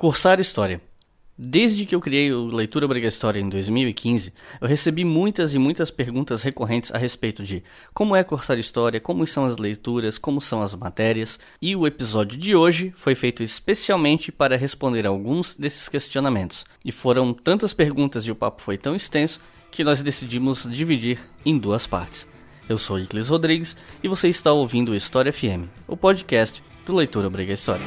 Cursar 0.00 0.40
História. 0.40 0.80
Desde 1.36 1.84
que 1.84 1.94
eu 1.94 2.00
criei 2.00 2.32
o 2.32 2.46
Leitura 2.46 2.86
Obriga 2.86 3.06
História 3.06 3.38
em 3.38 3.50
2015, 3.50 4.32
eu 4.58 4.66
recebi 4.66 5.04
muitas 5.04 5.52
e 5.52 5.58
muitas 5.58 5.90
perguntas 5.90 6.42
recorrentes 6.42 6.90
a 6.90 6.96
respeito 6.96 7.44
de 7.44 7.62
como 7.92 8.16
é 8.16 8.24
cursar 8.24 8.58
história, 8.58 8.98
como 8.98 9.26
são 9.26 9.44
as 9.44 9.58
leituras, 9.58 10.16
como 10.16 10.40
são 10.40 10.62
as 10.62 10.74
matérias, 10.74 11.38
e 11.60 11.76
o 11.76 11.86
episódio 11.86 12.38
de 12.38 12.56
hoje 12.56 12.94
foi 12.96 13.14
feito 13.14 13.42
especialmente 13.42 14.32
para 14.32 14.56
responder 14.56 15.06
alguns 15.06 15.52
desses 15.52 15.86
questionamentos. 15.86 16.64
E 16.82 16.90
foram 16.90 17.34
tantas 17.34 17.74
perguntas 17.74 18.24
e 18.24 18.30
o 18.30 18.34
papo 18.34 18.62
foi 18.62 18.78
tão 18.78 18.96
extenso 18.96 19.38
que 19.70 19.84
nós 19.84 20.02
decidimos 20.02 20.66
dividir 20.66 21.18
em 21.44 21.58
duas 21.58 21.86
partes. 21.86 22.26
Eu 22.66 22.78
sou 22.78 22.98
Iclis 22.98 23.28
Rodrigues 23.28 23.76
e 24.02 24.08
você 24.08 24.30
está 24.30 24.50
ouvindo 24.50 24.92
o 24.92 24.96
História 24.96 25.30
FM, 25.30 25.68
o 25.86 25.94
podcast 25.94 26.64
do 26.86 26.94
Leitura 26.94 27.26
Obriga 27.26 27.52
História. 27.52 27.84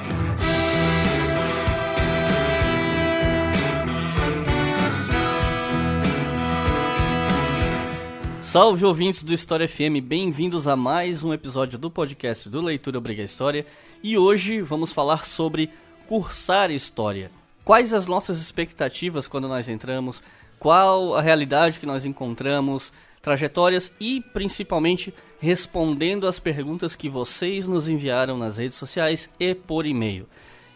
Salve 8.53 8.85
ouvintes 8.85 9.23
do 9.23 9.33
História 9.33 9.67
FM, 9.67 9.97
bem-vindos 10.03 10.67
a 10.67 10.75
mais 10.75 11.23
um 11.23 11.33
episódio 11.33 11.79
do 11.79 11.89
podcast 11.89 12.47
do 12.47 12.61
Leitura 12.61 12.99
Obriga 12.99 13.23
História 13.23 13.65
e 14.03 14.15
hoje 14.15 14.61
vamos 14.61 14.93
falar 14.93 15.25
sobre 15.25 15.71
cursar 16.07 16.69
História. 16.69 17.31
Quais 17.65 17.95
as 17.95 18.05
nossas 18.05 18.39
expectativas 18.39 19.27
quando 19.27 19.47
nós 19.47 19.67
entramos, 19.67 20.21
qual 20.59 21.15
a 21.15 21.21
realidade 21.23 21.79
que 21.79 21.87
nós 21.87 22.05
encontramos, 22.05 22.93
trajetórias 23.23 23.91
e 23.99 24.21
principalmente 24.21 25.11
respondendo 25.39 26.27
às 26.27 26.39
perguntas 26.39 26.95
que 26.95 27.09
vocês 27.09 27.67
nos 27.67 27.89
enviaram 27.89 28.37
nas 28.37 28.57
redes 28.57 28.77
sociais 28.77 29.31
e 29.39 29.55
por 29.55 29.83
e-mail. 29.83 30.27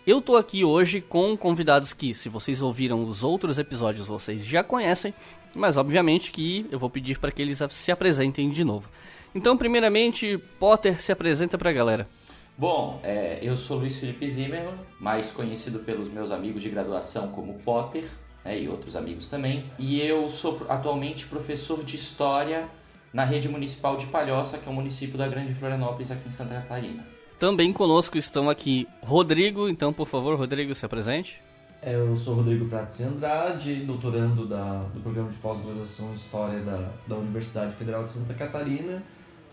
Eu 0.08 0.22
tô 0.22 0.38
aqui 0.38 0.64
hoje 0.64 1.02
com 1.02 1.36
convidados 1.36 1.92
que, 1.92 2.16
se 2.16 2.30
vocês 2.30 2.62
ouviram 2.62 3.04
os 3.04 3.26
outros 3.26 3.60
episódios, 3.60 4.08
vocês 4.08 4.46
já 4.46 4.64
conhecem, 4.64 5.14
mas 5.54 5.78
obviamente 5.78 6.32
que 6.32 6.66
eu 6.72 6.80
vou 6.80 6.90
pedir 6.90 7.20
para 7.20 7.32
que 7.32 7.42
eles 7.42 7.60
se 7.72 7.92
apresentem 7.92 8.50
de 8.50 8.64
novo. 8.64 8.90
Então, 9.34 9.58
primeiramente, 9.58 10.38
Potter 10.60 11.02
se 11.02 11.12
apresenta 11.12 11.58
para 11.58 11.70
a 11.70 11.74
galera. 11.74 12.08
Bom, 12.58 13.00
é, 13.04 13.38
eu 13.42 13.56
sou 13.56 13.78
Luiz 13.78 14.00
Felipe 14.00 14.28
Zimmermann, 14.28 14.74
mais 15.00 15.32
conhecido 15.32 15.80
pelos 15.80 16.10
meus 16.10 16.32
amigos 16.32 16.64
de 16.64 16.70
graduação 16.70 17.28
como 17.28 17.54
Potter 17.60 18.04
né, 18.44 18.60
e 18.60 18.68
outros 18.68 18.96
amigos 18.96 19.28
também, 19.28 19.66
e 19.78 20.02
eu 20.02 20.28
sou 20.28 20.66
atualmente 20.68 21.28
professor 21.28 21.84
de 21.84 21.96
História 21.96 22.68
na 23.14 23.24
rede 23.24 23.48
municipal 23.48 23.96
de 23.96 24.08
Palhoça, 24.08 24.58
que 24.58 24.68
é 24.68 24.72
um 24.72 24.76
município 24.76 25.18
da 25.18 25.28
Grande 25.28 25.54
Florianópolis, 25.54 26.10
aqui 26.10 26.28
em 26.28 26.32
Santa 26.32 26.56
Catarina. 26.56 27.06
Também 27.40 27.72
conosco 27.72 28.18
estão 28.18 28.50
aqui 28.50 28.88
Rodrigo, 29.04 29.70
então 29.70 29.94
por 29.94 30.08
favor, 30.08 30.36
Rodrigo, 30.36 30.74
se 30.74 30.84
apresente. 30.84 31.40
É, 31.88 31.96
eu 31.96 32.18
sou 32.18 32.36
Rodrigo 32.36 32.66
Prates 32.66 33.00
Andrade, 33.00 33.76
doutorando 33.76 34.46
da, 34.46 34.84
do 34.94 35.00
programa 35.00 35.30
de 35.30 35.38
pós-graduação 35.38 36.10
em 36.10 36.16
História 36.16 36.60
da, 36.60 36.92
da 37.08 37.16
Universidade 37.16 37.74
Federal 37.78 38.04
de 38.04 38.12
Santa 38.12 38.34
Catarina, 38.34 39.02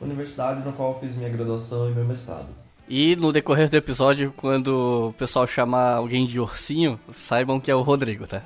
universidade 0.00 0.64
na 0.64 0.72
qual 0.72 0.98
fiz 0.98 1.14
minha 1.14 1.28
graduação 1.28 1.88
e 1.88 1.94
meu 1.94 2.04
mestrado. 2.04 2.48
E 2.88 3.14
no 3.14 3.32
decorrer 3.32 3.70
do 3.70 3.76
episódio, 3.76 4.34
quando 4.36 5.10
o 5.10 5.12
pessoal 5.12 5.46
chamar 5.46 5.94
alguém 5.94 6.26
de 6.26 6.40
ursinho, 6.40 6.98
saibam 7.12 7.60
que 7.60 7.70
é 7.70 7.74
o 7.76 7.82
Rodrigo, 7.82 8.26
tá? 8.26 8.42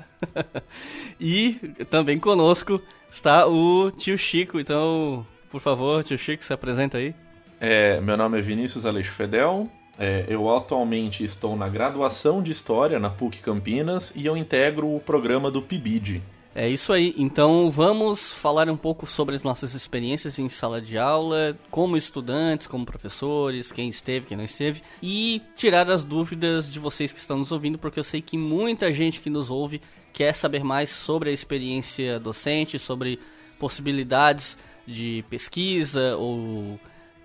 e 1.19 1.53
também 1.89 2.19
conosco 2.19 2.79
está 3.11 3.47
o 3.47 3.89
tio 3.89 4.19
Chico, 4.19 4.59
então, 4.59 5.25
por 5.49 5.61
favor, 5.61 6.03
tio 6.03 6.15
Chico, 6.19 6.45
se 6.45 6.53
apresenta 6.53 6.99
aí. 6.99 7.15
É, 7.59 7.99
meu 8.01 8.15
nome 8.15 8.37
é 8.37 8.41
Vinícius 8.41 8.85
Aleixo 8.85 9.13
Fedel. 9.13 9.67
É, 9.99 10.25
eu 10.29 10.49
atualmente 10.55 11.25
estou 11.25 11.57
na 11.57 11.67
graduação 11.67 12.41
de 12.41 12.53
História 12.53 12.97
na 12.99 13.09
PUC 13.09 13.39
Campinas 13.41 14.13
e 14.15 14.25
eu 14.25 14.37
integro 14.37 14.95
o 14.95 14.99
programa 15.01 15.51
do 15.51 15.61
PIBID. 15.61 16.21
É 16.55 16.67
isso 16.67 16.91
aí, 16.91 17.13
então 17.17 17.69
vamos 17.69 18.33
falar 18.33 18.69
um 18.69 18.77
pouco 18.77 19.05
sobre 19.05 19.35
as 19.35 19.43
nossas 19.43 19.75
experiências 19.75 20.39
em 20.39 20.49
sala 20.49 20.81
de 20.81 20.97
aula, 20.97 21.55
como 21.69 21.95
estudantes, 21.95 22.65
como 22.65 22.85
professores, 22.85 23.71
quem 23.71 23.87
esteve, 23.87 24.25
quem 24.25 24.35
não 24.35 24.45
esteve, 24.45 24.81
e 25.01 25.41
tirar 25.55 25.89
as 25.91 26.03
dúvidas 26.03 26.69
de 26.69 26.79
vocês 26.79 27.13
que 27.13 27.19
estão 27.19 27.37
nos 27.37 27.51
ouvindo, 27.51 27.77
porque 27.77 27.99
eu 27.99 28.03
sei 28.03 28.21
que 28.21 28.37
muita 28.37 28.91
gente 28.91 29.19
que 29.19 29.29
nos 29.29 29.51
ouve 29.51 29.79
quer 30.11 30.33
saber 30.33 30.63
mais 30.63 30.89
sobre 30.89 31.29
a 31.29 31.33
experiência 31.33 32.19
docente, 32.19 32.79
sobre 32.79 33.19
possibilidades 33.59 34.57
de 34.87 35.23
pesquisa 35.29 36.15
ou 36.17 36.79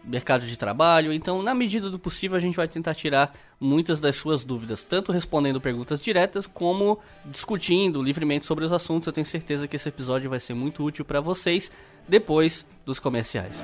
mercado 0.04 0.46
de 0.46 0.56
trabalho. 0.56 1.12
Então, 1.12 1.42
na 1.42 1.54
medida 1.54 1.90
do 1.90 1.98
possível, 1.98 2.36
a 2.36 2.40
gente 2.40 2.56
vai 2.56 2.68
tentar 2.68 2.94
tirar 2.94 3.34
muitas 3.58 4.00
das 4.00 4.16
suas 4.16 4.44
dúvidas, 4.44 4.84
tanto 4.84 5.12
respondendo 5.12 5.60
perguntas 5.60 6.02
diretas 6.02 6.46
como 6.46 6.98
discutindo 7.24 8.02
livremente 8.02 8.46
sobre 8.46 8.64
os 8.64 8.72
assuntos. 8.72 9.06
Eu 9.06 9.12
tenho 9.12 9.26
certeza 9.26 9.66
que 9.66 9.76
esse 9.76 9.88
episódio 9.88 10.28
vai 10.28 10.40
ser 10.40 10.54
muito 10.54 10.82
útil 10.82 11.04
para 11.04 11.20
vocês 11.20 11.70
depois 12.08 12.66
dos 12.84 12.98
comerciais. 12.98 13.62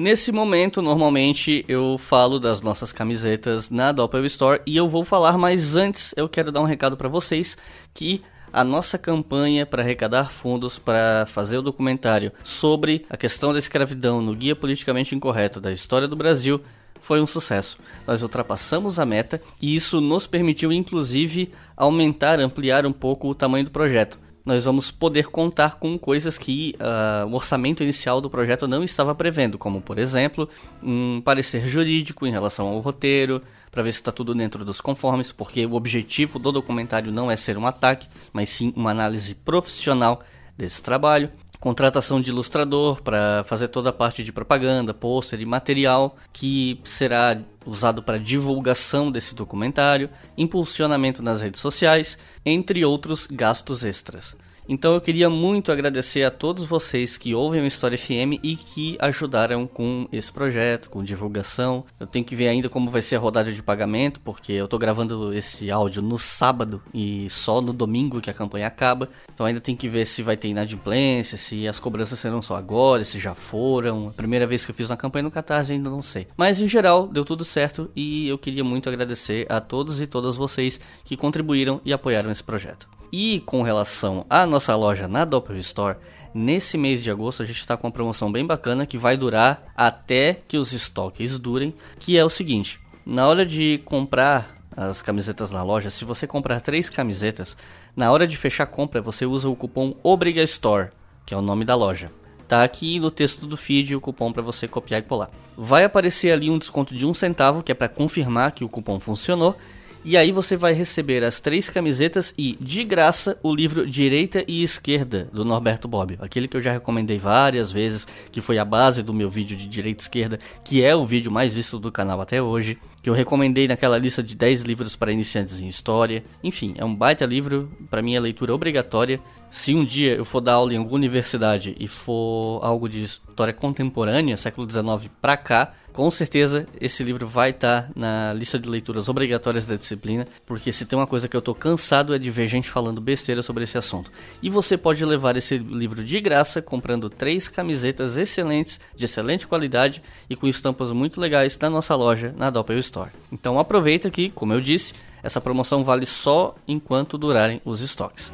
Nesse 0.00 0.32
momento, 0.32 0.80
normalmente 0.80 1.62
eu 1.68 1.98
falo 1.98 2.40
das 2.40 2.62
nossas 2.62 2.90
camisetas 2.90 3.68
na 3.68 3.92
Doppel 3.92 4.24
Store 4.24 4.62
e 4.66 4.74
eu 4.74 4.88
vou 4.88 5.04
falar, 5.04 5.36
mas 5.36 5.76
antes 5.76 6.14
eu 6.16 6.26
quero 6.26 6.50
dar 6.50 6.62
um 6.62 6.64
recado 6.64 6.96
para 6.96 7.06
vocês 7.06 7.54
que 7.92 8.22
a 8.50 8.64
nossa 8.64 8.96
campanha 8.96 9.66
para 9.66 9.82
arrecadar 9.82 10.30
fundos 10.30 10.78
para 10.78 11.26
fazer 11.26 11.58
o 11.58 11.62
documentário 11.62 12.32
sobre 12.42 13.04
a 13.10 13.16
questão 13.18 13.52
da 13.52 13.58
escravidão 13.58 14.22
no 14.22 14.34
Guia 14.34 14.56
Politicamente 14.56 15.14
Incorreto 15.14 15.60
da 15.60 15.70
História 15.70 16.08
do 16.08 16.16
Brasil 16.16 16.62
foi 16.98 17.20
um 17.20 17.26
sucesso. 17.26 17.76
Nós 18.06 18.22
ultrapassamos 18.22 18.98
a 18.98 19.04
meta 19.04 19.38
e 19.60 19.74
isso 19.74 20.00
nos 20.00 20.26
permitiu, 20.26 20.72
inclusive, 20.72 21.52
aumentar, 21.76 22.40
ampliar 22.40 22.86
um 22.86 22.92
pouco 22.92 23.28
o 23.28 23.34
tamanho 23.34 23.66
do 23.66 23.70
projeto 23.70 24.18
nós 24.44 24.64
vamos 24.64 24.90
poder 24.90 25.28
contar 25.28 25.76
com 25.76 25.98
coisas 25.98 26.38
que 26.38 26.74
uh, 26.80 27.26
o 27.26 27.34
orçamento 27.34 27.82
inicial 27.82 28.20
do 28.20 28.30
projeto 28.30 28.66
não 28.66 28.82
estava 28.82 29.14
prevendo, 29.14 29.58
como, 29.58 29.80
por 29.80 29.98
exemplo, 29.98 30.48
um 30.82 31.20
parecer 31.20 31.66
jurídico 31.66 32.26
em 32.26 32.30
relação 32.30 32.66
ao 32.68 32.80
roteiro, 32.80 33.42
para 33.70 33.82
ver 33.82 33.92
se 33.92 33.98
está 33.98 34.10
tudo 34.10 34.34
dentro 34.34 34.64
dos 34.64 34.80
conformes, 34.80 35.30
porque 35.30 35.64
o 35.64 35.74
objetivo 35.74 36.38
do 36.38 36.50
documentário 36.50 37.12
não 37.12 37.30
é 37.30 37.36
ser 37.36 37.56
um 37.56 37.66
ataque, 37.66 38.08
mas 38.32 38.50
sim 38.50 38.72
uma 38.74 38.90
análise 38.90 39.34
profissional 39.34 40.22
desse 40.56 40.82
trabalho 40.82 41.30
contratação 41.60 42.22
de 42.22 42.30
ilustrador 42.30 43.02
para 43.02 43.44
fazer 43.44 43.68
toda 43.68 43.90
a 43.90 43.92
parte 43.92 44.24
de 44.24 44.32
propaganda, 44.32 44.94
pôster 44.94 45.40
e 45.40 45.46
material 45.46 46.16
que 46.32 46.80
será 46.84 47.38
usado 47.66 48.02
para 48.02 48.18
divulgação 48.18 49.12
desse 49.12 49.34
documentário, 49.34 50.08
impulsionamento 50.38 51.22
nas 51.22 51.42
redes 51.42 51.60
sociais, 51.60 52.18
entre 52.44 52.82
outros 52.82 53.26
gastos 53.26 53.84
extras. 53.84 54.34
Então 54.72 54.94
eu 54.94 55.00
queria 55.00 55.28
muito 55.28 55.72
agradecer 55.72 56.22
a 56.22 56.30
todos 56.30 56.64
vocês 56.64 57.18
que 57.18 57.34
ouvem 57.34 57.60
o 57.60 57.66
História 57.66 57.98
FM 57.98 58.38
e 58.40 58.54
que 58.54 58.96
ajudaram 59.00 59.66
com 59.66 60.06
esse 60.12 60.30
projeto, 60.30 60.88
com 60.88 61.02
divulgação. 61.02 61.84
Eu 61.98 62.06
tenho 62.06 62.24
que 62.24 62.36
ver 62.36 62.46
ainda 62.46 62.68
como 62.68 62.88
vai 62.88 63.02
ser 63.02 63.16
a 63.16 63.18
rodada 63.18 63.50
de 63.50 63.60
pagamento, 63.64 64.20
porque 64.20 64.52
eu 64.52 64.66
estou 64.66 64.78
gravando 64.78 65.34
esse 65.34 65.72
áudio 65.72 66.00
no 66.00 66.16
sábado 66.20 66.80
e 66.94 67.28
só 67.28 67.60
no 67.60 67.72
domingo 67.72 68.20
que 68.20 68.30
a 68.30 68.32
campanha 68.32 68.68
acaba. 68.68 69.08
Então 69.34 69.44
ainda 69.44 69.60
tem 69.60 69.74
que 69.74 69.88
ver 69.88 70.06
se 70.06 70.22
vai 70.22 70.36
ter 70.36 70.46
inadimplência, 70.46 71.36
se 71.36 71.66
as 71.66 71.80
cobranças 71.80 72.20
serão 72.20 72.40
só 72.40 72.54
agora, 72.54 73.04
se 73.04 73.18
já 73.18 73.34
foram. 73.34 74.10
A 74.10 74.12
primeira 74.12 74.46
vez 74.46 74.64
que 74.64 74.70
eu 74.70 74.74
fiz 74.76 74.88
uma 74.88 74.96
campanha 74.96 75.24
no 75.24 75.32
Catarse 75.32 75.72
ainda 75.72 75.90
não 75.90 76.00
sei. 76.00 76.28
Mas 76.36 76.60
em 76.60 76.68
geral 76.68 77.08
deu 77.08 77.24
tudo 77.24 77.44
certo 77.44 77.90
e 77.96 78.28
eu 78.28 78.38
queria 78.38 78.62
muito 78.62 78.88
agradecer 78.88 79.50
a 79.50 79.60
todos 79.60 80.00
e 80.00 80.06
todas 80.06 80.36
vocês 80.36 80.78
que 81.04 81.16
contribuíram 81.16 81.80
e 81.84 81.92
apoiaram 81.92 82.30
esse 82.30 82.44
projeto. 82.44 82.99
E 83.12 83.40
com 83.40 83.62
relação 83.62 84.24
à 84.30 84.46
nossa 84.46 84.74
loja 84.76 85.08
na 85.08 85.24
Doppel 85.24 85.56
Store, 85.58 85.96
nesse 86.32 86.78
mês 86.78 87.02
de 87.02 87.10
agosto 87.10 87.42
a 87.42 87.46
gente 87.46 87.58
está 87.58 87.76
com 87.76 87.88
uma 87.88 87.92
promoção 87.92 88.30
bem 88.30 88.46
bacana 88.46 88.86
que 88.86 88.96
vai 88.96 89.16
durar 89.16 89.72
até 89.76 90.34
que 90.46 90.56
os 90.56 90.72
estoques 90.72 91.36
durem, 91.36 91.74
que 91.98 92.16
é 92.16 92.24
o 92.24 92.30
seguinte: 92.30 92.80
na 93.04 93.26
hora 93.26 93.44
de 93.44 93.80
comprar 93.84 94.56
as 94.76 95.02
camisetas 95.02 95.50
na 95.50 95.62
loja, 95.62 95.90
se 95.90 96.04
você 96.04 96.26
comprar 96.26 96.60
três 96.60 96.88
camisetas, 96.88 97.56
na 97.96 98.12
hora 98.12 98.26
de 98.26 98.36
fechar 98.36 98.64
a 98.64 98.66
compra 98.66 99.02
você 99.02 99.26
usa 99.26 99.48
o 99.48 99.56
cupom 99.56 99.96
ObrigaStore, 100.02 100.90
que 101.26 101.34
é 101.34 101.36
o 101.36 101.42
nome 101.42 101.64
da 101.64 101.74
loja. 101.74 102.12
Tá 102.46 102.64
aqui 102.64 102.98
no 102.98 103.10
texto 103.10 103.46
do 103.46 103.56
feed 103.56 103.94
o 103.94 104.00
cupom 104.00 104.32
para 104.32 104.42
você 104.42 104.66
copiar 104.66 105.00
e 105.00 105.04
colar. 105.04 105.30
Vai 105.56 105.84
aparecer 105.84 106.32
ali 106.32 106.50
um 106.50 106.58
desconto 106.58 106.96
de 106.96 107.06
um 107.06 107.14
centavo, 107.14 107.62
que 107.62 107.70
é 107.70 107.74
para 107.74 107.88
confirmar 107.88 108.52
que 108.52 108.64
o 108.64 108.68
cupom 108.68 108.98
funcionou 108.98 109.56
e 110.04 110.16
aí 110.16 110.32
você 110.32 110.56
vai 110.56 110.72
receber 110.72 111.22
as 111.22 111.40
três 111.40 111.68
camisetas 111.68 112.32
e, 112.36 112.56
de 112.60 112.82
graça, 112.84 113.38
o 113.42 113.54
livro 113.54 113.86
Direita 113.86 114.42
e 114.48 114.62
Esquerda, 114.62 115.28
do 115.32 115.44
Norberto 115.44 115.86
Bobbio. 115.86 116.16
Aquele 116.20 116.48
que 116.48 116.56
eu 116.56 116.62
já 116.62 116.72
recomendei 116.72 117.18
várias 117.18 117.70
vezes, 117.70 118.06
que 118.32 118.40
foi 118.40 118.58
a 118.58 118.64
base 118.64 119.02
do 119.02 119.12
meu 119.12 119.28
vídeo 119.28 119.56
de 119.56 119.66
Direita 119.66 120.02
e 120.02 120.04
Esquerda, 120.04 120.40
que 120.64 120.82
é 120.82 120.96
o 120.96 121.04
vídeo 121.04 121.30
mais 121.30 121.52
visto 121.52 121.78
do 121.78 121.92
canal 121.92 122.20
até 122.20 122.40
hoje. 122.42 122.78
Que 123.02 123.08
eu 123.08 123.14
recomendei 123.14 123.66
naquela 123.66 123.96
lista 123.96 124.22
de 124.22 124.34
10 124.34 124.62
livros 124.62 124.94
para 124.94 125.12
iniciantes 125.12 125.60
em 125.60 125.68
História. 125.68 126.22
Enfim, 126.44 126.74
é 126.76 126.84
um 126.84 126.94
baita 126.94 127.24
livro, 127.24 127.70
para 127.90 128.02
mim 128.02 128.14
é 128.14 128.20
leitura 128.20 128.54
obrigatória. 128.54 129.20
Se 129.50 129.74
um 129.74 129.84
dia 129.84 130.14
eu 130.14 130.24
for 130.24 130.40
dar 130.40 130.54
aula 130.54 130.72
em 130.72 130.76
alguma 130.76 130.96
universidade 130.96 131.74
e 131.78 131.88
for 131.88 132.60
algo 132.62 132.88
de 132.88 133.02
história 133.02 133.52
contemporânea, 133.52 134.36
século 134.36 134.70
XIX 134.70 135.10
pra 135.20 135.36
cá, 135.36 135.74
com 135.92 136.08
certeza 136.10 136.66
esse 136.80 137.02
livro 137.02 137.26
vai 137.26 137.50
estar 137.50 137.82
tá 137.82 137.90
na 137.96 138.32
lista 138.32 138.58
de 138.58 138.68
leituras 138.68 139.08
obrigatórias 139.08 139.66
da 139.66 139.76
disciplina, 139.76 140.26
porque 140.46 140.72
se 140.72 140.86
tem 140.86 140.98
uma 140.98 141.06
coisa 141.06 141.28
que 141.28 141.36
eu 141.36 141.42
tô 141.42 141.54
cansado 141.54 142.14
é 142.14 142.18
de 142.18 142.30
ver 142.30 142.46
gente 142.46 142.70
falando 142.70 143.00
besteira 143.00 143.42
sobre 143.42 143.64
esse 143.64 143.76
assunto. 143.76 144.10
E 144.40 144.48
você 144.48 144.76
pode 144.76 145.04
levar 145.04 145.36
esse 145.36 145.58
livro 145.58 146.04
de 146.04 146.20
graça 146.20 146.62
comprando 146.62 147.10
três 147.10 147.48
camisetas 147.48 148.16
excelentes, 148.16 148.80
de 148.94 149.04
excelente 149.04 149.48
qualidade 149.48 150.00
e 150.28 150.36
com 150.36 150.46
estampas 150.46 150.92
muito 150.92 151.20
legais 151.20 151.58
na 151.58 151.68
nossa 151.68 151.94
loja 151.96 152.32
na 152.36 152.50
Doppel 152.50 152.78
Store. 152.78 153.10
Então 153.32 153.58
aproveita 153.58 154.10
que, 154.10 154.30
como 154.30 154.52
eu 154.52 154.60
disse, 154.60 154.94
essa 155.22 155.40
promoção 155.40 155.82
vale 155.82 156.06
só 156.06 156.54
enquanto 156.66 157.18
durarem 157.18 157.60
os 157.64 157.80
estoques. 157.80 158.32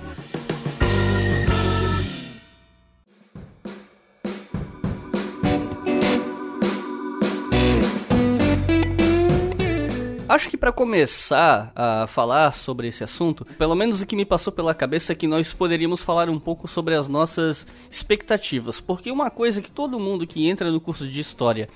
Acho 10.28 10.50
que 10.50 10.56
para 10.56 10.73
começar 10.73 11.70
a 11.76 12.08
falar 12.08 12.50
sobre 12.52 12.88
esse 12.88 13.05
assunto, 13.05 13.44
pelo 13.44 13.76
menos 13.76 14.02
o 14.02 14.06
que 14.06 14.17
me 14.17 14.25
passou 14.25 14.52
pela 14.52 14.75
cabeça 14.75 15.12
é 15.12 15.14
que 15.14 15.28
nós 15.28 15.55
poderíamos 15.55 16.02
falar 16.02 16.28
um 16.28 16.38
pouco 16.38 16.67
sobre 16.67 16.96
as 16.96 17.06
nossas 17.06 17.64
expectativas, 17.88 18.81
porque 18.81 19.08
uma 19.08 19.31
coisa 19.31 19.62
que 19.62 19.70
todo 19.70 20.00
mundo 20.00 20.26
que 20.26 20.49
entra 20.49 20.73
no 20.73 20.81
curso 20.81 21.06
de 21.06 21.20
história 21.20 21.69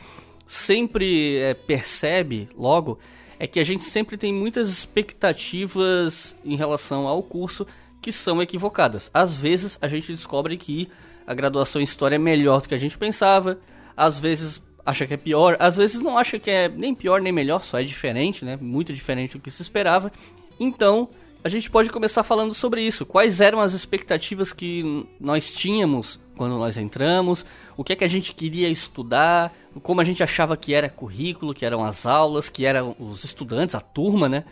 sempre 0.48 1.38
é, 1.38 1.54
percebe 1.54 2.48
logo 2.58 2.98
é 3.38 3.46
que 3.46 3.60
a 3.60 3.64
gente 3.64 3.84
sempre 3.84 4.16
tem 4.16 4.34
muitas 4.34 4.68
expectativas 4.68 6.34
em 6.44 6.56
relação 6.56 7.06
ao 7.06 7.22
curso 7.22 7.64
que 8.02 8.10
são 8.10 8.42
equivocadas. 8.42 9.08
Às 9.14 9.36
vezes 9.36 9.78
a 9.80 9.86
gente 9.86 10.12
descobre 10.12 10.56
que 10.56 10.88
a 11.24 11.34
graduação 11.34 11.80
em 11.80 11.84
história 11.84 12.16
é 12.16 12.18
melhor 12.18 12.62
do 12.62 12.68
que 12.68 12.74
a 12.74 12.78
gente 12.78 12.98
pensava, 12.98 13.60
às 13.96 14.18
vezes 14.18 14.60
acha 14.90 15.06
que 15.06 15.14
é 15.14 15.16
pior, 15.16 15.56
às 15.58 15.76
vezes 15.76 16.00
não 16.00 16.18
acha 16.18 16.38
que 16.38 16.50
é 16.50 16.68
nem 16.68 16.94
pior 16.94 17.20
nem 17.20 17.32
melhor, 17.32 17.62
só 17.62 17.80
é 17.80 17.82
diferente, 17.82 18.44
né? 18.44 18.58
Muito 18.60 18.92
diferente 18.92 19.38
do 19.38 19.42
que 19.42 19.50
se 19.50 19.62
esperava. 19.62 20.12
Então, 20.58 21.08
a 21.42 21.48
gente 21.48 21.70
pode 21.70 21.90
começar 21.90 22.22
falando 22.22 22.52
sobre 22.52 22.82
isso. 22.82 23.06
Quais 23.06 23.40
eram 23.40 23.60
as 23.60 23.72
expectativas 23.72 24.52
que 24.52 25.06
nós 25.18 25.50
tínhamos 25.52 26.20
quando 26.36 26.58
nós 26.58 26.76
entramos? 26.76 27.46
O 27.76 27.82
que 27.82 27.94
é 27.94 27.96
que 27.96 28.04
a 28.04 28.08
gente 28.08 28.34
queria 28.34 28.68
estudar? 28.68 29.52
Como 29.82 30.00
a 30.00 30.04
gente 30.04 30.22
achava 30.22 30.56
que 30.56 30.74
era 30.74 30.88
currículo, 30.88 31.54
que 31.54 31.64
eram 31.64 31.82
as 31.82 32.04
aulas, 32.04 32.50
que 32.50 32.66
eram 32.66 32.94
os 32.98 33.24
estudantes, 33.24 33.74
a 33.74 33.80
turma, 33.80 34.28
né? 34.28 34.44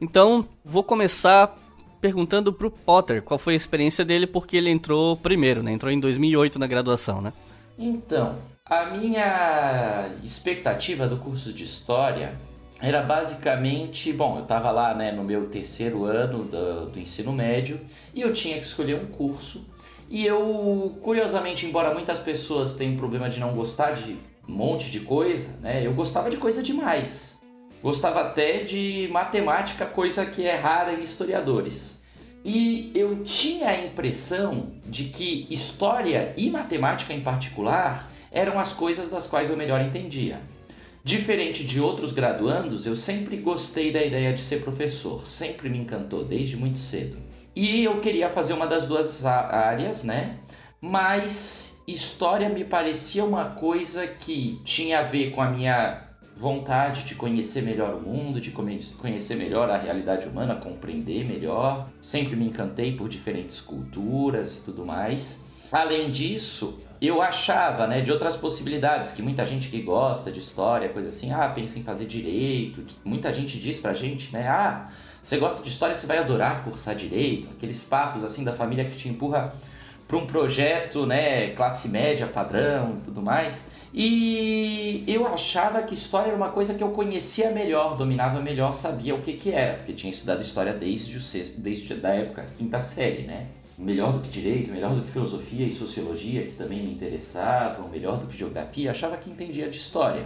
Então, 0.00 0.48
vou 0.64 0.82
começar 0.82 1.56
perguntando 2.00 2.52
pro 2.52 2.70
Potter 2.72 3.22
qual 3.22 3.38
foi 3.38 3.54
a 3.54 3.56
experiência 3.56 4.04
dele, 4.04 4.26
porque 4.26 4.56
ele 4.56 4.68
entrou 4.68 5.16
primeiro, 5.16 5.62
né? 5.62 5.70
Entrou 5.70 5.92
em 5.92 6.00
2008 6.00 6.58
na 6.58 6.66
graduação, 6.66 7.20
né? 7.20 7.32
Então, 7.78 8.36
a 8.64 8.86
minha 8.86 10.08
expectativa 10.22 11.06
do 11.06 11.16
curso 11.16 11.52
de 11.52 11.64
História 11.64 12.38
era 12.80 13.00
basicamente, 13.00 14.12
bom, 14.12 14.36
eu 14.36 14.42
estava 14.42 14.70
lá 14.70 14.92
né, 14.92 15.12
no 15.12 15.22
meu 15.22 15.48
terceiro 15.48 16.04
ano 16.04 16.42
do, 16.42 16.86
do, 16.86 16.98
ensino 16.98 17.32
médio 17.32 17.80
e 18.12 18.20
eu 18.20 18.32
tinha 18.32 18.58
que 18.58 18.64
escolher 18.64 18.96
um 18.96 19.06
curso. 19.06 19.64
E 20.10 20.26
eu, 20.26 20.98
curiosamente, 21.00 21.64
embora 21.64 21.94
muitas 21.94 22.18
pessoas 22.18 22.74
tenham 22.74 22.96
problema 22.96 23.28
de 23.28 23.38
não 23.38 23.54
gostar 23.54 23.92
de 23.92 24.16
um 24.48 24.52
monte 24.52 24.90
de 24.90 25.00
coisa, 25.00 25.48
né, 25.60 25.86
eu 25.86 25.94
gostava 25.94 26.28
de 26.28 26.36
coisa 26.36 26.60
demais. 26.60 27.40
Gostava 27.80 28.20
até 28.20 28.58
de 28.58 29.08
matemática, 29.12 29.86
coisa 29.86 30.26
que 30.26 30.44
é 30.44 30.56
rara 30.56 30.92
em 30.92 31.02
historiadores. 31.02 32.01
E 32.44 32.90
eu 32.94 33.22
tinha 33.24 33.68
a 33.68 33.84
impressão 33.84 34.72
de 34.84 35.04
que 35.04 35.46
história 35.48 36.34
e 36.36 36.50
matemática 36.50 37.12
em 37.12 37.20
particular 37.20 38.10
eram 38.32 38.58
as 38.58 38.72
coisas 38.72 39.10
das 39.10 39.26
quais 39.26 39.48
eu 39.48 39.56
melhor 39.56 39.80
entendia. 39.80 40.40
Diferente 41.04 41.64
de 41.64 41.80
outros 41.80 42.12
graduandos, 42.12 42.86
eu 42.86 42.94
sempre 42.94 43.36
gostei 43.36 43.92
da 43.92 44.02
ideia 44.02 44.32
de 44.32 44.40
ser 44.40 44.62
professor, 44.62 45.26
sempre 45.26 45.68
me 45.68 45.78
encantou 45.78 46.24
desde 46.24 46.56
muito 46.56 46.78
cedo. 46.78 47.16
E 47.54 47.84
eu 47.84 48.00
queria 48.00 48.28
fazer 48.28 48.54
uma 48.54 48.66
das 48.66 48.86
duas 48.86 49.24
áreas, 49.26 50.04
né? 50.04 50.38
Mas 50.80 51.82
história 51.86 52.48
me 52.48 52.64
parecia 52.64 53.24
uma 53.24 53.46
coisa 53.50 54.06
que 54.06 54.60
tinha 54.64 55.00
a 55.00 55.02
ver 55.02 55.30
com 55.30 55.42
a 55.42 55.50
minha 55.50 56.11
vontade 56.42 57.04
de 57.04 57.14
conhecer 57.14 57.62
melhor 57.62 57.94
o 57.94 58.00
mundo, 58.00 58.40
de 58.40 58.50
conhecer 58.50 59.36
melhor 59.36 59.70
a 59.70 59.78
realidade 59.78 60.26
humana, 60.26 60.56
compreender 60.56 61.24
melhor. 61.24 61.86
Sempre 62.00 62.34
me 62.34 62.46
encantei 62.46 62.96
por 62.96 63.08
diferentes 63.08 63.60
culturas 63.60 64.56
e 64.56 64.60
tudo 64.62 64.84
mais. 64.84 65.44
Além 65.70 66.10
disso, 66.10 66.82
eu 67.00 67.22
achava, 67.22 67.86
né, 67.86 68.00
de 68.00 68.10
outras 68.10 68.36
possibilidades, 68.36 69.12
que 69.12 69.22
muita 69.22 69.46
gente 69.46 69.68
que 69.68 69.80
gosta 69.82 70.32
de 70.32 70.40
história, 70.40 70.88
coisa 70.88 71.10
assim, 71.10 71.32
ah, 71.32 71.48
pensa 71.48 71.78
em 71.78 71.84
fazer 71.84 72.06
direito. 72.06 72.84
Muita 73.04 73.32
gente 73.32 73.56
diz 73.60 73.78
pra 73.78 73.94
gente, 73.94 74.32
né, 74.32 74.48
ah, 74.48 74.88
você 75.22 75.36
gosta 75.38 75.62
de 75.62 75.68
história, 75.68 75.94
você 75.94 76.08
vai 76.08 76.18
adorar 76.18 76.64
cursar 76.64 76.96
direito. 76.96 77.48
Aqueles 77.56 77.84
papos, 77.84 78.24
assim, 78.24 78.42
da 78.42 78.52
família 78.52 78.84
que 78.84 78.96
te 78.96 79.08
empurra 79.08 79.54
para 80.08 80.16
um 80.16 80.26
projeto, 80.26 81.06
né, 81.06 81.50
classe 81.50 81.88
média, 81.88 82.26
padrão 82.26 82.96
e 82.98 83.04
tudo 83.04 83.22
mais. 83.22 83.81
E 83.94 85.04
eu 85.06 85.26
achava 85.26 85.82
que 85.82 85.92
história 85.92 86.28
era 86.28 86.36
uma 86.36 86.50
coisa 86.50 86.72
que 86.72 86.82
eu 86.82 86.88
conhecia 86.88 87.50
melhor, 87.50 87.96
dominava 87.96 88.40
melhor, 88.40 88.74
sabia 88.74 89.14
o 89.14 89.20
que 89.20 89.34
que 89.34 89.50
era, 89.50 89.74
porque 89.74 89.92
tinha 89.92 90.10
estudado 90.10 90.40
história 90.40 90.72
desde 90.72 91.16
o 91.16 91.20
sexto, 91.20 91.60
desde 91.60 91.94
da 91.94 92.08
época 92.08 92.46
quinta 92.56 92.80
série, 92.80 93.22
né? 93.24 93.48
melhor 93.78 94.12
do 94.12 94.20
que 94.20 94.28
direito, 94.28 94.70
melhor 94.70 94.94
do 94.94 95.02
que 95.02 95.10
filosofia 95.10 95.66
e 95.66 95.72
sociologia, 95.72 96.44
que 96.44 96.52
também 96.52 96.82
me 96.82 96.92
interessavam, 96.92 97.88
melhor 97.88 98.18
do 98.18 98.26
que 98.26 98.36
geografia, 98.36 98.90
achava 98.90 99.16
que 99.16 99.30
entendia 99.30 99.68
de 99.68 99.76
história. 99.76 100.24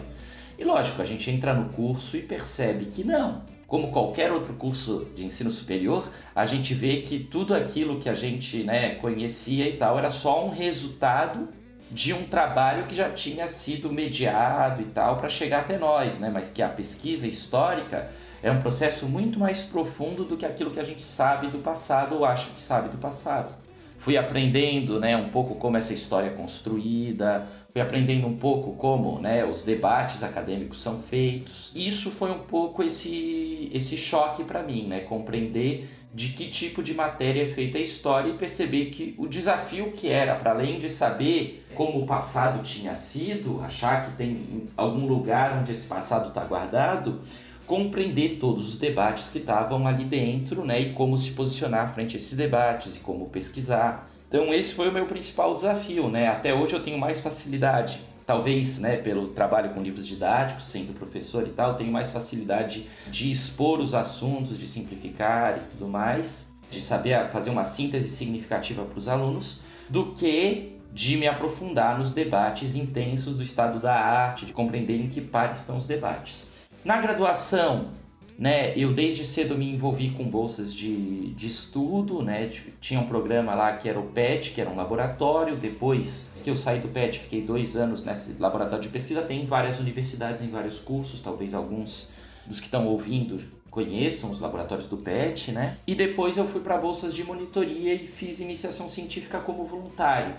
E 0.58 0.64
lógico, 0.64 1.00
a 1.02 1.04
gente 1.04 1.30
entra 1.30 1.54
no 1.54 1.68
curso 1.70 2.16
e 2.16 2.22
percebe 2.22 2.86
que 2.86 3.04
não. 3.04 3.42
Como 3.66 3.90
qualquer 3.90 4.30
outro 4.30 4.54
curso 4.54 5.08
de 5.14 5.24
ensino 5.24 5.50
superior, 5.50 6.08
a 6.34 6.46
gente 6.46 6.72
vê 6.72 7.02
que 7.02 7.18
tudo 7.18 7.54
aquilo 7.54 7.98
que 7.98 8.08
a 8.08 8.14
gente 8.14 8.62
né, 8.62 8.94
conhecia 8.96 9.68
e 9.68 9.76
tal 9.76 9.98
era 9.98 10.10
só 10.10 10.46
um 10.46 10.50
resultado 10.50 11.48
de 11.90 12.12
um 12.12 12.24
trabalho 12.24 12.86
que 12.86 12.94
já 12.94 13.10
tinha 13.10 13.46
sido 13.46 13.92
mediado 13.92 14.82
e 14.82 14.86
tal 14.86 15.16
para 15.16 15.28
chegar 15.28 15.60
até 15.60 15.78
nós, 15.78 16.18
né? 16.18 16.30
Mas 16.32 16.50
que 16.50 16.62
a 16.62 16.68
pesquisa 16.68 17.26
histórica 17.26 18.10
é 18.42 18.50
um 18.50 18.60
processo 18.60 19.06
muito 19.06 19.38
mais 19.38 19.62
profundo 19.62 20.24
do 20.24 20.36
que 20.36 20.44
aquilo 20.44 20.70
que 20.70 20.80
a 20.80 20.84
gente 20.84 21.02
sabe 21.02 21.48
do 21.48 21.58
passado 21.58 22.16
ou 22.16 22.24
acha 22.24 22.48
que 22.50 22.60
sabe 22.60 22.88
do 22.88 22.98
passado. 22.98 23.54
Fui 23.98 24.16
aprendendo 24.16 25.00
né, 25.00 25.16
um 25.16 25.30
pouco 25.30 25.54
como 25.54 25.76
essa 25.76 25.94
história 25.94 26.28
é 26.28 26.30
construída, 26.30 27.46
fui 27.72 27.80
aprendendo 27.80 28.26
um 28.26 28.36
pouco 28.36 28.74
como 28.74 29.18
né, 29.20 29.44
os 29.44 29.62
debates 29.62 30.22
acadêmicos 30.22 30.80
são 30.80 31.00
feitos. 31.00 31.72
Isso 31.74 32.10
foi 32.10 32.30
um 32.30 32.40
pouco 32.40 32.82
esse, 32.82 33.70
esse 33.72 33.96
choque 33.96 34.44
para 34.44 34.62
mim, 34.62 34.86
né, 34.86 35.00
compreender 35.00 35.88
de 36.16 36.30
que 36.30 36.48
tipo 36.48 36.82
de 36.82 36.94
matéria 36.94 37.42
é 37.42 37.46
feita 37.46 37.76
a 37.76 37.80
história 37.80 38.30
e 38.30 38.38
perceber 38.38 38.86
que 38.86 39.14
o 39.18 39.28
desafio 39.28 39.92
que 39.92 40.08
era, 40.08 40.34
para 40.34 40.50
além 40.50 40.78
de 40.78 40.88
saber 40.88 41.66
como 41.74 42.00
o 42.02 42.06
passado 42.06 42.62
tinha 42.62 42.94
sido, 42.94 43.60
achar 43.62 44.06
que 44.06 44.16
tem 44.16 44.64
algum 44.74 45.06
lugar 45.06 45.58
onde 45.60 45.72
esse 45.72 45.86
passado 45.86 46.28
está 46.28 46.42
guardado, 46.42 47.20
compreender 47.66 48.38
todos 48.40 48.66
os 48.66 48.78
debates 48.78 49.28
que 49.28 49.36
estavam 49.36 49.86
ali 49.86 50.04
dentro, 50.04 50.64
né, 50.64 50.80
e 50.80 50.92
como 50.94 51.18
se 51.18 51.32
posicionar 51.32 51.92
frente 51.92 52.16
a 52.16 52.16
esses 52.16 52.34
debates 52.34 52.96
e 52.96 53.00
como 53.00 53.26
pesquisar. 53.26 54.08
Então 54.26 54.54
esse 54.54 54.72
foi 54.72 54.88
o 54.88 54.92
meu 54.92 55.04
principal 55.04 55.54
desafio, 55.54 56.08
né? 56.08 56.28
Até 56.28 56.54
hoje 56.54 56.72
eu 56.72 56.82
tenho 56.82 56.98
mais 56.98 57.20
facilidade, 57.20 58.00
talvez, 58.26 58.78
né, 58.80 58.96
pelo 58.96 59.28
trabalho 59.28 59.70
com 59.70 59.80
livros 59.80 60.06
didáticos, 60.06 60.64
sendo 60.64 60.92
professor 60.92 61.46
e 61.46 61.50
tal, 61.50 61.76
tenho 61.76 61.92
mais 61.92 62.10
facilidade 62.10 62.88
de 63.06 63.30
expor 63.30 63.78
os 63.78 63.94
assuntos, 63.94 64.58
de 64.58 64.66
simplificar 64.66 65.56
e 65.58 65.60
tudo 65.70 65.88
mais, 65.88 66.52
de 66.68 66.80
saber 66.80 67.28
fazer 67.28 67.50
uma 67.50 67.62
síntese 67.62 68.10
significativa 68.10 68.84
para 68.84 68.98
os 68.98 69.06
alunos, 69.06 69.60
do 69.88 70.12
que 70.12 70.76
de 70.92 71.16
me 71.16 71.28
aprofundar 71.28 71.98
nos 71.98 72.12
debates 72.12 72.74
intensos 72.74 73.36
do 73.36 73.42
estado 73.42 73.78
da 73.78 73.94
arte, 73.94 74.44
de 74.44 74.52
compreender 74.52 75.00
em 75.00 75.08
que 75.08 75.20
par 75.20 75.52
estão 75.52 75.76
os 75.76 75.86
debates. 75.86 76.48
Na 76.84 76.96
graduação, 76.98 77.90
né, 78.38 78.76
eu 78.76 78.92
desde 78.92 79.24
cedo 79.24 79.56
me 79.56 79.72
envolvi 79.72 80.10
com 80.10 80.24
bolsas 80.24 80.74
de, 80.74 81.32
de 81.32 81.46
estudo, 81.46 82.22
né, 82.22 82.50
tinha 82.80 83.00
um 83.00 83.06
programa 83.06 83.54
lá 83.54 83.76
que 83.76 83.88
era 83.88 83.98
o 83.98 84.08
PET, 84.08 84.50
que 84.50 84.60
era 84.60 84.68
um 84.68 84.76
laboratório, 84.76 85.56
depois 85.56 86.28
que 86.44 86.50
eu 86.50 86.56
saí 86.56 86.78
do 86.78 86.88
PET, 86.88 87.18
fiquei 87.20 87.42
dois 87.42 87.76
anos 87.76 88.04
nesse 88.04 88.34
laboratório 88.38 88.82
de 88.82 88.88
pesquisa, 88.90 89.22
tem 89.22 89.46
várias 89.46 89.80
universidades 89.80 90.42
em 90.42 90.48
vários 90.48 90.78
cursos, 90.78 91.20
talvez 91.20 91.54
alguns 91.54 92.08
dos 92.46 92.60
que 92.60 92.66
estão 92.66 92.86
ouvindo 92.86 93.42
conheçam 93.70 94.30
os 94.30 94.40
laboratórios 94.40 94.86
do 94.86 94.96
PET, 94.96 95.52
né? 95.52 95.76
E 95.86 95.94
depois 95.94 96.38
eu 96.38 96.48
fui 96.48 96.62
para 96.62 96.78
bolsas 96.78 97.14
de 97.14 97.22
monitoria 97.22 97.92
e 97.92 98.06
fiz 98.06 98.40
iniciação 98.40 98.88
científica 98.88 99.38
como 99.38 99.64
voluntário. 99.64 100.34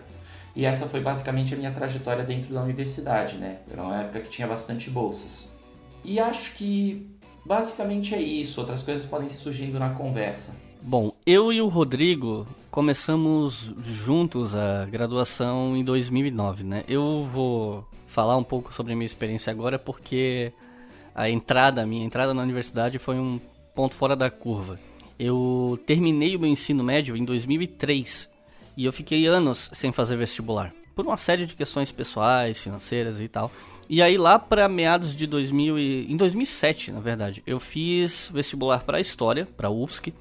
E 0.55 0.65
essa 0.65 0.87
foi 0.87 1.01
basicamente 1.01 1.53
a 1.53 1.57
minha 1.57 1.71
trajetória 1.71 2.23
dentro 2.23 2.51
da 2.51 2.63
universidade, 2.63 3.35
né? 3.35 3.59
Era 3.71 3.83
uma 3.83 4.01
época 4.01 4.21
que 4.21 4.29
tinha 4.29 4.47
bastante 4.47 4.89
bolsas. 4.89 5.51
E 6.03 6.19
acho 6.19 6.55
que 6.55 7.05
basicamente 7.47 8.13
é 8.13 8.21
isso. 8.21 8.59
Outras 8.59 8.83
coisas 8.83 9.05
podem 9.05 9.29
surgindo 9.29 9.79
na 9.79 9.91
conversa. 9.91 10.55
Bom, 10.81 11.11
eu 11.25 11.51
e 11.51 11.61
o 11.61 11.67
Rodrigo 11.67 12.45
começamos 12.69 13.73
juntos 13.81 14.55
a 14.55 14.85
graduação 14.85 15.75
em 15.75 15.83
2009, 15.83 16.63
né? 16.63 16.83
Eu 16.87 17.23
vou 17.23 17.87
falar 18.05 18.37
um 18.37 18.43
pouco 18.43 18.73
sobre 18.73 18.93
a 18.93 18.95
minha 18.95 19.05
experiência 19.05 19.51
agora 19.51 19.79
porque 19.79 20.53
a 21.15 21.29
entrada, 21.29 21.81
a 21.81 21.85
minha 21.85 22.05
entrada 22.05 22.33
na 22.33 22.43
universidade 22.43 22.99
foi 22.99 23.15
um 23.15 23.39
ponto 23.73 23.95
fora 23.95 24.15
da 24.15 24.29
curva. 24.29 24.79
Eu 25.17 25.79
terminei 25.85 26.35
o 26.35 26.39
meu 26.39 26.49
ensino 26.49 26.83
médio 26.83 27.17
em 27.17 27.25
2003 27.25 28.29
e 28.77 28.85
eu 28.85 28.93
fiquei 28.93 29.25
anos 29.25 29.69
sem 29.73 29.91
fazer 29.91 30.15
vestibular, 30.15 30.71
por 30.95 31.05
uma 31.05 31.17
série 31.17 31.45
de 31.45 31.55
questões 31.55 31.91
pessoais, 31.91 32.59
financeiras 32.59 33.19
e 33.19 33.27
tal. 33.27 33.51
E 33.89 34.01
aí 34.01 34.17
lá 34.17 34.37
para 34.37 34.67
meados 34.67 35.15
de 35.15 35.25
2000 35.25 35.79
e, 35.79 36.11
em 36.11 36.17
2007, 36.17 36.91
na 36.91 36.99
verdade, 36.99 37.41
eu 37.47 37.59
fiz 37.59 38.29
vestibular 38.33 38.79
para 38.79 38.99
história, 38.99 39.47
para 39.55 39.69
UFSC, 39.69 40.13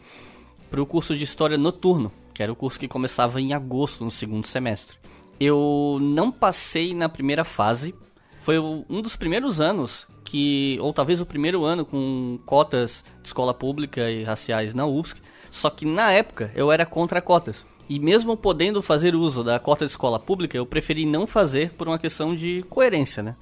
para 0.70 0.80
o 0.80 0.87
curso 0.87 1.16
de 1.16 1.25
história 1.25 1.58
noturno, 1.58 2.12
que 2.32 2.42
era 2.42 2.52
o 2.52 2.56
curso 2.56 2.78
que 2.78 2.87
começava 2.87 3.40
em 3.40 3.52
agosto 3.52 4.04
no 4.04 4.11
segundo 4.11 4.46
semestre. 4.46 4.96
Eu 5.40 5.99
não 6.00 6.30
passei 6.30 6.94
na 6.94 7.08
primeira 7.08 7.44
fase. 7.44 7.94
Foi 8.38 8.58
um 8.58 9.02
dos 9.02 9.16
primeiros 9.16 9.61
anos 9.61 10.06
que, 10.25 10.78
ou 10.80 10.92
talvez 10.92 11.20
o 11.20 11.26
primeiro 11.26 11.64
ano 11.64 11.85
com 11.85 12.38
cotas 12.46 13.04
de 13.20 13.28
escola 13.28 13.52
pública 13.52 14.08
e 14.11 14.23
raciais 14.23 14.75
na 14.75 14.87
UFSC. 14.87 15.20
Só 15.50 15.70
que 15.70 15.85
na 15.85 16.12
época 16.12 16.52
eu 16.54 16.70
era 16.70 16.87
contra 16.87 17.20
cotas. 17.20 17.64
E 17.88 17.99
mesmo 17.99 18.37
podendo 18.37 18.82
fazer 18.82 19.14
uso 19.14 19.44
da 19.44 19.58
cota 19.58 19.85
de 19.85 19.92
escola 19.92 20.18
pública, 20.18 20.56
eu 20.56 20.66
preferi 20.66 21.06
não 21.06 21.26
fazer 21.26 21.73
por 21.73 21.87
uma 21.87 21.99
questão 21.99 22.35
de 22.35 22.64
coerência, 22.68 23.23
né? 23.23 23.37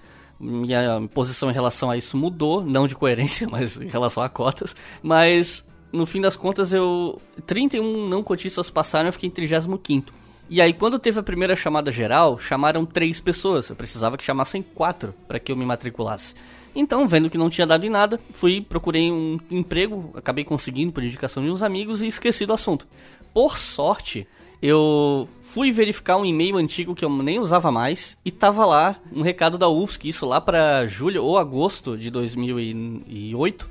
Minha 0.44 1.08
posição 1.12 1.50
em 1.50 1.54
relação 1.54 1.90
a 1.90 1.96
isso 1.96 2.16
mudou, 2.16 2.64
não 2.64 2.86
de 2.86 2.94
coerência, 2.94 3.46
mas 3.50 3.76
em 3.76 3.88
relação 3.88 4.22
a 4.22 4.28
cotas. 4.28 4.76
Mas 5.02 5.64
no 5.92 6.04
fim 6.04 6.20
das 6.20 6.36
contas, 6.36 6.72
eu. 6.72 7.20
31 7.46 8.08
não 8.08 8.22
cotistas 8.22 8.68
passaram, 8.68 9.08
eu 9.08 9.12
fiquei 9.12 9.28
em 9.28 9.32
35. 9.32 10.12
E 10.50 10.60
aí, 10.60 10.72
quando 10.72 10.98
teve 10.98 11.18
a 11.18 11.22
primeira 11.22 11.56
chamada 11.56 11.90
geral, 11.90 12.38
chamaram 12.38 12.84
três 12.84 13.20
pessoas. 13.20 13.70
Eu 13.70 13.76
precisava 13.76 14.18
que 14.18 14.24
chamassem 14.24 14.62
quatro 14.62 15.14
para 15.26 15.38
que 15.38 15.50
eu 15.50 15.56
me 15.56 15.64
matriculasse. 15.64 16.34
Então, 16.74 17.06
vendo 17.06 17.30
que 17.30 17.38
não 17.38 17.48
tinha 17.48 17.66
dado 17.66 17.86
em 17.86 17.90
nada, 17.90 18.20
fui, 18.32 18.60
procurei 18.60 19.10
um 19.10 19.38
emprego, 19.50 20.10
acabei 20.14 20.44
conseguindo 20.44 20.92
por 20.92 21.04
indicação 21.04 21.42
de 21.42 21.50
uns 21.50 21.62
amigos 21.62 22.02
e 22.02 22.08
esqueci 22.08 22.44
do 22.44 22.52
assunto. 22.52 22.86
Por 23.32 23.56
sorte, 23.56 24.26
eu 24.62 25.28
fui 25.42 25.70
verificar 25.70 26.16
um 26.16 26.24
e-mail 26.24 26.56
antigo 26.56 26.94
que 26.94 27.04
eu 27.04 27.10
nem 27.10 27.38
usava 27.38 27.70
mais 27.70 28.16
e 28.24 28.30
tava 28.30 28.64
lá 28.64 28.96
um 29.12 29.22
recado 29.22 29.58
da 29.58 29.68
UFSC, 29.68 30.08
isso 30.08 30.26
lá 30.26 30.40
para 30.40 30.86
julho 30.86 31.24
ou 31.24 31.38
agosto 31.38 31.96
de 31.96 32.10
2008, 32.10 33.68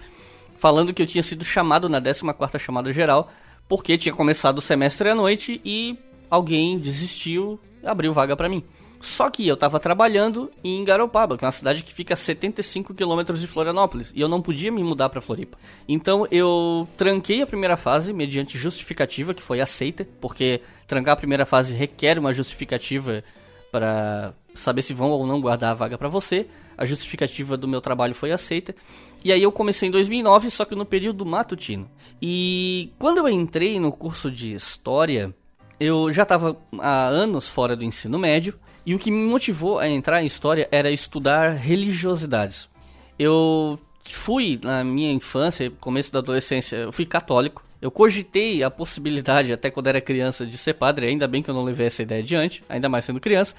falando 0.58 0.94
que 0.94 1.02
eu 1.02 1.08
tinha 1.08 1.24
sido 1.24 1.44
chamado 1.44 1.90
na 1.90 2.02
14ª 2.02 2.60
chamada 2.60 2.94
geral 2.94 3.32
porque 3.68 3.98
tinha 3.98 4.14
começado 4.14 4.58
o 4.60 4.62
semestre 4.62 5.10
à 5.10 5.16
noite 5.16 5.60
e 5.64 5.98
alguém 6.30 6.78
desistiu 6.78 7.60
abriu 7.84 8.14
vaga 8.14 8.36
para 8.36 8.50
mim. 8.50 8.64
Só 9.04 9.30
que 9.30 9.46
eu 9.46 9.58
tava 9.58 9.82
trabalhando 9.82 10.50
em 10.64 10.82
Garopaba, 10.82 11.38
que 11.38 11.44
é 11.44 11.46
uma 11.46 11.52
cidade 11.52 11.84
que 11.84 11.94
fica 11.94 12.14
a 12.14 12.18
75 12.18 12.94
quilômetros 12.94 13.42
de 13.42 13.48
Florianópolis, 13.48 14.14
e 14.16 14.22
eu 14.22 14.30
não 14.30 14.42
podia 14.42 14.72
me 14.72 14.82
mudar 14.82 15.10
para 15.10 15.20
Floripa. 15.20 15.58
Então 15.86 16.26
eu 16.32 16.88
tranquei 16.96 17.42
a 17.42 17.46
primeira 17.46 17.76
fase 17.76 18.14
mediante 18.14 18.58
justificativa, 18.58 19.34
que 19.34 19.44
foi 19.44 19.60
aceita, 19.60 20.08
porque 20.22 20.62
trancar 20.88 21.16
a 21.16 21.18
primeira 21.18 21.46
fase 21.46 21.76
requer 21.76 22.18
uma 22.18 22.32
justificativa 22.32 23.22
para 23.70 24.34
saber 24.56 24.82
se 24.82 24.94
vão 24.94 25.10
ou 25.10 25.28
não 25.28 25.42
guardar 25.42 25.72
a 25.72 25.74
vaga 25.76 25.98
para 25.98 26.08
você. 26.08 26.48
A 26.78 26.86
justificativa 26.86 27.58
do 27.58 27.68
meu 27.68 27.82
trabalho 27.82 28.16
foi 28.16 28.32
aceita. 28.32 28.74
E 29.22 29.34
aí 29.34 29.44
eu 29.44 29.52
comecei 29.52 29.90
em 29.90 29.92
2009, 29.92 30.50
só 30.50 30.64
que 30.64 30.76
no 30.76 30.86
período 30.86 31.26
matutino. 31.26 31.92
E 32.22 32.94
quando 32.98 33.18
eu 33.18 33.28
entrei 33.28 33.82
no 33.82 33.92
curso 33.92 34.32
de 34.32 34.54
história, 34.54 35.36
eu 35.78 36.14
já 36.14 36.24
estava 36.24 36.56
há 36.80 37.08
anos 37.08 37.50
fora 37.50 37.76
do 37.76 37.84
ensino 37.84 38.18
médio 38.18 38.58
e 38.86 38.94
o 38.94 39.00
que 39.00 39.10
me 39.10 39.26
motivou 39.26 39.80
a 39.80 39.88
entrar 39.88 40.22
em 40.22 40.26
história 40.26 40.68
era 40.72 40.92
estudar 40.92 41.52
religiosidades. 41.52 42.70
Eu 43.18 43.80
fui, 44.04 44.60
na 44.62 44.84
minha 44.84 45.12
infância, 45.12 45.72
começo 45.80 46.12
da 46.12 46.20
adolescência, 46.20 46.76
eu 46.76 46.92
fui 46.92 47.06
católico. 47.06 47.64
Eu 47.82 47.92
cogitei 47.92 48.64
a 48.64 48.72
possibilidade, 48.72 49.52
até 49.52 49.70
quando 49.70 49.88
era 49.88 50.00
criança, 50.00 50.46
de 50.46 50.58
ser 50.58 50.74
padre, 50.74 51.08
ainda 51.08 51.28
bem 51.28 51.44
que 51.44 51.50
eu 51.50 51.54
não 51.54 51.64
levei 51.64 51.88
essa 51.88 52.02
ideia 52.02 52.22
adiante, 52.22 52.64
ainda 52.70 52.88
mais 52.88 53.04
sendo 53.04 53.20
criança. 53.20 53.56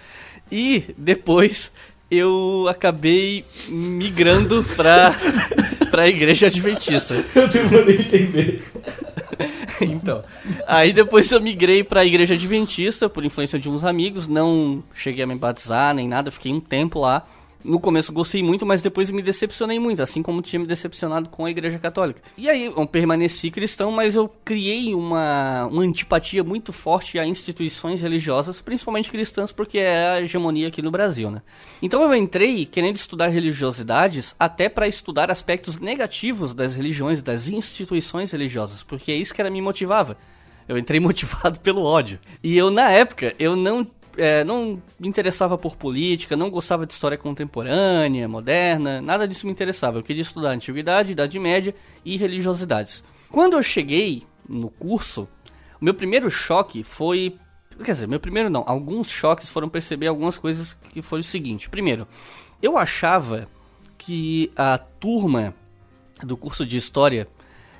E 0.50 0.94
depois 0.96 1.70
eu 2.16 2.66
acabei 2.68 3.44
migrando 3.68 4.64
pra, 4.76 5.14
pra 5.90 6.08
igreja 6.08 6.46
adventista. 6.46 7.14
Eu 7.34 7.48
demorei 7.48 7.96
a 7.96 8.00
entender. 8.00 8.64
então, 9.80 10.22
aí 10.66 10.92
depois 10.92 11.30
eu 11.30 11.40
migrei 11.40 11.82
para 11.82 12.00
a 12.00 12.04
igreja 12.04 12.34
adventista 12.34 13.08
por 13.08 13.24
influência 13.24 13.58
de 13.58 13.68
uns 13.68 13.84
amigos, 13.84 14.28
não 14.28 14.82
cheguei 14.94 15.24
a 15.24 15.26
me 15.26 15.34
batizar 15.34 15.94
nem 15.94 16.08
nada, 16.08 16.30
fiquei 16.30 16.52
um 16.52 16.60
tempo 16.60 17.00
lá. 17.00 17.26
No 17.64 17.80
começo 17.80 18.12
gostei 18.12 18.42
muito, 18.42 18.66
mas 18.66 18.82
depois 18.82 19.10
me 19.10 19.22
decepcionei 19.22 19.78
muito, 19.78 20.02
assim 20.02 20.22
como 20.22 20.42
tinha 20.42 20.60
me 20.60 20.66
decepcionado 20.66 21.30
com 21.30 21.46
a 21.46 21.50
Igreja 21.50 21.78
Católica. 21.78 22.20
E 22.36 22.46
aí 22.46 22.66
eu 22.66 22.86
permaneci 22.86 23.50
cristão, 23.50 23.90
mas 23.90 24.16
eu 24.16 24.28
criei 24.44 24.94
uma, 24.94 25.64
uma 25.64 25.82
antipatia 25.82 26.44
muito 26.44 26.74
forte 26.74 27.18
a 27.18 27.26
instituições 27.26 28.02
religiosas, 28.02 28.60
principalmente 28.60 29.10
cristãs, 29.10 29.50
porque 29.50 29.78
é 29.78 30.08
a 30.10 30.20
hegemonia 30.20 30.68
aqui 30.68 30.82
no 30.82 30.90
Brasil, 30.90 31.30
né? 31.30 31.40
Então 31.80 32.02
eu 32.02 32.14
entrei 32.14 32.66
querendo 32.66 32.96
estudar 32.96 33.28
religiosidades 33.28 34.36
até 34.38 34.68
para 34.68 34.86
estudar 34.86 35.30
aspectos 35.30 35.78
negativos 35.78 36.52
das 36.52 36.74
religiões, 36.74 37.22
das 37.22 37.48
instituições 37.48 38.30
religiosas, 38.30 38.82
porque 38.82 39.10
é 39.10 39.16
isso 39.16 39.32
que 39.32 39.40
era 39.40 39.50
me 39.50 39.62
motivava. 39.62 40.18
Eu 40.68 40.76
entrei 40.76 41.00
motivado 41.00 41.58
pelo 41.60 41.82
ódio. 41.82 42.18
E 42.42 42.56
eu, 42.56 42.70
na 42.70 42.90
época, 42.90 43.34
eu 43.38 43.56
não 43.56 43.86
é, 44.16 44.44
não 44.44 44.82
me 44.98 45.08
interessava 45.08 45.56
por 45.58 45.76
política, 45.76 46.36
não 46.36 46.50
gostava 46.50 46.86
de 46.86 46.92
história 46.92 47.18
contemporânea, 47.18 48.28
moderna, 48.28 49.00
nada 49.00 49.26
disso 49.26 49.46
me 49.46 49.52
interessava. 49.52 49.98
Eu 49.98 50.02
queria 50.02 50.22
estudar 50.22 50.50
antiguidade, 50.50 51.12
idade 51.12 51.38
média 51.38 51.74
e 52.04 52.16
religiosidades. 52.16 53.02
Quando 53.30 53.54
eu 53.54 53.62
cheguei 53.62 54.22
no 54.48 54.70
curso, 54.70 55.28
o 55.80 55.84
meu 55.84 55.94
primeiro 55.94 56.30
choque 56.30 56.82
foi. 56.84 57.36
Quer 57.82 57.92
dizer, 57.92 58.06
meu 58.06 58.20
primeiro 58.20 58.48
não, 58.48 58.62
alguns 58.66 59.08
choques 59.10 59.48
foram 59.48 59.68
perceber 59.68 60.06
algumas 60.06 60.38
coisas 60.38 60.74
que 60.90 61.02
foi 61.02 61.20
o 61.20 61.24
seguinte. 61.24 61.68
Primeiro, 61.68 62.06
eu 62.62 62.78
achava 62.78 63.48
que 63.98 64.52
a 64.54 64.78
turma 64.78 65.54
do 66.22 66.36
curso 66.36 66.64
de 66.64 66.76
história 66.76 67.26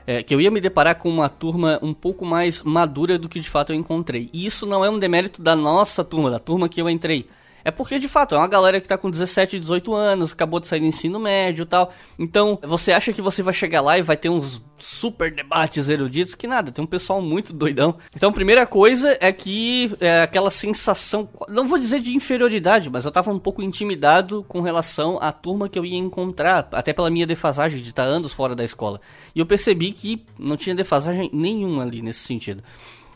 é, 0.07 0.23
que 0.23 0.35
eu 0.35 0.41
ia 0.41 0.51
me 0.51 0.61
deparar 0.61 0.97
com 0.97 1.09
uma 1.09 1.29
turma 1.29 1.79
um 1.83 1.95
pouco 1.95 2.25
mais 2.25 2.63
madura 2.63 3.19
do 3.19 3.29
que 3.29 3.41
de 3.41 3.49
fato 3.49 3.73
eu 3.73 3.77
encontrei. 3.77 4.29
E 4.33 4.45
isso 4.45 4.67
não 4.67 4.85
é 4.85 4.91
um 4.91 4.99
demérito 4.99 5.43
da 5.43 5.57
nossa 5.57 6.05
turma, 6.05 6.31
da 6.31 6.39
turma 6.39 6.69
que 6.69 6.81
eu 6.81 6.91
entrei. 6.91 7.27
É 7.65 7.71
porque, 7.71 7.99
de 7.99 8.09
fato, 8.09 8.35
é 8.35 8.39
uma 8.39 8.47
galera 8.47 8.81
que 8.81 8.87
tá 8.87 8.99
com 8.99 9.11
17, 9.11 9.59
18 9.59 9.95
anos, 9.95 10.33
acabou 10.33 10.61
de 10.61 10.69
sair 10.69 10.81
do 10.81 10.87
ensino 10.87 11.19
médio 11.19 11.63
e 11.63 11.67
tal. 11.67 11.93
Então, 12.19 12.59
você 12.63 12.93
acha 12.93 13.13
que 13.13 13.23
você 13.23 13.43
vai 13.43 13.55
chegar 13.55 13.81
lá 13.81 13.99
e 13.99 14.03
vai 14.03 14.17
ter 14.17 14.29
uns 14.29 14.63
super 14.77 15.35
debates 15.35 15.89
eruditos? 15.89 16.35
Que 16.35 16.47
nada, 16.47 16.71
tem 16.71 16.85
um 16.85 16.87
pessoal 16.87 17.23
muito 17.23 17.55
doidão. 17.55 17.97
Então, 18.15 18.29
a 18.29 18.33
primeira 18.33 18.67
coisa 18.67 19.17
é 19.19 19.33
que 19.33 19.97
é 19.99 20.23
aquela 20.23 20.51
sensação, 20.51 21.29
não 21.49 21.67
vou 21.67 21.79
dizer 21.79 22.01
de 22.01 22.15
inferioridade, 22.15 22.91
mas 22.91 23.07
eu 23.07 23.11
tava 23.11 23.33
um 23.33 23.39
pouco 23.39 23.63
intimidado 23.63 24.45
com 24.47 24.61
relação 24.61 25.19
à 25.23 25.33
turma 25.33 25.69
que 25.69 25.79
eu 25.79 25.87
ia 25.87 25.97
encontrar, 25.97 26.69
até 26.71 26.93
pela 26.93 27.09
minha 27.09 27.27
defasagem 27.27 27.81
de 27.81 27.89
estar 27.89 28.05
tá 28.05 28.09
anos 28.09 28.35
fora 28.35 28.55
da 28.55 28.65
escola. 28.65 29.01
E 29.35 29.41
eu 29.41 29.47
percebi 29.47 29.91
que 29.93 30.23
não 30.39 30.57
tinha 30.57 30.75
defasagem 30.75 31.31
nenhuma 31.33 31.83
ali 31.83 32.03
nesse 32.03 32.21
sentido. 32.21 32.63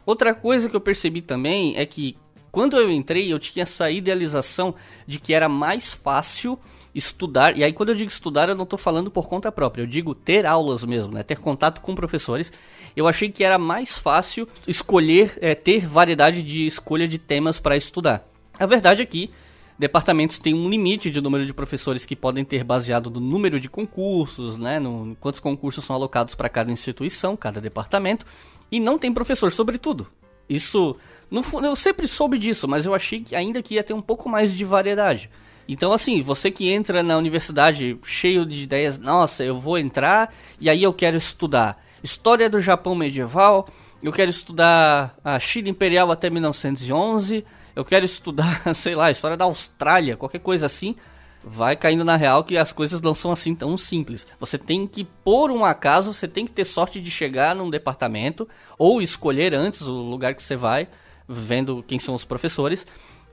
Outra 0.06 0.34
coisa 0.34 0.70
que 0.70 0.76
eu 0.76 0.80
percebi 0.80 1.20
também 1.20 1.76
é 1.76 1.84
que 1.84 2.16
quando 2.58 2.76
eu 2.76 2.90
entrei, 2.90 3.32
eu 3.32 3.38
tinha 3.38 3.62
essa 3.62 3.88
idealização 3.88 4.74
de 5.06 5.20
que 5.20 5.32
era 5.32 5.48
mais 5.48 5.94
fácil 5.94 6.58
estudar, 6.92 7.56
e 7.56 7.62
aí 7.62 7.72
quando 7.72 7.90
eu 7.90 7.94
digo 7.94 8.10
estudar, 8.10 8.48
eu 8.48 8.56
não 8.56 8.64
estou 8.64 8.76
falando 8.76 9.12
por 9.12 9.28
conta 9.28 9.52
própria, 9.52 9.82
eu 9.82 9.86
digo 9.86 10.12
ter 10.12 10.44
aulas 10.44 10.84
mesmo, 10.84 11.14
né? 11.14 11.22
ter 11.22 11.38
contato 11.38 11.80
com 11.80 11.94
professores. 11.94 12.52
Eu 12.96 13.06
achei 13.06 13.30
que 13.30 13.44
era 13.44 13.58
mais 13.58 13.96
fácil 13.96 14.48
escolher, 14.66 15.38
é, 15.40 15.54
ter 15.54 15.86
variedade 15.86 16.42
de 16.42 16.66
escolha 16.66 17.06
de 17.06 17.16
temas 17.16 17.60
para 17.60 17.76
estudar. 17.76 18.28
A 18.58 18.66
verdade 18.66 19.02
é 19.02 19.06
que 19.06 19.30
departamentos 19.78 20.40
têm 20.40 20.52
um 20.52 20.68
limite 20.68 21.12
de 21.12 21.20
número 21.20 21.46
de 21.46 21.54
professores 21.54 22.04
que 22.04 22.16
podem 22.16 22.44
ter 22.44 22.64
baseado 22.64 23.08
no 23.08 23.20
número 23.20 23.60
de 23.60 23.68
concursos, 23.68 24.58
né? 24.58 24.80
No, 24.80 25.16
quantos 25.20 25.40
concursos 25.40 25.84
são 25.84 25.94
alocados 25.94 26.34
para 26.34 26.48
cada 26.48 26.72
instituição, 26.72 27.36
cada 27.36 27.60
departamento, 27.60 28.26
e 28.68 28.80
não 28.80 28.98
tem 28.98 29.12
professor 29.12 29.52
sobre 29.52 29.78
tudo. 29.78 30.08
Isso 30.48 30.96
não, 31.30 31.42
eu 31.64 31.76
sempre 31.76 32.08
soube 32.08 32.38
disso, 32.38 32.66
mas 32.66 32.86
eu 32.86 32.94
achei 32.94 33.20
que 33.20 33.36
ainda 33.36 33.62
que 33.62 33.74
ia 33.74 33.84
ter 33.84 33.94
um 33.94 34.02
pouco 34.02 34.28
mais 34.28 34.54
de 34.54 34.64
variedade. 34.64 35.30
Então, 35.68 35.92
assim, 35.92 36.22
você 36.22 36.50
que 36.50 36.70
entra 36.70 37.02
na 37.02 37.18
universidade 37.18 37.98
cheio 38.02 38.46
de 38.46 38.62
ideias, 38.62 38.98
nossa, 38.98 39.44
eu 39.44 39.58
vou 39.58 39.78
entrar 39.78 40.32
e 40.58 40.70
aí 40.70 40.82
eu 40.82 40.92
quero 40.92 41.16
estudar 41.16 41.82
história 42.02 42.48
do 42.48 42.60
Japão 42.60 42.94
medieval, 42.94 43.68
eu 44.02 44.12
quero 44.12 44.30
estudar 44.30 45.16
a 45.24 45.38
China 45.38 45.68
imperial 45.68 46.10
até 46.10 46.30
1911, 46.30 47.44
eu 47.74 47.84
quero 47.84 48.04
estudar, 48.04 48.62
sei 48.74 48.94
lá, 48.94 49.10
história 49.10 49.36
da 49.36 49.44
Austrália, 49.44 50.16
qualquer 50.16 50.40
coisa 50.40 50.66
assim. 50.66 50.96
vai 51.44 51.76
caindo 51.76 52.04
na 52.04 52.16
real 52.16 52.42
que 52.44 52.56
as 52.56 52.72
coisas 52.72 53.00
não 53.00 53.14
são 53.14 53.30
assim 53.30 53.54
tão 53.54 53.76
simples. 53.76 54.26
Você 54.40 54.58
tem 54.58 54.86
que, 54.86 55.04
por 55.04 55.50
um 55.50 55.64
acaso, 55.64 56.12
você 56.12 56.26
tem 56.26 56.46
que 56.46 56.52
ter 56.52 56.64
sorte 56.64 57.00
de 57.00 57.10
chegar 57.10 57.54
num 57.54 57.70
departamento 57.70 58.48
ou 58.78 59.02
escolher 59.02 59.54
antes 59.54 59.82
o 59.82 59.92
lugar 59.92 60.34
que 60.34 60.42
você 60.42 60.56
vai, 60.56 60.88
vendo 61.28 61.84
quem 61.86 61.98
são 61.98 62.14
os 62.14 62.24
professores, 62.24 62.86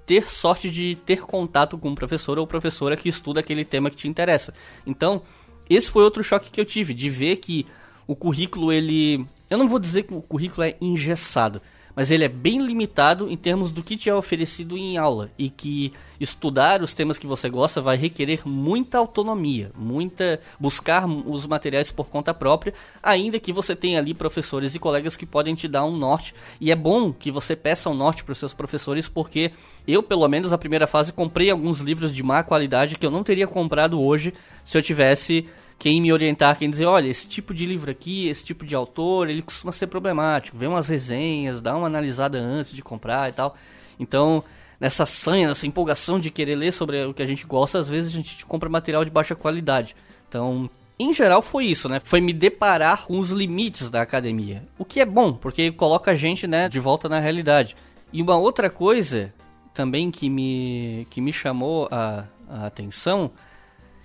ter 0.05 0.29
sorte 0.29 0.69
de 0.69 0.95
ter 1.05 1.21
contato 1.21 1.77
com 1.77 1.89
um 1.89 1.95
professor 1.95 2.37
ou 2.37 2.45
professora 2.45 2.95
que 2.95 3.09
estuda 3.09 3.39
aquele 3.39 3.63
tema 3.63 3.89
que 3.89 3.95
te 3.95 4.07
interessa. 4.07 4.53
Então, 4.85 5.21
esse 5.69 5.89
foi 5.89 6.03
outro 6.03 6.23
choque 6.23 6.51
que 6.51 6.59
eu 6.59 6.65
tive, 6.65 6.93
de 6.93 7.09
ver 7.09 7.37
que 7.37 7.65
o 8.05 8.15
currículo 8.15 8.71
ele, 8.71 9.25
eu 9.49 9.57
não 9.57 9.67
vou 9.67 9.79
dizer 9.79 10.03
que 10.03 10.13
o 10.13 10.21
currículo 10.21 10.63
é 10.63 10.75
engessado, 10.79 11.61
mas 11.95 12.11
ele 12.11 12.23
é 12.23 12.27
bem 12.27 12.65
limitado 12.65 13.29
em 13.29 13.37
termos 13.37 13.71
do 13.71 13.81
que 13.81 13.95
te 13.95 14.09
é 14.09 14.15
oferecido 14.15 14.77
em 14.77 14.97
aula 14.97 15.31
e 15.37 15.49
que 15.49 15.93
estudar 16.19 16.81
os 16.81 16.93
temas 16.93 17.17
que 17.17 17.27
você 17.27 17.49
gosta 17.49 17.81
vai 17.81 17.97
requerer 17.97 18.41
muita 18.45 18.97
autonomia, 18.97 19.71
muita 19.75 20.39
buscar 20.59 21.07
os 21.07 21.47
materiais 21.47 21.91
por 21.91 22.09
conta 22.09 22.33
própria, 22.33 22.73
ainda 23.01 23.39
que 23.39 23.53
você 23.53 23.75
tenha 23.75 23.99
ali 23.99 24.13
professores 24.13 24.75
e 24.75 24.79
colegas 24.79 25.15
que 25.15 25.25
podem 25.25 25.55
te 25.55 25.67
dar 25.67 25.85
um 25.85 25.95
norte. 25.95 26.33
E 26.59 26.71
é 26.71 26.75
bom 26.75 27.13
que 27.13 27.31
você 27.31 27.55
peça 27.55 27.89
um 27.89 27.93
norte 27.93 28.23
para 28.23 28.33
os 28.33 28.37
seus 28.37 28.53
professores, 28.53 29.07
porque 29.07 29.51
eu, 29.87 30.01
pelo 30.01 30.27
menos 30.27 30.51
na 30.51 30.57
primeira 30.57 30.87
fase, 30.87 31.13
comprei 31.13 31.49
alguns 31.49 31.79
livros 31.79 32.13
de 32.13 32.23
má 32.23 32.43
qualidade 32.43 32.97
que 32.97 33.05
eu 33.05 33.11
não 33.11 33.23
teria 33.23 33.47
comprado 33.47 34.01
hoje 34.01 34.33
se 34.63 34.77
eu 34.77 34.81
tivesse 34.81 35.47
quem 35.77 36.01
me 36.01 36.11
orientar, 36.11 36.57
quem 36.57 36.69
dizer, 36.69 36.85
olha, 36.85 37.07
esse 37.07 37.27
tipo 37.27 37.53
de 37.53 37.65
livro 37.65 37.91
aqui, 37.91 38.27
esse 38.27 38.43
tipo 38.43 38.65
de 38.65 38.75
autor, 38.75 39.29
ele 39.29 39.41
costuma 39.41 39.71
ser 39.71 39.87
problemático. 39.87 40.57
Vê 40.57 40.67
umas 40.67 40.87
resenhas, 40.87 41.61
dá 41.61 41.75
uma 41.75 41.87
analisada 41.87 42.37
antes 42.37 42.73
de 42.73 42.81
comprar 42.81 43.29
e 43.29 43.33
tal. 43.33 43.55
Então, 43.99 44.43
nessa 44.79 45.05
sanha, 45.05 45.47
nessa 45.47 45.67
empolgação 45.67 46.19
de 46.19 46.31
querer 46.31 46.55
ler 46.55 46.71
sobre 46.71 47.03
o 47.05 47.13
que 47.13 47.21
a 47.21 47.25
gente 47.25 47.45
gosta, 47.45 47.79
às 47.79 47.89
vezes 47.89 48.09
a 48.09 48.15
gente 48.15 48.45
compra 48.45 48.69
material 48.69 49.03
de 49.03 49.11
baixa 49.11 49.35
qualidade. 49.35 49.95
Então, 50.27 50.69
em 50.97 51.13
geral 51.13 51.41
foi 51.41 51.65
isso, 51.65 51.89
né? 51.89 51.99
Foi 52.03 52.21
me 52.21 52.31
deparar 52.31 53.05
com 53.05 53.19
os 53.19 53.31
limites 53.31 53.89
da 53.89 54.01
academia. 54.01 54.63
O 54.77 54.85
que 54.85 55.01
é 55.01 55.05
bom, 55.05 55.33
porque 55.33 55.71
coloca 55.71 56.11
a 56.11 56.15
gente, 56.15 56.47
né, 56.47 56.69
de 56.69 56.79
volta 56.79 57.09
na 57.09 57.19
realidade. 57.19 57.75
E 58.13 58.21
uma 58.21 58.37
outra 58.37 58.69
coisa 58.69 59.33
também 59.73 60.09
que 60.09 60.29
me, 60.29 61.05
que 61.09 61.19
me 61.19 61.33
chamou 61.33 61.89
a, 61.91 62.23
a 62.47 62.65
atenção, 62.67 63.29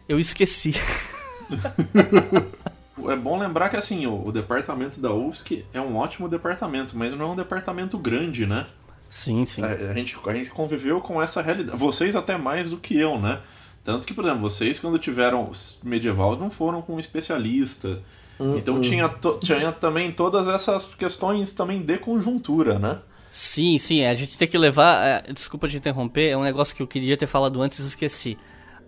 eu 0.09 0.19
esqueci. 0.19 0.75
é 3.11 3.17
bom 3.17 3.39
lembrar 3.39 3.69
que 3.69 3.77
assim, 3.77 4.07
o, 4.07 4.27
o, 4.27 4.33
departamento 4.33 5.01
da 5.01 5.13
UFSC 5.13 5.65
é 5.73 5.81
um 5.81 5.97
ótimo 5.97 6.29
departamento, 6.29 6.97
mas 6.97 7.13
não 7.13 7.31
é 7.31 7.33
um 7.33 7.37
departamento 7.37 7.99
grande, 7.99 8.47
né? 8.47 8.67
Sim, 9.09 9.45
sim. 9.45 9.63
A, 9.63 9.67
a, 9.67 9.95
gente, 9.95 10.17
a 10.25 10.33
gente 10.33 10.51
conviveu 10.51 11.01
com 11.01 11.21
essa 11.21 11.43
realidade. 11.43 11.77
Vocês 11.77 12.15
até 12.15 12.39
mais 12.39 12.71
do 12.71 12.77
que 12.77 12.97
eu, 12.97 13.19
né? 13.19 13.41
Tanto 13.83 14.07
que, 14.07 14.15
por 14.15 14.25
exemplo, 14.25 14.41
vocês 14.41 14.79
quando 14.79 14.99
tiveram 14.99 15.51
medieval 15.83 16.37
não 16.37 16.51
foram 16.51 16.83
com 16.83 16.95
um 16.95 16.99
especialista. 16.99 18.03
Uh, 18.39 18.57
então 18.57 18.77
uh. 18.77 18.81
Tinha, 18.81 19.09
to, 19.09 19.39
tinha 19.43 19.73
também 19.73 20.13
todas 20.13 20.47
essas 20.47 20.85
questões 20.95 21.53
também 21.53 21.83
de 21.83 21.99
conjuntura, 21.99 22.79
né? 22.79 22.99
Sim, 23.31 23.79
sim, 23.79 24.05
a 24.05 24.15
gente 24.15 24.37
tem 24.37 24.49
que 24.49 24.59
levar. 24.59 25.07
É, 25.07 25.33
desculpa 25.33 25.69
te 25.69 25.77
interromper, 25.77 26.31
é 26.31 26.37
um 26.37 26.43
negócio 26.43 26.75
que 26.75 26.83
eu 26.83 26.87
queria 26.87 27.17
ter 27.17 27.27
falado 27.27 27.63
antes 27.63 27.79
e 27.79 27.87
esqueci. 27.87 28.39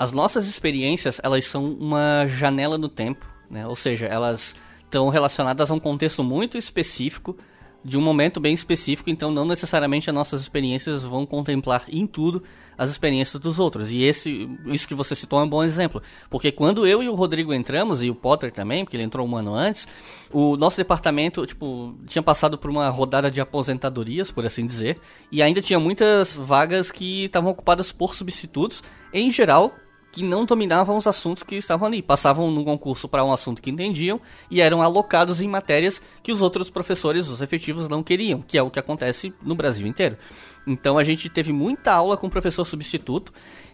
As 0.03 0.11
nossas 0.11 0.49
experiências, 0.49 1.21
elas 1.23 1.45
são 1.45 1.65
uma 1.65 2.27
janela 2.27 2.77
no 2.77 2.89
tempo, 2.89 3.25
né? 3.49 3.65
Ou 3.69 3.77
seja, 3.77 4.07
elas 4.07 4.57
estão 4.83 5.09
relacionadas 5.11 5.71
a 5.71 5.75
um 5.75 5.79
contexto 5.79 6.25
muito 6.25 6.59
específico, 6.59 7.37
de 7.85 7.97
um 7.97 8.01
momento 8.01 8.41
bem 8.41 8.53
específico, 8.53 9.09
então 9.09 9.31
não 9.31 9.45
necessariamente 9.45 10.11
as 10.11 10.15
nossas 10.15 10.41
experiências 10.41 11.05
vão 11.05 11.25
contemplar 11.25 11.85
em 11.89 12.05
tudo 12.05 12.43
as 12.77 12.91
experiências 12.91 13.41
dos 13.41 13.61
outros. 13.61 13.93
E 13.93 14.03
esse, 14.03 14.51
isso 14.67 14.89
que 14.89 14.95
você 14.95 15.15
citou 15.15 15.39
é 15.39 15.45
um 15.45 15.49
bom 15.49 15.63
exemplo, 15.63 16.03
porque 16.29 16.51
quando 16.51 16.85
eu 16.85 17.01
e 17.01 17.09
o 17.09 17.15
Rodrigo 17.15 17.55
entramos 17.55 18.03
e 18.03 18.11
o 18.11 18.15
Potter 18.15 18.51
também, 18.51 18.85
porque 18.85 18.97
ele 18.97 19.05
entrou 19.05 19.25
um 19.25 19.37
ano 19.37 19.55
antes, 19.55 19.87
o 20.33 20.57
nosso 20.57 20.79
departamento, 20.79 21.47
tipo, 21.47 21.95
tinha 22.09 22.25
passado 22.25 22.59
por 22.59 22.69
uma 22.69 22.89
rodada 22.89 23.31
de 23.31 23.41
aposentadorias, 23.41 24.33
por 24.33 24.45
assim 24.45 24.67
dizer, 24.67 24.99
e 25.31 25.41
ainda 25.41 25.63
tinha 25.63 25.79
muitas 25.79 26.37
vagas 26.37 26.91
que 26.91 27.27
estavam 27.27 27.53
ocupadas 27.53 27.93
por 27.93 28.17
substitutos, 28.17 28.83
em 29.13 29.31
geral 29.31 29.77
que 30.13 30.23
não 30.23 30.45
dominavam 30.45 30.97
os 30.97 31.07
assuntos 31.07 31.43
que 31.43 31.57
estavam 31.57 31.89
ali. 31.89 32.03
Passavam 32.03 32.51
no 32.51 32.65
concurso 32.65 33.09
para 33.09 33.25
um 33.25 33.33
assunto 33.33 33.63
que 33.63 33.71
entendiam 33.71 34.21
e 34.51 34.61
eram 34.61 34.83
alocados 34.83 35.41
em 35.41 35.49
matérias 35.49 36.03
que 36.23 36.31
os 36.31 36.43
outros 36.43 36.71
professores, 36.71 37.29
os 37.29 37.41
efetivos, 37.41 37.89
não 37.89 38.03
queriam, 38.03 38.43
que 38.43 38.59
é 38.59 38.63
o 38.63 38.71
que 38.71 38.79
acontece 38.79 39.33
no 39.43 39.55
Brasil 39.55 39.87
inteiro. 39.87 40.19
Então 40.67 40.99
a 40.99 41.03
gente 41.03 41.31
teve 41.31 41.53
muita 41.53 41.93
aula 41.93 42.17
com 42.17 42.27
o 42.27 42.31
professor 42.31 42.65
substituto 42.65 43.33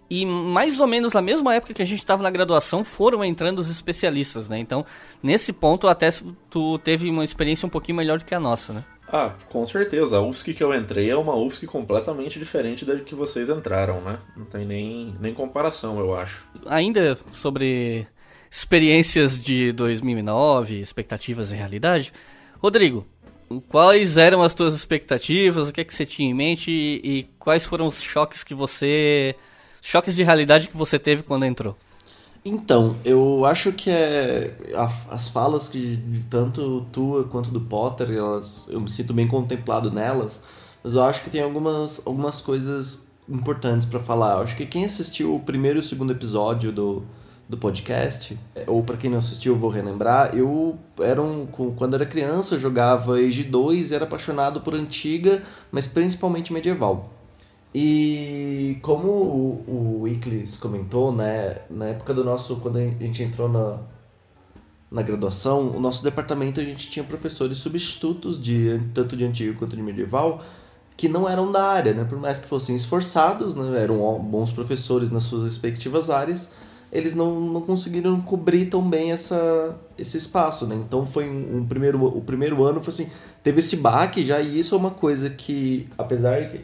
e 0.08 0.24
mais 0.24 0.80
ou 0.80 0.86
menos 0.86 1.12
na 1.12 1.20
mesma 1.20 1.54
época 1.54 1.74
que 1.74 1.82
a 1.82 1.84
gente 1.84 1.98
estava 1.98 2.22
na 2.22 2.30
graduação 2.30 2.82
foram 2.82 3.22
entrando 3.22 3.58
os 3.58 3.68
especialistas, 3.68 4.48
né? 4.48 4.58
Então 4.58 4.86
nesse 5.22 5.52
ponto 5.52 5.88
até 5.88 6.08
tu 6.48 6.78
teve 6.78 7.10
uma 7.10 7.24
experiência 7.24 7.66
um 7.66 7.70
pouquinho 7.70 7.96
melhor 7.96 8.18
do 8.18 8.24
que 8.24 8.34
a 8.34 8.40
nossa, 8.40 8.72
né? 8.72 8.84
Ah, 9.12 9.32
com 9.48 9.64
certeza. 9.64 10.18
A 10.18 10.20
UFSC 10.20 10.54
que 10.54 10.62
eu 10.62 10.74
entrei 10.74 11.10
é 11.10 11.16
uma 11.16 11.34
UFSC 11.34 11.66
completamente 11.66 12.38
diferente 12.38 12.84
da 12.84 12.96
que 12.96 13.14
vocês 13.14 13.48
entraram, 13.48 14.00
né? 14.00 14.18
Não 14.36 14.44
tem 14.44 14.66
nem, 14.66 15.14
nem 15.18 15.32
comparação, 15.32 15.98
eu 15.98 16.14
acho. 16.14 16.46
Ainda 16.66 17.18
sobre 17.32 18.06
experiências 18.50 19.38
de 19.38 19.72
2009, 19.72 20.80
expectativas 20.80 21.52
e 21.52 21.56
realidade, 21.56 22.12
Rodrigo, 22.60 23.06
quais 23.68 24.16
eram 24.16 24.42
as 24.42 24.54
tuas 24.54 24.74
expectativas? 24.74 25.68
O 25.68 25.72
que 25.72 25.80
é 25.80 25.84
que 25.84 25.94
você 25.94 26.04
tinha 26.04 26.30
em 26.30 26.34
mente 26.34 26.70
e, 26.70 27.00
e 27.04 27.22
quais 27.38 27.64
foram 27.66 27.86
os 27.86 28.02
choques 28.02 28.44
que 28.44 28.54
você 28.54 29.34
choques 29.80 30.14
de 30.14 30.22
realidade 30.22 30.68
que 30.68 30.76
você 30.76 30.98
teve 30.98 31.22
quando 31.22 31.44
entrou? 31.44 31.76
Então, 32.44 32.96
eu 33.04 33.44
acho 33.44 33.72
que 33.72 33.90
é 33.90 34.54
a, 34.74 35.14
as 35.14 35.28
falas 35.28 35.68
que 35.68 35.98
tanto 36.30 36.86
tua 36.92 37.24
quanto 37.24 37.50
do 37.50 37.60
Potter, 37.60 38.10
elas, 38.10 38.64
eu 38.68 38.80
me 38.80 38.88
sinto 38.88 39.12
bem 39.12 39.26
contemplado 39.26 39.90
nelas, 39.90 40.44
mas 40.82 40.94
eu 40.94 41.02
acho 41.02 41.24
que 41.24 41.30
tem 41.30 41.42
algumas, 41.42 42.06
algumas 42.06 42.40
coisas 42.40 43.08
importantes 43.28 43.86
para 43.86 44.00
falar. 44.00 44.36
Eu 44.36 44.42
acho 44.42 44.56
que 44.56 44.66
quem 44.66 44.84
assistiu 44.84 45.34
o 45.34 45.40
primeiro 45.40 45.78
e 45.78 45.80
o 45.80 45.82
segundo 45.82 46.12
episódio 46.12 46.72
do, 46.72 47.02
do 47.48 47.56
podcast, 47.56 48.38
ou 48.66 48.82
para 48.82 48.96
quem 48.96 49.10
não 49.10 49.18
assistiu, 49.18 49.54
eu 49.54 49.58
vou 49.58 49.70
relembrar, 49.70 50.34
eu 50.34 50.78
era 51.00 51.20
um, 51.20 51.46
quando 51.46 51.94
era 51.94 52.06
criança 52.06 52.54
eu 52.54 52.60
jogava 52.60 53.16
Age 53.16 53.44
2 53.44 53.90
e 53.90 53.94
era 53.94 54.04
apaixonado 54.04 54.60
por 54.60 54.74
antiga, 54.74 55.42
mas 55.72 55.86
principalmente 55.86 56.52
medieval. 56.52 57.17
E 57.74 58.78
como 58.82 59.08
o, 59.08 60.00
o 60.02 60.08
Iclis 60.08 60.58
comentou, 60.58 61.12
né, 61.12 61.58
na 61.68 61.86
época 61.86 62.14
do 62.14 62.24
nosso, 62.24 62.56
quando 62.56 62.78
a 62.78 62.80
gente 62.80 63.22
entrou 63.22 63.48
na, 63.48 63.78
na 64.90 65.02
graduação, 65.02 65.76
o 65.76 65.80
nosso 65.80 66.02
departamento 66.02 66.60
a 66.60 66.64
gente 66.64 66.90
tinha 66.90 67.04
professores 67.04 67.58
substitutos 67.58 68.42
de 68.42 68.80
tanto 68.94 69.16
de 69.16 69.24
antigo 69.24 69.58
quanto 69.58 69.76
de 69.76 69.82
medieval 69.82 70.42
que 70.96 71.08
não 71.08 71.28
eram 71.28 71.52
da 71.52 71.62
área, 71.62 71.94
né? 71.94 72.04
Por 72.04 72.18
mais 72.18 72.40
que 72.40 72.48
fossem 72.48 72.74
esforçados, 72.74 73.54
né? 73.54 73.80
eram 73.80 74.18
bons 74.18 74.50
professores 74.50 75.12
nas 75.12 75.22
suas 75.22 75.44
respectivas 75.44 76.10
áreas, 76.10 76.52
eles 76.90 77.14
não, 77.14 77.40
não 77.40 77.60
conseguiram 77.60 78.20
cobrir 78.20 78.66
tão 78.66 78.82
bem 78.82 79.12
essa, 79.12 79.76
esse 79.96 80.16
espaço, 80.16 80.66
né? 80.66 80.74
Então 80.74 81.06
foi 81.06 81.28
um, 81.28 81.58
um 81.58 81.66
primeiro 81.66 82.04
o 82.04 82.20
primeiro 82.20 82.64
ano 82.64 82.80
foi 82.80 82.92
assim, 82.92 83.10
teve 83.44 83.60
esse 83.60 83.76
baque 83.76 84.24
já 84.24 84.40
e 84.40 84.58
isso 84.58 84.74
é 84.74 84.78
uma 84.78 84.90
coisa 84.90 85.30
que 85.30 85.86
apesar 85.96 86.48
que 86.48 86.62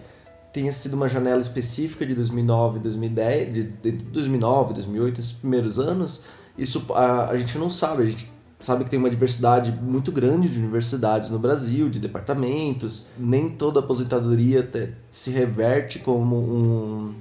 tenha 0.55 0.73
sido 0.73 0.95
uma 0.95 1.09
janela 1.09 1.41
específica 1.41 2.07
de 2.07 2.15
2009, 2.15 2.79
2010, 2.79 3.53
de, 3.53 3.63
de 3.65 3.91
2009, 3.91 4.75
2008, 4.75 5.21
esses 5.21 5.33
primeiros 5.33 5.81
anos, 5.81 6.27
isso 6.57 6.93
a, 6.95 7.31
a 7.31 7.37
gente 7.37 7.59
não 7.59 7.69
sabe, 7.69 8.05
a 8.05 8.07
gente 8.07 8.31
sabe 8.61 8.85
que 8.85 8.91
tem 8.91 8.99
uma 8.99 9.11
diversidade 9.11 9.73
muito 9.73 10.13
grande 10.13 10.49
de 10.49 10.61
universidades 10.61 11.29
no 11.29 11.41
Brasil, 11.41 11.91
de 11.91 11.99
departamentos, 11.99 13.07
nem 13.19 13.51
toda 13.51 13.81
aposentadoria 13.81 14.71
se 15.11 15.33
reverte 15.33 15.99
como 15.99 16.37
um, 16.37 17.15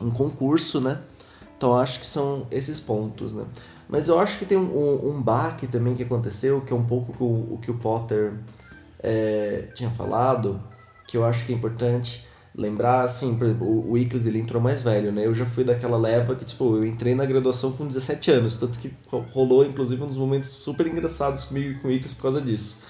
um 0.00 0.10
concurso, 0.10 0.80
né? 0.80 0.98
Então 1.56 1.78
acho 1.78 2.00
que 2.00 2.06
são 2.06 2.48
esses 2.50 2.80
pontos, 2.80 3.32
né? 3.32 3.44
Mas 3.88 4.08
eu 4.08 4.18
acho 4.18 4.40
que 4.40 4.44
tem 4.44 4.58
um, 4.58 4.76
um, 4.76 5.10
um 5.10 5.22
baque 5.22 5.68
também 5.68 5.94
que 5.94 6.02
aconteceu, 6.02 6.60
que 6.60 6.72
é 6.72 6.76
um 6.76 6.84
pouco 6.84 7.24
o, 7.24 7.54
o 7.54 7.58
que 7.58 7.70
o 7.70 7.74
Potter 7.74 8.34
é, 8.98 9.68
tinha 9.72 9.88
falado, 9.88 10.60
que 11.06 11.16
eu 11.16 11.24
acho 11.24 11.46
que 11.46 11.52
é 11.52 11.56
importante, 11.56 12.26
lembrar, 12.56 13.02
assim, 13.04 13.36
por 13.36 13.44
exemplo, 13.44 13.90
o, 13.90 13.98
Iclis 13.98 14.26
ele 14.26 14.38
entrou 14.38 14.62
mais 14.62 14.82
velho, 14.82 15.12
né? 15.12 15.26
Eu 15.26 15.34
já 15.34 15.44
fui 15.44 15.62
daquela 15.62 15.98
leva 15.98 16.34
que, 16.34 16.44
tipo, 16.44 16.76
eu 16.76 16.86
entrei 16.86 17.14
na 17.14 17.26
graduação 17.26 17.72
com 17.72 17.86
17 17.86 18.30
anos, 18.30 18.56
tanto 18.56 18.78
que 18.78 18.90
rolou, 19.32 19.64
inclusive, 19.64 20.02
uns 20.02 20.16
momentos 20.16 20.48
super 20.48 20.86
engraçados 20.86 21.44
comigo 21.44 21.70
e 21.70 21.74
com 21.74 21.88
o 21.88 21.90
Iclis 21.90 22.14
por 22.14 22.22
causa 22.22 22.40
disso. 22.40 22.82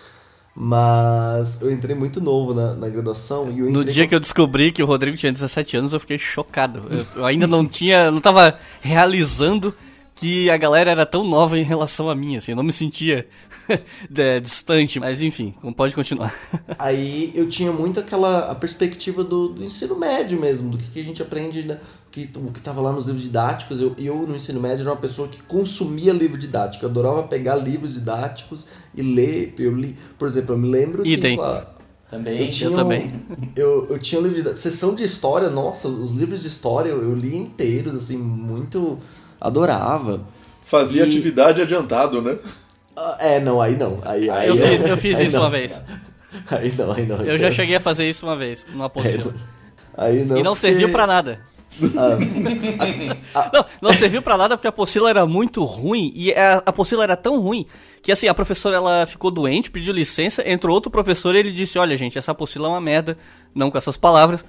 Mas 0.55 1.61
eu 1.61 1.71
entrei 1.71 1.95
muito 1.95 2.21
novo 2.21 2.55
na, 2.55 2.75
na 2.75 2.89
graduação 2.89 3.51
e 3.51 3.61
No 3.61 3.85
dia 3.85 4.05
com... 4.05 4.09
que 4.09 4.15
eu 4.15 4.21
descobri 4.21 4.73
que 4.73 4.83
o 4.83 4.87
Rodrigo 4.87 5.17
tinha 5.17 5.33
17 5.33 5.77
anos, 5.77 5.93
eu 5.93 6.01
fiquei 6.01 6.17
chocado. 6.17 6.83
Eu, 6.89 7.07
eu 7.17 7.27
ainda 7.27 7.47
não 7.47 7.67
tinha. 7.69 8.11
não 8.11 8.21
tava 8.23 8.57
realizando 8.81 9.75
que 10.15 10.49
a 10.49 10.57
galera 10.57 10.91
era 10.91 11.05
tão 11.05 11.29
nova 11.29 11.59
em 11.59 11.63
relação 11.63 12.09
a 12.09 12.15
mim, 12.15 12.37
assim, 12.37 12.53
eu 12.53 12.57
não 12.57 12.65
me 12.65 12.73
sentia 12.73 13.27
distante, 14.43 15.01
mas 15.01 15.23
enfim, 15.23 15.55
pode 15.77 15.95
continuar. 15.95 16.35
Aí 16.79 17.33
eu 17.35 17.49
tinha 17.49 17.73
muito 17.73 18.01
aquela 18.01 18.51
a 18.51 18.55
perspectiva 18.55 19.25
do, 19.25 19.49
do 19.49 19.65
ensino 19.65 19.99
médio 19.99 20.41
mesmo, 20.41 20.71
do 20.71 20.79
que, 20.79 20.87
que 20.91 21.01
a 21.01 21.05
gente 21.05 21.23
aprende, 21.23 21.63
né? 21.63 21.79
que, 22.17 22.31
o 22.39 22.51
que 22.51 22.59
estava 22.59 22.81
lá 22.81 22.93
nos 22.93 23.07
livros 23.09 23.25
didáticos. 23.25 23.79
Eu, 23.79 23.95
eu, 23.99 24.17
no 24.27 24.35
ensino 24.35 24.59
médio, 24.59 24.83
era 24.83 24.91
uma 24.91 24.97
pessoa 24.97 25.29
que 25.29 25.43
consumia 25.43 26.15
livro 26.15 26.39
didático. 26.39 26.87
Eu 26.87 26.89
adorava 26.89 27.23
pegar 27.25 27.57
livros 27.57 27.93
didáticos 27.93 28.67
e 28.95 29.03
ler. 29.03 29.55
Eu 29.59 29.75
li, 29.77 29.97
por 30.19 30.27
exemplo, 30.27 30.55
eu 30.55 30.59
me 30.59 30.69
lembro 30.69 31.07
e 31.07 31.15
que. 31.15 31.21
Tem. 31.21 31.37
Lá, 31.37 31.75
também, 32.11 32.41
eu, 32.41 32.49
tinha 32.49 32.71
eu 32.71 32.75
também. 32.75 33.13
Eu, 33.55 33.87
eu 33.91 33.99
tinha 33.99 34.21
um 34.21 34.25
livro 34.27 34.51
de 34.55 34.59
sessão 34.59 34.95
de 34.95 35.03
história, 35.05 35.51
nossa, 35.51 35.89
os 35.89 36.13
livros 36.13 36.41
de 36.41 36.49
história 36.49 36.89
eu, 36.89 37.03
eu 37.03 37.15
li 37.15 37.37
inteiros, 37.37 37.95
assim, 37.97 38.17
muito 38.17 38.99
adorava. 39.41 40.21
Fazia 40.63 41.05
E- 41.05 41.09
atividade 41.09 41.61
adiantado, 41.61 42.23
né? 42.23 42.39
Ah, 43.19 43.25
é, 43.27 43.41
não, 43.41 43.61
aí 43.61 43.77
não. 43.77 44.01
Aí, 44.05 44.29
aí, 44.31 44.49
Eu 44.49 44.57
fiz, 44.57 44.85
eu 44.85 44.97
fiz 44.97 45.19
aí 45.21 45.27
isso 45.27 45.37
não. 45.37 45.43
uma 45.45 45.51
vez. 45.51 45.83
Aí 46.51 46.73
não, 46.77 46.93
aí 46.93 47.07
não. 47.07 47.17
Eu 47.23 47.39
já 47.39 47.49
é- 47.49 47.53
cheguei 47.53 47.77
a 47.77 47.81
fazer 47.81 48.09
isso 48.09 48.27
uma 48.27 48.37
vez, 48.37 48.65
numa 48.71 48.87
apostila. 48.87 49.35
Aí 49.97 50.25
não. 50.25 50.37
E 50.37 50.43
não 50.43 50.53
porque- 50.53 50.69
serviu 50.69 50.91
pra 50.93 51.07
nada. 51.07 51.41
Ah, 53.35 53.51
Não, 53.53 53.67
não 53.83 53.93
serviu 53.93 54.23
pra 54.23 54.37
nada 54.37 54.57
porque 54.57 54.67
a 54.67 54.71
apostila 54.71 55.11
era 55.11 55.27
muito 55.27 55.63
ruim 55.65 56.13
e 56.15 56.33
a 56.33 56.63
apostila 56.65 57.03
era 57.03 57.17
tão 57.17 57.39
ruim 57.41 57.67
que 58.03 58.11
assim, 58.13 58.29
a 58.29 58.35
professora 58.35 58.77
ela 58.77 59.05
ficou 59.07 59.31
doente, 59.31 59.71
pediu 59.71 59.93
licença, 59.93 60.49
entrou 60.49 60.75
outro 60.75 60.91
professor 60.91 61.35
e 61.35 61.39
ele 61.39 61.53
disse: 61.53 61.79
"Olha, 61.79 61.97
gente, 61.97 62.17
essa 62.17 62.33
apostila 62.33 62.67
é 62.67 62.71
uma 62.71 62.81
merda", 62.81 63.19
não 63.55 63.71
com 63.71 63.77
essas 63.79 63.97
palavras. 63.97 64.45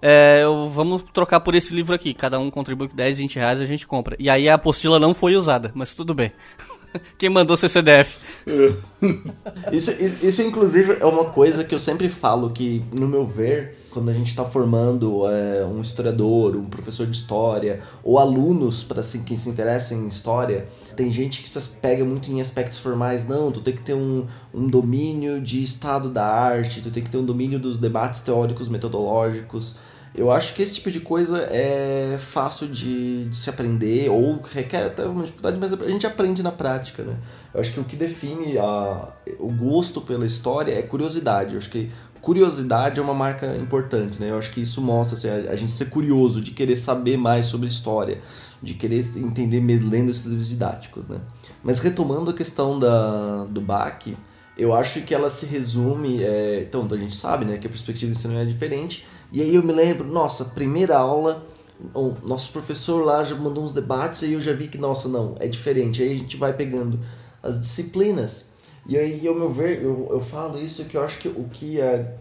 É, 0.00 0.42
vamos 0.70 1.02
trocar 1.12 1.40
por 1.40 1.54
esse 1.54 1.74
livro 1.74 1.94
aqui. 1.94 2.14
Cada 2.14 2.38
um 2.38 2.50
contribui 2.50 2.88
com 2.88 2.96
10, 2.96 3.18
20 3.18 3.36
reais 3.36 3.60
e 3.60 3.64
a 3.64 3.66
gente 3.66 3.86
compra. 3.86 4.16
E 4.18 4.28
aí 4.30 4.48
a 4.48 4.54
apostila 4.54 4.98
não 4.98 5.14
foi 5.14 5.36
usada, 5.36 5.70
mas 5.74 5.94
tudo 5.94 6.14
bem. 6.14 6.32
Quem 7.18 7.28
mandou 7.28 7.56
ser 7.56 7.68
CDF? 7.68 8.16
Isso, 9.72 10.02
isso, 10.02 10.26
isso, 10.26 10.42
inclusive, 10.42 10.96
é 11.00 11.06
uma 11.06 11.26
coisa 11.26 11.64
que 11.64 11.74
eu 11.74 11.78
sempre 11.78 12.08
falo 12.08 12.50
que, 12.50 12.84
no 12.92 13.08
meu 13.08 13.24
ver, 13.24 13.78
quando 13.90 14.10
a 14.10 14.12
gente 14.12 14.28
está 14.28 14.44
formando 14.44 15.28
é, 15.28 15.64
um 15.64 15.80
historiador, 15.80 16.56
um 16.56 16.64
professor 16.64 17.06
de 17.06 17.16
história, 17.16 17.80
ou 18.02 18.18
alunos 18.18 18.82
para 18.82 19.00
assim, 19.00 19.22
quem 19.22 19.36
se 19.36 19.48
interessa 19.48 19.94
em 19.94 20.06
história, 20.06 20.66
tem 20.96 21.12
gente 21.12 21.42
que 21.42 21.48
se 21.48 21.78
pega 21.78 22.04
muito 22.04 22.30
em 22.30 22.40
aspectos 22.40 22.78
formais. 22.78 23.28
Não, 23.28 23.52
tu 23.52 23.60
tem 23.60 23.74
que 23.74 23.82
ter 23.82 23.94
um, 23.94 24.26
um 24.52 24.66
domínio 24.66 25.40
de 25.40 25.62
estado 25.62 26.08
da 26.08 26.26
arte, 26.26 26.80
tu 26.80 26.90
tem 26.90 27.02
que 27.02 27.10
ter 27.10 27.18
um 27.18 27.24
domínio 27.24 27.58
dos 27.58 27.78
debates 27.78 28.22
teóricos 28.22 28.68
metodológicos. 28.68 29.76
Eu 30.14 30.30
acho 30.30 30.54
que 30.54 30.62
esse 30.62 30.74
tipo 30.74 30.90
de 30.90 31.00
coisa 31.00 31.38
é 31.50 32.18
fácil 32.18 32.68
de, 32.68 33.24
de 33.24 33.36
se 33.36 33.48
aprender, 33.48 34.10
ou 34.10 34.42
requer 34.42 34.84
até 34.84 35.06
uma 35.06 35.24
dificuldade, 35.24 35.56
mas 35.58 35.72
a 35.72 35.90
gente 35.90 36.06
aprende 36.06 36.42
na 36.42 36.52
prática, 36.52 37.02
né? 37.02 37.16
Eu 37.54 37.60
acho 37.60 37.72
que 37.72 37.80
o 37.80 37.84
que 37.84 37.96
define 37.96 38.58
a, 38.58 39.08
o 39.38 39.50
gosto 39.50 40.02
pela 40.02 40.26
história 40.26 40.72
é 40.72 40.82
curiosidade. 40.82 41.52
Eu 41.52 41.58
acho 41.58 41.70
que 41.70 41.90
curiosidade 42.20 43.00
é 43.00 43.02
uma 43.02 43.14
marca 43.14 43.56
importante, 43.56 44.20
né? 44.20 44.30
Eu 44.30 44.38
acho 44.38 44.52
que 44.52 44.60
isso 44.60 44.82
mostra 44.82 45.16
assim, 45.16 45.28
a, 45.28 45.52
a 45.52 45.56
gente 45.56 45.72
ser 45.72 45.86
curioso, 45.86 46.42
de 46.42 46.50
querer 46.50 46.76
saber 46.76 47.16
mais 47.16 47.46
sobre 47.46 47.66
história, 47.66 48.20
de 48.62 48.74
querer 48.74 49.04
entender 49.16 49.60
lendo 49.60 50.10
esses 50.10 50.26
livros 50.26 50.48
didáticos, 50.48 51.08
né? 51.08 51.20
Mas 51.64 51.80
retomando 51.80 52.30
a 52.30 52.34
questão 52.34 52.78
da, 52.78 53.44
do 53.44 53.60
BAC, 53.60 54.16
eu 54.56 54.74
acho 54.74 55.02
que 55.02 55.14
ela 55.14 55.30
se 55.30 55.46
resume. 55.46 56.22
É, 56.22 56.64
então, 56.68 56.86
a 56.90 56.96
gente 56.96 57.14
sabe 57.14 57.44
né, 57.44 57.56
que 57.56 57.66
a 57.66 57.70
perspectiva 57.70 58.12
do 58.12 58.16
ensino 58.16 58.38
é 58.38 58.44
diferente. 58.44 59.06
E 59.32 59.40
aí 59.40 59.54
eu 59.54 59.62
me 59.62 59.72
lembro, 59.72 60.06
nossa, 60.06 60.44
primeira 60.44 60.98
aula, 60.98 61.42
o 61.94 62.14
nosso 62.28 62.52
professor 62.52 63.02
lá 63.04 63.24
já 63.24 63.34
mandou 63.34 63.64
uns 63.64 63.72
debates 63.72 64.22
e 64.22 64.34
eu 64.34 64.40
já 64.40 64.52
vi 64.52 64.68
que, 64.68 64.76
nossa, 64.76 65.08
não, 65.08 65.34
é 65.40 65.48
diferente. 65.48 66.02
Aí 66.02 66.12
a 66.12 66.18
gente 66.18 66.36
vai 66.36 66.52
pegando 66.52 67.00
as 67.42 67.58
disciplinas. 67.58 68.52
E 68.86 68.98
aí, 68.98 69.26
ao 69.26 69.34
meu 69.34 69.50
ver, 69.50 69.82
eu, 69.82 70.08
eu 70.10 70.20
falo 70.20 70.58
isso 70.58 70.84
que 70.84 70.96
eu 70.96 71.02
acho 71.02 71.18
que 71.18 71.28
o 71.28 71.48
que 71.50 71.80
é. 71.80 72.14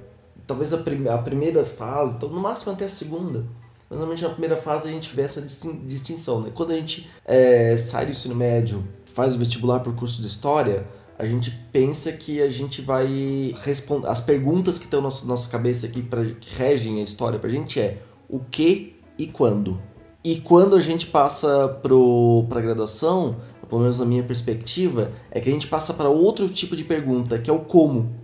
Talvez 0.48 0.74
a, 0.74 0.78
prim 0.78 1.08
a 1.08 1.18
primeira 1.18 1.66
fase, 1.66 2.18
então, 2.18 2.30
no 2.30 2.40
máximo 2.40 2.72
até 2.72 2.86
a 2.86 2.90
segunda. 2.90 3.46
Normalmente 3.90 4.24
na 4.24 4.30
primeira 4.30 4.56
fase 4.56 4.88
a 4.88 4.92
gente 4.92 5.14
vê 5.14 5.24
essa 5.24 5.42
distin 5.42 5.86
distinção, 5.86 6.42
né? 6.42 6.52
Quando 6.56 6.72
a 6.72 6.76
gente 6.76 7.10
é, 7.26 7.76
sai 7.76 8.06
do 8.06 8.12
ensino 8.12 8.34
médio, 8.34 8.88
faz 9.14 9.36
o 9.36 9.38
vestibular 9.38 9.82
por 9.82 9.94
curso 9.94 10.22
de 10.22 10.28
história, 10.28 10.88
a 11.22 11.28
gente 11.28 11.52
pensa 11.72 12.12
que 12.12 12.42
a 12.42 12.50
gente 12.50 12.82
vai 12.82 13.54
responder. 13.62 14.08
As 14.08 14.20
perguntas 14.20 14.80
que 14.80 14.86
estão 14.86 15.02
na 15.02 15.10
nossa, 15.26 15.48
cabeça 15.48 15.86
aqui, 15.86 16.02
pra, 16.02 16.26
que 16.26 16.56
regem 16.56 17.00
a 17.00 17.04
história 17.04 17.38
pra 17.38 17.48
gente 17.48 17.80
é 17.80 18.02
o 18.28 18.40
que 18.40 18.96
e 19.20 19.28
quando. 19.28 19.80
E 20.24 20.38
quando 20.38 20.76
a 20.76 20.82
gente 20.82 21.06
passa 21.06 21.80
para 21.80 22.58
a 22.58 22.62
graduação, 22.62 23.36
pelo 23.70 23.82
menos 23.82 24.00
na 24.00 24.06
minha 24.06 24.24
perspectiva, 24.24 25.12
é 25.30 25.40
que 25.40 25.48
a 25.48 25.52
gente 25.52 25.68
passa 25.68 25.94
para 25.94 26.10
outro 26.10 26.50
tipo 26.50 26.76
de 26.76 26.84
pergunta, 26.84 27.38
que 27.38 27.52
é 27.52 27.54
o 27.54 27.60
como. 27.60 28.16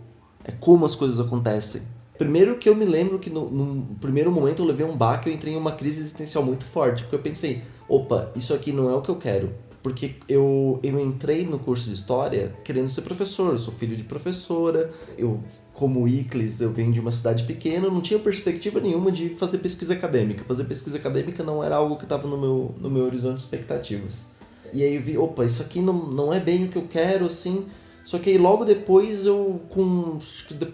É 0.44 0.52
como 0.52 0.84
as 0.84 0.96
coisas 0.96 1.20
acontecem. 1.20 1.84
Primeiro 2.18 2.58
que 2.58 2.68
eu 2.68 2.76
me 2.76 2.86
lembro 2.86 3.20
que 3.20 3.30
no, 3.30 3.48
no 3.48 3.96
primeiro 4.02 4.32
momento 4.32 4.64
eu 4.64 4.66
levei 4.66 4.88
um 4.88 4.98
baque, 4.98 5.30
eu 5.30 5.34
entrei 5.34 5.54
em 5.54 5.58
uma 5.58 5.74
crise 5.74 6.02
existencial 6.02 6.44
muito 6.44 6.66
forte, 6.66 7.04
porque 7.04 7.16
eu 7.16 7.22
pensei, 7.22 7.62
opa, 7.88 8.32
isso 8.36 8.56
aqui 8.56 8.72
não 8.72 8.90
é 8.90 8.96
o 8.96 9.04
que 9.04 9.10
eu 9.10 9.18
quero. 9.18 9.67
Porque 9.88 10.16
eu, 10.28 10.82
eu 10.84 11.00
entrei 11.00 11.46
no 11.46 11.58
curso 11.58 11.88
de 11.88 11.96
História 11.96 12.54
querendo 12.62 12.90
ser 12.90 13.04
professor, 13.04 13.54
eu 13.54 13.58
sou 13.58 13.74
filho 13.74 13.96
de 13.96 14.04
professora, 14.04 14.92
eu, 15.18 15.42
como 15.74 16.06
Iclis, 16.06 16.60
eu 16.60 16.74
venho 16.74 16.92
de 16.92 17.00
uma 17.00 17.10
cidade 17.10 17.46
pequena, 17.46 17.90
não 17.90 18.02
tinha 18.02 18.20
perspectiva 18.20 18.82
nenhuma 18.82 19.10
de 19.10 19.30
fazer 19.30 19.60
pesquisa 19.60 19.94
acadêmica. 19.94 20.44
Fazer 20.44 20.66
pesquisa 20.66 20.98
acadêmica 20.98 21.42
não 21.42 21.64
era 21.64 21.78
algo 21.78 21.96
que 21.96 22.04
estava 22.04 22.28
no 22.28 22.38
meu, 22.38 22.76
no 22.82 22.90
meu 22.90 23.06
horizonte 23.06 23.38
de 23.38 23.44
expectativas. 23.44 24.36
E 24.74 24.84
aí 24.84 24.96
eu 24.96 25.02
vi, 25.02 25.18
opa, 25.18 25.46
isso 25.46 25.62
aqui 25.62 25.80
não, 25.80 25.94
não 25.94 26.34
é 26.34 26.40
bem 26.42 26.66
o 26.66 26.68
que 26.68 26.78
eu 26.78 26.86
quero, 26.90 27.26
assim. 27.26 27.66
Só 28.04 28.20
que 28.20 28.30
aí 28.30 28.38
logo 28.38 28.66
depois 28.66 29.26
eu, 29.26 29.62
com 29.70 30.20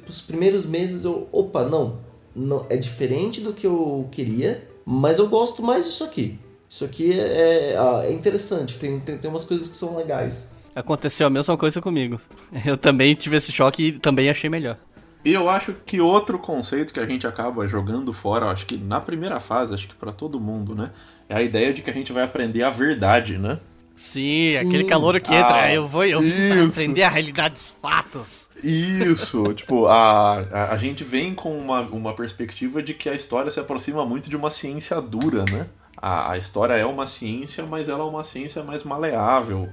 os 0.10 0.22
primeiros 0.22 0.66
meses, 0.66 1.06
eu, 1.06 1.28
opa, 1.32 1.66
não, 1.66 2.00
não 2.36 2.66
é 2.68 2.78
diferente 2.78 3.42
do 3.42 3.54
que 3.54 3.68
eu 3.68 4.08
queria, 4.12 4.68
mas 4.84 5.20
eu 5.20 5.30
gosto 5.30 5.62
mais 5.62 5.86
disso 5.86 6.04
aqui. 6.04 6.40
Isso 6.74 6.86
aqui 6.86 7.20
é, 7.20 7.76
é, 7.76 8.08
é 8.08 8.12
interessante, 8.12 8.80
tem, 8.80 9.00
tem, 9.00 9.16
tem 9.16 9.30
umas 9.30 9.46
coisas 9.46 9.68
que 9.68 9.78
são 9.78 9.96
legais. 9.96 10.56
Aconteceu 10.76 11.28
a 11.28 11.30
mesma 11.30 11.56
coisa 11.56 11.80
comigo. 11.80 12.20
Eu 12.66 12.76
também 12.76 13.14
tive 13.14 13.38
esse 13.38 13.52
choque 13.52 13.90
e 13.90 14.00
também 14.00 14.28
achei 14.28 14.50
melhor. 14.50 14.80
E 15.24 15.32
eu 15.32 15.48
acho 15.48 15.76
que 15.86 16.02
outro 16.02 16.40
conceito 16.40 16.92
que 16.92 17.00
a 17.00 17.06
gente 17.06 17.28
acaba 17.28 17.68
jogando 17.68 18.12
fora, 18.12 18.48
acho 18.48 18.66
que 18.66 18.76
na 18.76 19.00
primeira 19.00 19.40
fase, 19.40 19.76
acho 19.76 19.88
que 19.88 19.94
para 19.94 20.12
todo 20.12 20.40
mundo, 20.40 20.74
né? 20.74 20.90
É 21.30 21.36
a 21.36 21.44
ideia 21.44 21.72
de 21.72 21.84
que 21.84 21.92
a 21.92 21.94
gente 21.94 22.12
vai 22.12 22.24
aprender 22.24 22.64
a 22.64 22.72
verdade, 22.72 23.38
né? 23.38 23.60
Sim, 23.96 24.56
Sim. 24.58 24.68
aquele 24.68 24.86
calor 24.86 25.22
que 25.22 25.32
entra, 25.32 25.54
Ah, 25.54 25.72
eu 25.72 25.88
vou, 25.88 26.04
eu 26.04 26.20
vou 26.20 26.66
aprender 26.66 27.04
a 27.04 27.10
realidade 27.10 27.54
dos 27.54 27.76
fatos. 27.80 28.50
Isso, 28.64 29.44
tipo, 29.54 29.86
a, 29.86 30.40
a, 30.40 30.74
a 30.74 30.78
gente 30.78 31.04
vem 31.04 31.36
com 31.36 31.56
uma, 31.56 31.82
uma 31.82 32.16
perspectiva 32.16 32.82
de 32.82 32.96
que 32.96 33.08
a 33.08 33.14
história 33.14 33.52
se 33.52 33.60
aproxima 33.60 34.04
muito 34.04 34.28
de 34.28 34.36
uma 34.36 34.50
ciência 34.50 35.00
dura, 35.00 35.46
né? 35.52 35.68
A, 36.04 36.34
a 36.34 36.38
história 36.38 36.74
é 36.74 36.86
uma 36.86 37.08
ciência, 37.08 37.66
mas 37.66 37.88
ela 37.88 38.02
é 38.02 38.06
uma 38.06 38.26
ciência 38.26 38.62
mais 38.62 38.84
maleável. 38.84 39.70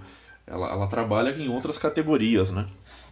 Ela, 0.47 0.71
ela 0.71 0.87
trabalha 0.87 1.31
em 1.31 1.49
outras 1.49 1.77
categorias, 1.77 2.53
né? 2.53 2.67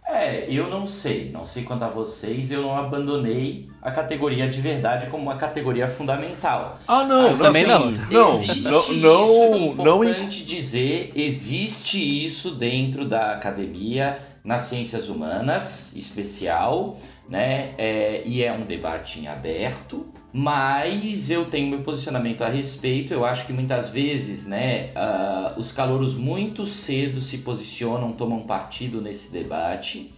É, 0.07 0.45
eu 0.49 0.69
não 0.69 0.87
sei, 0.87 1.29
não 1.29 1.43
sei 1.43 1.63
quanto 1.63 1.83
a 1.83 1.89
vocês, 1.89 2.49
eu 2.49 2.61
não 2.61 2.77
abandonei 2.77 3.69
a 3.81 3.91
categoria 3.91 4.47
de 4.47 4.61
verdade 4.61 5.07
como 5.07 5.23
uma 5.23 5.35
categoria 5.35 5.85
fundamental. 5.85 6.79
Ah, 6.87 7.03
não, 7.03 7.31
Eu 7.31 7.37
também 7.37 7.67
não. 7.67 7.91
Não, 8.09 8.33
existe 8.35 8.69
não, 8.69 8.79
isso, 8.79 8.93
não, 8.95 9.43
é 9.43 9.83
não, 9.83 10.03
importante 10.05 10.45
dizer, 10.45 11.11
existe 11.13 12.25
isso 12.25 12.51
dentro 12.51 13.03
da 13.03 13.33
academia, 13.33 14.17
nas 14.45 14.61
ciências 14.61 15.09
humanas, 15.09 15.93
especial, 15.93 16.97
né? 17.27 17.73
É, 17.77 18.23
e 18.25 18.41
é 18.41 18.53
um 18.53 18.63
debate 18.63 19.19
em 19.19 19.27
aberto, 19.27 20.07
mas 20.31 21.31
eu 21.31 21.45
tenho 21.45 21.67
meu 21.67 21.79
posicionamento 21.79 22.43
a 22.43 22.49
respeito. 22.49 23.13
Eu 23.13 23.25
acho 23.25 23.47
que 23.47 23.53
muitas 23.53 23.89
vezes, 23.89 24.45
né, 24.45 24.91
ah, 24.95 25.53
os 25.57 25.71
calouros 25.71 26.15
muito 26.15 26.65
cedo 26.65 27.21
se 27.21 27.39
posicionam, 27.39 28.11
tomam 28.11 28.41
partido 28.41 29.01
nesse 29.01 29.31
debate, 29.31 30.13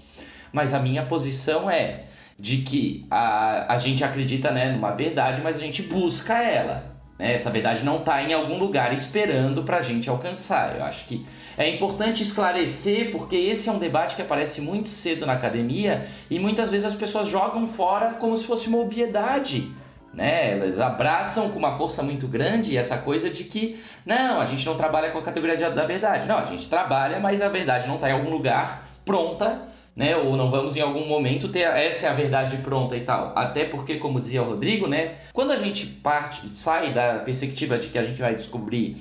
mas 0.51 0.73
a 0.73 0.79
minha 0.79 1.05
posição 1.05 1.69
é 1.69 2.05
de 2.37 2.57
que 2.57 3.05
a, 3.09 3.73
a 3.73 3.77
gente 3.77 4.03
acredita 4.03 4.51
né, 4.51 4.71
numa 4.71 4.91
verdade, 4.91 5.41
mas 5.41 5.55
a 5.57 5.59
gente 5.59 5.83
busca 5.83 6.41
ela. 6.41 6.91
Né? 7.17 7.35
Essa 7.35 7.51
verdade 7.51 7.85
não 7.85 7.97
está 7.97 8.21
em 8.23 8.33
algum 8.33 8.57
lugar 8.57 8.91
esperando 8.91 9.63
para 9.63 9.77
a 9.77 9.81
gente 9.81 10.09
alcançar. 10.09 10.75
Eu 10.75 10.83
acho 10.83 11.05
que 11.05 11.25
é 11.55 11.69
importante 11.69 12.23
esclarecer, 12.23 13.11
porque 13.11 13.35
esse 13.35 13.69
é 13.69 13.71
um 13.71 13.77
debate 13.77 14.15
que 14.15 14.21
aparece 14.23 14.59
muito 14.59 14.89
cedo 14.89 15.25
na 15.25 15.33
academia 15.33 16.05
e 16.29 16.39
muitas 16.39 16.71
vezes 16.71 16.87
as 16.87 16.95
pessoas 16.95 17.27
jogam 17.27 17.67
fora 17.67 18.15
como 18.15 18.35
se 18.35 18.45
fosse 18.45 18.67
uma 18.67 18.79
obviedade. 18.79 19.71
Né? 20.13 20.51
Elas 20.51 20.79
abraçam 20.79 21.49
com 21.51 21.57
uma 21.59 21.77
força 21.77 22.03
muito 22.03 22.27
grande 22.27 22.75
essa 22.77 22.97
coisa 22.97 23.29
de 23.29 23.45
que 23.45 23.81
não, 24.05 24.41
a 24.41 24.45
gente 24.45 24.65
não 24.65 24.75
trabalha 24.75 25.09
com 25.11 25.17
a 25.19 25.21
categoria 25.21 25.55
de- 25.55 25.69
da 25.73 25.85
verdade. 25.85 26.27
Não, 26.27 26.37
a 26.37 26.45
gente 26.45 26.67
trabalha, 26.69 27.19
mas 27.19 27.41
a 27.41 27.47
verdade 27.47 27.87
não 27.87 27.95
está 27.95 28.09
em 28.09 28.13
algum 28.13 28.29
lugar 28.29 28.87
pronta 29.05 29.69
né? 29.93 30.15
Ou 30.15 30.37
não 30.37 30.49
vamos 30.49 30.77
em 30.77 30.81
algum 30.81 31.05
momento 31.05 31.49
ter 31.49 31.61
essa 31.61 32.05
é 32.07 32.09
a 32.09 32.13
verdade 32.13 32.55
pronta 32.57 32.95
e 32.95 33.01
tal. 33.01 33.33
Até 33.35 33.65
porque, 33.65 33.95
como 33.95 34.21
dizia 34.21 34.41
o 34.41 34.45
Rodrigo, 34.49 34.87
né? 34.87 35.15
Quando 35.33 35.51
a 35.51 35.57
gente 35.57 35.85
parte, 35.85 36.47
sai 36.49 36.93
da 36.93 37.19
perspectiva 37.19 37.77
de 37.77 37.89
que 37.89 37.97
a 37.97 38.03
gente 38.03 38.19
vai 38.21 38.33
descobrir 38.33 38.95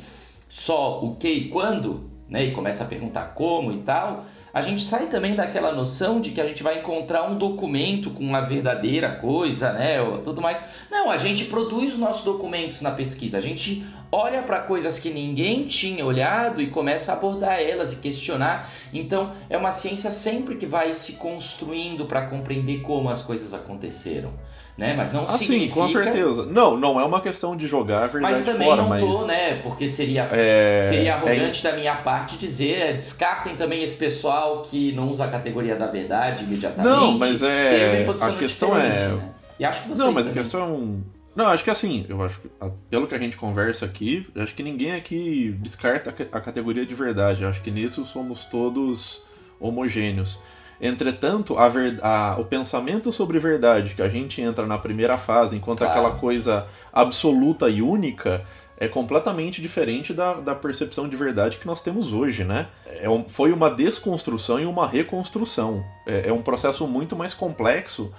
só 0.48 1.00
o 1.02 1.14
que 1.14 1.28
e 1.28 1.48
quando, 1.48 2.10
né? 2.28 2.44
E 2.44 2.50
começa 2.52 2.82
a 2.82 2.86
perguntar 2.88 3.34
como 3.36 3.70
e 3.70 3.78
tal, 3.82 4.24
a 4.52 4.60
gente 4.60 4.82
sai 4.82 5.06
também 5.06 5.34
daquela 5.34 5.72
noção 5.72 6.20
de 6.20 6.30
que 6.30 6.40
a 6.40 6.44
gente 6.44 6.62
vai 6.62 6.78
encontrar 6.78 7.24
um 7.24 7.36
documento 7.36 8.10
com 8.10 8.24
uma 8.24 8.40
verdadeira 8.40 9.12
coisa, 9.12 9.72
né, 9.72 10.00
ou 10.00 10.18
tudo 10.18 10.40
mais. 10.40 10.60
Não, 10.90 11.10
a 11.10 11.16
gente 11.16 11.44
produz 11.44 11.94
os 11.94 11.98
nossos 11.98 12.24
documentos 12.24 12.80
na 12.80 12.90
pesquisa. 12.90 13.38
A 13.38 13.40
gente 13.40 13.84
olha 14.10 14.42
para 14.42 14.60
coisas 14.60 14.98
que 14.98 15.10
ninguém 15.10 15.64
tinha 15.64 16.04
olhado 16.04 16.60
e 16.60 16.66
começa 16.66 17.12
a 17.12 17.16
abordar 17.16 17.60
elas 17.60 17.92
e 17.92 17.96
questionar. 17.96 18.68
Então, 18.92 19.32
é 19.48 19.56
uma 19.56 19.72
ciência 19.72 20.10
sempre 20.10 20.56
que 20.56 20.66
vai 20.66 20.92
se 20.92 21.12
construindo 21.14 22.06
para 22.06 22.26
compreender 22.26 22.80
como 22.80 23.08
as 23.08 23.22
coisas 23.22 23.54
aconteceram 23.54 24.32
né? 24.80 24.94
Mas 24.96 25.12
não 25.12 25.24
assim, 25.24 25.44
significa... 25.44 25.74
com 25.74 25.88
certeza. 25.88 26.46
Não, 26.46 26.76
não 26.76 26.98
é 26.98 27.04
uma 27.04 27.20
questão 27.20 27.54
de 27.54 27.66
jogar 27.66 27.98
a 28.04 28.06
verdade 28.06 28.22
Mas 28.22 28.44
também 28.44 28.66
fora, 28.66 28.82
não 28.82 28.88
mas... 28.88 29.02
tô, 29.04 29.26
né? 29.26 29.56
Porque 29.62 29.88
seria, 29.88 30.28
É, 30.32 30.80
seria 30.88 31.14
arrogante 31.16 31.62
da 31.62 31.72
minha 31.72 31.94
parte 31.96 32.36
dizer, 32.38 32.80
é, 32.80 32.92
descartem 32.94 33.54
também 33.56 33.82
esse 33.82 33.96
pessoal 33.98 34.62
que 34.62 34.90
não 34.92 35.08
usa 35.10 35.26
a 35.26 35.28
categoria 35.28 35.76
da 35.76 35.86
verdade 35.86 36.44
imediatamente. 36.44 36.90
Não, 36.90 37.18
mas 37.18 37.42
é- 37.42 38.06
a 38.20 38.32
questão 38.32 38.76
é- 38.76 38.88
né? 38.88 39.30
E 39.58 39.64
acho 39.64 39.82
que 39.82 39.88
vocês 39.88 39.98
Não, 39.98 40.06
mas 40.12 40.24
a 40.24 40.28
também. 40.30 40.42
questão. 40.42 41.02
Não, 41.36 41.46
acho 41.46 41.62
que 41.62 41.70
assim, 41.70 42.06
eu 42.08 42.22
acho 42.24 42.40
que 42.40 42.48
a- 42.60 42.70
pelo 42.88 43.06
que 43.06 43.14
a 43.14 43.18
gente 43.18 43.36
conversa 43.36 43.84
aqui, 43.84 44.26
acho 44.34 44.54
que 44.54 44.62
ninguém 44.62 44.92
aqui 44.94 45.54
descarta 45.60 46.08
a 46.10 46.12
ca- 46.14 46.26
a 46.32 46.40
categoria 46.40 46.84
de 46.86 46.94
verdade. 46.94 47.42
Eu 47.42 47.48
acho 47.50 47.60
que 47.62 47.70
nisso 47.70 48.04
somos 48.06 48.46
todos 48.46 49.22
homogêneos. 49.60 50.40
Entretanto, 50.80 51.58
a 51.58 51.68
ver, 51.68 51.98
a- 52.02 52.36
o 52.38 52.44
pensamento 52.44 53.12
sobre 53.12 53.38
verdade 53.38 53.94
que 53.94 54.02
a 54.02 54.08
gente 54.08 54.40
entra 54.40 54.66
na 54.66 54.78
primeira 54.78 55.18
fase, 55.18 55.56
enquanto 55.56 55.78
Claro. 55.80 55.92
aquela 55.92 56.10
coisa 56.18 56.66
absoluta 56.92 57.68
e 57.68 57.82
única, 57.82 58.42
é 58.78 58.88
completamente 58.88 59.60
diferente 59.60 60.14
da, 60.14 60.34
da 60.34 60.54
percepção 60.54 61.06
de 61.06 61.14
verdade 61.14 61.58
que 61.58 61.66
nós 61.66 61.82
temos 61.82 62.14
hoje, 62.14 62.44
né? 62.44 62.66
É 62.86 63.10
um- 63.10 63.28
foi 63.28 63.52
uma 63.52 63.70
desconstrução 63.70 64.58
e 64.58 64.64
uma 64.64 64.86
reconstrução. 64.88 65.84
É, 66.06 66.28
é 66.30 66.32
um 66.32 66.40
processo 66.40 66.86
muito 66.86 67.14
mais 67.14 67.34
complexo 67.34 68.10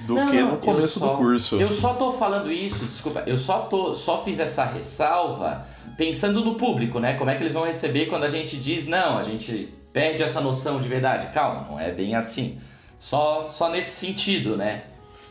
do 0.00 0.14
Não, 0.16 0.26
que 0.28 0.40
no 0.42 0.56
começo 0.56 0.98
só- 0.98 1.12
do 1.12 1.16
curso. 1.18 1.60
Eu 1.60 1.70
só 1.70 1.94
tô 1.94 2.10
falando 2.12 2.50
isso, 2.50 2.84
desculpa, 2.86 3.22
eu 3.26 3.38
só 3.38 3.60
tô, 3.60 3.94
só 3.94 4.24
fiz 4.24 4.40
essa 4.40 4.64
ressalva 4.64 5.64
pensando 5.96 6.44
no 6.44 6.54
público, 6.56 6.98
né? 6.98 7.14
Como 7.14 7.30
é 7.30 7.36
que 7.36 7.42
eles 7.44 7.52
vão 7.52 7.64
receber 7.64 8.06
quando 8.06 8.24
a 8.24 8.28
gente 8.28 8.56
diz 8.56 8.88
não, 8.88 9.16
a 9.18 9.22
gente 9.22 9.72
perde 9.92 10.22
essa 10.22 10.40
noção 10.40 10.80
de 10.80 10.88
verdade. 10.88 11.32
Calma, 11.32 11.66
não 11.70 11.78
é 11.80 11.90
bem 11.92 12.14
assim. 12.14 12.58
Só, 12.98 13.48
só 13.50 13.70
nesse 13.70 13.90
sentido, 14.06 14.56
né? 14.56 14.84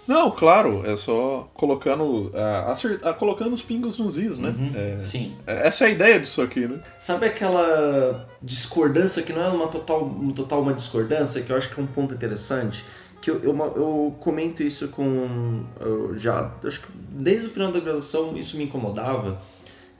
Não, 0.07 0.31
claro, 0.31 0.83
é 0.89 0.97
só 0.97 1.47
colocando, 1.53 2.31
acert- 2.65 2.99
ah, 3.03 3.13
colocando 3.13 3.53
os 3.53 3.61
pingos 3.61 3.99
nos 3.99 4.17
is, 4.17 4.39
né? 4.39 4.55
É- 4.75 4.97
Sim. 4.97 5.35
é- 5.45 5.67
essa 5.67 5.83
é 5.83 5.87
a 5.87 5.91
ideia 5.91 6.19
disso 6.19 6.41
aqui, 6.41 6.67
né? 6.67 6.79
Sabe 6.97 7.27
aquela 7.27 8.27
discordância 8.41 9.21
que 9.21 9.31
não 9.31 9.43
é 9.43 9.49
uma 9.49 9.67
total, 9.67 10.01
uma 10.03 10.33
total 10.33 10.61
uma 10.61 10.73
discordância, 10.73 11.43
que 11.43 11.51
eu 11.51 11.55
acho 11.57 11.69
que 11.69 11.79
é 11.79 11.83
um 11.83 11.87
ponto 11.87 12.15
interessante? 12.15 12.83
Que 13.21 13.29
eu, 13.29 13.39
eu, 13.43 13.55
eu 13.75 14.15
comento 14.19 14.63
isso 14.63 14.87
com. 14.87 15.63
eu 15.79 16.17
já. 16.17 16.51
Acho 16.65 16.81
que 16.81 16.87
desde 17.11 17.45
o 17.45 17.49
final 17.51 17.71
da 17.71 17.79
graduação 17.79 18.35
isso 18.35 18.57
me 18.57 18.63
incomodava, 18.63 19.39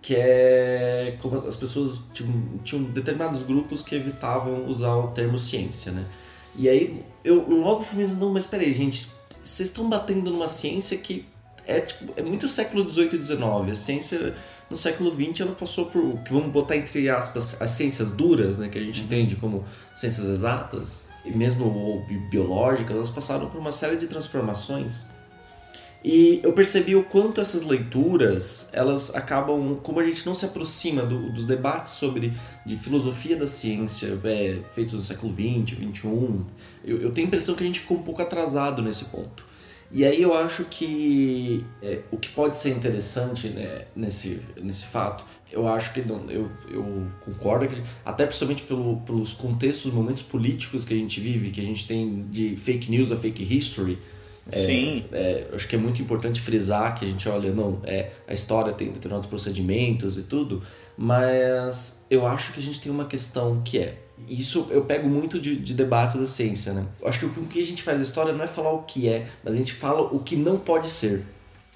que 0.02 0.16
é 0.16 1.18
como 1.22 1.36
as 1.36 1.46
as 1.46 1.56
pessoas 1.56 2.02
tinham, 2.14 2.34
tinham 2.64 2.84
determinados 2.86 3.44
grupos 3.44 3.84
que 3.84 3.96
evitavam 3.96 4.66
usar 4.66 4.96
o 4.96 5.08
termo 5.10 5.38
ciência, 5.38 5.92
né? 5.92 6.06
E 6.56 6.68
aí 6.68 7.04
eu 7.24 7.48
logo 7.50 7.82
fui 7.82 8.04
pensando, 8.04 8.30
mas 8.30 8.46
peraí, 8.46 8.74
gente, 8.74 9.10
vocês 9.42 9.70
estão 9.70 9.90
batendo 9.90 10.32
numa 10.32 10.48
ciência 10.48 10.98
que 10.98 11.26
é 11.68 11.82
tipo, 11.82 12.12
é 12.18 12.22
muito 12.22 12.48
século 12.48 12.90
XVIII 12.90 13.16
e 13.16 13.22
XIX. 13.22 13.72
A 13.72 13.76
ciência 13.76 14.36
no 14.70 14.76
século 14.76 15.12
XX 15.12 15.42
ela 15.42 15.54
passou 15.54 15.86
por 15.86 16.18
que 16.24 16.34
vamos 16.34 16.52
botar 16.52 16.76
entre 16.78 17.08
aspas 17.10 17.62
as 17.62 17.72
ciências 17.72 18.12
duras, 18.12 18.58
né, 18.58 18.70
que 18.70 18.78
a 18.78 18.84
gente 18.84 19.02
entende 19.02 19.36
como 19.36 19.64
ciências 19.94 20.28
exatas 20.28 21.08
e 21.26 21.32
mesmo 21.32 21.66
ou 21.66 22.06
bi- 22.06 22.18
biológicas, 22.30 22.96
elas 22.96 23.10
passaram 23.10 23.50
por 23.50 23.60
uma 23.60 23.72
série 23.72 23.98
de 23.98 24.08
transformações. 24.08 25.08
E 26.04 26.40
eu 26.44 26.54
percebi 26.54 26.96
o 26.96 27.04
quanto 27.04 27.42
essas 27.42 27.66
leituras, 27.66 28.70
elas 28.72 29.14
acabam, 29.14 29.76
como 29.84 30.00
a 30.00 30.04
gente 30.04 30.26
não 30.26 30.34
se 30.34 30.46
aproxima 30.46 31.02
do- 31.02 31.30
dos 31.34 31.46
debates 31.46 31.94
sobre 31.94 32.32
de 32.66 32.78
filosofia 32.78 33.36
da 33.36 33.46
ciência 33.46 34.18
é, 34.24 34.60
feitos 34.72 34.94
no 34.94 35.02
século 35.02 35.34
XX, 35.34 35.78
XXI, 35.78 36.08
eu, 36.86 37.02
eu 37.02 37.12
tenho 37.12 37.26
a 37.26 37.28
impressão 37.28 37.54
que 37.54 37.64
a 37.64 37.68
gente 37.68 37.82
ficou 37.82 37.98
um 37.98 38.02
pouco 38.04 38.22
atrasado 38.22 38.82
nesse 38.82 39.06
ponto. 39.06 39.44
E 39.92 40.06
aí 40.06 40.22
eu 40.22 40.34
acho 40.34 40.66
que 40.66 41.66
é, 41.82 42.02
o 42.12 42.18
que 42.18 42.30
pode 42.30 42.58
ser 42.58 42.70
interessante 42.70 43.50
né, 43.50 43.86
nesse, 43.96 44.40
nesse 44.62 44.86
fato, 44.86 45.26
eu 45.52 45.68
acho 45.68 45.94
que 45.94 46.02
não, 46.02 46.30
eu, 46.30 46.50
eu 46.72 47.08
concordo, 47.26 47.68
que, 47.68 47.82
até 48.06 48.26
principalmente 48.26 48.64
pelo, 48.64 48.98
pelos 49.02 49.34
contextos, 49.34 49.92
momentos 49.92 50.22
políticos 50.24 50.86
que 50.86 50.94
a 50.94 50.98
gente 50.98 51.20
vive, 51.20 51.50
que 51.50 51.60
a 51.60 51.64
gente 51.64 51.88
tem 51.88 52.26
de 52.30 52.56
fake 52.56 52.90
news 52.92 53.12
a 53.12 53.18
fake 53.18 53.44
history, 53.44 53.98
Sim. 54.50 55.06
é, 55.12 55.48
acho 55.54 55.68
que 55.68 55.76
é 55.76 55.80
muito 55.80 56.02
importante 56.02 56.42
frisar 56.42 56.96
que 56.96 57.06
a 57.06 57.08
gente 57.08 57.28
olha, 57.30 57.52
não, 57.52 57.80
é, 57.84 58.12
a 58.28 58.34
história 58.34 58.74
tem 58.74 58.92
determinados 58.92 59.28
procedimentos 59.28 60.18
e 60.18 60.24
tudo, 60.24 60.64
mas 60.98 62.06
eu 62.10 62.26
acho 62.28 62.54
que 62.54 62.60
a 62.60 62.64
gente 62.64 62.82
tem 62.82 62.92
uma 62.92 63.06
questão 63.06 63.62
que 63.64 63.80
é. 63.80 63.98
Isso 64.28 64.68
eu 64.72 64.84
pego 64.84 65.08
muito 65.08 65.40
de, 65.40 65.56
de 65.56 65.74
debates 65.74 66.18
da 66.18 66.26
ciência, 66.26 66.74
né? 66.74 66.86
Eu 67.02 67.08
acho 67.08 67.20
que 67.20 67.26
o 67.26 67.46
que 67.46 67.60
a 67.62 67.66
gente 67.66 67.82
faz 67.82 67.98
na 67.98 68.04
história 68.04 68.34
não 68.34 68.44
é 68.44 68.48
falar 68.48 68.72
o 68.74 68.84
que 68.84 69.08
é, 69.08 69.28
mas 69.44 69.54
a 69.54 69.58
gente 69.58 69.72
fala 69.72 70.02
o 70.02 70.20
que 70.20 70.36
não 70.36 70.58
pode 70.58 70.90
ser. 70.90 71.24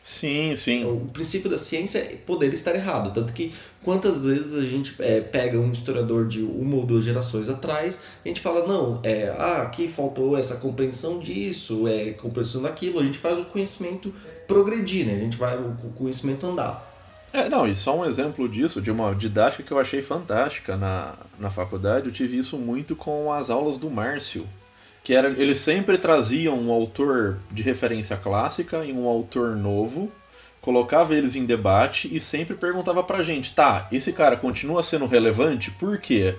Sim, 0.03 0.53
sim. 0.57 0.83
O 0.83 1.07
princípio 1.13 1.49
da 1.49 1.57
ciência 1.57 1.99
é 1.99 2.17
poder 2.17 2.53
estar 2.53 2.75
errado. 2.75 3.13
Tanto 3.13 3.31
que 3.31 3.53
quantas 3.81 4.25
vezes 4.25 4.53
a 4.53 4.61
gente 4.61 4.93
é, 4.99 5.21
pega 5.21 5.57
um 5.57 5.71
historiador 5.71 6.27
de 6.27 6.43
uma 6.43 6.75
ou 6.75 6.85
duas 6.85 7.05
gerações 7.05 7.49
atrás, 7.49 8.01
a 8.23 8.27
gente 8.27 8.41
fala, 8.41 8.67
não, 8.67 8.99
é, 9.01 9.33
ah, 9.37 9.61
aqui 9.61 9.87
faltou 9.87 10.37
essa 10.37 10.57
compreensão 10.57 11.19
disso, 11.19 11.87
é 11.87 12.11
compreensão 12.11 12.61
daquilo, 12.61 12.99
a 12.99 13.05
gente 13.05 13.17
faz 13.17 13.39
o 13.39 13.45
conhecimento 13.45 14.13
progredir, 14.45 15.05
né? 15.05 15.13
A 15.13 15.19
gente 15.19 15.37
vai 15.37 15.57
o 15.57 15.73
conhecimento 15.95 16.45
andar. 16.45 16.91
É, 17.31 17.47
não, 17.47 17.65
e 17.65 17.73
só 17.73 17.97
um 17.97 18.05
exemplo 18.05 18.47
disso, 18.49 18.81
de 18.81 18.91
uma 18.91 19.15
didática 19.15 19.63
que 19.63 19.71
eu 19.71 19.79
achei 19.79 20.01
fantástica 20.01 20.75
na, 20.75 21.15
na 21.39 21.49
faculdade, 21.49 22.07
eu 22.07 22.11
tive 22.13 22.37
isso 22.37 22.57
muito 22.57 22.93
com 22.93 23.31
as 23.31 23.49
aulas 23.49 23.77
do 23.77 23.89
Márcio. 23.89 24.45
Que 25.03 25.13
era, 25.13 25.29
ele 25.29 25.53
sempre 25.55 25.97
trazia 25.97 26.51
um 26.53 26.71
autor 26.71 27.37
de 27.51 27.61
referência 27.61 28.15
clássica 28.15 28.85
e 28.85 28.93
um 28.93 29.05
autor 29.07 29.55
novo, 29.55 30.09
colocava 30.61 31.13
eles 31.13 31.35
em 31.35 31.45
debate 31.45 32.09
e 32.15 32.21
sempre 32.21 32.55
perguntava 32.55 33.03
pra 33.03 33.21
gente, 33.21 33.53
tá, 33.53 33.87
esse 33.91 34.13
cara 34.13 34.37
continua 34.37 34.81
sendo 34.81 35.05
relevante? 35.05 35.71
Por 35.71 35.97
quê? 35.97 36.35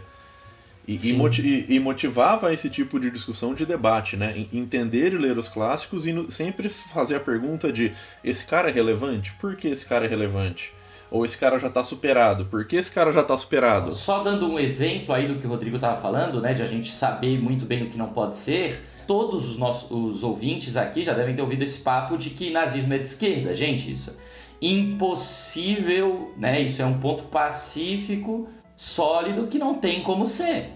E, 0.86 0.98
e, 1.42 1.66
e- 1.76 1.80
motivava 1.80 2.52
esse 2.52 2.68
tipo 2.68 3.00
de 3.00 3.10
discussão 3.10 3.54
de 3.54 3.64
debate, 3.64 4.16
né? 4.18 4.34
En- 4.36 4.48
Entender 4.60 5.12
e 5.14 5.16
ler 5.16 5.36
os 5.38 5.48
clássicos 5.48 6.06
e 6.06 6.26
sempre 6.30 6.68
fazer 6.68 7.16
a 7.16 7.20
pergunta 7.20 7.72
de 7.72 7.92
esse 8.22 8.44
cara 8.46 8.68
é 8.68 8.72
relevante? 8.72 9.32
Por 9.40 9.56
que 9.56 9.68
esse 9.68 9.86
cara 9.86 10.04
é 10.04 10.08
relevante? 10.08 10.72
Ou 11.10 11.24
esse 11.24 11.38
cara 11.38 11.58
já 11.58 11.68
tá 11.68 11.84
superado? 11.84 12.46
Por 12.46 12.66
que 12.66 12.76
esse 12.76 12.90
cara 12.90 13.12
já 13.12 13.22
tá 13.22 13.36
superado? 13.36 13.92
Só 13.92 14.22
dando 14.22 14.48
um 14.48 14.58
exemplo 14.58 15.14
aí 15.14 15.28
do 15.28 15.36
que 15.36 15.46
o 15.46 15.50
Rodrigo 15.50 15.76
estava 15.76 16.00
falando, 16.00 16.40
né, 16.40 16.54
de 16.54 16.62
a 16.62 16.66
gente 16.66 16.90
saber 16.90 17.40
muito 17.40 17.64
bem 17.64 17.84
o 17.84 17.88
que 17.88 17.96
não 17.96 18.08
pode 18.08 18.36
ser, 18.36 18.84
todos 19.06 19.48
os 19.48 19.58
nossos 19.58 19.90
os 19.90 20.22
ouvintes 20.22 20.76
aqui 20.76 21.02
já 21.02 21.12
devem 21.12 21.34
ter 21.34 21.42
ouvido 21.42 21.62
esse 21.62 21.80
papo 21.80 22.16
de 22.16 22.30
que 22.30 22.50
nazismo 22.50 22.94
é 22.94 22.98
de 22.98 23.08
esquerda. 23.08 23.54
Gente, 23.54 23.90
isso 23.90 24.10
é 24.10 24.66
impossível, 24.66 26.32
né? 26.36 26.60
Isso 26.60 26.80
é 26.80 26.86
um 26.86 26.98
ponto 26.98 27.24
pacífico, 27.24 28.48
sólido, 28.76 29.46
que 29.46 29.58
não 29.58 29.74
tem 29.74 30.02
como 30.02 30.26
ser. 30.26 30.72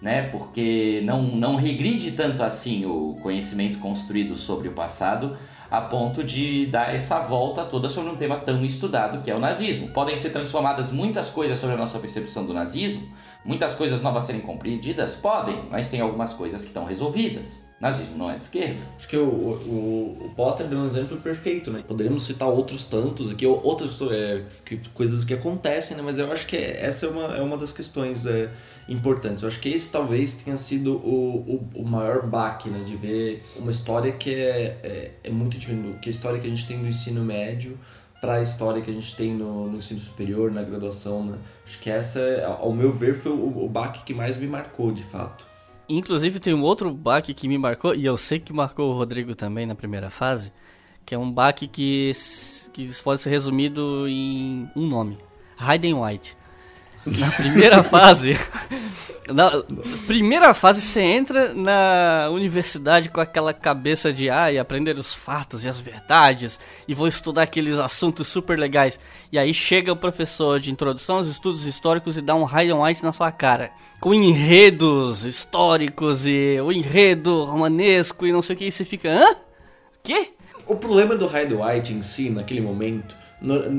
Né? 0.00 0.28
Porque 0.28 1.00
não, 1.04 1.22
não 1.22 1.56
regride 1.56 2.12
tanto 2.12 2.42
assim 2.42 2.84
o 2.84 3.16
conhecimento 3.22 3.78
construído 3.78 4.36
sobre 4.36 4.68
o 4.68 4.72
passado 4.72 5.36
a 5.78 5.80
ponto 5.82 6.22
de 6.22 6.66
dar 6.66 6.94
essa 6.94 7.20
volta 7.20 7.64
toda 7.64 7.88
sobre 7.88 8.10
um 8.10 8.16
tema 8.16 8.36
tão 8.36 8.64
estudado 8.64 9.22
que 9.22 9.30
é 9.30 9.34
o 9.34 9.38
nazismo. 9.38 9.88
Podem 9.88 10.16
ser 10.16 10.30
transformadas 10.30 10.90
muitas 10.90 11.30
coisas 11.30 11.58
sobre 11.58 11.74
a 11.74 11.78
nossa 11.78 11.98
percepção 11.98 12.46
do 12.46 12.54
nazismo, 12.54 13.08
muitas 13.44 13.74
coisas 13.74 14.00
novas 14.00 14.24
serem 14.24 14.40
compreendidas? 14.40 15.14
Podem, 15.14 15.68
mas 15.70 15.88
tem 15.88 16.00
algumas 16.00 16.32
coisas 16.32 16.62
que 16.62 16.68
estão 16.68 16.84
resolvidas. 16.84 17.64
Nazismo 17.80 18.16
não 18.16 18.30
é 18.30 18.38
de 18.38 18.44
esquerda. 18.44 18.76
Acho 18.96 19.08
que 19.08 19.16
o, 19.16 19.24
o, 19.28 20.18
o 20.26 20.30
Potter 20.34 20.66
deu 20.66 20.78
um 20.78 20.86
exemplo 20.86 21.18
perfeito, 21.18 21.70
né? 21.70 21.82
Poderíamos 21.86 22.22
citar 22.22 22.48
outros 22.48 22.86
tantos 22.86 23.30
aqui, 23.30 23.44
ou 23.46 23.60
outras 23.62 24.00
é, 24.10 24.42
que- 24.64 24.78
coisas 24.94 25.24
que 25.24 25.34
acontecem, 25.34 25.96
né? 25.96 26.02
Mas 26.02 26.16
eu 26.18 26.30
acho 26.32 26.46
que 26.46 26.56
essa 26.56 27.06
é 27.06 27.08
uma, 27.10 27.36
é 27.36 27.42
uma 27.42 27.58
das 27.58 27.72
questões 27.72 28.24
é, 28.24 28.48
importantes. 28.88 29.42
Eu 29.42 29.48
acho 29.48 29.60
que 29.60 29.68
esse 29.68 29.90
talvez 29.92 30.36
tenha 30.36 30.56
sido 30.56 30.94
o, 30.96 31.68
o, 31.74 31.80
o 31.82 31.84
maior 31.84 32.26
baque, 32.26 32.70
né? 32.70 32.82
De 32.84 32.96
ver 32.96 33.44
uma 33.56 33.70
história 33.72 34.12
que 34.12 34.32
é, 34.32 34.78
é, 34.82 35.10
é 35.24 35.30
muito 35.30 35.58
diferente 35.58 35.88
do 35.88 35.98
que 35.98 36.08
a 36.08 36.10
história 36.10 36.40
que 36.40 36.46
a 36.46 36.50
gente 36.50 36.66
tem 36.66 36.78
no 36.78 36.88
ensino 36.88 37.22
médio 37.22 37.78
para 38.24 38.36
a 38.36 38.42
história 38.42 38.80
que 38.80 38.90
a 38.90 38.94
gente 38.94 39.14
tem 39.14 39.34
no, 39.34 39.68
no 39.68 39.76
ensino 39.76 40.00
superior, 40.00 40.50
na 40.50 40.62
graduação, 40.62 41.22
né? 41.22 41.38
Acho 41.62 41.78
que 41.78 41.90
essa, 41.90 42.56
ao 42.58 42.72
meu 42.72 42.90
ver, 42.90 43.12
foi 43.14 43.32
o, 43.32 43.64
o 43.64 43.68
baque 43.68 44.02
que 44.02 44.14
mais 44.14 44.38
me 44.38 44.46
marcou, 44.46 44.90
de 44.90 45.02
fato. 45.02 45.44
Inclusive 45.86 46.40
tem 46.40 46.54
um 46.54 46.62
outro 46.62 46.90
baque 46.90 47.34
que 47.34 47.46
me 47.46 47.58
marcou, 47.58 47.94
e 47.94 48.06
eu 48.06 48.16
sei 48.16 48.40
que 48.40 48.50
marcou 48.50 48.90
o 48.90 48.96
Rodrigo 48.96 49.34
também 49.34 49.66
na 49.66 49.74
primeira 49.74 50.08
fase, 50.08 50.50
que 51.04 51.14
é 51.14 51.18
um 51.18 51.30
baque 51.30 51.68
que, 51.68 52.12
que 52.72 52.90
pode 53.02 53.20
ser 53.20 53.28
resumido 53.28 54.08
em 54.08 54.70
um 54.74 54.86
nome. 54.86 55.18
Hayden 55.58 55.92
White. 55.92 56.34
Na 57.06 57.30
primeira 57.30 57.82
fase. 57.82 58.38
Na 59.28 59.50
primeira 60.06 60.52
fase 60.52 60.82
você 60.82 61.00
entra 61.00 61.54
na 61.54 62.28
universidade 62.30 63.08
com 63.08 63.20
aquela 63.20 63.54
cabeça 63.54 64.12
de 64.12 64.28
ah, 64.28 64.52
e 64.52 64.58
aprender 64.58 64.98
os 64.98 65.14
fatos 65.14 65.64
e 65.64 65.68
as 65.68 65.80
verdades 65.80 66.60
e 66.86 66.92
vou 66.92 67.08
estudar 67.08 67.42
aqueles 67.42 67.78
assuntos 67.78 68.28
super 68.28 68.58
legais. 68.58 69.00
E 69.32 69.38
aí 69.38 69.54
chega 69.54 69.90
o 69.90 69.96
professor 69.96 70.60
de 70.60 70.70
introdução 70.70 71.16
aos 71.16 71.28
estudos 71.28 71.64
históricos 71.64 72.18
e 72.18 72.20
dá 72.20 72.34
um 72.34 72.44
high 72.44 72.70
white 72.70 73.02
na 73.02 73.14
sua 73.14 73.32
cara. 73.32 73.70
Com 73.98 74.12
enredos 74.12 75.24
históricos 75.24 76.26
e 76.26 76.58
o 76.60 76.70
enredo 76.70 77.44
romanesco 77.44 78.26
e 78.26 78.32
não 78.32 78.42
sei 78.42 78.56
o 78.56 78.58
que, 78.58 78.66
e 78.66 78.72
você 78.72 78.84
fica, 78.84 79.08
hã? 79.08 79.36
Quê? 80.02 80.32
O 80.66 80.76
problema 80.76 81.16
do 81.16 81.26
Hyde 81.26 81.54
White 81.54 81.92
em 81.94 82.02
si, 82.02 82.28
naquele 82.28 82.60
momento, 82.60 83.16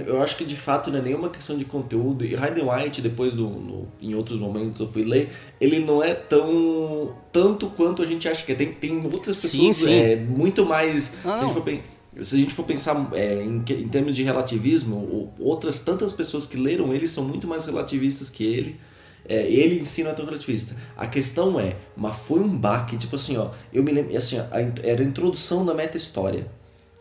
eu 0.05 0.21
acho 0.21 0.37
que 0.37 0.45
de 0.45 0.55
fato 0.55 0.91
não 0.91 0.99
é 0.99 1.01
nenhuma 1.01 1.29
questão 1.29 1.57
de 1.57 1.65
conteúdo. 1.65 2.23
E 2.23 2.35
Hyde 2.35 2.61
White, 2.61 3.01
depois 3.01 3.33
do, 3.33 3.47
no, 3.47 3.87
em 4.01 4.13
outros 4.13 4.39
momentos 4.39 4.79
eu 4.79 4.87
fui 4.87 5.03
ler, 5.03 5.31
ele 5.59 5.79
não 5.79 6.03
é 6.03 6.13
tão 6.13 7.15
tanto 7.31 7.67
quanto 7.67 8.03
a 8.03 8.05
gente 8.05 8.27
acha 8.29 8.45
que 8.45 8.51
é. 8.51 8.55
Tem, 8.55 8.71
tem 8.73 9.03
outras 9.05 9.37
pessoas 9.37 9.51
Sim, 9.51 9.73
sim. 9.73 9.91
É, 9.91 10.15
muito 10.15 10.65
mais. 10.65 11.15
Ah, 11.25 11.37
se, 11.37 11.43
a 11.43 11.47
gente 11.47 11.53
for, 11.53 12.23
se 12.23 12.35
a 12.35 12.39
gente 12.39 12.53
for 12.53 12.63
pensar 12.63 13.09
é, 13.13 13.43
em, 13.43 13.57
em 13.57 13.87
termos 13.87 14.15
de 14.15 14.23
relativismo, 14.23 15.33
outras 15.39 15.79
tantas 15.79 16.13
pessoas 16.13 16.45
que 16.45 16.57
leram 16.57 16.93
ele 16.93 17.07
são 17.07 17.23
muito 17.23 17.47
mais 17.47 17.65
relativistas 17.65 18.29
que 18.29 18.43
ele. 18.43 18.79
É, 19.27 19.47
ele 19.51 19.79
em 19.79 19.85
si 19.85 20.03
não 20.03 20.11
é 20.11 20.13
tão 20.13 20.25
relativista. 20.25 20.75
A 20.95 21.07
questão 21.07 21.59
é, 21.59 21.77
mas 21.97 22.15
foi 22.15 22.39
um 22.39 22.55
baque, 22.55 22.95
tipo 22.95 23.15
assim, 23.15 23.35
ó, 23.37 23.49
eu 23.73 23.81
me 23.81 23.91
lembro, 23.91 24.15
assim, 24.15 24.37
ó, 24.39 24.43
a 24.51 24.61
era 24.87 25.01
a 25.01 25.05
introdução 25.05 25.65
da 25.65 25.73
meta-história 25.73 26.45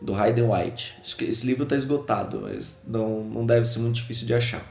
do 0.05 0.13
Hayden 0.13 0.45
White. 0.49 0.95
Acho 1.01 1.17
que 1.17 1.25
esse 1.25 1.45
livro 1.45 1.63
está 1.63 1.75
esgotado, 1.75 2.41
mas 2.43 2.83
não, 2.87 3.23
não 3.23 3.45
deve 3.45 3.65
ser 3.65 3.79
muito 3.79 3.95
difícil 3.95 4.25
de 4.27 4.33
achar. 4.33 4.63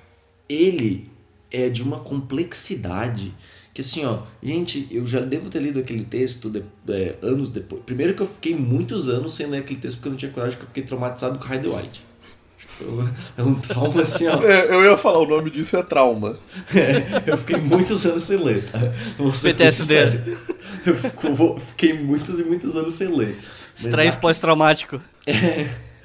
Ele 0.49 1.05
é 1.51 1.69
de 1.69 1.83
uma 1.83 1.99
complexidade 2.01 3.35
que 3.73 3.81
assim, 3.81 4.05
ó, 4.05 4.19
gente, 4.41 4.87
eu 4.91 5.05
já 5.05 5.19
devo 5.21 5.51
ter 5.51 5.61
lido 5.61 5.81
aquele 5.81 6.05
texto 6.05 6.49
de- 6.49 6.63
é, 6.89 7.17
anos 7.23 7.51
depois. 7.51 7.83
Primeiro 7.85 8.15
que 8.15 8.23
eu 8.23 8.27
fiquei 8.27 8.55
muitos 8.55 9.09
anos 9.09 9.33
sem 9.35 9.47
ler 9.47 9.59
aquele 9.59 9.81
texto 9.81 9.97
porque 9.97 10.09
eu 10.09 10.13
não 10.13 10.19
tinha 10.19 10.31
coragem, 10.31 10.53
porque 10.57 10.65
eu 10.65 10.69
fiquei 10.69 10.83
traumatizado 10.85 11.39
com 11.41 11.53
Hayden 11.53 11.75
White. 11.77 12.05
É 13.37 13.43
um 13.43 13.55
trauma 13.55 14.03
assim, 14.03 14.27
ó. 14.29 14.41
É, 14.47 14.73
eu 14.75 14.85
ia 14.85 14.97
falar, 14.97 15.19
o 15.21 15.27
nome 15.27 15.51
disso 15.51 15.77
é 15.77 15.83
trauma. 15.83 16.37
É, 16.75 17.23
eu 17.31 17.37
fiquei 17.37 17.57
muitos 17.57 18.05
anos 18.07 18.23
sem 18.25 18.37
ler. 18.43 18.65
Tá? 18.71 18.79
PTSD. 19.43 20.37
Eu 20.87 20.95
fico- 20.95 21.35
vou- 21.35 21.59
fiquei 21.59 21.93
muitos 21.95 22.39
e 22.39 22.45
muitos 22.45 22.75
anos 22.77 22.95
sem 22.95 23.09
ler. 23.09 23.39
Estresse 23.77 24.17
pós-traumático. 24.19 25.01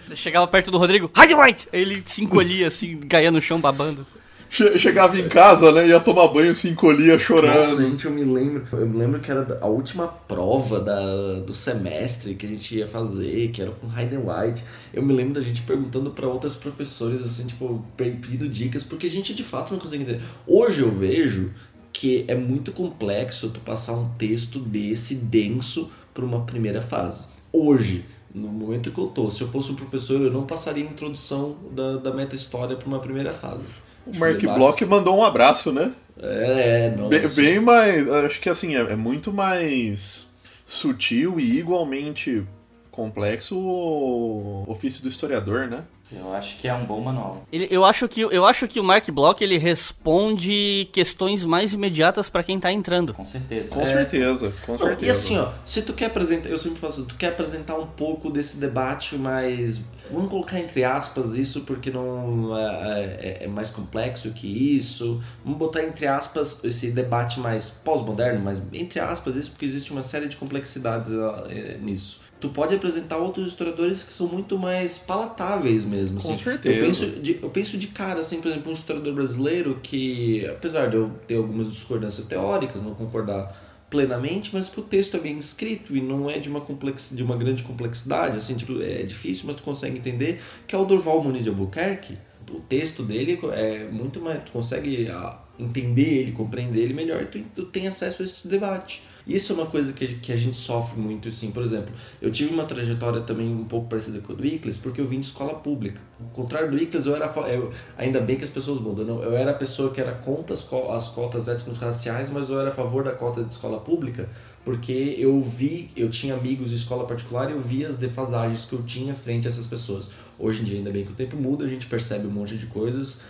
Você 0.02 0.16
chegava 0.16 0.48
perto 0.48 0.72
do 0.72 0.78
Rodrigo, 0.78 1.12
Hide 1.18 1.34
White! 1.36 1.68
Aí 1.74 1.82
ele 1.82 2.02
se 2.06 2.24
encolhia 2.24 2.68
assim, 2.68 2.98
caía 2.98 3.32
no 3.32 3.42
chão 3.42 3.60
babando. 3.60 4.06
Che- 4.52 4.80
Chegava 4.80 5.20
em 5.20 5.30
casa, 5.30 5.72
né? 5.72 5.88
Ia 5.90 6.00
tomar 6.00 6.28
banho, 6.30 6.56
se 6.56 6.68
encolhia 6.70 7.20
chorando. 7.20 7.54
Nossa, 7.56 7.86
gente, 7.88 8.06
eu 8.06 8.12
me 8.12 8.24
lembro. 8.24 8.66
Eu 8.72 8.88
me 8.88 8.98
lembro 8.98 9.20
que 9.20 9.30
era 9.30 9.60
a 9.62 9.68
última 9.68 10.08
prova 10.08 10.80
da, 10.80 11.40
do 11.46 11.54
semestre 11.54 12.34
que 12.34 12.48
a 12.48 12.50
gente 12.50 12.76
ia 12.76 12.88
fazer, 12.88 13.50
que 13.52 13.62
era 13.62 13.70
com 13.70 13.88
Hayden 13.88 14.20
White. 14.26 14.64
Eu 14.92 15.04
me 15.04 15.14
lembro 15.14 15.36
da 15.36 15.42
gente 15.42 15.62
perguntando 15.62 16.10
pra 16.10 16.26
outras 16.28 16.56
professores, 16.56 17.22
assim, 17.24 17.46
tipo, 17.46 17.86
pe- 17.96 18.10
pedindo 18.20 18.50
dicas, 18.50 18.82
porque 18.82 19.06
a 19.06 19.12
gente 19.12 19.36
de 19.36 19.44
fato 19.44 19.72
não 19.72 19.80
consegue 19.80 20.02
entender. 20.02 20.22
Hoje 20.48 20.82
eu 20.82 20.90
vejo 20.90 21.54
que 21.94 22.26
é 22.28 22.34
muito 22.34 22.72
complexo 22.72 23.50
tu 23.50 23.60
passar 23.60 23.94
um 23.94 24.10
texto 24.18 24.58
desse 24.58 25.14
denso 25.14 25.92
pra 26.12 26.26
uma 26.26 26.42
primeira 26.46 26.82
fase. 26.82 27.26
Hoje, 27.54 28.04
no 28.34 28.48
momento 28.48 28.92
que 28.92 29.00
eu 29.00 29.08
tô, 29.08 29.30
se 29.30 29.42
eu 29.42 29.48
fosse 29.48 29.72
um 29.72 29.76
professor, 29.76 30.22
eu 30.22 30.32
não 30.32 30.46
passaria 30.46 30.84
a 30.84 30.88
introdução 30.88 31.56
da, 31.72 31.98
da 31.98 32.12
meta-história 32.14 32.76
pra 32.76 32.88
uma 32.88 33.00
primeira 33.00 33.32
fase. 33.34 33.66
O 34.06 34.12
Acho 34.12 34.20
Mark 34.20 34.38
debate- 34.38 34.58
Block 34.58 34.86
mandou 34.86 35.18
um 35.18 35.24
abraço, 35.24 35.72
né? 35.72 35.92
É, 36.22 36.94
nossa. 36.98 37.10
Bem, 37.10 37.28
bem 37.30 37.60
mais. 37.60 38.08
Acho 38.10 38.40
que 38.42 38.50
assim, 38.50 38.76
é, 38.76 38.82
é 38.82 38.96
muito 38.96 39.32
mais 39.32 40.28
sutil 40.66 41.40
e 41.40 41.58
igualmente 41.60 42.44
complexo 42.92 43.58
o 43.58 44.66
ofício 44.68 45.02
do 45.02 45.10
historiador, 45.10 45.68
né? 45.68 45.84
Eu 46.12 46.34
acho 46.34 46.58
que 46.58 46.68
é 46.68 46.74
um 46.74 46.86
bom 46.86 47.00
manual. 47.02 47.44
Ele- 47.52 47.68
eu, 47.70 47.86
acho 47.86 48.08
que, 48.08 48.22
eu 48.22 48.46
acho 48.46 48.68
que 48.68 48.80
o 48.80 48.84
Mark 48.84 49.08
Block 49.12 49.44
ele 49.44 49.58
responde 49.58 50.90
questões 50.92 51.46
mais 51.46 51.74
imediatas 51.74 52.30
pra 52.30 52.42
quem 52.44 52.60
tá 52.60 52.72
entrando. 52.72 53.14
Com 53.14 53.26
certeza. 53.26 53.74
Com 53.76 53.86
certeza, 53.86 54.54
com 54.66 54.72
Não, 54.74 54.80
certeza. 54.80 55.06
e 55.06 55.10
assim, 55.10 55.38
ó, 55.38 55.50
se 55.64 55.82
tu 55.84 55.94
quer 55.94 56.06
apresentar, 56.08 56.50
eu 56.50 56.58
sempre 56.58 56.80
falo 56.80 56.94
assim, 56.94 57.06
tu 57.06 57.16
quer 57.16 57.28
apresentar 57.28 57.76
um 57.78 57.86
pouco 57.86 58.30
desse 58.32 58.58
debate, 58.58 59.18
mas 59.18 59.84
vamos 60.12 60.32
colocar 60.32 60.60
entre 60.60 60.84
aspas 60.84 61.36
isso 61.36 61.62
porque 61.62 61.92
não 61.92 62.58
é, 62.58 63.04
é- 63.04 63.38
é 63.44 63.48
mais 63.48 63.70
complexo 63.70 64.32
que 64.32 64.48
isso. 64.76 65.22
Vamos 65.44 65.60
botar 65.60 65.84
entre 65.84 66.08
aspas 66.08 66.64
esse 66.64 66.90
debate 66.92 67.40
mais 67.40 67.70
pós-moderno, 67.70 68.42
mas 68.44 68.62
entre 68.74 69.00
aspas 69.00 69.36
isso 69.36 69.52
porque 69.52 69.66
existe 69.66 69.92
uma 69.92 70.02
série 70.02 70.28
de 70.28 70.36
complexidades 70.38 71.12
é, 71.50 71.78
nisso. 71.80 72.22
Tu 72.40 72.48
pode 72.50 72.74
apresentar 72.74 73.18
outros 73.18 73.50
historiadores 73.52 74.02
que 74.02 74.14
são 74.14 74.28
muito 74.28 74.58
mais 74.58 74.98
palatáveis 74.98 75.84
mesmo. 75.84 76.22
Com 76.22 76.34
assim. 76.34 76.44
certeza. 76.44 76.76
Eu 76.76 76.86
penso, 76.86 77.06
de, 77.22 77.40
eu 77.42 77.50
penso 77.50 77.78
de 77.78 77.88
cara, 77.88 78.22
assim, 78.22 78.40
por 78.40 78.50
exemplo, 78.50 78.72
um 78.72 78.74
historiador 78.74 79.14
brasileiro 79.14 79.80
que, 79.84 80.46
apesar 80.48 80.88
de 80.88 80.96
eu 80.96 81.12
ter 81.28 81.36
algumas 81.36 81.70
discordâncias 81.70 82.26
teóricas, 82.28 82.82
não 82.82 82.96
concordar 82.96 83.54
plenamente, 83.90 84.52
mas 84.54 84.70
que 84.70 84.80
o 84.80 84.84
texto 84.84 85.18
é 85.18 85.20
bem 85.20 85.38
escrito 85.38 85.98
e 85.98 86.02
não 86.02 86.30
é 86.30 86.38
de 86.38 86.48
uma, 86.48 86.62
complex, 86.62 87.12
de 87.16 87.24
uma 87.24 87.36
grande 87.36 87.64
complexidade, 87.64 88.38
assim, 88.38 88.56
tipo, 88.56 88.82
é 88.82 89.04
difícil, 89.04 89.46
mas 89.48 89.56
tu 89.56 89.64
consegue 89.64 89.98
entender, 89.98 90.40
que 90.68 90.76
é 90.76 90.78
o 90.78 90.86
Durval 90.86 91.24
Muniz 91.24 91.44
de 91.44 91.50
Albuquerque. 91.50 92.18
O 92.50 92.62
texto 92.62 93.04
dele 93.04 93.40
é 93.54 93.88
muito 93.92 94.20
mais. 94.20 94.42
Tu 94.44 94.52
consegue 94.52 95.08
ah, 95.12 95.38
entender 95.60 96.20
ele, 96.20 96.32
compreender 96.32 96.82
ele 96.82 96.94
melhor 96.96 97.22
e 97.22 97.26
tu, 97.26 97.40
tu 97.54 97.66
tem 97.66 97.88
acesso 97.88 98.24
a 98.24 98.26
esse 98.26 98.48
debate. 98.48 99.04
Isso 99.30 99.54
é 99.54 99.56
uma 99.58 99.68
coisa 99.68 99.94
que, 99.94 100.08
que 100.16 100.34
a 100.34 100.36
gente 100.36 100.58
sofre 100.58 101.00
muito, 101.00 101.30
assim. 101.30 101.52
Por 101.52 101.62
exemplo, 101.62 101.94
eu 102.20 102.32
tive 102.32 102.52
uma 102.52 102.66
trajetória 102.66 103.22
também 103.22 103.48
um 103.48 103.64
pouco 103.64 103.88
parecida 103.88 104.20
com 104.22 104.34
a 104.34 104.36
do 104.36 104.44
Icles, 104.44 104.78
porque 104.78 105.00
eu 105.00 105.06
vim 105.06 105.20
de 105.20 105.28
escola 105.28 105.54
pública. 105.54 106.02
Ao 106.20 106.30
contrário 106.30 106.72
do 106.72 106.78
Icles, 106.80 107.06
eu 107.06 107.16
era. 107.16 107.28
Eu, 107.48 107.72
ainda 107.96 108.20
bem 108.20 108.38
que 108.38 108.44
as 108.44 108.50
pessoas 108.50 108.82
mudam. 108.82 109.06
Não, 109.06 109.22
eu 109.22 109.38
era 109.38 109.52
a 109.52 109.54
pessoa 109.54 109.92
que 109.92 110.02
era 110.02 110.14
contra 110.14 110.56
as, 110.56 110.68
as 110.74 111.10
cotas 111.10 111.48
étnico-raciais, 111.48 112.32
mas 112.32 112.50
eu 112.50 112.60
era 112.60 112.70
a 112.70 112.74
favor 112.74 113.04
da 113.04 113.12
cota 113.12 113.44
de 113.44 113.52
escola 113.52 113.80
pública, 113.80 114.28
porque 114.66 115.16
eu 115.20 115.40
vi, 115.44 115.92
eu 115.96 116.10
tinha 116.10 116.34
amigos 116.34 116.72
de 116.72 116.78
escola 116.78 117.06
particular 117.06 117.52
e 117.52 117.54
eu 117.54 117.62
via 117.62 117.88
as 117.88 117.98
defasagens 117.98 118.66
que 118.66 118.74
eu 118.74 118.82
tinha 118.82 119.14
frente 119.14 119.46
a 119.46 119.50
essas 119.50 119.68
pessoas. 119.68 120.12
Hoje 120.40 120.64
em 120.64 120.66
dia, 120.66 120.78
ainda 120.80 120.90
bem 120.90 121.06
que 121.06 121.12
o 121.12 121.16
tempo 121.16 121.38
muda, 121.38 121.66
a 121.66 121.68
gente 121.68 121.86
percebe 121.86 122.26
um 122.26 122.32
monte 122.32 122.58
de 122.58 122.66
coisas. 122.66 123.22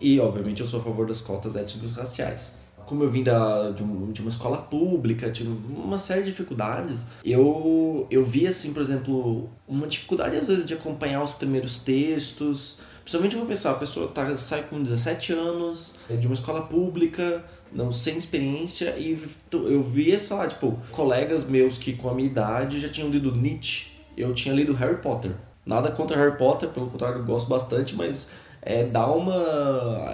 E, 0.00 0.18
obviamente, 0.18 0.62
eu 0.62 0.66
sou 0.66 0.80
a 0.80 0.82
favor 0.82 1.06
das 1.06 1.20
cotas 1.20 1.54
étnicos 1.54 1.92
raciais. 1.92 2.58
Como 2.88 3.02
eu 3.04 3.10
vim 3.10 3.22
da, 3.22 3.70
de, 3.70 3.82
um- 3.82 4.10
de 4.10 4.20
uma 4.22 4.30
escola 4.30 4.56
pública, 4.56 5.30
tinha 5.30 5.50
uma 5.50 5.98
série 5.98 6.22
de 6.22 6.30
dificuldades, 6.30 7.06
eu, 7.24 8.06
eu 8.10 8.24
vi, 8.24 8.46
assim, 8.46 8.72
por 8.72 8.80
exemplo, 8.80 9.48
uma 9.68 9.86
dificuldade, 9.86 10.36
às 10.36 10.48
vezes, 10.48 10.64
de 10.64 10.72
acompanhar 10.74 11.22
os 11.22 11.32
primeiros 11.32 11.80
textos. 11.80 12.80
Principalmente, 13.02 13.36
vou 13.36 13.46
pensar, 13.46 13.72
a 13.72 13.74
pessoa 13.74 14.08
tá, 14.08 14.34
sai 14.36 14.62
com 14.62 14.82
17 14.82 15.32
anos, 15.32 15.94
é 16.10 16.16
de 16.16 16.26
uma 16.26 16.34
escola 16.34 16.62
pública, 16.62 17.44
não 17.72 17.92
sem 17.92 18.16
experiência, 18.18 18.94
e 18.98 19.18
eu 19.52 19.82
via, 19.82 20.18
sei 20.18 20.36
lá, 20.36 20.46
tipo, 20.46 20.78
colegas 20.90 21.46
meus 21.46 21.78
que 21.78 21.92
com 21.94 22.08
a 22.10 22.14
minha 22.14 22.28
idade 22.28 22.80
já 22.80 22.88
tinham 22.88 23.08
lido 23.10 23.32
Nietzsche, 23.32 23.92
eu 24.16 24.32
tinha 24.34 24.54
lido 24.54 24.72
Harry 24.74 24.96
Potter. 25.02 25.32
Nada 25.64 25.90
contra 25.90 26.16
Harry 26.16 26.36
Potter, 26.38 26.68
pelo 26.70 26.86
contrário, 26.88 27.18
eu 27.20 27.24
gosto 27.24 27.48
bastante, 27.48 27.94
mas 27.94 28.30
é, 28.62 28.84
dá 28.84 29.06
uma, 29.10 29.34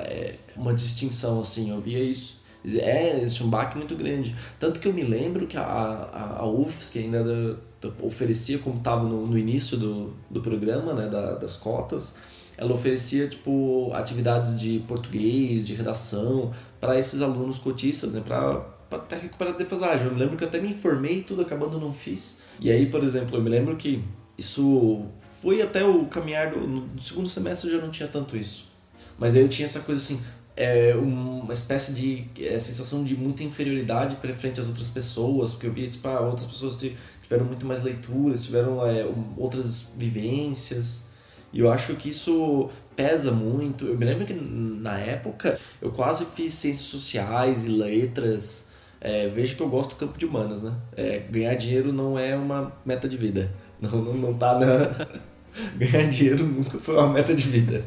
é, 0.06 0.34
uma 0.56 0.74
distinção, 0.74 1.40
assim, 1.40 1.70
eu 1.70 1.80
via 1.80 1.98
isso. 2.02 2.42
É, 2.64 3.20
existe 3.20 3.44
um 3.44 3.50
baque 3.50 3.76
muito 3.76 3.94
grande. 3.94 4.34
Tanto 4.58 4.80
que 4.80 4.88
eu 4.88 4.92
me 4.92 5.02
lembro 5.02 5.46
que 5.46 5.56
a, 5.56 5.62
a, 5.62 6.36
a 6.40 6.46
UFSC 6.46 6.98
ainda 7.00 7.22
da- 7.22 7.88
da- 7.90 7.94
oferecia, 8.06 8.58
como 8.58 8.78
estava 8.78 9.04
no, 9.04 9.26
no 9.26 9.36
início 9.38 9.76
do, 9.76 10.14
do 10.30 10.40
programa, 10.40 10.94
né, 10.94 11.06
da, 11.08 11.34
das 11.34 11.56
cotas, 11.56 12.14
ela 12.56 12.72
oferecia, 12.72 13.28
tipo, 13.28 13.90
atividades 13.92 14.58
de 14.58 14.78
português, 14.88 15.66
de 15.66 15.74
redação, 15.74 16.52
para 16.80 16.98
esses 16.98 17.20
alunos 17.20 17.58
cotistas, 17.58 18.14
né, 18.14 18.22
para 18.24 18.64
até 18.90 19.16
recuperar 19.18 19.54
a 19.54 19.56
defasagem. 19.58 20.06
Eu 20.06 20.12
me 20.14 20.18
lembro 20.20 20.36
que 20.36 20.44
eu 20.44 20.48
até 20.48 20.58
me 20.60 20.68
informei 20.70 21.22
tudo, 21.22 21.42
acabando 21.42 21.78
não 21.78 21.92
fiz. 21.92 22.40
E 22.60 22.70
aí, 22.70 22.86
por 22.86 23.02
exemplo, 23.04 23.36
eu 23.36 23.42
me 23.42 23.50
lembro 23.50 23.76
que 23.76 24.02
isso 24.38 25.04
foi 25.42 25.60
até 25.60 25.84
o 25.84 26.06
caminhar 26.06 26.50
do 26.52 26.60
no 26.66 27.02
segundo 27.02 27.28
semestre 27.28 27.68
eu 27.70 27.76
já 27.78 27.84
não 27.84 27.90
tinha 27.90 28.08
tanto 28.08 28.36
isso. 28.36 28.72
Mas 29.18 29.36
aí 29.36 29.42
eu 29.42 29.48
tinha 29.48 29.66
essa 29.66 29.80
coisa 29.80 30.00
assim, 30.00 30.20
é, 30.56 30.94
uma 30.94 31.52
espécie 31.52 31.92
de 31.92 32.24
é, 32.44 32.58
sensação 32.58 33.04
de 33.04 33.16
muita 33.16 33.42
inferioridade 33.42 34.16
para 34.16 34.34
frente 34.34 34.60
às 34.60 34.68
outras 34.68 34.88
pessoas, 34.88 35.52
porque 35.52 35.66
eu 35.66 35.72
via 35.72 35.88
tipo, 35.88 36.06
ah, 36.08 36.20
outras 36.20 36.46
pessoas 36.46 36.76
ti- 36.76 36.96
tiveram 37.22 37.44
muito 37.44 37.66
mais 37.66 37.82
leituras, 37.82 38.44
tiveram 38.44 38.84
é, 38.86 39.06
outras 39.36 39.86
vivências. 39.96 41.08
E 41.52 41.60
eu 41.60 41.70
acho 41.70 41.94
que 41.96 42.08
isso 42.08 42.68
pesa 42.96 43.30
muito. 43.32 43.86
Eu 43.86 43.96
me 43.96 44.04
lembro 44.04 44.26
que 44.26 44.34
na 44.34 44.98
época 44.98 45.58
eu 45.80 45.90
quase 45.92 46.24
fiz 46.26 46.52
ciências 46.54 46.86
sociais 46.86 47.64
e 47.64 47.68
letras. 47.68 48.70
É, 49.00 49.28
vejo 49.28 49.56
que 49.56 49.62
eu 49.62 49.68
gosto 49.68 49.90
do 49.90 49.96
campo 49.96 50.18
de 50.18 50.24
humanas, 50.26 50.62
né? 50.62 50.72
É, 50.96 51.18
ganhar 51.30 51.54
dinheiro 51.54 51.92
não 51.92 52.18
é 52.18 52.34
uma 52.36 52.72
meta 52.84 53.08
de 53.08 53.16
vida. 53.16 53.52
Não, 53.80 53.90
não, 54.02 54.14
não 54.14 54.34
tá 54.34 54.58
na. 54.58 55.06
ganhar 55.76 56.08
dinheiro 56.10 56.44
nunca 56.44 56.78
foi 56.78 56.94
uma 56.96 57.12
meta 57.12 57.34
de 57.34 57.42
vida. 57.42 57.84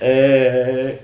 É... 0.00 0.98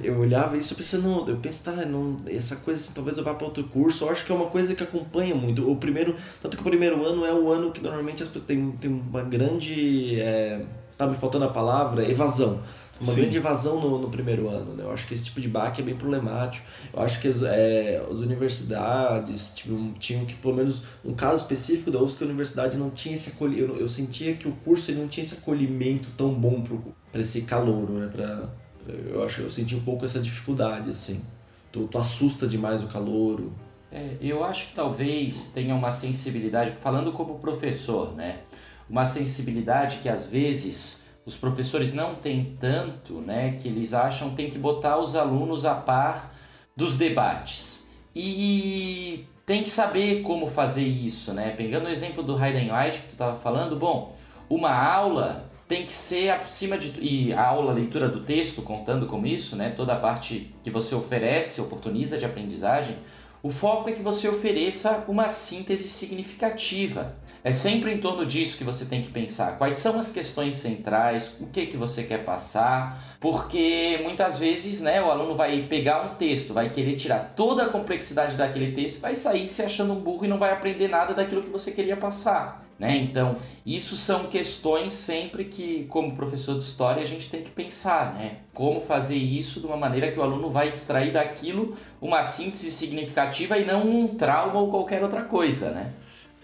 eu 0.00 0.18
olhava 0.18 0.56
isso 0.56 0.74
pensando, 0.74 1.28
eu 1.28 1.36
pensava, 1.36 1.82
tá, 1.82 1.86
não, 1.86 2.20
essa 2.26 2.56
coisa 2.56 2.80
assim, 2.80 2.94
talvez 2.94 3.18
eu 3.18 3.24
vá 3.24 3.34
para 3.34 3.46
outro 3.46 3.64
curso. 3.64 4.04
Eu 4.04 4.10
acho 4.10 4.24
que 4.24 4.32
é 4.32 4.34
uma 4.34 4.46
coisa 4.46 4.74
que 4.74 4.82
acompanha 4.82 5.34
muito. 5.34 5.70
O 5.70 5.76
primeiro, 5.76 6.14
tanto 6.40 6.56
que 6.56 6.62
o 6.62 6.66
primeiro 6.66 7.04
ano 7.06 7.24
é 7.24 7.32
o 7.32 7.50
ano 7.50 7.70
que 7.70 7.82
normalmente 7.82 8.22
as 8.22 8.28
pessoas 8.28 8.46
tem, 8.46 8.70
tem 8.72 8.90
uma 8.90 9.22
grande. 9.22 10.20
É, 10.20 10.64
tá 10.96 11.06
me 11.06 11.14
faltando 11.14 11.44
a 11.44 11.48
palavra, 11.48 12.08
evasão 12.08 12.60
uma 13.02 13.12
Sim. 13.12 13.22
grande 13.22 13.36
evasão 13.36 13.80
no, 13.80 13.98
no 13.98 14.08
primeiro 14.08 14.48
ano. 14.48 14.74
Né? 14.74 14.84
Eu 14.84 14.92
acho 14.92 15.06
que 15.08 15.14
esse 15.14 15.24
tipo 15.24 15.40
de 15.40 15.48
baque 15.48 15.82
é 15.82 15.84
bem 15.84 15.96
problemático. 15.96 16.64
Eu 16.92 17.02
acho 17.02 17.20
que 17.20 17.28
as, 17.28 17.42
é, 17.42 18.04
as 18.10 18.18
universidades 18.18 19.54
tipo, 19.54 19.92
tinham 19.98 20.24
que, 20.24 20.34
pelo 20.34 20.54
menos, 20.54 20.84
um 21.04 21.12
caso 21.12 21.42
específico 21.42 21.90
da 21.90 22.00
UFSC, 22.00 22.22
a 22.22 22.26
universidade 22.26 22.76
não 22.78 22.90
tinha 22.90 23.14
esse 23.14 23.30
acolhimento. 23.30 23.72
Eu, 23.72 23.80
eu 23.80 23.88
sentia 23.88 24.34
que 24.34 24.46
o 24.46 24.52
curso 24.64 24.92
não 24.92 25.08
tinha 25.08 25.24
esse 25.24 25.34
acolhimento 25.34 26.08
tão 26.16 26.32
bom 26.32 26.62
para 27.10 27.20
esse 27.20 27.42
calouro. 27.42 27.94
Né? 27.94 28.08
Pra, 28.12 28.48
eu 28.86 29.24
acho 29.24 29.42
eu 29.42 29.50
senti 29.50 29.74
um 29.74 29.80
pouco 29.80 30.04
essa 30.04 30.20
dificuldade. 30.20 30.90
assim. 30.90 31.22
Tu, 31.70 31.86
tu 31.86 31.98
assusta 31.98 32.46
demais 32.46 32.82
o 32.84 32.88
calouro. 32.88 33.52
É, 33.90 34.16
eu 34.20 34.42
acho 34.42 34.68
que 34.68 34.74
talvez 34.74 35.50
tenha 35.54 35.74
uma 35.74 35.92
sensibilidade, 35.92 36.76
falando 36.80 37.12
como 37.12 37.38
professor, 37.38 38.14
né? 38.14 38.40
Uma 38.88 39.06
sensibilidade 39.06 39.98
que 39.98 40.08
às 40.08 40.26
vezes 40.26 41.02
os 41.24 41.36
professores 41.36 41.92
não 41.92 42.14
têm 42.14 42.56
tanto, 42.58 43.14
né, 43.20 43.52
que 43.52 43.68
eles 43.68 43.94
acham 43.94 44.30
que 44.30 44.36
tem 44.36 44.50
que 44.50 44.58
botar 44.58 44.98
os 44.98 45.14
alunos 45.14 45.64
a 45.64 45.74
par 45.74 46.34
dos 46.76 46.98
debates. 46.98 47.88
E 48.14 49.24
tem 49.46 49.62
que 49.62 49.68
saber 49.68 50.22
como 50.22 50.48
fazer 50.48 50.84
isso, 50.84 51.32
né? 51.32 51.50
Pegando 51.56 51.86
o 51.86 51.88
exemplo 51.88 52.22
do 52.22 52.42
Heidenreich 52.42 52.98
que 52.98 53.06
tu 53.08 53.12
estava 53.12 53.38
falando, 53.38 53.76
bom, 53.76 54.14
uma 54.48 54.70
aula 54.70 55.50
tem 55.72 55.86
que 55.86 55.92
ser 55.92 56.28
acima 56.28 56.76
de 56.76 56.92
e 57.00 57.32
a 57.32 57.46
aula 57.46 57.72
leitura 57.72 58.06
do 58.06 58.20
texto 58.20 58.60
contando 58.60 59.06
com 59.06 59.24
isso, 59.24 59.56
né? 59.56 59.70
Toda 59.70 59.94
a 59.94 59.98
parte 59.98 60.54
que 60.62 60.68
você 60.68 60.94
oferece, 60.94 61.62
oportuniza 61.62 62.18
de 62.18 62.26
aprendizagem, 62.26 62.98
o 63.42 63.48
foco 63.48 63.88
é 63.88 63.92
que 63.92 64.02
você 64.02 64.28
ofereça 64.28 65.02
uma 65.08 65.28
síntese 65.28 65.88
significativa. 65.88 67.16
É 67.44 67.50
sempre 67.50 67.92
em 67.92 67.98
torno 67.98 68.24
disso 68.24 68.56
que 68.56 68.62
você 68.62 68.84
tem 68.84 69.02
que 69.02 69.10
pensar. 69.10 69.58
Quais 69.58 69.74
são 69.74 69.98
as 69.98 70.10
questões 70.10 70.54
centrais, 70.54 71.34
o 71.40 71.46
que 71.46 71.66
que 71.66 71.76
você 71.76 72.04
quer 72.04 72.24
passar, 72.24 73.16
porque 73.20 73.98
muitas 74.04 74.38
vezes, 74.38 74.80
né, 74.80 75.02
o 75.02 75.10
aluno 75.10 75.34
vai 75.34 75.62
pegar 75.62 76.02
um 76.02 76.14
texto, 76.14 76.54
vai 76.54 76.70
querer 76.70 76.94
tirar 76.94 77.32
toda 77.34 77.64
a 77.64 77.68
complexidade 77.68 78.36
daquele 78.36 78.70
texto, 78.72 79.00
vai 79.00 79.16
sair 79.16 79.48
se 79.48 79.60
achando 79.60 79.92
um 79.92 80.00
burro 80.00 80.24
e 80.24 80.28
não 80.28 80.38
vai 80.38 80.52
aprender 80.52 80.86
nada 80.86 81.14
daquilo 81.14 81.42
que 81.42 81.50
você 81.50 81.72
queria 81.72 81.96
passar. 81.96 82.64
Né? 82.78 82.96
Então, 82.96 83.36
isso 83.64 83.96
são 83.96 84.26
questões 84.26 84.92
sempre 84.92 85.44
que, 85.44 85.84
como 85.88 86.16
professor 86.16 86.56
de 86.56 86.64
história, 86.64 87.02
a 87.02 87.06
gente 87.06 87.30
tem 87.30 87.42
que 87.42 87.50
pensar, 87.50 88.14
né? 88.14 88.38
Como 88.52 88.80
fazer 88.80 89.14
isso 89.14 89.60
de 89.60 89.66
uma 89.66 89.76
maneira 89.76 90.10
que 90.10 90.18
o 90.18 90.22
aluno 90.22 90.50
vai 90.50 90.66
extrair 90.66 91.12
daquilo 91.12 91.76
uma 92.00 92.24
síntese 92.24 92.72
significativa 92.72 93.56
e 93.56 93.64
não 93.64 93.88
um 93.88 94.08
trauma 94.08 94.58
ou 94.58 94.68
qualquer 94.68 95.00
outra 95.00 95.22
coisa, 95.22 95.70
né? 95.70 95.92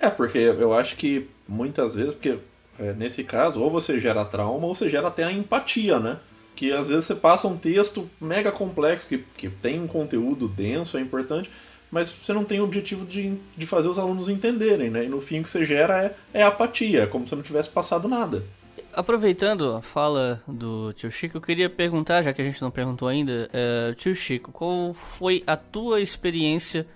É, 0.00 0.08
porque 0.08 0.38
eu 0.38 0.72
acho 0.72 0.96
que 0.96 1.28
muitas 1.46 1.94
vezes, 1.94 2.14
porque 2.14 2.38
é, 2.78 2.92
nesse 2.92 3.24
caso, 3.24 3.60
ou 3.60 3.70
você 3.70 3.98
gera 3.98 4.24
trauma 4.24 4.66
ou 4.66 4.74
você 4.74 4.88
gera 4.88 5.08
até 5.08 5.24
a 5.24 5.32
empatia, 5.32 5.98
né? 5.98 6.18
Que 6.54 6.72
às 6.72 6.88
vezes 6.88 7.06
você 7.06 7.14
passa 7.14 7.48
um 7.48 7.56
texto 7.56 8.08
mega 8.20 8.52
complexo, 8.52 9.06
que, 9.06 9.24
que 9.36 9.48
tem 9.48 9.80
um 9.80 9.86
conteúdo 9.86 10.48
denso, 10.48 10.96
é 10.96 11.00
importante, 11.00 11.50
mas 11.90 12.10
você 12.10 12.32
não 12.32 12.44
tem 12.44 12.60
o 12.60 12.64
objetivo 12.64 13.04
de, 13.04 13.36
de 13.56 13.66
fazer 13.66 13.88
os 13.88 13.98
alunos 13.98 14.28
entenderem, 14.28 14.90
né? 14.90 15.04
E 15.04 15.08
no 15.08 15.20
fim 15.20 15.40
o 15.40 15.44
que 15.44 15.50
você 15.50 15.64
gera 15.64 16.04
é, 16.04 16.14
é 16.32 16.42
apatia, 16.42 17.02
é 17.02 17.06
como 17.06 17.26
se 17.26 17.34
não 17.34 17.42
tivesse 17.42 17.70
passado 17.70 18.06
nada. 18.08 18.44
Aproveitando 18.92 19.76
a 19.76 19.82
fala 19.82 20.42
do 20.46 20.92
tio 20.92 21.10
Chico, 21.10 21.36
eu 21.36 21.40
queria 21.40 21.70
perguntar, 21.70 22.22
já 22.22 22.32
que 22.32 22.42
a 22.42 22.44
gente 22.44 22.60
não 22.60 22.70
perguntou 22.70 23.06
ainda, 23.06 23.48
uh, 23.52 23.94
tio 23.94 24.14
Chico, 24.14 24.50
qual 24.50 24.92
foi 24.92 25.42
a 25.46 25.56
tua 25.56 26.00
experiência 26.00 26.86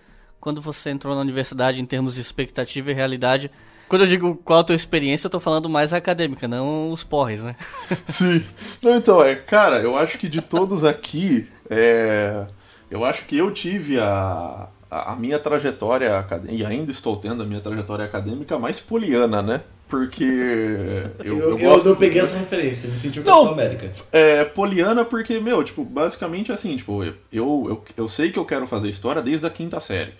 quando 0.42 0.60
você 0.60 0.90
entrou 0.90 1.14
na 1.14 1.20
universidade 1.20 1.80
em 1.80 1.86
termos 1.86 2.16
de 2.16 2.20
expectativa 2.20 2.90
e 2.90 2.94
realidade. 2.94 3.48
Quando 3.88 4.02
eu 4.02 4.08
digo 4.08 4.34
qual 4.44 4.58
a 4.58 4.64
tua 4.64 4.74
experiência, 4.74 5.26
eu 5.26 5.30
tô 5.30 5.38
falando 5.38 5.68
mais 5.68 5.94
acadêmica, 5.94 6.48
não 6.48 6.90
os 6.90 7.04
porres, 7.04 7.44
né? 7.44 7.54
Sim. 8.08 8.44
Não, 8.82 8.96
então, 8.96 9.22
é, 9.22 9.36
cara, 9.36 9.76
eu 9.76 9.96
acho 9.96 10.18
que 10.18 10.28
de 10.28 10.42
todos 10.42 10.82
aqui, 10.84 11.48
é, 11.70 12.44
eu 12.90 13.04
acho 13.04 13.24
que 13.24 13.38
eu 13.38 13.52
tive 13.52 14.00
a, 14.00 14.66
a 14.90 15.14
minha 15.14 15.38
trajetória 15.38 16.18
acadêmica, 16.18 16.60
e 16.60 16.66
ainda 16.66 16.90
estou 16.90 17.16
tendo 17.18 17.44
a 17.44 17.46
minha 17.46 17.60
trajetória 17.60 18.04
acadêmica 18.04 18.58
mais 18.58 18.80
poliana, 18.80 19.42
né? 19.42 19.60
Porque 19.86 20.24
eu, 21.22 21.38
eu, 21.38 21.58
eu, 21.58 21.58
eu 21.58 21.84
não 21.84 21.94
peguei 21.94 22.20
essa 22.20 22.36
referência, 22.36 22.90
me 22.90 22.98
senti 22.98 23.20
o 23.20 23.22
Capitão 23.22 23.52
América. 23.52 23.92
É, 24.10 24.44
poliana 24.44 25.04
porque, 25.04 25.38
meu, 25.38 25.62
tipo, 25.62 25.84
basicamente 25.84 26.50
assim, 26.50 26.76
tipo, 26.76 27.04
eu, 27.04 27.14
eu, 27.32 27.84
eu 27.96 28.08
sei 28.08 28.32
que 28.32 28.40
eu 28.40 28.44
quero 28.44 28.66
fazer 28.66 28.88
história 28.88 29.22
desde 29.22 29.46
a 29.46 29.50
quinta 29.50 29.78
série 29.78 30.14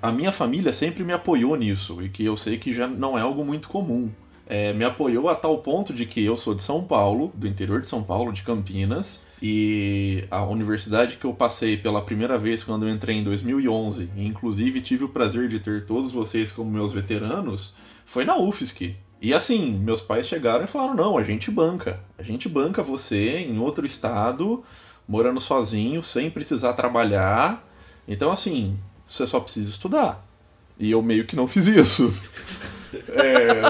a 0.00 0.12
minha 0.12 0.32
família 0.32 0.72
sempre 0.72 1.02
me 1.04 1.12
apoiou 1.12 1.56
nisso, 1.56 2.02
e 2.02 2.08
que 2.08 2.24
eu 2.24 2.36
sei 2.36 2.58
que 2.58 2.72
já 2.72 2.86
não 2.86 3.18
é 3.18 3.22
algo 3.22 3.44
muito 3.44 3.68
comum. 3.68 4.10
É, 4.48 4.72
me 4.72 4.84
apoiou 4.84 5.28
a 5.28 5.34
tal 5.34 5.58
ponto 5.58 5.92
de 5.92 6.06
que 6.06 6.24
eu 6.24 6.36
sou 6.36 6.54
de 6.54 6.62
São 6.62 6.84
Paulo, 6.84 7.32
do 7.34 7.48
interior 7.48 7.80
de 7.80 7.88
São 7.88 8.02
Paulo, 8.02 8.32
de 8.32 8.42
Campinas, 8.42 9.24
e 9.42 10.24
a 10.30 10.44
universidade 10.44 11.16
que 11.16 11.24
eu 11.24 11.34
passei 11.34 11.76
pela 11.76 12.00
primeira 12.00 12.38
vez 12.38 12.62
quando 12.62 12.86
eu 12.86 12.94
entrei 12.94 13.16
em 13.16 13.24
2011, 13.24 14.10
e 14.16 14.24
inclusive 14.24 14.80
tive 14.80 15.04
o 15.04 15.08
prazer 15.08 15.48
de 15.48 15.58
ter 15.58 15.84
todos 15.84 16.12
vocês 16.12 16.52
como 16.52 16.70
meus 16.70 16.92
veteranos, 16.92 17.74
foi 18.04 18.24
na 18.24 18.36
UFSC. 18.36 18.94
E 19.20 19.34
assim, 19.34 19.72
meus 19.72 20.00
pais 20.00 20.26
chegaram 20.26 20.64
e 20.64 20.68
falaram: 20.68 20.94
não, 20.94 21.18
a 21.18 21.24
gente 21.24 21.50
banca. 21.50 22.00
A 22.18 22.22
gente 22.22 22.48
banca 22.48 22.82
você 22.82 23.38
em 23.38 23.58
outro 23.58 23.86
estado, 23.86 24.62
morando 25.08 25.40
sozinho, 25.40 26.02
sem 26.02 26.30
precisar 26.30 26.74
trabalhar. 26.74 27.66
Então, 28.06 28.30
assim, 28.30 28.78
você 29.06 29.26
só 29.26 29.40
precisa 29.40 29.70
estudar. 29.70 30.24
E 30.78 30.90
eu 30.90 31.02
meio 31.02 31.26
que 31.26 31.36
não 31.36 31.48
fiz 31.48 31.66
isso. 31.66 32.12
É... 33.08 33.60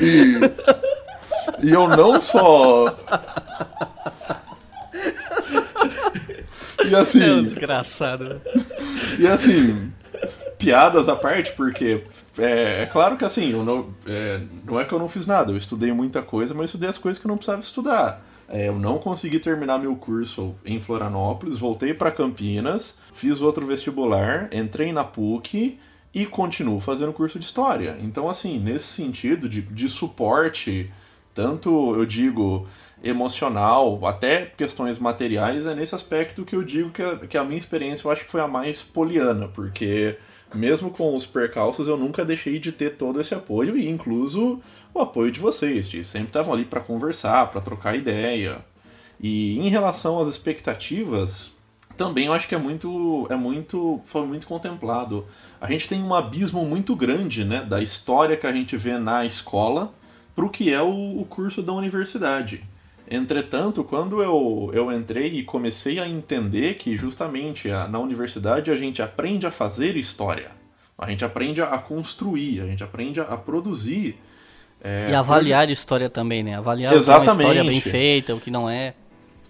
E... 0.00 0.38
e 1.62 1.70
eu 1.70 1.88
não 1.88 2.18
só. 2.20 2.96
E 6.86 6.94
assim. 6.94 7.22
É 7.22 7.32
um 7.32 7.42
desgraçado. 7.42 8.40
E 9.18 9.26
assim, 9.26 9.92
piadas 10.58 11.08
à 11.08 11.16
parte, 11.16 11.52
porque 11.52 12.04
é, 12.38 12.82
é 12.82 12.86
claro 12.86 13.16
que 13.16 13.24
assim, 13.24 13.52
eu 13.52 13.64
não, 13.64 13.94
é, 14.06 14.40
não 14.64 14.80
é 14.80 14.84
que 14.84 14.92
eu 14.92 14.98
não 14.98 15.08
fiz 15.08 15.26
nada, 15.26 15.52
eu 15.52 15.56
estudei 15.56 15.92
muita 15.92 16.22
coisa, 16.22 16.52
mas 16.52 16.62
eu 16.62 16.66
estudei 16.66 16.88
as 16.88 16.98
coisas 16.98 17.20
que 17.20 17.26
eu 17.26 17.30
não 17.30 17.36
precisava 17.36 17.60
estudar. 17.60 18.24
É, 18.54 18.68
eu 18.68 18.78
não 18.78 18.98
consegui 18.98 19.40
terminar 19.40 19.80
meu 19.80 19.96
curso 19.96 20.54
em 20.64 20.80
Florianópolis, 20.80 21.58
voltei 21.58 21.92
para 21.92 22.12
Campinas, 22.12 23.00
fiz 23.12 23.40
outro 23.40 23.66
vestibular, 23.66 24.48
entrei 24.52 24.92
na 24.92 25.02
PUC 25.02 25.76
e 26.14 26.24
continuo 26.24 26.78
fazendo 26.78 27.12
curso 27.12 27.36
de 27.36 27.44
História. 27.44 27.98
Então, 28.00 28.30
assim, 28.30 28.60
nesse 28.60 28.86
sentido 28.86 29.48
de, 29.48 29.60
de 29.60 29.88
suporte, 29.88 30.88
tanto 31.34 31.96
eu 31.96 32.06
digo 32.06 32.64
emocional, 33.02 34.06
até 34.06 34.46
questões 34.56 35.00
materiais, 35.00 35.66
é 35.66 35.74
nesse 35.74 35.96
aspecto 35.96 36.44
que 36.44 36.54
eu 36.54 36.62
digo 36.62 36.90
que 36.90 37.02
a, 37.02 37.16
que 37.16 37.36
a 37.36 37.42
minha 37.42 37.58
experiência 37.58 38.06
eu 38.06 38.12
acho 38.12 38.24
que 38.24 38.30
foi 38.30 38.40
a 38.40 38.46
mais 38.46 38.80
poliana, 38.80 39.48
porque 39.48 40.16
mesmo 40.54 40.90
com 40.90 41.16
os 41.16 41.26
percalços, 41.26 41.88
eu 41.88 41.96
nunca 41.96 42.24
deixei 42.24 42.60
de 42.60 42.70
ter 42.70 42.90
todo 42.90 43.20
esse 43.20 43.34
apoio 43.34 43.76
e 43.76 43.88
incluso 43.88 44.60
o 44.94 45.00
apoio 45.00 45.32
de 45.32 45.40
vocês, 45.40 45.88
que 45.88 46.04
sempre 46.04 46.28
estavam 46.28 46.54
ali 46.54 46.64
para 46.64 46.80
conversar, 46.80 47.50
para 47.50 47.60
trocar 47.60 47.96
ideia. 47.96 48.64
E 49.20 49.58
em 49.58 49.68
relação 49.68 50.20
às 50.20 50.28
expectativas, 50.28 51.52
também 51.96 52.26
eu 52.26 52.32
acho 52.32 52.48
que 52.48 52.54
é 52.54 52.58
muito, 52.58 53.26
é 53.30 53.36
muito, 53.36 54.00
foi 54.04 54.24
muito 54.24 54.46
contemplado. 54.46 55.26
A 55.60 55.70
gente 55.70 55.88
tem 55.88 56.02
um 56.02 56.14
abismo 56.14 56.64
muito 56.64 56.94
grande, 56.94 57.44
né, 57.44 57.62
da 57.62 57.82
história 57.82 58.36
que 58.36 58.46
a 58.46 58.52
gente 58.52 58.76
vê 58.76 58.96
na 58.98 59.24
escola 59.24 59.92
para 60.34 60.44
o 60.44 60.50
que 60.50 60.72
é 60.72 60.82
o, 60.82 61.20
o 61.20 61.24
curso 61.24 61.62
da 61.62 61.72
universidade. 61.72 62.64
Entretanto, 63.08 63.84
quando 63.84 64.22
eu, 64.22 64.70
eu 64.72 64.90
entrei 64.90 65.28
e 65.38 65.44
comecei 65.44 65.98
a 65.98 66.08
entender 66.08 66.74
que 66.74 66.96
justamente 66.96 67.70
a, 67.70 67.86
na 67.86 67.98
universidade 67.98 68.70
a 68.70 68.76
gente 68.76 69.02
aprende 69.02 69.46
a 69.46 69.50
fazer 69.50 69.96
história, 69.96 70.50
a 70.96 71.10
gente 71.10 71.24
aprende 71.24 71.60
a 71.60 71.76
construir, 71.78 72.60
a 72.60 72.66
gente 72.66 72.82
aprende 72.82 73.20
a, 73.20 73.36
produzir. 73.36 74.18
É, 74.84 75.10
e 75.10 75.14
avaliar 75.14 75.70
história 75.70 76.10
também, 76.10 76.42
né? 76.42 76.56
Avaliar 76.56 76.92
Exatamente. 76.92 77.30
uma 77.30 77.40
história 77.40 77.64
bem 77.64 77.80
feita, 77.80 78.34
o 78.34 78.40
que 78.40 78.50
não 78.50 78.68
é. 78.68 78.94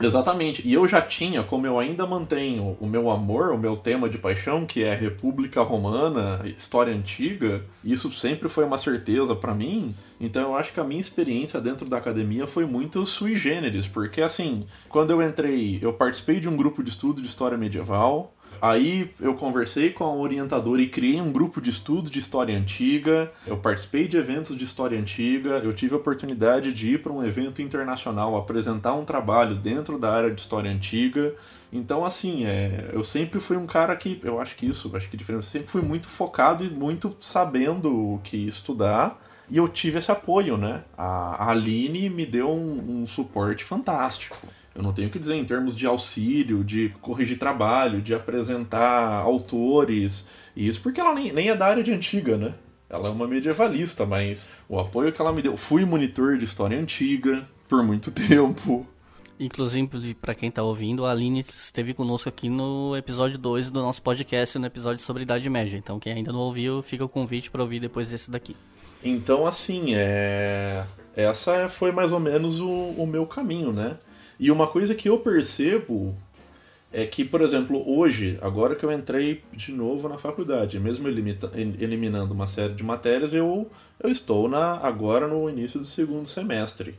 Exatamente. 0.01 0.67
E 0.67 0.73
eu 0.73 0.87
já 0.87 1.01
tinha, 1.01 1.43
como 1.43 1.67
eu 1.67 1.79
ainda 1.79 2.07
mantenho 2.07 2.77
o 2.81 2.87
meu 2.87 3.11
amor, 3.11 3.51
o 3.51 3.59
meu 3.59 3.77
tema 3.77 4.09
de 4.09 4.19
paixão, 4.19 4.67
que 4.67 4.83
é 4.83 4.95
República 4.95 5.63
Romana, 5.63 6.41
história 6.45 6.93
antiga, 6.93 7.63
isso 7.85 8.11
sempre 8.13 8.49
foi 8.49 8.65
uma 8.65 8.79
certeza 8.79 9.37
para 9.37 9.55
mim. 9.55 9.95
Então 10.21 10.43
eu 10.43 10.57
acho 10.57 10.73
que 10.73 10.81
a 10.81 10.85
minha 10.85 11.01
experiência 11.01 11.61
dentro 11.61 11.89
da 11.89 11.97
academia 11.97 12.47
foi 12.47 12.67
muito 12.67 13.05
sui 13.07 13.37
generis, 13.37 13.87
porque 13.87 14.21
assim, 14.21 14.65
quando 14.89 15.11
eu 15.11 15.23
entrei, 15.23 15.79
eu 15.81 15.93
participei 15.93 16.41
de 16.41 16.49
um 16.49 16.57
grupo 16.57 16.83
de 16.83 16.91
estudo 16.91 17.23
de 17.23 17.29
história 17.29 17.57
medieval, 17.57 18.34
Aí 18.61 19.11
eu 19.21 19.35
conversei 19.35 19.91
com 19.91 20.05
a 20.05 20.15
orientadora 20.15 20.81
e 20.81 20.89
criei 20.89 21.21
um 21.21 21.33
grupo 21.33 21.61
de 21.61 21.71
estudo 21.71 22.11
de 22.11 22.19
história 22.19 22.57
antiga. 22.57 23.31
Eu 23.47 23.57
participei 23.57 24.09
de 24.09 24.17
eventos 24.17 24.57
de 24.57 24.65
história 24.65 24.99
antiga. 24.99 25.61
Eu 25.63 25.75
tive 25.75 25.95
a 25.95 25.99
oportunidade 25.99 26.73
de 26.73 26.95
ir 26.95 27.03
para 27.03 27.13
um 27.13 27.25
evento 27.25 27.61
internacional 27.61 28.37
apresentar 28.37 28.95
um 28.95 29.05
trabalho 29.05 29.55
dentro 29.55 29.99
da 29.99 30.13
área 30.13 30.31
de 30.31 30.41
história 30.41 30.71
antiga. 30.71 31.35
Então, 31.73 32.05
assim, 32.05 32.45
é, 32.45 32.91
eu 32.93 33.03
sempre 33.03 33.41
fui 33.41 33.57
um 33.57 33.67
cara 33.67 33.97
que, 33.97 34.21
eu 34.23 34.41
acho 34.41 34.55
que 34.57 34.67
isso, 34.67 34.95
acho 34.97 35.11
que 35.11 35.17
diferente, 35.17 35.47
sempre 35.47 35.69
fui 35.69 35.83
muito 35.83 36.07
focado 36.07 36.65
e 36.65 36.71
muito 36.71 37.17
sabendo 37.21 38.15
o 38.15 38.21
que 38.23 38.47
estudar. 38.47 39.21
E 39.51 39.57
eu 39.57 39.69
tive 39.69 39.99
esse 39.99 40.11
apoio, 40.11 40.57
né? 40.57 40.85
A, 40.97 41.51
Aline 41.51 42.09
me 42.09 42.25
deu 42.25 42.51
um, 42.51 43.03
um 43.03 43.07
suporte 43.07 43.65
fantástico. 43.65 44.37
Eu 44.75 44.83
não 44.83 44.93
tenho 44.93 45.09
o 45.09 45.11
que 45.11 45.19
dizer 45.19 45.35
em 45.35 45.45
termos 45.45 45.77
de 45.77 45.87
auxílio, 45.87 46.65
de 46.65 46.89
corrigir 47.01 47.39
trabalho, 47.39 48.03
de 48.03 48.15
apresentar 48.15 49.21
autores, 49.21 50.27
e 50.57 50.67
isso 50.67 50.81
porque 50.81 51.01
ela 51.01 51.15
nem, 51.15 51.33
nem 51.33 51.49
é 51.49 51.57
da 51.57 51.67
área 51.67 51.83
de 51.83 51.93
antiga, 51.93 52.37
né? 52.37 52.55
Ela 52.89 53.09
é 53.09 53.11
uma 53.11 53.27
medievalista, 53.27 54.05
mas 54.05 54.49
o 54.69 54.79
apoio 54.79 55.13
que 55.13 55.21
ela 55.21 55.33
me 55.33 55.43
deu. 55.43 55.57
Fui 55.57 55.85
monitor 55.85 56.39
de 56.39 56.45
história 56.45 56.79
antiga 56.79 57.47
por 57.69 57.83
muito 57.83 58.11
tempo. 58.13 58.87
Inclusive, 59.39 60.15
para 60.15 60.35
quem 60.35 60.51
tá 60.51 60.63
ouvindo, 60.63 61.05
a 61.05 61.11
Aline 61.11 61.41
esteve 61.41 61.93
conosco 61.93 62.29
aqui 62.29 62.49
no 62.49 62.97
episódio 62.97 63.37
2 63.37 63.71
do 63.71 63.83
nosso 63.83 64.01
podcast, 64.01 64.59
no 64.59 64.67
episódio 64.67 65.03
sobre 65.03 65.25
Idade 65.25 65.51
Média. 65.51 65.77
Então, 65.77 65.99
quem 65.99 66.13
ainda 66.13 66.33
não 66.33 66.41
ouviu, 66.41 66.83
fica 66.83 67.05
o 67.05 67.09
convite 67.09 67.51
para 67.51 67.63
ouvir 67.63 67.81
depois 67.81 68.11
desse 68.11 68.31
daqui. 68.31 68.57
Então, 69.03 69.45
assim, 69.45 69.95
é... 69.95 70.85
essa 71.17 71.69
foi 71.69 71.91
mais 71.91 72.13
ou 72.13 72.21
menos 72.21 72.61
o, 72.61 72.71
o 72.71 73.07
meu 73.07 73.27
caminho, 73.27 73.73
né? 73.73 73.99
E 74.39 74.51
uma 74.51 74.67
coisa 74.67 74.95
que 74.95 75.09
eu 75.09 75.19
percebo 75.19 76.15
é 76.93 77.05
que, 77.05 77.25
por 77.25 77.41
exemplo, 77.41 77.83
hoje, 77.89 78.39
agora 78.41 78.77
que 78.77 78.85
eu 78.85 78.93
entrei 78.93 79.43
de 79.53 79.73
novo 79.73 80.09
na 80.09 80.17
faculdade, 80.17 80.79
mesmo 80.79 81.09
eliminando 81.09 82.33
uma 82.33 82.47
série 82.47 82.73
de 82.73 82.85
matérias, 82.85 83.35
eu, 83.35 83.69
eu 83.99 84.11
estou 84.11 84.49
na, 84.49 84.75
agora 84.79 85.27
no 85.27 85.51
início 85.51 85.81
do 85.81 85.87
segundo 85.87 86.29
semestre. 86.29 86.95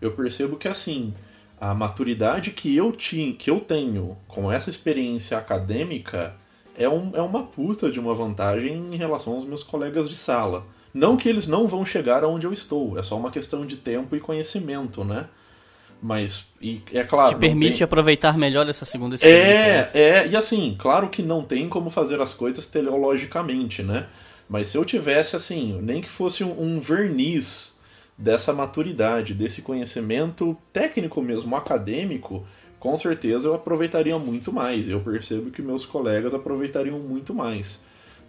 Eu 0.00 0.10
percebo 0.12 0.56
que 0.56 0.66
assim, 0.66 1.14
a 1.60 1.72
maturidade 1.72 2.50
que 2.50 2.74
eu 2.76 2.90
tinha, 2.90 3.32
que 3.32 3.48
eu 3.48 3.60
tenho 3.60 4.16
com 4.26 4.50
essa 4.50 4.70
experiência 4.70 5.38
acadêmica 5.38 6.34
é, 6.76 6.88
um, 6.88 7.10
é 7.14 7.20
uma 7.20 7.44
puta 7.44 7.90
de 7.90 8.00
uma 8.00 8.14
vantagem 8.14 8.92
em 8.92 8.96
relação 8.96 9.34
aos 9.34 9.44
meus 9.44 9.62
colegas 9.62 10.08
de 10.08 10.16
sala. 10.16 10.66
Não 10.92 11.16
que 11.16 11.28
eles 11.28 11.46
não 11.46 11.66
vão 11.66 11.84
chegar 11.84 12.24
aonde 12.24 12.46
eu 12.46 12.52
estou, 12.52 12.98
é 12.98 13.02
só 13.02 13.16
uma 13.16 13.30
questão 13.30 13.66
de 13.66 13.76
tempo 13.76 14.16
e 14.16 14.20
conhecimento, 14.20 15.04
né? 15.04 15.28
Mas, 16.00 16.46
e 16.62 16.80
é 16.92 17.02
claro. 17.02 17.34
Te 17.34 17.40
permite 17.40 17.78
tem... 17.78 17.84
aproveitar 17.84 18.38
melhor 18.38 18.68
essa 18.68 18.84
segunda 18.84 19.16
experiência. 19.16 19.90
É, 19.94 20.00
é, 20.00 20.28
e 20.28 20.36
assim, 20.36 20.76
claro 20.78 21.08
que 21.08 21.22
não 21.22 21.42
tem 21.42 21.68
como 21.68 21.90
fazer 21.90 22.20
as 22.20 22.32
coisas 22.32 22.66
teleologicamente, 22.68 23.82
né? 23.82 24.06
Mas 24.48 24.68
se 24.68 24.78
eu 24.78 24.84
tivesse, 24.84 25.36
assim, 25.36 25.78
nem 25.82 26.00
que 26.00 26.08
fosse 26.08 26.44
um, 26.44 26.60
um 26.60 26.80
verniz 26.80 27.78
dessa 28.16 28.52
maturidade, 28.52 29.34
desse 29.34 29.62
conhecimento 29.62 30.56
técnico 30.72 31.20
mesmo, 31.20 31.54
acadêmico, 31.54 32.46
com 32.78 32.96
certeza 32.96 33.48
eu 33.48 33.54
aproveitaria 33.54 34.18
muito 34.18 34.52
mais. 34.52 34.88
Eu 34.88 35.00
percebo 35.00 35.50
que 35.50 35.60
meus 35.60 35.84
colegas 35.84 36.32
aproveitariam 36.32 36.98
muito 36.98 37.34
mais. 37.34 37.80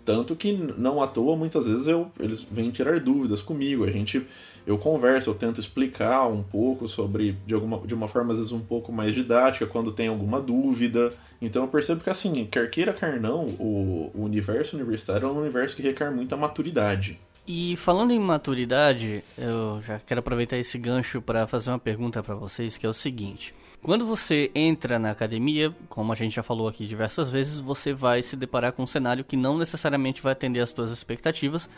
Tanto 0.03 0.35
que 0.35 0.53
não 0.53 1.01
à 1.01 1.07
toa, 1.07 1.35
muitas 1.35 1.67
vezes 1.67 1.87
eu, 1.87 2.11
eles 2.19 2.43
vêm 2.43 2.71
tirar 2.71 2.99
dúvidas 2.99 3.41
comigo. 3.41 3.83
A 3.85 3.91
gente 3.91 4.25
eu 4.65 4.77
converso, 4.77 5.29
eu 5.29 5.33
tento 5.33 5.59
explicar 5.59 6.27
um 6.27 6.43
pouco 6.43 6.87
sobre, 6.87 7.37
de, 7.45 7.53
alguma, 7.53 7.79
de 7.79 7.93
uma 7.93 8.07
forma 8.07 8.33
às 8.33 8.37
vezes 8.37 8.51
um 8.51 8.59
pouco 8.59 8.91
mais 8.91 9.13
didática, 9.13 9.65
quando 9.65 9.91
tem 9.91 10.07
alguma 10.07 10.41
dúvida. 10.41 11.11
Então 11.41 11.63
eu 11.63 11.67
percebo 11.67 12.01
que 12.01 12.09
assim, 12.09 12.45
quer 12.45 12.69
queira, 12.69 12.93
quer 12.93 13.19
não, 13.19 13.45
o, 13.45 14.11
o 14.13 14.23
universo 14.23 14.75
universitário 14.75 15.27
é 15.27 15.31
um 15.31 15.39
universo 15.39 15.75
que 15.75 15.81
requer 15.81 16.11
muita 16.11 16.35
maturidade. 16.37 17.19
E 17.47 17.75
falando 17.77 18.11
em 18.11 18.19
maturidade, 18.19 19.23
eu 19.35 19.81
já 19.81 19.99
quero 19.99 20.19
aproveitar 20.19 20.57
esse 20.57 20.77
gancho 20.77 21.19
para 21.19 21.47
fazer 21.47 21.71
uma 21.71 21.79
pergunta 21.79 22.21
para 22.21 22.35
vocês, 22.35 22.77
que 22.77 22.85
é 22.85 22.89
o 22.89 22.93
seguinte: 22.93 23.55
quando 23.81 24.05
você 24.05 24.51
entra 24.53 24.99
na 24.99 25.09
academia, 25.09 25.73
como 25.87 26.11
a 26.11 26.15
gente 26.15 26.35
já 26.35 26.43
falou 26.43 26.67
aqui 26.67 26.85
diversas 26.85 27.29
vezes, 27.31 27.59
você 27.59 27.91
vai 27.91 28.21
se 28.21 28.35
deparar 28.35 28.73
com 28.73 28.83
um 28.83 28.87
cenário 28.87 29.23
que 29.23 29.35
não 29.35 29.57
necessariamente 29.57 30.21
vai 30.21 30.33
atender 30.33 30.59
às 30.59 30.69
suas 30.69 30.91
expectativas 30.91 31.69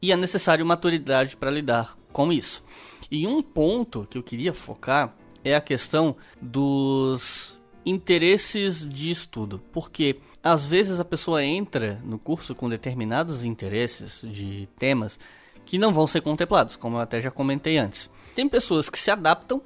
e 0.00 0.12
é 0.12 0.16
necessário 0.16 0.64
maturidade 0.64 1.36
para 1.36 1.50
lidar 1.50 1.96
com 2.12 2.32
isso. 2.32 2.64
E 3.10 3.26
um 3.26 3.42
ponto 3.42 4.06
que 4.10 4.18
eu 4.18 4.22
queria 4.22 4.52
focar 4.52 5.14
é 5.44 5.54
a 5.54 5.60
questão 5.60 6.16
dos 6.40 7.58
interesses 7.84 8.86
de 8.86 9.10
estudo, 9.10 9.62
porque 9.72 10.20
às 10.42 10.66
vezes 10.66 11.00
a 11.00 11.04
pessoa 11.04 11.44
entra 11.44 12.00
no 12.04 12.18
curso 12.18 12.54
com 12.54 12.68
determinados 12.68 13.44
interesses 13.44 14.22
de 14.24 14.68
temas 14.78 15.18
que 15.64 15.78
não 15.78 15.92
vão 15.92 16.06
ser 16.06 16.20
contemplados, 16.20 16.76
como 16.76 16.96
eu 16.96 17.00
até 17.00 17.20
já 17.20 17.30
comentei 17.30 17.78
antes. 17.78 18.10
Tem 18.34 18.48
pessoas 18.48 18.88
que 18.88 18.98
se 18.98 19.10
adaptam, 19.10 19.60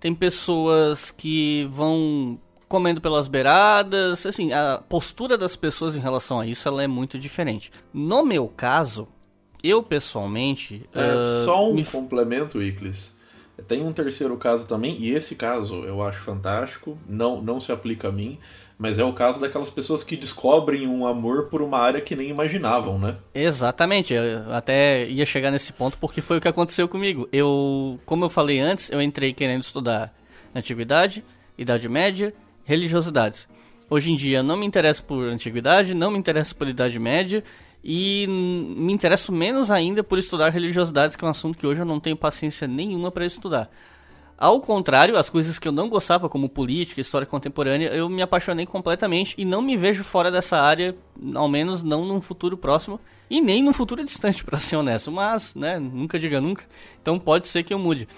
tem 0.00 0.14
pessoas 0.14 1.10
que 1.10 1.64
vão 1.70 2.38
comendo 2.68 3.00
pelas 3.00 3.28
beiradas, 3.28 4.26
assim, 4.26 4.52
a 4.52 4.82
postura 4.88 5.38
das 5.38 5.54
pessoas 5.54 5.96
em 5.96 6.00
relação 6.00 6.40
a 6.40 6.46
isso 6.46 6.66
ela 6.66 6.82
é 6.82 6.86
muito 6.86 7.18
diferente. 7.18 7.70
No 7.92 8.24
meu 8.24 8.48
caso, 8.48 9.06
eu, 9.64 9.82
pessoalmente. 9.82 10.82
É, 10.94 11.14
uh, 11.14 11.44
só 11.44 11.68
um 11.68 11.74
me... 11.74 11.84
complemento, 11.84 12.62
Iclis. 12.62 13.14
Tem 13.66 13.82
um 13.82 13.92
terceiro 13.92 14.36
caso 14.36 14.66
também, 14.66 15.00
e 15.00 15.10
esse 15.14 15.36
caso 15.36 15.84
eu 15.84 16.02
acho 16.02 16.20
fantástico, 16.20 16.98
não, 17.08 17.40
não 17.40 17.60
se 17.60 17.70
aplica 17.70 18.08
a 18.08 18.12
mim, 18.12 18.38
mas 18.76 18.98
é 18.98 19.04
o 19.04 19.12
caso 19.12 19.40
daquelas 19.40 19.70
pessoas 19.70 20.02
que 20.02 20.16
descobrem 20.16 20.88
um 20.88 21.06
amor 21.06 21.46
por 21.46 21.62
uma 21.62 21.78
área 21.78 22.00
que 22.00 22.16
nem 22.16 22.28
imaginavam, 22.28 22.98
né? 22.98 23.16
Exatamente, 23.32 24.12
eu 24.12 24.52
até 24.52 25.04
ia 25.04 25.24
chegar 25.24 25.52
nesse 25.52 25.72
ponto 25.72 25.96
porque 25.98 26.20
foi 26.20 26.38
o 26.38 26.40
que 26.40 26.48
aconteceu 26.48 26.88
comigo. 26.88 27.28
Eu, 27.32 27.98
como 28.04 28.24
eu 28.24 28.28
falei 28.28 28.58
antes, 28.58 28.90
eu 28.90 29.00
entrei 29.00 29.32
querendo 29.32 29.62
estudar 29.62 30.12
Antiguidade, 30.52 31.24
Idade 31.56 31.88
Média, 31.88 32.34
religiosidades. 32.64 33.48
Hoje 33.88 34.10
em 34.10 34.16
dia 34.16 34.42
não 34.42 34.56
me 34.56 34.66
interesso 34.66 35.04
por 35.04 35.24
Antiguidade, 35.28 35.94
não 35.94 36.10
me 36.10 36.18
interesso 36.18 36.56
por 36.56 36.66
Idade 36.66 36.98
Média 36.98 37.44
e 37.84 38.26
me 38.26 38.94
interesso 38.94 39.30
menos 39.30 39.70
ainda 39.70 40.02
por 40.02 40.18
estudar 40.18 40.48
religiosidades, 40.48 41.16
que 41.16 41.24
é 41.24 41.28
um 41.28 41.30
assunto 41.30 41.58
que 41.58 41.66
hoje 41.66 41.82
eu 41.82 41.86
não 41.86 42.00
tenho 42.00 42.16
paciência 42.16 42.66
nenhuma 42.66 43.10
para 43.10 43.26
estudar. 43.26 43.70
Ao 44.38 44.58
contrário, 44.58 45.18
as 45.18 45.28
coisas 45.28 45.58
que 45.58 45.68
eu 45.68 45.72
não 45.72 45.88
gostava, 45.88 46.28
como 46.28 46.48
política, 46.48 47.00
história 47.00 47.26
contemporânea, 47.26 47.88
eu 47.88 48.08
me 48.08 48.22
apaixonei 48.22 48.64
completamente 48.64 49.34
e 49.36 49.44
não 49.44 49.60
me 49.60 49.76
vejo 49.76 50.02
fora 50.02 50.30
dessa 50.30 50.56
área, 50.56 50.96
ao 51.34 51.46
menos 51.46 51.82
não 51.82 52.06
num 52.06 52.22
futuro 52.22 52.56
próximo 52.56 52.98
e 53.28 53.40
nem 53.40 53.62
num 53.62 53.72
futuro 53.72 54.02
distante, 54.02 54.42
para 54.44 54.58
ser 54.58 54.76
honesto. 54.76 55.12
Mas, 55.12 55.54
né, 55.54 55.78
nunca 55.78 56.18
diga 56.18 56.40
nunca. 56.40 56.64
Então 57.02 57.18
pode 57.18 57.46
ser 57.48 57.64
que 57.64 57.74
eu 57.74 57.78
mude. 57.78 58.08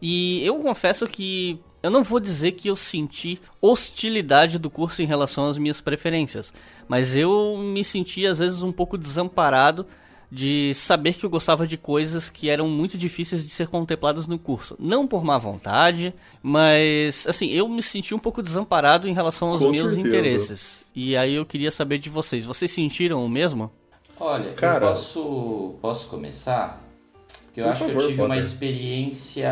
E 0.00 0.42
eu 0.44 0.58
confesso 0.60 1.06
que 1.06 1.60
eu 1.82 1.90
não 1.90 2.02
vou 2.02 2.20
dizer 2.20 2.52
que 2.52 2.68
eu 2.68 2.76
senti 2.76 3.40
hostilidade 3.60 4.58
do 4.58 4.70
curso 4.70 5.02
em 5.02 5.06
relação 5.06 5.46
às 5.46 5.58
minhas 5.58 5.80
preferências, 5.80 6.52
mas 6.88 7.16
eu 7.16 7.56
me 7.58 7.84
senti 7.84 8.26
às 8.26 8.38
vezes 8.38 8.62
um 8.62 8.72
pouco 8.72 8.98
desamparado 8.98 9.86
de 10.30 10.72
saber 10.74 11.14
que 11.14 11.26
eu 11.26 11.30
gostava 11.30 11.66
de 11.66 11.76
coisas 11.76 12.30
que 12.30 12.48
eram 12.48 12.68
muito 12.68 12.96
difíceis 12.96 13.42
de 13.42 13.50
ser 13.50 13.66
contempladas 13.66 14.28
no 14.28 14.38
curso. 14.38 14.76
Não 14.78 15.06
por 15.06 15.24
má 15.24 15.36
vontade, 15.38 16.14
mas 16.40 17.26
assim, 17.26 17.48
eu 17.48 17.68
me 17.68 17.82
senti 17.82 18.14
um 18.14 18.18
pouco 18.18 18.40
desamparado 18.40 19.08
em 19.08 19.12
relação 19.12 19.48
aos 19.48 19.58
Com 19.58 19.70
meus 19.70 19.92
certeza. 19.92 20.08
interesses. 20.08 20.84
E 20.94 21.16
aí 21.16 21.34
eu 21.34 21.44
queria 21.44 21.70
saber 21.70 21.98
de 21.98 22.08
vocês. 22.08 22.44
Vocês 22.44 22.70
sentiram 22.70 23.24
o 23.24 23.28
mesmo? 23.28 23.72
Olha, 24.20 24.52
Cara, 24.52 24.84
eu 24.84 24.88
posso, 24.90 25.74
posso 25.80 26.08
começar? 26.08 26.80
Porque 27.46 27.60
eu 27.60 27.68
acho 27.68 27.80
favor, 27.80 27.96
que 27.96 28.02
eu 28.04 28.08
tive 28.10 28.22
uma 28.22 28.38
experiência 28.38 29.50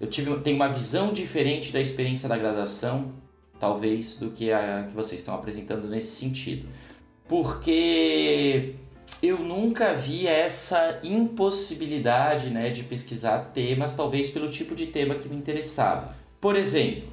eu 0.00 0.06
tive, 0.06 0.36
tenho 0.40 0.56
uma 0.56 0.68
visão 0.68 1.12
diferente 1.12 1.72
da 1.72 1.80
experiência 1.80 2.28
da 2.28 2.36
graduação, 2.36 3.12
talvez, 3.58 4.18
do 4.18 4.30
que 4.30 4.52
a 4.52 4.86
que 4.88 4.94
vocês 4.94 5.20
estão 5.20 5.34
apresentando 5.34 5.88
nesse 5.88 6.16
sentido. 6.16 6.68
Porque 7.26 8.74
eu 9.22 9.38
nunca 9.38 9.94
vi 9.94 10.26
essa 10.26 11.00
impossibilidade 11.02 12.50
né, 12.50 12.70
de 12.70 12.82
pesquisar 12.82 13.50
temas, 13.54 13.94
talvez 13.94 14.28
pelo 14.28 14.50
tipo 14.50 14.74
de 14.74 14.86
tema 14.86 15.14
que 15.14 15.28
me 15.28 15.36
interessava. 15.36 16.14
Por 16.40 16.54
exemplo, 16.56 17.04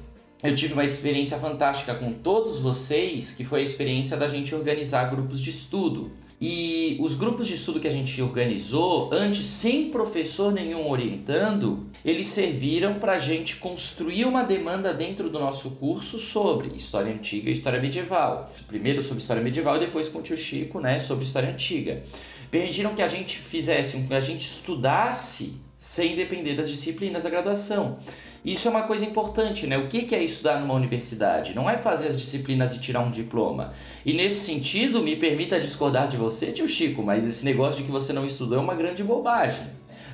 eu 0.42 0.54
tive 0.54 0.74
uma 0.74 0.84
experiência 0.84 1.38
fantástica 1.38 1.94
com 1.94 2.12
todos 2.12 2.60
vocês, 2.60 3.32
que 3.32 3.44
foi 3.44 3.60
a 3.60 3.62
experiência 3.62 4.16
da 4.16 4.28
gente 4.28 4.54
organizar 4.54 5.10
grupos 5.10 5.40
de 5.40 5.48
estudo. 5.48 6.10
E 6.46 6.98
os 7.00 7.14
grupos 7.14 7.46
de 7.46 7.54
estudo 7.54 7.80
que 7.80 7.88
a 7.88 7.90
gente 7.90 8.20
organizou, 8.20 9.08
antes 9.10 9.46
sem 9.46 9.88
professor 9.88 10.52
nenhum 10.52 10.90
orientando, 10.90 11.86
eles 12.04 12.26
serviram 12.26 12.96
para 12.96 13.12
a 13.12 13.18
gente 13.18 13.56
construir 13.56 14.26
uma 14.26 14.42
demanda 14.42 14.92
dentro 14.92 15.30
do 15.30 15.38
nosso 15.38 15.70
curso 15.76 16.18
sobre 16.18 16.68
história 16.76 17.10
antiga 17.10 17.48
e 17.48 17.54
história 17.54 17.80
medieval. 17.80 18.52
Primeiro 18.66 19.02
sobre 19.02 19.22
história 19.22 19.42
medieval 19.42 19.76
e 19.76 19.86
depois 19.86 20.10
com 20.10 20.18
o 20.18 20.22
tio 20.22 20.36
Chico 20.36 20.80
né, 20.80 20.98
sobre 20.98 21.24
história 21.24 21.48
antiga. 21.48 22.02
Permitiram 22.50 22.94
que 22.94 23.00
a 23.00 23.08
gente 23.08 23.38
fizesse, 23.38 23.98
que 24.02 24.12
a 24.12 24.20
gente 24.20 24.42
estudasse 24.42 25.54
sem 25.78 26.14
depender 26.14 26.56
das 26.56 26.68
disciplinas 26.68 27.24
da 27.24 27.30
graduação. 27.30 27.96
Isso 28.44 28.68
é 28.68 28.70
uma 28.70 28.82
coisa 28.82 29.06
importante, 29.06 29.66
né? 29.66 29.78
O 29.78 29.88
que 29.88 30.14
é 30.14 30.22
estudar 30.22 30.60
numa 30.60 30.74
universidade? 30.74 31.54
Não 31.54 31.70
é 31.70 31.78
fazer 31.78 32.08
as 32.08 32.16
disciplinas 32.16 32.74
e 32.74 32.78
tirar 32.78 33.00
um 33.00 33.10
diploma. 33.10 33.72
E 34.04 34.12
nesse 34.12 34.44
sentido, 34.44 35.00
me 35.00 35.16
permita 35.16 35.58
discordar 35.58 36.08
de 36.08 36.18
você, 36.18 36.52
tio 36.52 36.68
Chico, 36.68 37.02
mas 37.02 37.26
esse 37.26 37.42
negócio 37.42 37.78
de 37.78 37.84
que 37.84 37.90
você 37.90 38.12
não 38.12 38.26
estudou 38.26 38.58
é 38.58 38.60
uma 38.60 38.74
grande 38.74 39.02
bobagem. 39.02 39.64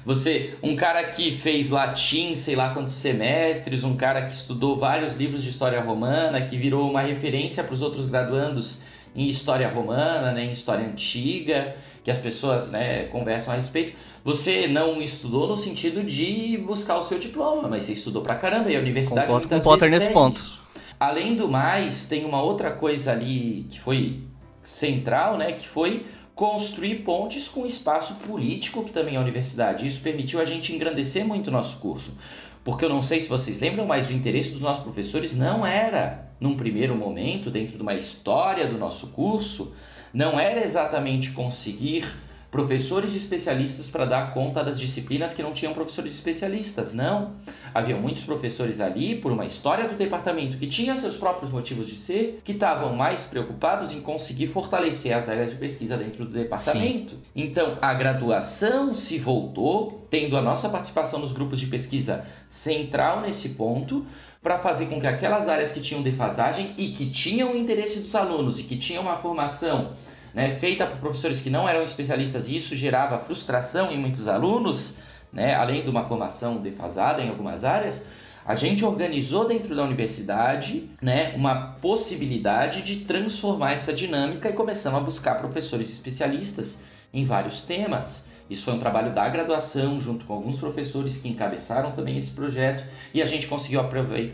Você, 0.06 0.54
um 0.62 0.76
cara 0.76 1.02
que 1.04 1.32
fez 1.32 1.70
latim, 1.70 2.36
sei 2.36 2.54
lá 2.54 2.72
quantos 2.72 2.94
semestres, 2.94 3.82
um 3.82 3.96
cara 3.96 4.22
que 4.24 4.32
estudou 4.32 4.76
vários 4.76 5.16
livros 5.16 5.42
de 5.42 5.50
história 5.50 5.80
romana, 5.80 6.40
que 6.40 6.56
virou 6.56 6.88
uma 6.88 7.00
referência 7.00 7.64
para 7.64 7.74
os 7.74 7.82
outros 7.82 8.06
graduandos 8.06 8.82
em 9.14 9.26
história 9.26 9.68
romana, 9.68 10.32
né, 10.32 10.44
em 10.44 10.52
história 10.52 10.86
antiga, 10.86 11.74
que 12.10 12.16
as 12.16 12.18
pessoas 12.18 12.70
né, 12.70 13.04
conversam 13.04 13.52
a 13.52 13.56
respeito. 13.56 13.92
Você 14.24 14.66
não 14.66 15.00
estudou 15.00 15.46
no 15.46 15.56
sentido 15.56 16.02
de 16.02 16.58
buscar 16.58 16.98
o 16.98 17.02
seu 17.02 17.18
diploma, 17.18 17.68
mas 17.68 17.84
você 17.84 17.92
estudou 17.92 18.22
pra 18.22 18.34
caramba 18.34 18.70
e 18.70 18.76
a 18.76 18.80
universidade 18.80 19.26
Concordo 19.28 19.48
muitas 19.48 19.62
com 19.62 19.70
Potter 19.70 19.90
nesse 19.90 20.08
é 20.08 20.12
ponto. 20.12 20.40
isso. 20.40 20.60
Além 20.98 21.34
do 21.34 21.48
mais, 21.48 22.04
tem 22.04 22.24
uma 22.24 22.42
outra 22.42 22.70
coisa 22.72 23.12
ali 23.12 23.66
que 23.70 23.80
foi 23.80 24.20
central, 24.62 25.38
né, 25.38 25.52
que 25.52 25.66
foi 25.66 26.04
construir 26.34 26.96
pontes 26.96 27.48
com 27.48 27.62
o 27.62 27.66
espaço 27.66 28.14
político 28.26 28.84
que 28.84 28.92
também 28.92 29.14
é 29.14 29.18
a 29.18 29.20
universidade. 29.20 29.86
Isso 29.86 30.02
permitiu 30.02 30.40
a 30.40 30.44
gente 30.44 30.74
engrandecer 30.74 31.24
muito 31.24 31.48
o 31.48 31.50
nosso 31.50 31.78
curso. 31.78 32.16
Porque 32.62 32.84
eu 32.84 32.90
não 32.90 33.00
sei 33.00 33.20
se 33.20 33.28
vocês 33.28 33.58
lembram, 33.58 33.86
mas 33.86 34.10
o 34.10 34.12
interesse 34.12 34.50
dos 34.50 34.60
nossos 34.60 34.82
professores 34.82 35.34
não 35.34 35.66
era, 35.66 36.30
num 36.38 36.54
primeiro 36.54 36.94
momento, 36.94 37.50
dentro 37.50 37.76
de 37.76 37.82
uma 37.82 37.94
história 37.94 38.66
do 38.66 38.76
nosso 38.76 39.08
curso, 39.08 39.72
não 40.12 40.38
era 40.38 40.64
exatamente 40.64 41.30
conseguir 41.32 42.04
professores 42.50 43.14
especialistas 43.14 43.86
para 43.88 44.04
dar 44.04 44.34
conta 44.34 44.62
das 44.64 44.78
disciplinas 44.78 45.32
que 45.32 45.42
não 45.42 45.52
tinham 45.52 45.72
professores 45.72 46.12
especialistas. 46.12 46.92
Não. 46.92 47.32
Havia 47.72 47.96
muitos 47.96 48.24
professores 48.24 48.80
ali, 48.80 49.14
por 49.14 49.30
uma 49.30 49.46
história 49.46 49.88
do 49.88 49.94
departamento 49.94 50.56
que 50.56 50.66
tinha 50.66 50.98
seus 50.98 51.16
próprios 51.16 51.52
motivos 51.52 51.86
de 51.86 51.94
ser, 51.94 52.40
que 52.44 52.52
estavam 52.52 52.94
mais 52.94 53.24
preocupados 53.24 53.92
em 53.92 54.00
conseguir 54.00 54.48
fortalecer 54.48 55.16
as 55.16 55.28
áreas 55.28 55.50
de 55.50 55.56
pesquisa 55.56 55.96
dentro 55.96 56.24
do 56.24 56.32
departamento. 56.32 57.12
Sim. 57.12 57.20
Então, 57.36 57.78
a 57.80 57.94
graduação 57.94 58.92
se 58.92 59.16
voltou, 59.18 60.06
tendo 60.10 60.36
a 60.36 60.42
nossa 60.42 60.68
participação 60.68 61.20
nos 61.20 61.32
grupos 61.32 61.60
de 61.60 61.66
pesquisa 61.66 62.26
central 62.48 63.20
nesse 63.20 63.50
ponto, 63.50 64.04
para 64.42 64.56
fazer 64.56 64.86
com 64.86 65.00
que 65.00 65.06
aquelas 65.06 65.48
áreas 65.48 65.70
que 65.70 65.80
tinham 65.80 66.02
defasagem 66.02 66.74
e 66.78 66.88
que 66.92 67.10
tinham 67.10 67.54
interesse 67.56 68.00
dos 68.00 68.14
alunos 68.14 68.58
e 68.58 68.64
que 68.64 68.76
tinham 68.76 69.02
uma 69.02 69.16
formação 69.16 69.92
né, 70.32 70.50
feita 70.50 70.86
por 70.86 70.98
professores 70.98 71.40
que 71.40 71.50
não 71.50 71.68
eram 71.68 71.82
especialistas 71.82 72.48
e 72.48 72.56
isso 72.56 72.74
gerava 72.74 73.18
frustração 73.18 73.90
em 73.90 73.98
muitos 73.98 74.28
alunos, 74.28 74.96
né, 75.32 75.54
além 75.54 75.82
de 75.82 75.90
uma 75.90 76.04
formação 76.04 76.56
defasada 76.56 77.20
em 77.20 77.28
algumas 77.28 77.64
áreas, 77.64 78.06
a 78.46 78.54
gente 78.54 78.84
organizou 78.84 79.46
dentro 79.46 79.76
da 79.76 79.84
universidade 79.84 80.90
né, 81.02 81.32
uma 81.36 81.72
possibilidade 81.80 82.82
de 82.82 83.04
transformar 83.04 83.72
essa 83.72 83.92
dinâmica 83.92 84.48
e 84.48 84.52
começamos 84.54 84.98
a 84.98 85.02
buscar 85.02 85.34
professores 85.34 85.92
especialistas 85.92 86.82
em 87.12 87.24
vários 87.24 87.62
temas. 87.62 88.29
Isso 88.50 88.64
foi 88.64 88.74
um 88.74 88.78
trabalho 88.78 89.14
da 89.14 89.28
graduação, 89.28 90.00
junto 90.00 90.24
com 90.24 90.34
alguns 90.34 90.58
professores 90.58 91.16
que 91.16 91.28
encabeçaram 91.28 91.92
também 91.92 92.18
esse 92.18 92.32
projeto, 92.32 92.84
e 93.14 93.22
a 93.22 93.24
gente 93.24 93.46
conseguiu 93.46 93.80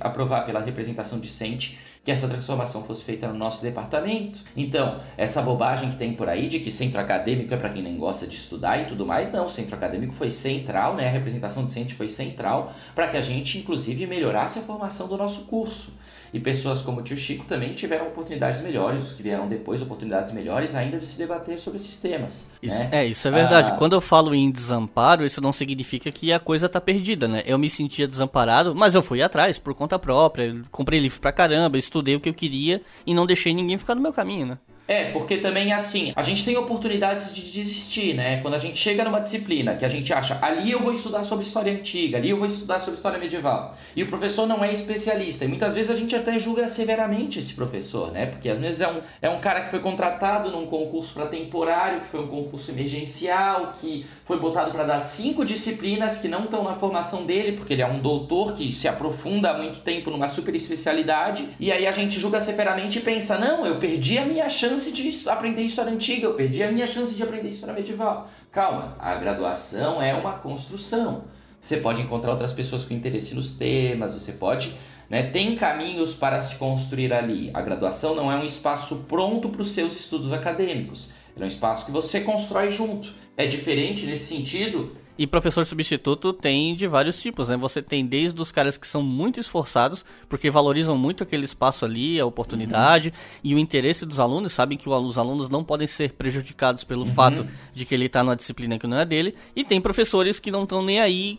aprovar 0.01 0.47
pela 0.47 0.59
representação 0.59 1.21
discente 1.21 1.79
que 2.03 2.13
essa 2.13 2.29
transformação 2.29 2.85
fosse 2.85 3.03
feita 3.03 3.27
no 3.27 3.35
nosso 3.35 3.61
departamento. 3.61 4.39
Então, 4.57 5.01
essa 5.19 5.43
bobagem 5.43 5.91
que 5.91 5.97
tem 5.97 6.15
por 6.15 6.29
aí 6.29 6.47
de 6.47 6.61
que 6.61 6.71
centro 6.71 7.01
acadêmico 7.01 7.53
é 7.53 7.57
para 7.57 7.69
quem 7.69 7.83
nem 7.83 7.99
gosta 7.99 8.29
de 8.29 8.37
estudar 8.37 8.81
e 8.81 8.87
tudo 8.87 9.05
mais, 9.05 9.33
não, 9.33 9.45
o 9.45 9.49
centro 9.49 9.75
acadêmico 9.75 10.13
foi 10.15 10.31
central, 10.31 10.95
né? 10.95 11.09
A 11.09 11.11
representação 11.11 11.65
docente 11.65 11.95
foi 11.95 12.09
central 12.09 12.73
para 12.95 13.09
que 13.09 13.17
a 13.17 13.21
gente 13.21 13.59
inclusive 13.59 14.07
melhorasse 14.07 14.61
a 14.61 14.63
formação 14.63 15.09
do 15.09 15.17
nosso 15.17 15.47
curso. 15.47 15.91
E 16.33 16.41
pessoas 16.41 16.81
como 16.83 17.01
o 17.01 17.03
tio 17.03 17.17
Chico 17.17 17.45
também 17.45 17.73
tiveram 17.73 18.09
oportunidades 18.09 18.61
melhores, 18.61 19.03
os 19.03 19.13
que 19.13 19.23
vieram 19.23 19.47
depois, 19.47 19.81
oportunidades 19.81 20.33
melhores 20.33 20.75
ainda 20.75 20.99
de 20.99 21.07
se 21.07 21.19
debater 21.19 21.59
sobre 21.59 21.79
esses 21.79 21.97
temas. 21.97 22.51
Isso, 22.63 22.79
né? 22.81 22.89
É, 22.93 23.07
isso 23.07 23.27
é 23.27 23.31
verdade. 23.31 23.71
Ah, 23.73 23.77
Quando 23.77 23.95
eu 23.95 24.01
falo 24.01 24.35
em 24.35 24.51
desamparo, 24.51 25.25
isso 25.25 25.41
não 25.41 25.53
significa 25.53 26.11
que 26.11 26.33
a 26.33 26.39
coisa 26.39 26.69
tá 26.69 26.81
perdida, 26.81 27.27
né? 27.29 27.43
Eu 27.47 27.59
me 27.59 27.71
sentia 27.71 28.09
desamparado, 28.09 28.75
mas 28.75 28.95
eu 28.95 29.03
fui 29.03 29.23
atrás 29.23 29.59
por 29.59 29.75
conta 29.75 29.99
própria, 29.99 30.63
comprei 30.71 31.01
livro 31.01 31.21
pra 31.21 31.33
caramba, 31.33 31.79
estudei 31.79 32.17
o 32.17 32.21
que 32.21 32.29
eu 32.29 32.35
queria 32.35 32.83
e 33.07 33.15
não 33.15 33.27
deixei 33.27 33.55
ninguém 33.55 33.79
ficar 33.79 33.95
no 33.95 34.01
meu 34.01 34.13
caminho, 34.13 34.47
né? 34.47 34.59
É, 34.89 35.11
porque 35.11 35.39
também 35.39 35.73
assim, 35.73 36.13
a 36.15 36.23
gente 36.23 36.45
tem 36.45 36.57
oportunidades 36.57 37.35
de 37.35 37.43
desistir, 37.51 38.15
né? 38.15 38.41
Quando 38.41 38.55
a 38.55 38.59
gente 38.59 38.79
chega 38.79 39.05
numa 39.05 39.21
disciplina 39.21 39.75
que 39.75 39.85
a 39.85 39.89
gente 39.89 40.13
acha, 40.13 40.39
ali 40.41 40.71
eu 40.71 40.81
vou 40.81 40.93
estudar 40.93 41.25
sobre 41.25 41.45
história 41.45 41.73
antiga, 41.73 42.19
ali 42.19 42.31
eu 42.31 42.37
vou 42.37 42.47
estudar 42.47 42.79
sobre 42.79 42.95
história 42.95 43.19
medieval, 43.19 43.77
e 43.97 44.03
o 44.03 44.07
professor 44.07 44.47
não 44.47 44.63
é 44.65 44.73
especialista, 44.73 45.45
e 45.45 45.49
muitas 45.49 45.75
vezes 45.75 45.91
a 45.91 45.97
gente 45.97 46.15
até 46.15 46.39
julga 46.39 46.69
severamente 46.69 47.39
esse 47.39 47.55
professor, 47.55 48.13
né? 48.13 48.27
Porque 48.27 48.49
às 48.49 48.59
vezes 48.59 48.81
é 48.81 48.89
um, 48.89 49.01
é 49.23 49.29
um 49.29 49.41
cara 49.41 49.63
que 49.63 49.71
foi 49.71 49.81
contratado 49.81 50.51
num 50.51 50.67
concurso 50.67 51.15
para 51.15 51.27
temporário, 51.27 52.01
que 52.03 52.07
foi 52.07 52.21
um 52.21 52.29
concurso 52.29 52.71
emergencial, 52.71 53.73
que 53.81 54.07
foi 54.25 54.39
botado 54.39 54.71
para 54.71 54.85
dar 54.85 55.01
cinco 55.01 55.45
disciplinas 55.45 56.19
que 56.19 56.29
não 56.29 56.45
estão 56.45 56.63
na 56.63 56.75
formação 56.75 57.25
dele, 57.25 57.53
porque 57.53 57.73
ele 57.73 57.83
é 57.83 57.87
um 57.87 57.99
doutor 57.99 58.55
que 58.55 58.71
se 58.71 58.87
aprofunda 58.87 59.51
há 59.51 59.59
muito 59.59 59.81
tempo 59.81 60.11
numa 60.11 60.29
super 60.29 60.55
especialidade, 60.55 61.49
e 61.59 61.73
aí 61.73 61.87
a 61.87 61.93
gente 61.93 62.21
julga 62.21 62.41
severamente 62.41 62.99
e 62.99 63.03
pensa, 63.03 63.37
não, 63.37 63.67
eu 63.67 63.79
perdi 63.81 64.17
a 64.19 64.25
minha 64.25 64.49
chance 64.49 64.76
chance 64.77 64.93
de 64.93 65.29
aprender 65.31 65.63
história 65.63 65.91
antiga, 65.91 66.27
eu 66.27 66.35
perdi 66.35 66.63
a 66.63 66.71
minha 66.71 66.87
chance 66.87 67.15
de 67.15 67.23
aprender 67.23 67.49
história 67.49 67.75
medieval. 67.75 68.29
Calma, 68.53 68.95
a 68.99 69.15
graduação 69.15 70.03
é 70.03 70.15
uma 70.15 70.35
construção. 70.35 71.25
Você 71.59 71.79
pode 71.79 72.03
encontrar 72.03 72.33
outras 72.33 72.53
pessoas 72.53 72.85
com 72.85 72.93
interesse 72.93 73.35
nos 73.35 73.53
temas, 73.53 74.13
você 74.13 74.33
pode. 74.33 74.75
Né, 75.09 75.23
tem 75.31 75.55
caminhos 75.55 76.15
para 76.15 76.41
se 76.43 76.57
construir 76.57 77.13
ali. 77.13 77.51
A 77.55 77.63
graduação 77.63 78.15
não 78.15 78.31
é 78.31 78.37
um 78.37 78.45
espaço 78.45 79.05
pronto 79.09 79.49
para 79.49 79.63
os 79.63 79.71
seus 79.71 79.99
estudos 79.99 80.33
acadêmicos. 80.33 81.13
é 81.39 81.43
um 81.43 81.47
espaço 81.47 81.87
que 81.87 81.93
você 81.93 82.21
constrói 82.21 82.71
junto. 82.71 83.15
É 83.37 83.47
diferente 83.47 84.05
nesse 84.05 84.27
sentido 84.27 84.95
e 85.19 85.27
professor 85.27 85.65
substituto 85.65 86.33
tem 86.33 86.75
de 86.75 86.87
vários 86.87 87.21
tipos, 87.21 87.49
né? 87.49 87.57
Você 87.57 87.81
tem 87.83 88.05
desde 88.05 88.41
os 88.41 88.53
caras 88.53 88.77
que 88.77 88.87
são 88.87 89.03
muito 89.03 89.41
esforçados, 89.41 90.05
porque 90.29 90.51
valorizam 90.51 90.97
muito 90.97 91.23
aquele 91.23 91.45
espaço 91.45 91.85
ali, 91.85 92.21
a 92.21 92.27
oportunidade 92.27 93.09
uhum. 93.09 93.15
e 93.43 93.55
o 93.55 93.59
interesse 93.59 94.05
dos 94.05 94.21
alunos, 94.21 94.53
sabem 94.53 94.77
que 94.77 94.89
os 94.89 95.19
alunos 95.19 95.49
não 95.49 95.65
podem 95.65 95.87
ser 95.87 96.13
prejudicados 96.13 96.85
pelo 96.85 97.01
uhum. 97.01 97.07
fato 97.07 97.47
de 97.73 97.85
que 97.85 97.95
ele 97.95 98.07
está 98.07 98.23
numa 98.23 98.37
disciplina 98.37 98.79
que 98.79 98.87
não 98.87 98.99
é 98.99 99.05
dele. 99.05 99.35
E 99.55 99.65
tem 99.65 99.81
professores 99.81 100.39
que 100.39 100.51
não 100.51 100.65
estão 100.65 100.83
nem 100.83 101.01
aí, 101.01 101.39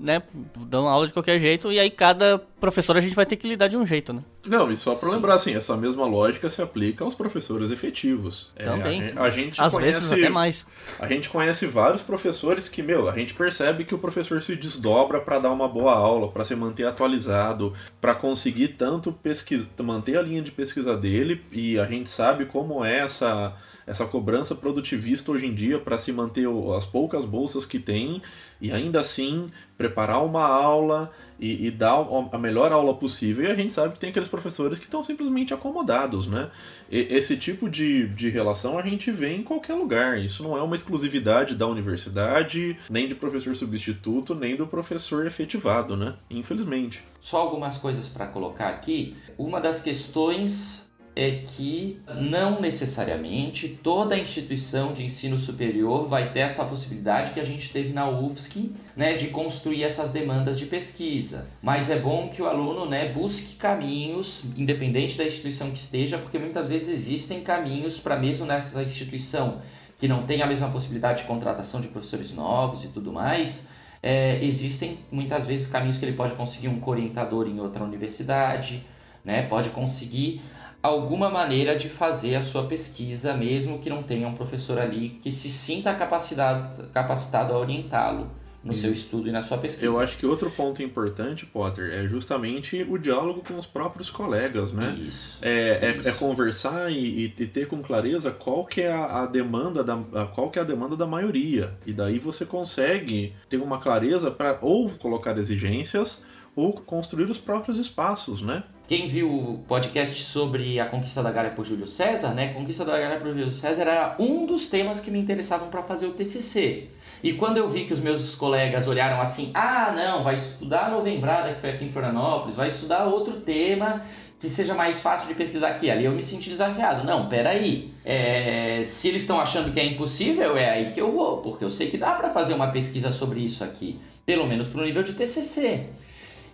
né, 0.00 0.22
dão 0.56 0.88
aula 0.88 1.06
de 1.06 1.12
qualquer 1.12 1.38
jeito, 1.38 1.70
e 1.72 1.78
aí 1.78 1.90
cada 1.90 2.38
professor 2.60 2.96
a 2.96 3.00
gente 3.00 3.14
vai 3.14 3.26
ter 3.26 3.36
que 3.36 3.48
lidar 3.48 3.68
de 3.68 3.76
um 3.76 3.86
jeito, 3.86 4.12
né? 4.12 4.22
Não, 4.46 4.70
e 4.70 4.76
só 4.76 4.94
para 4.94 5.10
lembrar, 5.10 5.34
assim, 5.34 5.54
essa 5.54 5.76
mesma 5.76 6.06
lógica 6.06 6.48
se 6.48 6.62
aplica 6.62 7.04
aos 7.04 7.14
professores 7.14 7.70
efetivos. 7.70 8.50
Também. 8.56 9.02
É, 9.02 9.12
a, 9.16 9.22
a, 9.22 9.30
gente 9.30 9.60
Às 9.60 9.72
conhece, 9.72 10.00
vezes 10.00 10.12
até 10.12 10.28
mais. 10.28 10.66
A 10.98 11.06
gente 11.06 11.28
conhece 11.28 11.66
vários 11.66 12.02
professores 12.02 12.68
que, 12.68 12.82
meu, 12.82 13.08
a 13.08 13.14
gente 13.14 13.34
percebe 13.34 13.84
que 13.84 13.94
o 13.94 13.98
professor 13.98 14.42
se 14.42 14.56
desdobra 14.56 15.20
para 15.20 15.38
dar 15.38 15.50
uma 15.50 15.68
boa 15.68 15.94
aula, 15.94 16.28
para 16.28 16.44
se 16.44 16.54
manter 16.54 16.86
atualizado, 16.86 17.74
para 18.00 18.14
conseguir 18.14 18.68
tanto 18.68 19.12
pesquisa, 19.12 19.68
manter 19.82 20.16
a 20.16 20.22
linha 20.22 20.42
de 20.42 20.50
pesquisa 20.50 20.96
dele, 20.96 21.42
e 21.52 21.78
a 21.78 21.84
gente 21.84 22.08
sabe 22.08 22.46
como 22.46 22.84
é 22.84 22.98
essa 22.98 23.54
essa 23.88 24.04
cobrança 24.04 24.54
produtivista 24.54 25.32
hoje 25.32 25.46
em 25.46 25.54
dia 25.54 25.78
para 25.78 25.96
se 25.96 26.12
manter 26.12 26.46
as 26.76 26.84
poucas 26.84 27.24
bolsas 27.24 27.64
que 27.64 27.78
tem 27.78 28.20
e 28.60 28.70
ainda 28.70 29.00
assim 29.00 29.50
preparar 29.78 30.22
uma 30.24 30.44
aula 30.44 31.10
e, 31.40 31.68
e, 31.68 31.70
dar 31.70 32.06
a 32.32 32.38
melhor 32.38 32.72
aula 32.72 32.94
possível. 32.94 33.44
E 33.44 33.50
a 33.50 33.54
gente 33.54 33.72
sabe 33.72 33.94
que 33.94 34.00
tem 34.00 34.10
aqueles 34.10 34.28
professores 34.28 34.78
que 34.78 34.84
estão 34.84 35.02
simplesmente 35.04 35.54
acomodados, 35.54 36.26
né? 36.26 36.50
E, 36.90 36.98
esse 37.10 37.36
tipo 37.36 37.70
de, 37.70 38.08
de 38.08 38.28
relação 38.28 38.76
a 38.78 38.82
gente 38.82 39.10
vê 39.10 39.34
em 39.34 39.42
qualquer 39.42 39.74
lugar. 39.74 40.18
Isso 40.18 40.42
não 40.42 40.56
é 40.56 40.62
uma 40.62 40.74
exclusividade 40.74 41.54
da 41.54 41.66
universidade, 41.66 42.76
nem 42.90 43.08
de 43.08 43.14
professor 43.14 43.54
substituto, 43.56 44.34
nem 44.34 44.56
do 44.56 44.66
professor 44.66 45.26
efetivado, 45.26 45.96
né? 45.96 46.16
Infelizmente. 46.28 47.02
Só 47.20 47.38
algumas 47.38 47.78
coisas 47.78 48.08
para 48.08 48.26
colocar 48.26 48.68
aqui. 48.68 49.16
Uma 49.38 49.60
das 49.60 49.80
questões 49.80 50.87
é 51.20 51.42
que 51.44 52.00
não 52.20 52.60
necessariamente 52.60 53.76
toda 53.82 54.16
instituição 54.16 54.92
de 54.92 55.04
ensino 55.04 55.36
superior 55.36 56.06
vai 56.06 56.32
ter 56.32 56.40
essa 56.40 56.64
possibilidade 56.64 57.32
que 57.32 57.40
a 57.40 57.44
gente 57.44 57.72
teve 57.72 57.92
na 57.92 58.08
UFSC, 58.08 58.70
né, 58.94 59.14
de 59.14 59.26
construir 59.26 59.82
essas 59.82 60.10
demandas 60.10 60.56
de 60.56 60.66
pesquisa. 60.66 61.48
Mas 61.60 61.90
é 61.90 61.98
bom 61.98 62.28
que 62.28 62.40
o 62.40 62.46
aluno, 62.46 62.86
né, 62.86 63.08
busque 63.08 63.56
caminhos, 63.56 64.44
independente 64.56 65.18
da 65.18 65.24
instituição 65.24 65.72
que 65.72 65.78
esteja, 65.80 66.18
porque 66.18 66.38
muitas 66.38 66.68
vezes 66.68 66.88
existem 66.88 67.40
caminhos 67.40 67.98
para 67.98 68.14
mesmo 68.16 68.46
nessa 68.46 68.80
instituição 68.80 69.60
que 69.98 70.06
não 70.06 70.22
tem 70.22 70.40
a 70.40 70.46
mesma 70.46 70.68
possibilidade 70.70 71.22
de 71.22 71.26
contratação 71.26 71.80
de 71.80 71.88
professores 71.88 72.32
novos 72.32 72.84
e 72.84 72.88
tudo 72.88 73.12
mais, 73.12 73.66
é, 74.00 74.38
existem 74.40 75.00
muitas 75.10 75.48
vezes 75.48 75.66
caminhos 75.66 75.98
que 75.98 76.04
ele 76.04 76.16
pode 76.16 76.34
conseguir 76.34 76.68
um 76.68 76.80
orientador 76.86 77.48
em 77.48 77.58
outra 77.58 77.82
universidade, 77.82 78.86
né, 79.24 79.42
pode 79.42 79.70
conseguir 79.70 80.40
alguma 80.82 81.28
maneira 81.28 81.76
de 81.76 81.88
fazer 81.88 82.34
a 82.36 82.40
sua 82.40 82.64
pesquisa, 82.66 83.34
mesmo 83.34 83.78
que 83.78 83.90
não 83.90 84.02
tenha 84.02 84.26
um 84.28 84.34
professor 84.34 84.78
ali 84.78 85.18
que 85.22 85.30
se 85.32 85.50
sinta 85.50 85.94
capacitado, 85.94 86.86
capacitado 86.88 87.52
a 87.52 87.58
orientá-lo. 87.58 88.30
no 88.64 88.74
seu 88.74 88.92
estudo 88.92 89.28
e 89.28 89.32
na 89.32 89.40
sua 89.40 89.56
pesquisa. 89.56 89.86
Eu 89.86 89.98
acho 90.00 90.18
que 90.18 90.26
outro 90.26 90.50
ponto 90.50 90.82
importante, 90.82 91.46
Potter, 91.46 91.90
é 91.94 92.06
justamente 92.08 92.84
o 92.90 92.98
diálogo 92.98 93.40
com 93.46 93.56
os 93.56 93.64
próprios 93.66 94.10
colegas, 94.10 94.72
né? 94.72 94.94
Isso. 95.00 95.38
É, 95.40 95.94
Isso. 95.96 96.08
é, 96.08 96.10
é 96.10 96.12
conversar 96.12 96.90
e, 96.90 97.32
e 97.38 97.46
ter 97.46 97.66
com 97.68 97.80
clareza 97.80 98.30
qual 98.32 98.66
que 98.66 98.82
é 98.82 98.92
a, 98.92 99.22
a 99.22 99.26
demanda 99.26 99.82
da 99.84 99.94
a- 100.12 100.26
qual 100.26 100.50
que 100.50 100.58
é 100.58 100.62
a 100.62 100.64
demanda 100.64 100.96
da 100.96 101.06
maioria 101.06 101.72
e 101.86 101.92
daí 101.92 102.18
você 102.18 102.44
consegue 102.44 103.32
ter 103.48 103.56
uma 103.58 103.78
clareza 103.78 104.28
para 104.30 104.58
ou 104.60 104.90
colocar 104.90 105.38
exigências 105.38 106.26
ou 106.54 106.72
construir 106.74 107.30
os 107.30 107.38
próprios 107.38 107.78
espaços, 107.78 108.42
né? 108.42 108.64
Quem 108.88 109.06
viu 109.06 109.28
o 109.28 109.58
podcast 109.68 110.22
sobre 110.22 110.80
a 110.80 110.86
conquista 110.86 111.22
da 111.22 111.30
Gália 111.30 111.50
por 111.50 111.62
Júlio 111.62 111.86
César, 111.86 112.30
né? 112.30 112.54
Conquista 112.54 112.86
da 112.86 112.98
Gália 112.98 113.18
por 113.18 113.28
Júlio 113.28 113.50
César 113.50 113.82
era 113.82 114.16
um 114.18 114.46
dos 114.46 114.68
temas 114.68 114.98
que 114.98 115.10
me 115.10 115.18
interessavam 115.18 115.68
para 115.68 115.82
fazer 115.82 116.06
o 116.06 116.12
TCC. 116.12 116.86
E 117.22 117.34
quando 117.34 117.58
eu 117.58 117.68
vi 117.68 117.84
que 117.84 117.92
os 117.92 118.00
meus 118.00 118.34
colegas 118.34 118.88
olharam 118.88 119.20
assim, 119.20 119.50
ah, 119.52 119.92
não, 119.94 120.24
vai 120.24 120.36
estudar 120.36 120.90
Novembrada, 120.90 121.52
que 121.52 121.60
foi 121.60 121.68
aqui 121.68 121.84
em 121.84 121.90
Florianópolis, 121.90 122.56
vai 122.56 122.68
estudar 122.68 123.04
outro 123.04 123.34
tema 123.34 124.02
que 124.40 124.48
seja 124.48 124.72
mais 124.72 125.02
fácil 125.02 125.28
de 125.28 125.34
pesquisar 125.34 125.68
aqui. 125.68 125.90
Ali 125.90 126.06
eu 126.06 126.12
me 126.12 126.22
senti 126.22 126.48
desafiado. 126.48 127.04
Não, 127.04 127.28
peraí. 127.28 127.92
É, 128.02 128.80
se 128.84 129.08
eles 129.08 129.20
estão 129.20 129.38
achando 129.38 129.70
que 129.70 129.78
é 129.78 129.84
impossível, 129.84 130.56
é 130.56 130.70
aí 130.70 130.92
que 130.92 131.00
eu 131.02 131.12
vou, 131.12 131.42
porque 131.42 131.62
eu 131.62 131.68
sei 131.68 131.90
que 131.90 131.98
dá 131.98 132.12
para 132.12 132.30
fazer 132.30 132.54
uma 132.54 132.68
pesquisa 132.68 133.10
sobre 133.10 133.40
isso 133.40 133.62
aqui, 133.62 134.00
pelo 134.24 134.46
menos 134.46 134.66
para 134.66 134.80
o 134.80 134.84
nível 134.84 135.02
de 135.02 135.12
TCC. 135.12 135.88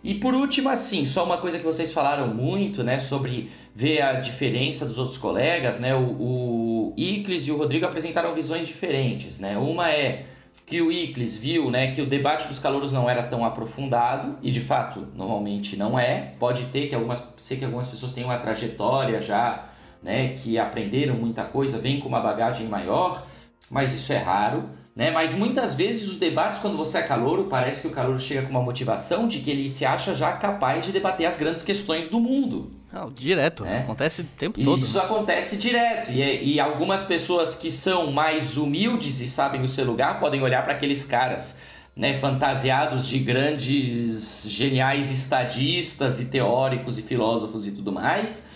E 0.05 0.15
por 0.15 0.35
último, 0.35 0.69
assim, 0.69 1.07
só 1.07 1.25
uma 1.25 1.39
coisa 1.39 1.59
que 1.59 1.65
vocês 1.65 1.91
falaram 1.91 2.29
muito, 2.29 2.85
né, 2.85 2.99
sobre 2.99 3.51
ver 3.75 4.03
a 4.03 4.21
diferença 4.21 4.85
dos 4.85 4.99
outros 4.99 5.17
colegas, 5.17 5.81
né, 5.81 5.95
o, 5.95 6.03
o 6.03 6.95
Iclis 6.95 7.47
e 7.47 7.51
o 7.51 7.57
Rodrigo 7.57 7.87
apresentaram 7.87 8.35
visões 8.35 8.67
diferentes, 8.67 9.41
né, 9.41 9.57
uma 9.57 9.91
é 9.91 10.27
que 10.67 10.83
o 10.83 10.93
Iclis 10.93 11.39
viu, 11.39 11.71
né, 11.71 11.91
que 11.93 12.03
o 12.03 12.07
debate 12.07 12.47
dos 12.49 12.59
calouros 12.59 12.93
não 12.93 13.09
era 13.09 13.23
tão 13.23 13.47
aprofundado, 13.47 14.37
e 14.43 14.51
de 14.51 14.61
fato, 14.61 15.09
normalmente 15.15 15.75
não 15.75 15.99
é, 15.99 16.35
pode 16.39 16.67
ter 16.67 16.87
que 16.87 16.95
algumas, 16.95 17.25
sei 17.39 17.57
que 17.57 17.65
algumas 17.65 17.89
pessoas 17.89 18.13
têm 18.13 18.25
uma 18.25 18.39
trajetória 18.39 19.23
já, 19.23 19.69
né, 20.03 20.35
que 20.35 20.59
aprenderam 20.59 21.15
muita 21.15 21.45
coisa, 21.45 21.79
vêm 21.79 21.99
com 21.99 22.09
uma 22.09 22.21
bagagem 22.21 22.69
maior, 22.69 23.27
mas 23.71 23.95
isso 23.95 24.13
é 24.13 24.19
raro, 24.19 24.69
né? 24.95 25.11
Mas 25.11 25.35
muitas 25.35 25.75
vezes 25.75 26.09
os 26.09 26.17
debates, 26.19 26.61
quando 26.61 26.77
você 26.77 26.99
é 26.99 27.03
calouro, 27.03 27.45
parece 27.45 27.83
que 27.83 27.89
o 27.89 27.91
calouro 27.91 28.19
chega 28.19 28.43
com 28.43 28.51
uma 28.51 28.63
motivação 28.63 29.27
de 29.27 29.41
que 29.41 29.51
ele 29.51 29.69
se 29.69 29.85
acha 29.85 30.15
já 30.15 30.33
capaz 30.33 30.85
de 30.85 30.93
debater 30.93 31.27
as 31.27 31.37
grandes 31.37 31.63
questões 31.63 32.09
do 32.09 32.21
mundo. 32.21 32.71
Não, 32.93 33.11
direto. 33.11 33.65
É. 33.65 33.79
Acontece 33.81 34.23
o 34.23 34.25
tempo 34.39 34.61
E 34.61 34.65
todo. 34.65 34.79
isso 34.79 34.99
acontece 35.01 35.57
direto. 35.57 36.13
E, 36.13 36.55
e 36.55 36.61
algumas 36.61 37.03
pessoas 37.03 37.57
que 37.57 37.71
são 37.71 38.13
mais 38.13 38.57
humildes 38.57 39.21
e 39.21 39.27
sabem 39.27 39.63
o 39.63 39.69
seu 39.69 39.85
lugar 39.85 40.21
podem 40.21 40.41
olhar 40.43 40.63
para 40.63 40.75
aqueles 40.75 41.05
caras. 41.05 41.59
Né, 41.97 42.15
fantasiados 42.19 43.07
de 43.07 43.21
grandes, 43.21 44.47
geniais 44.49 45.13
estadistas 45.13 46.19
e 46.21 46.25
teóricos 46.25 46.99
e 46.99 47.03
filósofos 47.03 47.69
e 47.69 47.71
tudo 47.71 47.93
mais, 47.93 48.49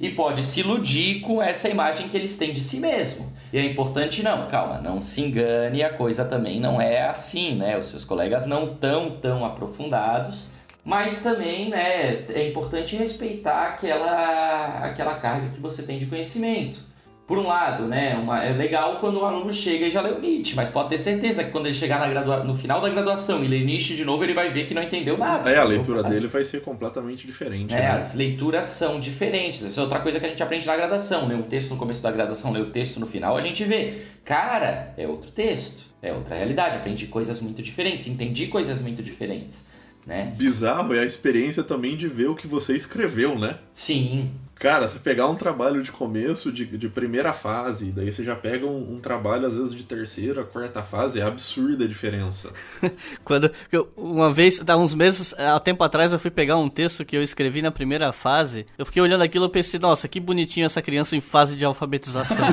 e 0.00 0.10
pode 0.10 0.42
se 0.42 0.60
iludir 0.60 1.20
com 1.20 1.42
essa 1.42 1.68
imagem 1.68 2.08
que 2.08 2.16
eles 2.16 2.36
têm 2.36 2.52
de 2.52 2.60
si 2.60 2.78
mesmo. 2.78 3.32
E 3.52 3.58
é 3.58 3.64
importante 3.64 4.22
não, 4.22 4.48
calma, 4.48 4.80
não 4.80 5.00
se 5.00 5.22
engane, 5.22 5.82
a 5.82 5.92
coisa 5.92 6.24
também 6.24 6.60
não 6.60 6.80
é 6.80 7.08
assim, 7.08 7.54
né? 7.54 7.78
Os 7.78 7.88
seus 7.88 8.04
colegas 8.04 8.46
não 8.46 8.74
tão 8.74 9.10
tão 9.10 9.44
aprofundados, 9.44 10.50
mas 10.84 11.20
também, 11.20 11.68
né, 11.68 12.24
é 12.28 12.48
importante 12.48 12.94
respeitar 12.94 13.70
aquela 13.70 14.78
aquela 14.84 15.14
carga 15.16 15.48
que 15.48 15.60
você 15.60 15.82
tem 15.82 15.98
de 15.98 16.06
conhecimento. 16.06 16.85
Por 17.26 17.38
um 17.38 17.46
lado, 17.48 17.88
né, 17.88 18.14
uma, 18.14 18.44
é 18.44 18.52
legal 18.52 18.98
quando 19.00 19.18
o 19.18 19.24
aluno 19.24 19.52
chega 19.52 19.86
e 19.86 19.90
já 19.90 20.00
leu 20.00 20.20
Nietzsche, 20.20 20.54
mas 20.54 20.70
pode 20.70 20.90
ter 20.90 20.98
certeza 20.98 21.42
que 21.42 21.50
quando 21.50 21.66
ele 21.66 21.74
chegar 21.74 21.98
na 21.98 22.06
gradua, 22.08 22.44
no 22.44 22.54
final 22.54 22.80
da 22.80 22.88
graduação 22.88 23.42
e 23.42 23.48
ler 23.48 23.64
Nietzsche 23.64 23.96
de 23.96 24.04
novo, 24.04 24.22
ele 24.22 24.32
vai 24.32 24.48
ver 24.50 24.66
que 24.66 24.72
não 24.72 24.80
entendeu 24.80 25.18
nada. 25.18 25.50
É, 25.50 25.58
a 25.58 25.64
leitura 25.64 26.06
As- 26.06 26.14
dele 26.14 26.28
vai 26.28 26.44
ser 26.44 26.62
completamente 26.62 27.26
diferente. 27.26 27.74
é, 27.74 27.80
né? 27.80 27.90
as 27.90 28.14
leituras 28.14 28.66
são 28.66 29.00
diferentes. 29.00 29.64
Essa 29.64 29.80
é 29.80 29.82
outra 29.82 29.98
coisa 29.98 30.20
que 30.20 30.26
a 30.26 30.28
gente 30.28 30.40
aprende 30.40 30.64
na 30.68 30.76
graduação. 30.76 31.26
Ler 31.26 31.34
um 31.34 31.42
texto 31.42 31.70
no 31.70 31.76
começo 31.76 32.00
da 32.00 32.12
graduação, 32.12 32.52
ler 32.52 32.62
o 32.62 32.70
texto 32.70 33.00
no 33.00 33.08
final, 33.08 33.36
a 33.36 33.40
gente 33.40 33.64
vê. 33.64 33.94
Cara, 34.24 34.94
é 34.96 35.08
outro 35.08 35.32
texto. 35.32 35.84
É 36.00 36.12
outra 36.12 36.36
realidade. 36.36 36.76
Aprendi 36.76 37.08
coisas 37.08 37.40
muito 37.40 37.60
diferentes. 37.60 38.06
Entendi 38.06 38.46
coisas 38.46 38.80
muito 38.80 39.02
diferentes. 39.02 39.66
Né? 40.06 40.32
Bizarro 40.36 40.94
é 40.94 41.00
a 41.00 41.04
experiência 41.04 41.64
também 41.64 41.96
de 41.96 42.06
ver 42.06 42.28
o 42.28 42.36
que 42.36 42.46
você 42.46 42.76
escreveu, 42.76 43.36
né? 43.36 43.58
Sim. 43.72 44.30
Cara, 44.58 44.88
você 44.88 44.98
pegar 44.98 45.28
um 45.28 45.34
trabalho 45.34 45.82
de 45.82 45.92
começo, 45.92 46.50
de, 46.50 46.64
de 46.64 46.88
primeira 46.88 47.34
fase, 47.34 47.92
daí 47.92 48.10
você 48.10 48.24
já 48.24 48.34
pega 48.34 48.64
um, 48.64 48.94
um 48.94 49.00
trabalho, 49.00 49.46
às 49.46 49.54
vezes, 49.54 49.74
de 49.74 49.82
terceira, 49.84 50.44
quarta 50.44 50.82
fase, 50.82 51.20
é 51.20 51.22
absurda 51.22 51.84
a 51.84 51.86
diferença. 51.86 52.50
Quando 53.22 53.50
eu- 53.70 53.92
uma 53.94 54.32
vez, 54.32 54.58
há 54.66 54.76
uns 54.78 54.94
meses, 54.94 55.34
há 55.36 55.60
tempo 55.60 55.84
atrás, 55.84 56.14
eu 56.14 56.18
fui 56.18 56.30
pegar 56.30 56.56
um 56.56 56.70
texto 56.70 57.04
que 57.04 57.14
eu 57.14 57.22
escrevi 57.22 57.60
na 57.60 57.70
primeira 57.70 58.10
fase. 58.14 58.64
Eu 58.78 58.86
fiquei 58.86 59.02
olhando 59.02 59.22
aquilo 59.22 59.44
e 59.44 59.50
pensei, 59.50 59.78
nossa, 59.78 60.08
que 60.08 60.18
bonitinho 60.18 60.64
essa 60.64 60.80
criança 60.80 61.14
em 61.14 61.20
fase 61.20 61.54
de 61.54 61.62
alfabetização. 61.64 62.46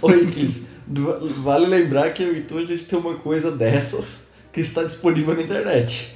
Oi, 0.00 0.26
Cris. 0.30 0.68
Va- 0.86 1.18
Vale 1.38 1.66
lembrar 1.66 2.10
que 2.12 2.22
eu 2.22 2.36
e 2.36 2.42
tu 2.42 2.56
a 2.58 2.62
gente 2.64 2.84
tem 2.84 2.96
uma 2.98 3.16
coisa 3.16 3.50
dessas 3.50 4.30
que 4.52 4.60
está 4.60 4.84
disponível 4.84 5.34
na 5.34 5.42
internet. 5.42 6.12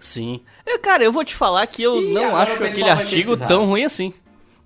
Sim. 0.00 0.40
Eu, 0.66 0.78
cara, 0.80 1.04
eu 1.04 1.12
vou 1.12 1.24
te 1.24 1.34
falar 1.34 1.66
que 1.66 1.82
eu 1.82 1.96
Ih, 2.02 2.12
não 2.12 2.36
acho 2.36 2.60
o 2.60 2.66
aquele 2.66 2.90
artigo 2.90 3.30
pesquisar. 3.30 3.46
tão 3.46 3.66
ruim 3.66 3.84
assim. 3.84 4.12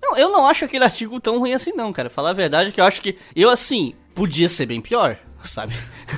Não, 0.01 0.17
eu 0.17 0.29
não 0.31 0.47
acho 0.47 0.65
aquele 0.65 0.83
artigo 0.83 1.19
tão 1.19 1.37
ruim 1.37 1.53
assim, 1.53 1.71
não, 1.75 1.93
cara. 1.93 2.09
Falar 2.09 2.31
a 2.31 2.33
verdade 2.33 2.69
é 2.69 2.71
que 2.71 2.81
eu 2.81 2.85
acho 2.85 3.01
que. 3.01 3.15
Eu, 3.35 3.49
assim, 3.49 3.93
podia 4.15 4.49
ser 4.49 4.65
bem 4.65 4.81
pior, 4.81 5.15
sabe? 5.43 5.75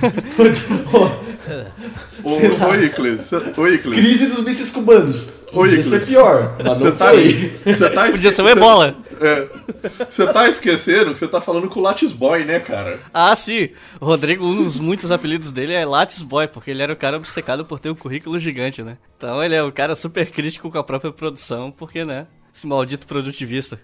Ô, 2.24 2.74
Icles, 2.74 3.32
ô 3.56 3.66
Icles, 3.68 3.98
Crise 4.00 4.26
dos 4.26 4.40
mísseis 4.42 4.70
cubanos. 4.70 5.34
Oi, 5.52 5.68
Podia 5.68 5.82
ser 5.82 6.04
pior, 6.06 6.56
mas 6.64 6.78
você 6.78 6.84
não 6.88 6.96
tá, 6.96 7.08
foi. 7.10 7.60
você 7.64 7.90
tá 7.90 8.06
Podia 8.10 8.32
ser 8.32 8.42
esque- 8.42 8.58
ebola. 8.58 8.96
É. 9.20 9.48
Você 10.08 10.26
tá 10.26 10.48
esquecendo 10.48 11.12
que 11.12 11.18
você 11.18 11.28
tá 11.28 11.40
falando 11.40 11.68
com 11.68 11.80
o 11.80 11.82
Lattes 11.82 12.12
Boy, 12.12 12.44
né, 12.44 12.60
cara? 12.60 13.00
Ah, 13.12 13.34
sim. 13.34 13.70
O 14.00 14.06
Rodrigo, 14.06 14.44
um 14.44 14.56
dos 14.62 14.78
muitos 14.78 15.10
apelidos 15.10 15.50
dele 15.50 15.72
é 15.72 15.84
Lattes 15.84 16.22
Boy, 16.22 16.48
porque 16.48 16.70
ele 16.70 16.82
era 16.82 16.92
o 16.92 16.96
cara 16.96 17.16
obcecado 17.16 17.64
por 17.64 17.78
ter 17.78 17.90
um 17.90 17.94
currículo 17.94 18.38
gigante, 18.38 18.82
né? 18.82 18.98
Então 19.16 19.42
ele 19.42 19.54
é 19.54 19.62
o 19.62 19.72
cara 19.72 19.96
super 19.96 20.30
crítico 20.30 20.70
com 20.70 20.78
a 20.78 20.84
própria 20.84 21.12
produção, 21.12 21.70
porque, 21.70 22.04
né? 22.04 22.26
Esse 22.54 22.66
maldito 22.66 23.06
produtivista. 23.06 23.80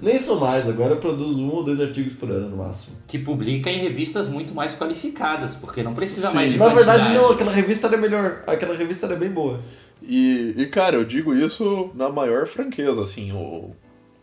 Nem 0.00 0.18
sou 0.18 0.38
mais, 0.38 0.68
agora 0.68 0.94
eu 0.94 0.98
produzo 0.98 1.40
um 1.42 1.50
ou 1.50 1.64
dois 1.64 1.80
artigos 1.80 2.12
por 2.12 2.30
ano 2.30 2.48
no 2.48 2.56
máximo. 2.56 2.96
Que 3.06 3.18
publica 3.18 3.70
em 3.70 3.78
revistas 3.78 4.28
muito 4.28 4.54
mais 4.54 4.74
qualificadas, 4.74 5.54
porque 5.54 5.82
não 5.82 5.94
precisa 5.94 6.28
Sim. 6.28 6.34
mais 6.34 6.52
de 6.52 6.58
Na 6.58 6.68
verdade, 6.68 7.12
não, 7.12 7.30
aquela 7.30 7.52
revista 7.52 7.86
era 7.86 7.96
melhor. 7.96 8.42
Aquela 8.46 8.76
revista 8.76 9.06
era 9.06 9.16
bem 9.16 9.30
boa. 9.30 9.60
E, 10.02 10.54
e, 10.56 10.66
cara, 10.66 10.96
eu 10.96 11.04
digo 11.04 11.34
isso 11.34 11.90
na 11.94 12.08
maior 12.08 12.46
franqueza, 12.46 13.02
assim, 13.02 13.32
o, 13.32 13.74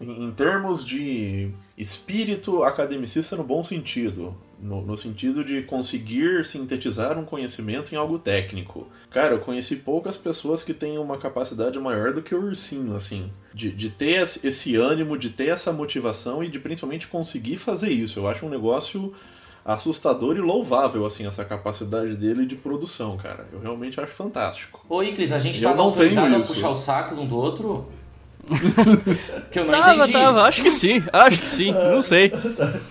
em, 0.02 0.32
termos 0.32 0.86
de 0.86 1.52
espírito 1.78 2.64
academicista 2.64 3.36
no 3.36 3.44
bom 3.44 3.64
sentido. 3.64 4.36
No, 4.62 4.82
no 4.82 4.98
sentido 4.98 5.42
de 5.42 5.62
conseguir 5.62 6.46
sintetizar 6.46 7.18
um 7.18 7.24
conhecimento 7.24 7.96
em 7.96 7.98
algo 7.98 8.20
técnico. 8.20 8.88
Cara, 9.10 9.36
eu 9.36 9.40
conheci 9.40 9.78
poucas 9.78 10.18
pessoas 10.18 10.62
que 10.64 10.74
têm 10.74 10.98
uma 10.98 11.18
capacidade 11.18 11.80
maior 11.80 12.12
do 12.14 12.22
que 12.22 12.36
o 12.36 12.44
ursinho, 12.44 12.94
assim. 12.94 13.32
De, 13.54 13.72
de 13.72 13.90
ter 13.90 14.22
esse 14.22 14.76
ânimo, 14.76 15.18
de 15.18 15.30
ter 15.30 15.48
essa 15.48 15.72
motivação 15.72 16.44
e 16.44 16.50
de 16.50 16.60
principalmente 16.60 17.08
conseguir 17.08 17.56
fazer 17.56 17.90
isso. 17.90 18.20
Eu 18.20 18.28
acho 18.28 18.46
um 18.46 18.50
negócio 18.50 19.14
assustador 19.64 20.36
e 20.36 20.42
louvável, 20.42 21.06
assim, 21.06 21.26
essa 21.26 21.46
capacidade 21.46 22.16
dele 22.16 22.46
de 22.46 22.56
produção, 22.56 23.16
cara. 23.18 23.48
Eu 23.54 23.60
realmente 23.60 24.00
acho 24.00 24.12
fantástico. 24.12 24.86
Ô, 24.90 25.04
Iclis, 25.04 25.32
a 25.32 25.40
gente 25.40 25.62
Eu 25.62 25.70
tava 25.70 25.78
não 25.78 25.86
autorizado 25.86 26.36
a 26.36 26.40
puxar 26.40 26.70
o 26.70 26.76
saco 26.76 27.16
um 27.16 27.28
do 27.28 27.38
outro? 27.38 27.88
Que 29.52 29.60
eu 29.60 29.66
não 29.66 29.72
Tava, 29.72 29.94
entendi 29.96 30.12
tava, 30.14 30.30
isso. 30.32 30.40
acho 30.48 30.62
que 30.64 30.72
sim, 30.72 31.04
acho 31.14 31.40
que 31.42 31.48
sim, 31.48 31.72
não 31.72 32.02
sei. 32.02 32.32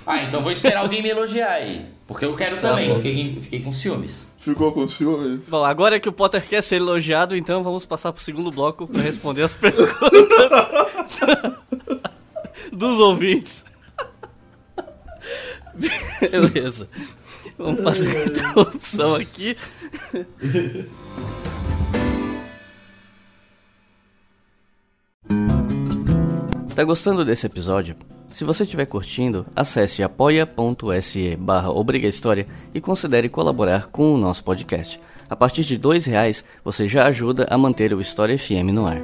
Ah, 0.07 0.23
então 0.25 0.41
vou 0.43 0.53
esperar 0.53 0.81
alguém 0.81 1.03
me 1.03 1.09
elogiar 1.09 1.51
aí. 1.53 1.85
Porque 2.07 2.25
eu 2.25 2.35
quero 2.35 2.57
Tá 2.57 2.71
também, 2.71 2.89
bom. 2.89 2.97
fiquei, 2.97 3.39
fiquei 3.41 3.61
com 3.61 3.73
ciúmes. 3.73 4.27
Ficou 4.39 4.73
com 4.73 4.89
ciúmes? 4.89 5.41
Bom, 5.49 5.65
agora 5.65 6.01
que 6.01 6.09
o 6.09 6.13
Potter 6.13 6.43
quer 6.47 6.63
ser 6.63 6.77
elogiado, 6.77 7.37
então 7.37 7.63
vamos 7.63 7.85
passar 7.85 8.13
pro 8.13 8.23
segundo 8.23 8.51
bloco 8.51 8.87
pra 8.87 9.03
responder 9.03 9.43
as 9.43 9.53
perguntas 9.57 9.99
dos 12.73 12.99
ouvintes. 12.99 13.65
Beleza. 16.21 16.89
Vamos 17.59 17.83
fazer 17.83 18.17
a 18.17 18.25
interrupção 18.25 19.15
aqui. 19.17 19.57
Tá 26.79 26.85
gostando 26.85 27.24
desse 27.24 27.45
episódio? 27.45 27.97
Se 28.33 28.45
você 28.45 28.62
estiver 28.62 28.87
curtindo, 28.87 29.45
acesse 29.57 30.01
apoia.se 30.01 31.35
barra 31.35 31.70
e 32.72 32.81
considere 32.81 33.29
colaborar 33.29 33.89
com 33.89 34.14
o 34.14 34.16
nosso 34.16 34.45
podcast. 34.45 35.01
A 35.29 35.35
partir 35.35 35.64
de 35.64 35.74
R$ 35.74 35.99
reais 36.07 36.45
você 36.64 36.87
já 36.87 37.07
ajuda 37.07 37.49
a 37.51 37.59
manter 37.59 37.93
o 37.93 38.01
História 38.01 38.39
FM 38.39 38.70
no 38.72 38.87
ar. 38.87 39.03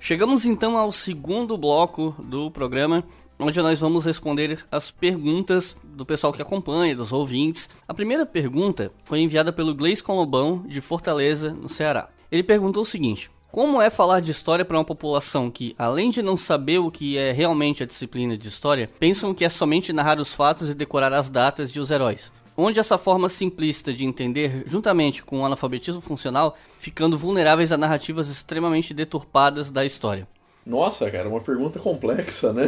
Chegamos 0.00 0.44
então 0.44 0.76
ao 0.76 0.90
segundo 0.90 1.56
bloco 1.56 2.12
do 2.18 2.50
programa, 2.50 3.04
onde 3.38 3.60
nós 3.62 3.80
vamos 3.80 4.04
responder 4.04 4.64
as 4.70 4.90
perguntas 4.90 5.76
do 5.84 6.04
pessoal 6.04 6.32
que 6.32 6.42
acompanha, 6.42 6.96
dos 6.96 7.12
ouvintes. 7.12 7.70
A 7.86 7.94
primeira 7.94 8.26
pergunta 8.26 8.90
foi 9.04 9.20
enviada 9.20 9.52
pelo 9.52 9.74
Gleis 9.74 10.02
Colobão, 10.02 10.64
de 10.66 10.80
Fortaleza, 10.80 11.52
no 11.52 11.68
Ceará. 11.68 12.08
Ele 12.30 12.42
perguntou 12.42 12.82
o 12.82 12.86
seguinte: 12.86 13.30
como 13.50 13.80
é 13.80 13.88
falar 13.88 14.20
de 14.20 14.30
história 14.30 14.64
para 14.64 14.76
uma 14.76 14.84
população 14.84 15.50
que, 15.50 15.74
além 15.78 16.10
de 16.10 16.20
não 16.20 16.36
saber 16.36 16.78
o 16.78 16.90
que 16.90 17.16
é 17.16 17.32
realmente 17.32 17.82
a 17.82 17.86
disciplina 17.86 18.36
de 18.36 18.46
história, 18.46 18.90
pensam 18.98 19.32
que 19.32 19.44
é 19.44 19.48
somente 19.48 19.92
narrar 19.92 20.20
os 20.20 20.34
fatos 20.34 20.68
e 20.68 20.74
decorar 20.74 21.14
as 21.14 21.30
datas 21.30 21.72
de 21.72 21.80
os 21.80 21.90
heróis? 21.90 22.30
Onde 22.54 22.78
essa 22.78 22.98
forma 22.98 23.28
simplista 23.28 23.92
de 23.92 24.04
entender, 24.04 24.64
juntamente 24.66 25.22
com 25.22 25.40
o 25.40 25.46
analfabetismo 25.46 26.02
funcional, 26.02 26.56
ficando 26.78 27.16
vulneráveis 27.16 27.72
a 27.72 27.78
narrativas 27.78 28.28
extremamente 28.28 28.92
deturpadas 28.92 29.70
da 29.70 29.84
história. 29.84 30.28
Nossa, 30.66 31.10
cara, 31.10 31.28
uma 31.28 31.40
pergunta 31.40 31.78
complexa, 31.78 32.52
né? 32.52 32.66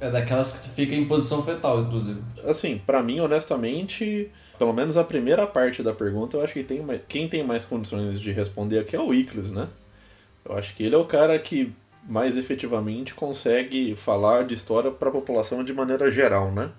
É 0.00 0.10
daquelas 0.10 0.52
que 0.52 0.60
tu 0.60 0.70
fica 0.70 0.94
em 0.94 1.04
posição 1.04 1.42
fetal, 1.42 1.82
inclusive. 1.82 2.20
Assim, 2.44 2.78
para 2.78 3.02
mim, 3.02 3.20
honestamente, 3.20 4.30
pelo 4.58 4.72
menos 4.72 4.96
a 4.96 5.04
primeira 5.04 5.46
parte 5.46 5.82
da 5.82 5.92
pergunta, 5.92 6.36
eu 6.36 6.42
acho 6.42 6.54
que 6.54 6.64
tem 6.64 6.80
mais, 6.80 7.02
quem 7.06 7.28
tem 7.28 7.44
mais 7.44 7.64
condições 7.64 8.18
de 8.18 8.32
responder 8.32 8.78
aqui 8.78 8.96
é 8.96 9.00
o 9.00 9.12
Iclis, 9.12 9.50
né? 9.50 9.68
Eu 10.44 10.56
acho 10.56 10.74
que 10.74 10.82
ele 10.82 10.94
é 10.94 10.98
o 10.98 11.04
cara 11.04 11.38
que 11.38 11.72
mais 12.08 12.36
efetivamente 12.36 13.14
consegue 13.14 13.94
falar 13.94 14.44
de 14.44 14.54
história 14.54 14.90
para 14.90 15.10
a 15.10 15.12
população 15.12 15.62
de 15.62 15.72
maneira 15.72 16.10
geral, 16.10 16.50
né? 16.50 16.70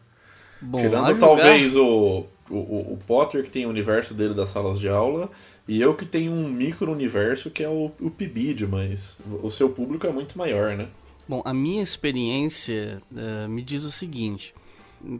Bom, 0.59 0.79
Tirando 0.79 1.19
talvez 1.19 1.75
o, 1.75 2.25
o, 2.49 2.55
o, 2.93 2.99
Potter, 3.07 3.43
que 3.43 3.49
tem 3.49 3.65
o 3.65 3.69
universo 3.69 4.13
dele 4.13 4.33
das 4.33 4.49
salas 4.49 4.79
de 4.79 4.89
aula, 4.89 5.29
e 5.67 5.81
eu 5.81 5.95
que 5.95 6.05
tenho 6.05 6.31
um 6.31 6.49
micro-universo 6.49 7.49
que 7.49 7.63
é 7.63 7.69
o, 7.69 7.91
o 7.99 8.11
PIBID, 8.11 8.67
mas 8.67 9.17
o 9.41 9.49
seu 9.49 9.69
público 9.69 10.05
é 10.05 10.11
muito 10.11 10.37
maior, 10.37 10.75
né? 10.75 10.87
Bom, 11.27 11.41
a 11.45 11.53
minha 11.53 11.81
experiência 11.81 13.01
uh, 13.11 13.47
me 13.47 13.61
diz 13.61 13.83
o 13.83 13.91
seguinte, 13.91 14.53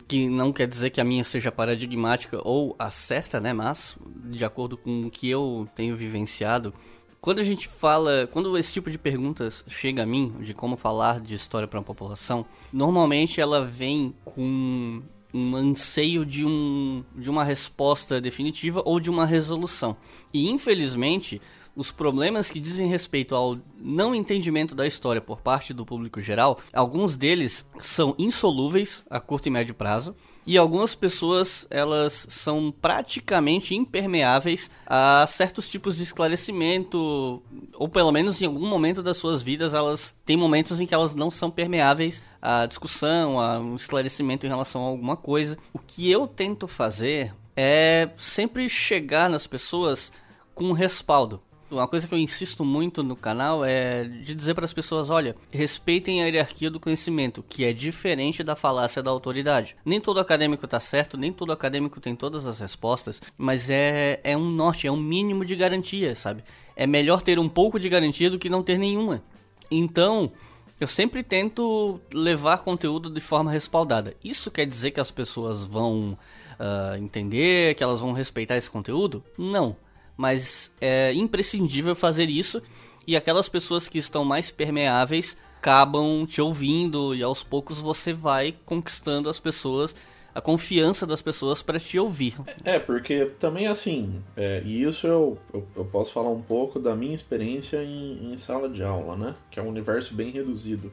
que 0.07 0.27
não 0.27 0.51
quer 0.51 0.67
dizer 0.67 0.89
que 0.89 0.99
a 1.01 1.03
minha 1.03 1.23
seja 1.23 1.51
paradigmática 1.51 2.39
ou 2.43 2.75
a 2.77 2.91
certa, 2.91 3.39
né? 3.39 3.53
Mas, 3.53 3.95
de 4.25 4.43
acordo 4.43 4.77
com 4.77 5.01
o 5.03 5.11
que 5.11 5.29
eu 5.29 5.67
tenho 5.75 5.95
vivenciado, 5.95 6.73
quando 7.19 7.39
a 7.39 7.43
gente 7.43 7.67
fala, 7.67 8.27
quando 8.31 8.57
esse 8.57 8.73
tipo 8.73 8.89
de 8.89 8.97
perguntas 8.97 9.63
chega 9.67 10.03
a 10.03 10.05
mim, 10.05 10.33
de 10.39 10.53
como 10.53 10.75
falar 10.75 11.19
de 11.19 11.35
história 11.35 11.67
para 11.67 11.79
uma 11.79 11.85
população, 11.85 12.45
normalmente 12.73 13.39
ela 13.39 13.63
vem 13.63 14.13
com 14.25 15.01
um 15.33 15.55
anseio 15.55 16.25
de, 16.25 16.43
um, 16.43 17.03
de 17.15 17.29
uma 17.29 17.43
resposta 17.43 18.19
definitiva 18.19 18.81
ou 18.85 18.99
de 18.99 19.09
uma 19.09 19.25
resolução. 19.25 19.95
E 20.33 20.49
infelizmente, 20.49 21.41
os 21.75 21.91
problemas 21.91 22.51
que 22.51 22.59
dizem 22.59 22.87
respeito 22.87 23.35
ao 23.35 23.57
não 23.77 24.13
entendimento 24.13 24.75
da 24.75 24.85
história 24.85 25.21
por 25.21 25.41
parte 25.41 25.73
do 25.73 25.85
público 25.85 26.21
geral, 26.21 26.59
alguns 26.73 27.15
deles 27.15 27.65
são 27.79 28.15
insolúveis 28.17 29.03
a 29.09 29.19
curto 29.19 29.47
e 29.47 29.51
médio 29.51 29.73
prazo. 29.73 30.15
E 30.45 30.57
algumas 30.57 30.95
pessoas, 30.95 31.67
elas 31.69 32.25
são 32.27 32.73
praticamente 32.81 33.75
impermeáveis 33.75 34.71
a 34.87 35.23
certos 35.27 35.69
tipos 35.69 35.97
de 35.97 36.03
esclarecimento, 36.03 37.43
ou 37.75 37.87
pelo 37.87 38.11
menos 38.11 38.41
em 38.41 38.47
algum 38.47 38.67
momento 38.67 39.03
das 39.03 39.17
suas 39.17 39.43
vidas, 39.43 39.75
elas 39.75 40.17
têm 40.25 40.35
momentos 40.35 40.81
em 40.81 40.87
que 40.87 40.95
elas 40.95 41.13
não 41.13 41.29
são 41.29 41.51
permeáveis 41.51 42.23
à 42.41 42.65
discussão, 42.65 43.39
a 43.39 43.59
um 43.59 43.75
esclarecimento 43.75 44.47
em 44.47 44.49
relação 44.49 44.83
a 44.83 44.87
alguma 44.87 45.15
coisa. 45.15 45.59
O 45.71 45.77
que 45.77 46.09
eu 46.09 46.25
tento 46.25 46.67
fazer 46.67 47.35
é 47.55 48.09
sempre 48.17 48.67
chegar 48.67 49.29
nas 49.29 49.45
pessoas 49.45 50.11
com 50.55 50.65
um 50.65 50.73
respaldo 50.73 51.39
uma 51.71 51.87
coisa 51.87 52.07
que 52.07 52.13
eu 52.13 52.19
insisto 52.19 52.65
muito 52.65 53.01
no 53.01 53.15
canal 53.15 53.63
é 53.63 54.03
de 54.03 54.35
dizer 54.35 54.53
para 54.53 54.65
as 54.65 54.73
pessoas, 54.73 55.09
olha, 55.09 55.35
respeitem 55.51 56.21
a 56.21 56.25
hierarquia 56.27 56.69
do 56.69 56.79
conhecimento, 56.79 57.43
que 57.47 57.63
é 57.63 57.71
diferente 57.71 58.43
da 58.43 58.55
falácia 58.55 59.01
da 59.01 59.09
autoridade. 59.09 59.75
Nem 59.85 59.99
todo 59.99 60.19
acadêmico 60.19 60.65
está 60.65 60.79
certo, 60.79 61.17
nem 61.17 61.31
todo 61.31 61.51
acadêmico 61.51 61.99
tem 61.99 62.15
todas 62.15 62.45
as 62.45 62.59
respostas, 62.59 63.21
mas 63.37 63.69
é, 63.69 64.19
é 64.23 64.35
um 64.35 64.51
norte, 64.51 64.85
é 64.85 64.91
um 64.91 64.97
mínimo 64.97 65.45
de 65.45 65.55
garantia, 65.55 66.13
sabe? 66.15 66.43
É 66.75 66.85
melhor 66.85 67.21
ter 67.21 67.39
um 67.39 67.49
pouco 67.49 67.79
de 67.79 67.89
garantia 67.89 68.29
do 68.29 68.39
que 68.39 68.49
não 68.49 68.63
ter 68.63 68.77
nenhuma. 68.77 69.23
Então, 69.69 70.31
eu 70.79 70.87
sempre 70.87 71.23
tento 71.23 72.01
levar 72.13 72.59
conteúdo 72.59 73.09
de 73.09 73.21
forma 73.21 73.51
respaldada. 73.51 74.13
Isso 74.23 74.51
quer 74.51 74.65
dizer 74.65 74.91
que 74.91 74.99
as 74.99 75.11
pessoas 75.11 75.63
vão 75.63 76.17
uh, 76.59 76.95
entender, 76.97 77.75
que 77.75 77.83
elas 77.83 78.01
vão 78.01 78.11
respeitar 78.11 78.57
esse 78.57 78.69
conteúdo? 78.69 79.23
Não 79.37 79.75
mas 80.17 80.71
é 80.79 81.13
imprescindível 81.13 81.95
fazer 81.95 82.29
isso 82.29 82.61
e 83.07 83.15
aquelas 83.15 83.49
pessoas 83.49 83.87
que 83.87 83.97
estão 83.97 84.23
mais 84.23 84.51
permeáveis 84.51 85.37
acabam 85.57 86.25
te 86.25 86.41
ouvindo 86.41 87.13
e 87.13 87.21
aos 87.21 87.43
poucos 87.43 87.79
você 87.79 88.13
vai 88.13 88.55
conquistando 88.65 89.29
as 89.29 89.39
pessoas 89.39 89.95
a 90.33 90.41
confiança 90.41 91.05
das 91.05 91.21
pessoas 91.21 91.61
para 91.61 91.79
te 91.79 91.99
ouvir. 91.99 92.35
É, 92.63 92.79
porque 92.79 93.25
também 93.39 93.67
assim, 93.67 94.23
é, 94.35 94.61
e 94.65 94.83
isso 94.83 95.05
eu, 95.05 95.37
eu, 95.53 95.67
eu, 95.75 95.85
posso 95.85 96.13
falar 96.13 96.29
um 96.29 96.41
pouco 96.41 96.79
da 96.79 96.95
minha 96.95 97.13
experiência 97.13 97.83
em, 97.83 98.31
em 98.31 98.37
sala 98.37 98.69
de 98.69 98.83
aula, 98.83 99.15
né? 99.15 99.35
Que 99.49 99.59
é 99.59 99.63
um 99.63 99.67
universo 99.67 100.13
bem 100.13 100.31
reduzido. 100.31 100.91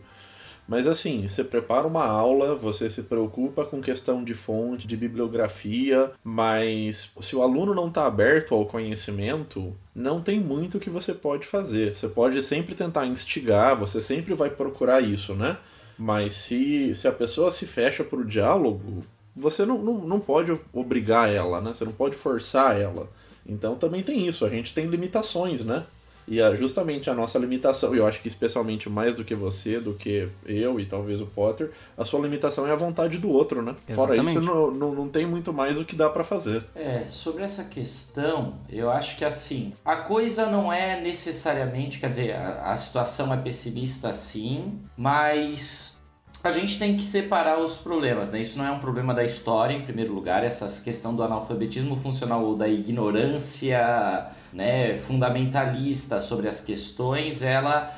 Mas 0.69 0.87
assim, 0.87 1.27
você 1.27 1.43
prepara 1.43 1.87
uma 1.87 2.05
aula, 2.05 2.55
você 2.55 2.91
se 2.91 3.03
preocupa 3.03 3.65
com 3.65 3.81
questão 3.81 4.23
de 4.23 4.35
fonte, 4.35 4.87
de 4.87 4.99
bibliografia, 4.99 6.13
mas 6.23 7.11
se 7.23 7.35
o 7.35 7.43
aluno 7.43 7.75
não 7.75 7.89
está 7.89 8.05
aberto 8.05 8.55
ao 8.55 8.67
conhecimento, 8.67 9.75
não 9.95 10.21
tem 10.21 10.39
muito 10.39 10.79
que 10.79 10.91
você 10.91 11.15
pode 11.15 11.47
fazer. 11.47 11.97
Você 11.97 12.07
pode 12.07 12.43
sempre 12.43 12.75
tentar 12.75 13.07
instigar, 13.07 13.79
você 13.79 13.99
sempre 14.03 14.35
vai 14.35 14.51
procurar 14.51 15.01
isso, 15.01 15.35
né? 15.35 15.57
Mas 15.99 16.35
se, 16.35 16.95
se 16.95 17.09
a 17.09 17.13
pessoa 17.13 17.51
se 17.51 17.67
fecha 17.67 18.05
para 18.05 18.19
o 18.19 18.25
diálogo, 18.25 19.03
você 19.35 19.65
não, 19.65 19.79
não, 19.79 19.95
não 20.07 20.21
pode 20.21 20.53
obrigar 20.71 21.31
ela, 21.31 21.63
né? 21.63 21.73
Você 21.73 21.87
não 21.87 21.93
pode 21.93 22.15
forçar 22.15 22.79
ela. 22.79 23.09
Então 23.47 23.75
também 23.77 24.03
tem 24.03 24.29
isso, 24.29 24.45
a 24.45 24.51
gente 24.51 24.75
tem 24.75 24.85
limitações, 24.85 25.65
né? 25.65 25.87
E 26.29 26.41
é 26.41 26.55
justamente 26.55 27.09
a 27.09 27.15
nossa 27.15 27.39
limitação, 27.39 27.95
e 27.95 27.99
eu 27.99 28.07
acho 28.07 28.21
que 28.21 28.29
especialmente 28.29 28.89
mais 28.91 29.15
do 29.15 29.25
que 29.25 29.35
você, 29.35 29.81
do 29.81 29.95
que 29.95 30.29
eu 30.45 30.79
e 30.79 30.85
talvez 30.85 31.21
o 31.21 31.27
Potter, 31.27 31.71
a 31.97 32.05
sua 32.05 32.21
limitação 32.21 32.67
é 32.67 32.73
a 32.73 32.77
vontade 32.77 33.19
do 33.19 33.31
outro, 33.31 33.63
né? 33.63 33.75
Exatamente. 33.89 34.21
Fora 34.21 34.31
isso, 34.31 34.41
não, 34.41 34.71
não, 34.71 34.95
não 34.95 35.09
tem 35.09 35.27
muito 35.27 35.53
mais 35.53 35.79
o 35.79 35.85
que 35.85 35.97
dá 35.97 36.11
para 36.11 36.23
fazer. 36.23 36.65
É, 36.75 37.05
sobre 37.09 37.43
essa 37.43 37.65
questão, 37.65 38.55
eu 38.69 38.91
acho 38.91 39.17
que 39.17 39.25
assim, 39.25 39.73
a 39.85 39.97
coisa 39.97 40.47
não 40.47 40.73
é 40.73 41.01
necessariamente, 41.01 41.99
quer 41.99 42.11
dizer, 42.11 42.35
a, 42.35 42.73
a 42.73 42.77
situação 42.77 43.33
é 43.33 43.37
pessimista 43.39 44.13
sim, 44.13 44.79
mas 44.97 45.99
a 46.43 46.51
gente 46.51 46.79
tem 46.79 46.97
que 46.97 47.03
separar 47.03 47.59
os 47.59 47.79
problemas, 47.79 48.31
né? 48.31 48.41
Isso 48.41 48.59
não 48.59 48.67
é 48.67 48.71
um 48.71 48.79
problema 48.79 49.13
da 49.13 49.25
história, 49.25 49.75
em 49.75 49.83
primeiro 49.83 50.13
lugar, 50.13 50.45
essa 50.45 50.69
questão 50.83 51.15
do 51.15 51.23
analfabetismo 51.23 51.97
funcional 51.97 52.45
ou 52.45 52.55
da 52.55 52.69
ignorância 52.69 54.29
né, 54.53 54.95
fundamentalista 54.95 56.21
sobre 56.21 56.49
as 56.49 56.61
questões, 56.61 57.43
ela, 57.43 57.95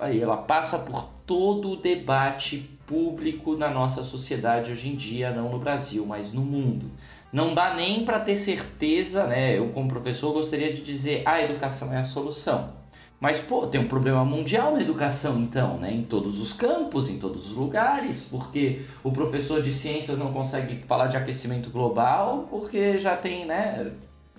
ela 0.00 0.36
passa 0.36 0.78
por 0.78 1.04
todo 1.26 1.72
o 1.72 1.76
debate 1.76 2.70
público 2.86 3.56
na 3.56 3.68
nossa 3.68 4.02
sociedade 4.02 4.72
hoje 4.72 4.88
em 4.88 4.96
dia, 4.96 5.30
não 5.30 5.50
no 5.50 5.58
Brasil, 5.58 6.04
mas 6.06 6.32
no 6.32 6.40
mundo. 6.40 6.90
Não 7.30 7.54
dá 7.54 7.74
nem 7.74 8.04
para 8.04 8.18
ter 8.18 8.34
certeza, 8.34 9.26
né? 9.26 9.58
Eu, 9.58 9.68
como 9.68 9.86
professor, 9.88 10.32
gostaria 10.32 10.72
de 10.72 10.82
dizer 10.82 11.22
a 11.26 11.42
educação 11.42 11.92
é 11.92 11.98
a 11.98 12.02
solução. 12.02 12.78
Mas, 13.20 13.40
pô, 13.40 13.66
tem 13.66 13.80
um 13.80 13.88
problema 13.88 14.24
mundial 14.24 14.72
na 14.72 14.80
educação, 14.80 15.38
então, 15.40 15.76
né? 15.76 15.92
Em 15.92 16.04
todos 16.04 16.40
os 16.40 16.52
campos, 16.52 17.10
em 17.10 17.18
todos 17.18 17.50
os 17.50 17.56
lugares, 17.56 18.26
porque 18.30 18.82
o 19.02 19.10
professor 19.10 19.60
de 19.60 19.72
ciências 19.72 20.16
não 20.16 20.32
consegue 20.32 20.82
falar 20.86 21.08
de 21.08 21.16
aquecimento 21.16 21.68
global, 21.68 22.46
porque 22.48 22.96
já 22.96 23.16
tem, 23.16 23.44
né? 23.44 23.90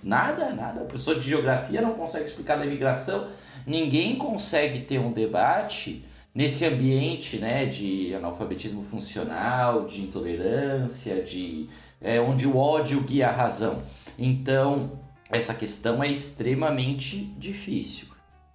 Nada, 0.02 0.52
nada. 0.52 0.82
O 0.82 0.86
professor 0.86 1.18
de 1.18 1.28
geografia 1.28 1.82
não 1.82 1.94
consegue 1.94 2.26
explicar 2.26 2.56
da 2.56 2.64
imigração. 2.64 3.28
Ninguém 3.66 4.16
consegue 4.16 4.80
ter 4.80 4.98
um 4.98 5.12
debate 5.12 6.04
nesse 6.34 6.64
ambiente 6.64 7.36
né, 7.38 7.66
de 7.66 8.14
analfabetismo 8.14 8.82
funcional, 8.82 9.84
de 9.84 10.02
intolerância, 10.02 11.22
de 11.22 11.68
é, 12.00 12.20
onde 12.20 12.46
o 12.46 12.56
ódio 12.56 13.00
guia 13.02 13.28
a 13.28 13.32
razão. 13.32 13.82
Então, 14.18 14.98
essa 15.30 15.54
questão 15.54 16.02
é 16.02 16.08
extremamente 16.08 17.16
difícil. 17.38 18.08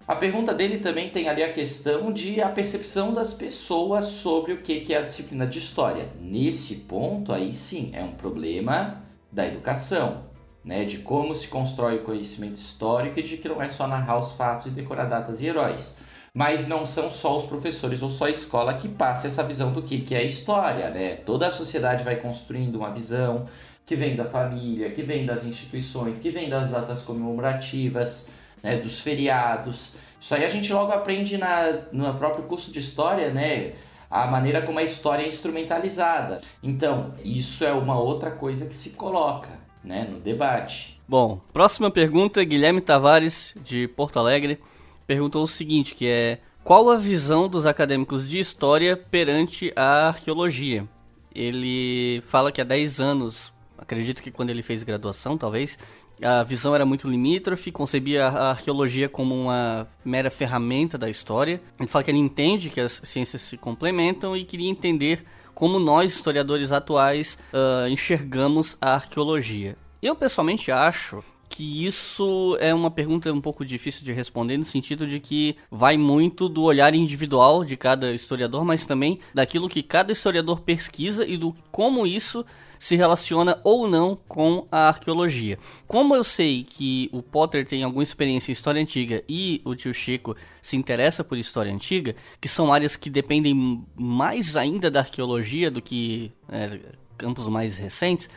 A 0.06 0.14
pergunta 0.14 0.54
dele 0.54 0.78
também 0.78 1.10
tem 1.10 1.28
ali 1.28 1.42
a 1.42 1.52
questão 1.52 2.12
de 2.12 2.40
a 2.40 2.48
percepção 2.48 3.12
das 3.12 3.32
pessoas 3.32 4.04
sobre 4.04 4.52
o 4.52 4.58
que 4.58 4.92
é 4.94 4.98
a 4.98 5.02
disciplina 5.02 5.46
de 5.46 5.58
história. 5.58 6.08
Nesse 6.20 6.76
ponto, 6.76 7.32
aí 7.32 7.52
sim, 7.52 7.90
é 7.92 8.02
um 8.04 8.12
problema 8.12 9.02
da 9.32 9.46
educação 9.46 10.25
né, 10.66 10.84
de 10.84 10.98
como 10.98 11.32
se 11.32 11.46
constrói 11.46 11.98
o 11.98 12.02
conhecimento 12.02 12.56
histórico 12.56 13.20
e 13.20 13.22
de 13.22 13.36
que 13.36 13.48
não 13.48 13.62
é 13.62 13.68
só 13.68 13.86
narrar 13.86 14.18
os 14.18 14.32
fatos 14.32 14.66
e 14.66 14.70
decorar 14.70 15.04
datas 15.04 15.40
e 15.40 15.46
heróis. 15.46 15.96
Mas 16.34 16.66
não 16.66 16.84
são 16.84 17.08
só 17.08 17.36
os 17.36 17.44
professores 17.44 18.02
ou 18.02 18.10
só 18.10 18.26
a 18.26 18.30
escola 18.30 18.74
que 18.74 18.88
passa 18.88 19.28
essa 19.28 19.44
visão 19.44 19.72
do 19.72 19.80
que, 19.80 20.00
que 20.00 20.14
é 20.14 20.24
história, 20.24 20.90
né? 20.90 21.14
Toda 21.24 21.46
a 21.46 21.50
sociedade 21.52 22.02
vai 22.02 22.16
construindo 22.16 22.76
uma 22.76 22.90
visão 22.90 23.46
que 23.86 23.94
vem 23.94 24.16
da 24.16 24.24
família, 24.24 24.90
que 24.90 25.02
vem 25.02 25.24
das 25.24 25.44
instituições, 25.46 26.18
que 26.18 26.30
vem 26.30 26.50
das 26.50 26.72
datas 26.72 27.02
comemorativas, 27.02 28.28
né, 28.60 28.76
dos 28.76 29.00
feriados. 29.00 29.94
Isso 30.20 30.34
aí 30.34 30.44
a 30.44 30.48
gente 30.48 30.70
logo 30.72 30.90
aprende 30.92 31.38
na, 31.38 31.84
no 31.92 32.12
próprio 32.14 32.44
curso 32.44 32.72
de 32.72 32.80
história, 32.80 33.30
né? 33.30 33.74
A 34.10 34.26
maneira 34.26 34.60
como 34.62 34.80
a 34.80 34.82
história 34.82 35.22
é 35.22 35.28
instrumentalizada. 35.28 36.40
Então, 36.62 37.14
isso 37.24 37.64
é 37.64 37.72
uma 37.72 37.98
outra 37.98 38.32
coisa 38.32 38.66
que 38.66 38.74
se 38.74 38.90
coloca 38.90 39.65
né, 39.86 40.06
no 40.10 40.18
debate. 40.18 41.00
Bom, 41.08 41.40
próxima 41.52 41.90
pergunta, 41.90 42.42
Guilherme 42.42 42.80
Tavares, 42.80 43.54
de 43.62 43.86
Porto 43.86 44.18
Alegre, 44.18 44.58
perguntou 45.06 45.44
o 45.44 45.46
seguinte, 45.46 45.94
que 45.94 46.06
é 46.06 46.40
qual 46.64 46.90
a 46.90 46.96
visão 46.96 47.48
dos 47.48 47.64
acadêmicos 47.64 48.28
de 48.28 48.40
história 48.40 48.96
perante 48.96 49.72
a 49.76 50.08
arqueologia? 50.08 50.86
Ele 51.32 52.20
fala 52.26 52.50
que 52.50 52.60
há 52.60 52.64
10 52.64 53.00
anos, 53.00 53.54
acredito 53.78 54.20
que 54.20 54.32
quando 54.32 54.50
ele 54.50 54.62
fez 54.62 54.82
graduação, 54.82 55.38
talvez, 55.38 55.78
a 56.20 56.42
visão 56.42 56.74
era 56.74 56.84
muito 56.84 57.08
limítrofe, 57.08 57.70
concebia 57.70 58.26
a 58.26 58.50
arqueologia 58.50 59.08
como 59.08 59.34
uma 59.34 59.86
mera 60.04 60.30
ferramenta 60.30 60.96
da 60.98 61.08
história. 61.08 61.60
Ele 61.78 61.88
fala 61.88 62.02
que 62.02 62.10
ele 62.10 62.18
entende 62.18 62.70
que 62.70 62.80
as 62.80 63.00
ciências 63.04 63.42
se 63.42 63.56
complementam 63.56 64.36
e 64.36 64.44
queria 64.44 64.68
entender 64.68 65.24
como 65.56 65.78
nós, 65.78 66.14
historiadores 66.14 66.70
atuais, 66.70 67.38
uh, 67.50 67.88
enxergamos 67.88 68.76
a 68.78 68.92
arqueologia. 68.92 69.74
Eu 70.02 70.14
pessoalmente 70.14 70.70
acho 70.70 71.24
que 71.48 71.86
isso 71.86 72.58
é 72.60 72.74
uma 72.74 72.90
pergunta 72.90 73.32
um 73.32 73.40
pouco 73.40 73.64
difícil 73.64 74.04
de 74.04 74.12
responder 74.12 74.58
no 74.58 74.66
sentido 74.66 75.06
de 75.06 75.18
que 75.18 75.56
vai 75.70 75.96
muito 75.96 76.46
do 76.46 76.62
olhar 76.62 76.94
individual 76.94 77.64
de 77.64 77.74
cada 77.74 78.12
historiador, 78.12 78.66
mas 78.66 78.84
também 78.84 79.18
daquilo 79.32 79.66
que 79.66 79.82
cada 79.82 80.12
historiador 80.12 80.60
pesquisa 80.60 81.26
e 81.26 81.38
do 81.38 81.54
como 81.72 82.06
isso 82.06 82.44
se 82.78 82.96
relaciona 82.96 83.60
ou 83.64 83.88
não 83.88 84.18
com 84.28 84.66
a 84.70 84.88
arqueologia. 84.88 85.58
Como 85.86 86.14
eu 86.14 86.24
sei 86.24 86.64
que 86.64 87.08
o 87.12 87.22
Potter 87.22 87.66
tem 87.66 87.82
alguma 87.82 88.02
experiência 88.02 88.50
em 88.50 88.54
história 88.54 88.80
antiga 88.80 89.22
e 89.28 89.60
o 89.64 89.74
tio 89.74 89.94
Chico 89.94 90.36
se 90.60 90.76
interessa 90.76 91.22
por 91.22 91.38
história 91.38 91.72
antiga, 91.72 92.14
que 92.40 92.48
são 92.48 92.72
áreas 92.72 92.96
que 92.96 93.10
dependem 93.10 93.84
mais 93.94 94.56
ainda 94.56 94.90
da 94.90 95.00
arqueologia 95.00 95.70
do 95.70 95.80
que 95.80 96.32
é, 96.48 96.80
campos 97.16 97.48
mais 97.48 97.78
recentes, 97.78 98.28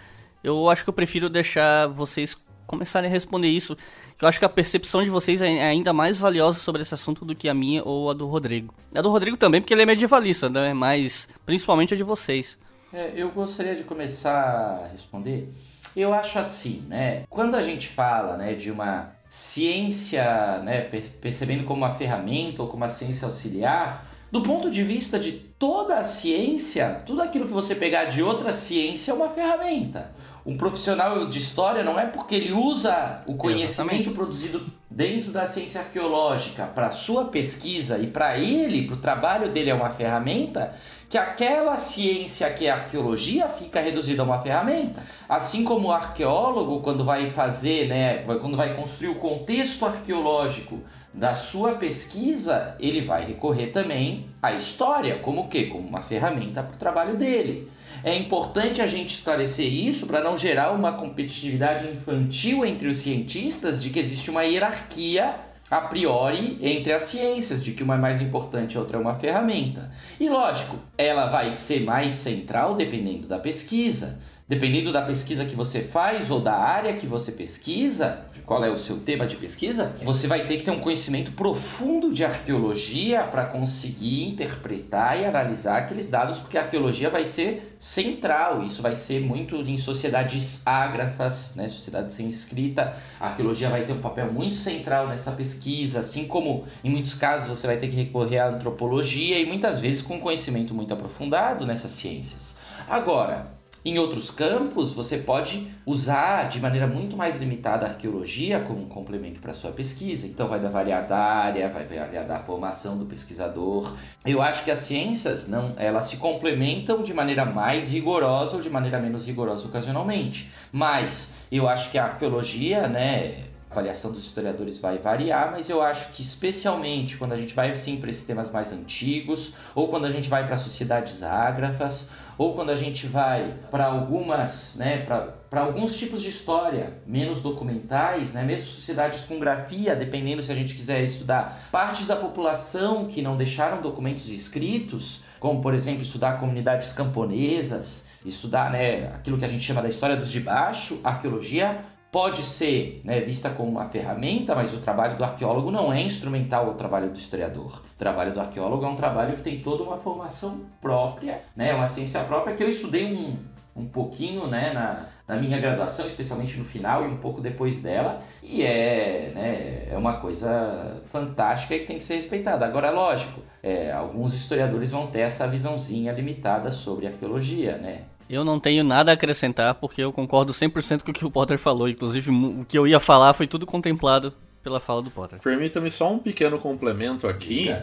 eu 0.44 0.70
acho 0.70 0.84
que 0.84 0.90
eu 0.90 0.94
prefiro 0.94 1.30
deixar 1.30 1.88
vocês 1.88 2.38
começarem 2.66 3.10
a 3.10 3.14
responder 3.14 3.48
isso. 3.48 3.76
Eu 4.22 4.28
acho 4.28 4.38
que 4.38 4.46
a 4.46 4.50
percepção 4.50 5.04
de 5.04 5.10
vocês 5.10 5.42
é 5.42 5.64
ainda 5.64 5.92
mais 5.92 6.18
valiosa 6.18 6.60
sobre 6.60 6.82
esse 6.82 6.94
assunto 6.94 7.26
do 7.26 7.36
que 7.36 7.50
a 7.50 7.54
minha 7.54 7.84
ou 7.84 8.12
a 8.12 8.14
do 8.14 8.28
Rodrigo. 8.28 8.74
A 8.94 9.02
do 9.02 9.10
Rodrigo 9.10 9.38
também, 9.38 9.60
porque 9.60 9.74
ele 9.74 9.82
é 9.82 9.86
medievalista, 9.86 10.50
né? 10.50 10.74
Mas 10.74 11.28
principalmente 11.46 11.94
a 11.94 11.98
de 11.98 12.04
vocês. 12.04 12.58
É, 12.94 13.14
eu 13.16 13.30
gostaria 13.30 13.76
de 13.76 13.84
começar 13.84 14.84
a 14.84 14.88
responder. 14.92 15.54
Eu 15.96 16.14
acho 16.14 16.40
assim, 16.40 16.84
né? 16.88 17.24
Quando 17.30 17.56
a 17.56 17.62
gente 17.62 17.88
fala, 17.88 18.36
né, 18.38 18.54
de 18.54 18.72
uma 18.72 19.12
ciência, 19.30 20.60
né, 20.64 20.82
percebendo 21.22 21.64
como 21.64 21.86
uma 21.86 21.94
ferramenta 21.94 22.64
ou 22.64 22.68
como 22.68 22.84
uma 22.84 22.88
ciência 22.88 23.26
auxiliar, 23.26 24.06
do 24.32 24.42
ponto 24.42 24.70
de 24.70 24.84
vista 24.84 25.20
de 25.20 25.32
toda 25.32 25.98
a 25.98 26.04
ciência, 26.04 27.02
tudo 27.06 27.22
aquilo 27.22 27.46
que 27.46 27.54
você 27.54 27.76
pegar 27.76 28.06
de 28.06 28.24
outra 28.24 28.54
ciência 28.54 29.12
é 29.12 29.14
uma 29.14 29.30
ferramenta. 29.30 30.12
Um 30.46 30.58
profissional 30.58 31.28
de 31.28 31.38
história 31.38 31.84
não 31.84 32.00
é 32.00 32.06
porque 32.06 32.34
ele 32.34 32.52
usa 32.52 33.24
o 33.28 33.36
conhecimento 33.36 33.94
Exatamente. 33.94 34.10
produzido 34.10 34.66
dentro 34.90 35.32
da 35.32 35.46
ciência 35.46 35.82
arqueológica 35.82 36.66
para 36.66 36.92
sua 36.92 37.26
pesquisa 37.26 38.00
e 38.00 38.08
para 38.08 38.38
ele, 38.38 38.88
para 38.88 38.96
o 38.96 39.00
trabalho 39.00 39.52
dele 39.52 39.70
é 39.70 39.74
uma 39.74 39.90
ferramenta, 39.90 40.74
que 41.10 41.18
aquela 41.18 41.76
ciência 41.76 42.48
que 42.52 42.68
é 42.68 42.70
arqueologia 42.70 43.48
fica 43.50 43.82
reduzida 43.82 44.22
a 44.22 44.26
uma 44.26 44.38
ferramenta. 44.38 45.04
Assim 45.28 45.64
como 45.64 45.88
o 45.88 45.92
arqueólogo, 45.92 46.82
quando 46.82 47.04
vai 47.04 47.32
fazer, 47.32 47.88
né, 47.88 48.20
quando 48.20 48.56
vai 48.56 48.76
construir 48.76 49.10
o 49.10 49.16
contexto 49.16 49.88
arqueológico 49.88 50.80
da 51.12 51.34
sua 51.34 51.74
pesquisa, 51.74 52.76
ele 52.80 53.02
vai 53.02 53.26
recorrer 53.26 53.68
também 53.68 54.28
à 54.40 54.54
história, 54.54 55.18
como 55.18 55.42
o 55.42 55.48
quê? 55.48 55.66
Como 55.66 55.88
uma 55.88 56.02
ferramenta 56.02 56.62
para 56.62 56.76
o 56.76 56.78
trabalho 56.78 57.18
dele. 57.18 57.72
É 58.04 58.16
importante 58.16 58.80
a 58.80 58.86
gente 58.86 59.16
esclarecer 59.16 59.66
isso 59.66 60.06
para 60.06 60.24
não 60.24 60.38
gerar 60.38 60.72
uma 60.72 60.94
competitividade 60.94 61.88
infantil 61.88 62.64
entre 62.64 62.88
os 62.88 62.98
cientistas 62.98 63.82
de 63.82 63.90
que 63.90 63.98
existe 63.98 64.30
uma 64.30 64.44
hierarquia 64.44 65.49
a 65.70 65.82
priori 65.82 66.58
entre 66.62 66.92
as 66.92 67.04
ciências, 67.04 67.64
de 67.64 67.74
que 67.74 67.84
uma 67.84 67.96
é 67.96 67.98
mais 67.98 68.22
importante 68.22 68.76
a 68.76 68.80
outra 68.80 68.98
é 68.98 69.00
uma 69.00 69.16
ferramenta. 69.16 69.92
E 70.20 70.28
lógico, 70.28 70.78
ela 70.98 71.28
vai 71.28 71.56
ser 71.56 71.82
mais 71.82 72.14
central 72.14 72.76
dependendo 72.76 73.28
da 73.28 73.38
pesquisa. 73.38 74.20
Dependendo 74.50 74.92
da 74.92 75.04
pesquisa 75.04 75.46
que 75.46 75.56
você 75.56 75.80
faz 75.80 76.32
ou 76.32 76.40
da 76.40 76.56
área 76.56 76.96
que 76.96 77.06
você 77.06 77.32
pesquisa, 77.32 78.26
qual 78.48 78.64
é 78.64 78.70
o 78.72 78.80
seu 78.80 78.98
tema 78.98 79.28
de 79.28 79.36
pesquisa, 79.36 79.94
você 80.02 80.26
vai 80.26 80.48
ter 80.48 80.58
que 80.58 80.64
ter 80.64 80.72
um 80.72 80.80
conhecimento 80.80 81.34
profundo 81.34 82.12
de 82.12 82.26
arqueologia 82.26 83.22
para 83.22 83.46
conseguir 83.46 84.28
interpretar 84.28 85.22
e 85.22 85.26
analisar 85.26 85.78
aqueles 85.78 86.10
dados, 86.10 86.40
porque 86.40 86.58
a 86.58 86.62
arqueologia 86.62 87.12
vai 87.12 87.26
ser 87.26 87.78
central. 87.80 88.64
Isso 88.64 88.82
vai 88.82 88.96
ser 88.96 89.22
muito 89.22 89.56
em 89.58 89.78
sociedades 89.78 90.66
ágrafas, 90.66 91.54
né, 91.56 91.68
sociedades 91.68 92.16
sem 92.16 92.28
escrita. 92.28 92.98
A 93.20 93.28
arqueologia 93.28 93.70
vai 93.70 93.86
ter 93.86 93.94
um 93.94 94.02
papel 94.02 94.34
muito 94.34 94.56
central 94.56 95.08
nessa 95.08 95.34
pesquisa, 95.34 96.00
assim 96.00 96.26
como 96.26 96.66
em 96.84 96.90
muitos 96.90 97.14
casos 97.14 97.56
você 97.56 97.68
vai 97.68 97.78
ter 97.78 97.88
que 97.88 97.96
recorrer 97.96 98.40
à 98.40 98.48
antropologia 98.48 99.38
e 99.38 99.46
muitas 99.46 99.80
vezes 99.80 100.02
com 100.02 100.20
conhecimento 100.20 100.74
muito 100.74 100.92
aprofundado 100.92 101.68
nessas 101.68 101.92
ciências. 101.92 102.58
Agora, 102.88 103.59
em 103.84 103.98
outros 103.98 104.30
campos, 104.30 104.94
você 104.94 105.20
pode 105.20 105.68
usar 105.86 106.50
de 106.50 106.60
maneira 106.60 106.86
muito 106.86 107.16
mais 107.16 107.40
limitada 107.40 107.86
a 107.86 107.90
arqueologia 107.90 108.60
como 108.60 108.82
um 108.82 108.88
complemento 108.90 109.40
para 109.40 109.54
sua 109.54 109.72
pesquisa. 109.72 110.28
Então, 110.28 110.48
vai 110.50 110.60
variar 110.60 111.08
da 111.08 111.18
área, 111.18 111.70
vai 111.70 111.86
variar 111.86 112.26
da 112.26 112.40
formação 112.40 112.98
do 112.98 113.06
pesquisador. 113.06 113.96
Eu 114.26 114.42
acho 114.42 114.66
que 114.66 114.72
as 114.72 114.80
ciências 114.80 115.48
não, 115.48 115.74
elas 115.78 116.06
se 116.06 116.18
complementam 116.18 117.02
de 117.02 117.14
maneira 117.14 117.46
mais 117.46 117.94
rigorosa 117.94 118.58
ou 118.58 118.62
de 118.62 118.70
maneira 118.70 119.00
menos 119.00 119.26
rigorosa 119.26 119.68
ocasionalmente. 119.68 120.52
Mas 120.74 121.36
eu 121.50 121.68
acho 121.68 121.90
que 121.90 121.98
a 121.98 122.04
arqueologia, 122.04 122.88
né, 122.88 123.46
a 123.70 123.74
avaliação 123.74 124.12
dos 124.12 124.26
historiadores 124.26 124.80
vai 124.80 124.98
variar, 124.98 125.52
mas 125.52 125.70
eu 125.70 125.82
acho 125.82 126.12
que 126.12 126.22
especialmente 126.22 127.18
quando 127.18 127.34
a 127.34 127.38
gente 127.38 127.54
vai 127.54 127.74
sim 127.76 127.98
para 127.98 128.10
esses 128.10 128.26
temas 128.26 128.52
mais 128.52 128.74
antigos, 128.74 129.54
ou 129.74 129.88
quando 129.88 130.06
a 130.06 130.12
gente 130.12 130.28
vai 130.28 130.46
para 130.46 130.58
sociedades 130.58 131.24
ágrafas, 131.24 132.10
ou 132.40 132.54
quando 132.54 132.70
a 132.70 132.76
gente 132.76 133.06
vai 133.06 133.54
para 133.70 133.86
algumas, 133.86 134.78
né, 134.78 135.06
para 135.06 135.60
alguns 135.60 135.98
tipos 135.98 136.22
de 136.22 136.30
história 136.30 136.94
menos 137.06 137.42
documentais, 137.42 138.32
né, 138.32 138.44
mesmo 138.44 138.66
sociedades 138.66 139.26
com 139.26 139.38
grafia, 139.38 139.94
dependendo 139.94 140.42
se 140.42 140.50
a 140.50 140.56
gente 140.56 140.74
quiser 140.74 141.04
estudar 141.04 141.68
partes 141.70 142.08
da 142.08 142.16
população 142.16 143.08
que 143.08 143.22
não 143.22 143.36
deixaram 143.36 143.82
documentos 143.82 144.30
escritos, 144.30 145.26
como 145.38 145.60
por 145.60 145.74
exemplo 145.74 146.02
estudar 146.02 146.40
comunidades 146.40 146.94
camponesas, 146.94 148.08
estudar 148.26 148.72
né, 148.72 149.08
aquilo 149.14 149.38
que 149.38 149.44
a 149.44 149.50
gente 149.50 149.66
chama 149.66 149.82
da 149.82 149.90
história 149.90 150.16
dos 150.16 150.32
de 150.32 150.40
baixo, 150.40 151.02
arqueologia 151.04 151.84
pode 152.12 152.42
ser 152.42 153.02
né, 153.04 153.20
vista 153.20 153.50
como 153.50 153.70
uma 153.70 153.88
ferramenta, 153.90 154.56
mas 154.56 154.74
o 154.74 154.78
trabalho 154.78 155.18
do 155.18 155.24
arqueólogo 155.24 155.70
não 155.70 155.94
é 155.94 156.02
instrumental 156.02 156.68
ao 156.68 156.74
trabalho 156.74 157.10
do 157.10 157.18
historiador. 157.18 157.84
O 157.94 157.98
trabalho 157.98 158.34
do 158.34 158.40
arqueólogo 158.40 158.84
é 158.84 158.88
um 158.88 158.96
trabalho 158.96 159.36
que 159.36 159.44
tem 159.44 159.60
toda 159.60 159.84
uma 159.84 159.98
formação 159.98 160.62
própria, 160.82 161.42
né, 161.56 161.74
uma 161.74 161.86
ciência 161.86 162.22
própria 162.24 162.56
que 162.56 162.64
eu 162.64 162.70
estudei 162.70 163.14
um, 163.14 163.38
um 163.76 163.86
pouquinho 163.86 164.48
né, 164.48 164.74
na, 164.74 165.06
na 165.28 165.40
minha 165.40 165.60
graduação, 165.60 166.08
especialmente 166.08 166.58
no 166.58 166.66
final 166.66 167.04
e 167.04 167.08
um 167.08 167.18
pouco 167.18 167.42
depois 167.42 167.82
dela, 167.82 168.22
e 168.42 168.64
é, 168.64 169.32
né, 169.36 169.88
é 169.92 169.98
uma 169.98 170.18
coisa 170.18 171.02
fantástica 171.06 171.76
e 171.76 171.80
que 171.80 171.86
tem 171.86 171.98
que 171.98 172.04
ser 172.04 172.16
respeitada. 172.16 172.66
Agora, 172.66 172.88
é 172.88 172.92
lógico, 172.92 173.42
é, 173.62 173.92
alguns 173.92 174.34
historiadores 174.34 174.90
vão 174.90 175.08
ter 175.08 175.20
essa 175.20 175.48
visãozinha 175.48 176.12
limitada 176.12 176.72
sobre 176.72 177.06
arqueologia, 177.06 177.78
né? 177.78 178.04
Eu 178.30 178.46
não 178.46 178.60
tenho 178.60 178.84
nada 178.84 179.12
a 179.12 179.16
acrescentar 179.16 179.76
porque 179.76 180.02
eu 180.02 180.14
concordo 180.14 180.54
100% 180.54 181.04
com 181.04 181.12
o 181.12 181.14
que 181.14 181.26
o 181.26 181.32
Potter 181.32 181.58
falou. 181.58 181.90
Inclusive, 181.90 182.30
o 182.30 182.66
que 182.66 182.78
eu 182.78 182.88
ia 182.88 183.00
falar 183.00 183.34
foi 183.34 183.48
tudo 183.48 183.66
contemplado 183.66 184.34
pela 184.62 184.80
fala 184.80 185.02
do 185.02 185.10
Potter. 185.10 185.40
Permita-me 185.40 185.90
só 185.90 186.14
um 186.14 186.20
pequeno 186.20 186.60
complemento 186.60 187.28
aqui. 187.28 187.74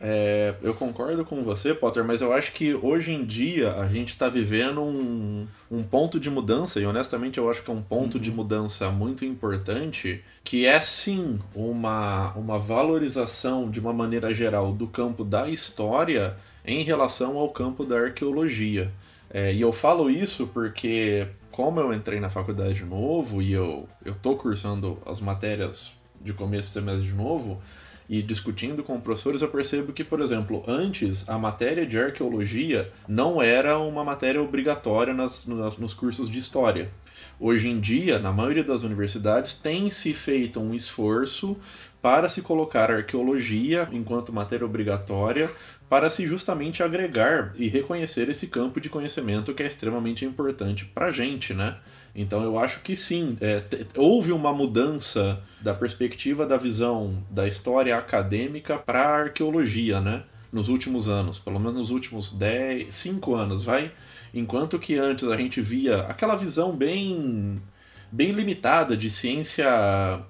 É, 0.00 0.54
eu 0.60 0.74
concordo 0.74 1.24
com 1.24 1.42
você, 1.42 1.72
Potter, 1.72 2.04
mas 2.04 2.20
eu 2.20 2.32
acho 2.32 2.52
que 2.52 2.74
hoje 2.74 3.12
em 3.12 3.24
dia 3.24 3.74
a 3.76 3.88
gente 3.88 4.10
está 4.10 4.28
vivendo 4.28 4.82
um, 4.82 5.46
um 5.70 5.82
ponto 5.82 6.20
de 6.20 6.28
mudança, 6.28 6.78
e 6.78 6.84
honestamente 6.84 7.38
eu 7.38 7.48
acho 7.48 7.62
que 7.62 7.70
é 7.70 7.72
um 7.72 7.80
ponto 7.80 8.16
uhum. 8.16 8.20
de 8.20 8.30
mudança 8.30 8.90
muito 8.90 9.24
importante, 9.24 10.22
que 10.42 10.66
é 10.66 10.78
sim 10.82 11.38
uma, 11.54 12.32
uma 12.32 12.58
valorização 12.58 13.70
de 13.70 13.80
uma 13.80 13.94
maneira 13.94 14.34
geral 14.34 14.72
do 14.72 14.86
campo 14.86 15.24
da 15.24 15.48
história 15.48 16.36
em 16.66 16.82
relação 16.82 17.38
ao 17.38 17.48
campo 17.48 17.84
da 17.84 17.98
arqueologia. 17.98 18.92
É, 19.34 19.52
e 19.52 19.60
eu 19.60 19.72
falo 19.72 20.08
isso 20.08 20.46
porque, 20.46 21.26
como 21.50 21.80
eu 21.80 21.92
entrei 21.92 22.20
na 22.20 22.30
faculdade 22.30 22.74
de 22.74 22.84
novo 22.84 23.42
e 23.42 23.52
eu, 23.52 23.88
eu 24.04 24.14
cursando 24.36 24.96
as 25.04 25.18
matérias 25.18 25.92
de 26.20 26.32
começo 26.32 26.68
do 26.68 26.74
semestre 26.74 27.08
de 27.08 27.14
novo 27.14 27.60
e 28.08 28.22
discutindo 28.22 28.84
com 28.84 29.00
professores, 29.00 29.42
eu 29.42 29.48
percebo 29.48 29.92
que, 29.92 30.04
por 30.04 30.20
exemplo, 30.20 30.62
antes 30.68 31.28
a 31.28 31.36
matéria 31.36 31.84
de 31.84 31.98
arqueologia 31.98 32.92
não 33.08 33.42
era 33.42 33.76
uma 33.76 34.04
matéria 34.04 34.40
obrigatória 34.40 35.12
nas, 35.12 35.44
nas 35.46 35.78
nos 35.78 35.92
cursos 35.92 36.30
de 36.30 36.38
história. 36.38 36.92
Hoje 37.40 37.68
em 37.68 37.80
dia, 37.80 38.20
na 38.20 38.32
maioria 38.32 38.62
das 38.62 38.84
universidades, 38.84 39.56
tem 39.56 39.90
se 39.90 40.14
feito 40.14 40.60
um 40.60 40.72
esforço 40.72 41.56
para 42.00 42.28
se 42.28 42.40
colocar 42.40 42.88
arqueologia 42.88 43.88
enquanto 43.90 44.32
matéria 44.32 44.64
obrigatória, 44.64 45.50
para 45.94 46.10
se 46.10 46.26
justamente 46.26 46.82
agregar 46.82 47.52
e 47.54 47.68
reconhecer 47.68 48.28
esse 48.28 48.48
campo 48.48 48.80
de 48.80 48.88
conhecimento 48.88 49.54
que 49.54 49.62
é 49.62 49.66
extremamente 49.68 50.24
importante 50.24 50.84
para 50.86 51.06
a 51.06 51.10
gente, 51.12 51.54
né? 51.54 51.76
Então 52.16 52.42
eu 52.42 52.58
acho 52.58 52.80
que 52.80 52.96
sim, 52.96 53.38
é, 53.40 53.62
houve 53.96 54.32
uma 54.32 54.52
mudança 54.52 55.40
da 55.60 55.72
perspectiva 55.72 56.44
da 56.44 56.56
visão 56.56 57.22
da 57.30 57.46
história 57.46 57.96
acadêmica 57.96 58.76
para 58.76 59.04
a 59.04 59.16
arqueologia, 59.20 60.00
né? 60.00 60.24
Nos 60.52 60.68
últimos 60.68 61.08
anos, 61.08 61.38
pelo 61.38 61.60
menos 61.60 61.76
nos 61.76 61.90
últimos 61.90 62.32
10, 62.32 62.92
5 62.92 63.32
anos, 63.36 63.62
vai. 63.62 63.92
Enquanto 64.34 64.80
que 64.80 64.96
antes 64.96 65.28
a 65.28 65.36
gente 65.36 65.60
via 65.60 66.00
aquela 66.08 66.34
visão 66.34 66.74
bem 66.74 67.62
bem 68.10 68.32
limitada 68.32 68.96
de 68.96 69.12
ciência, 69.12 69.64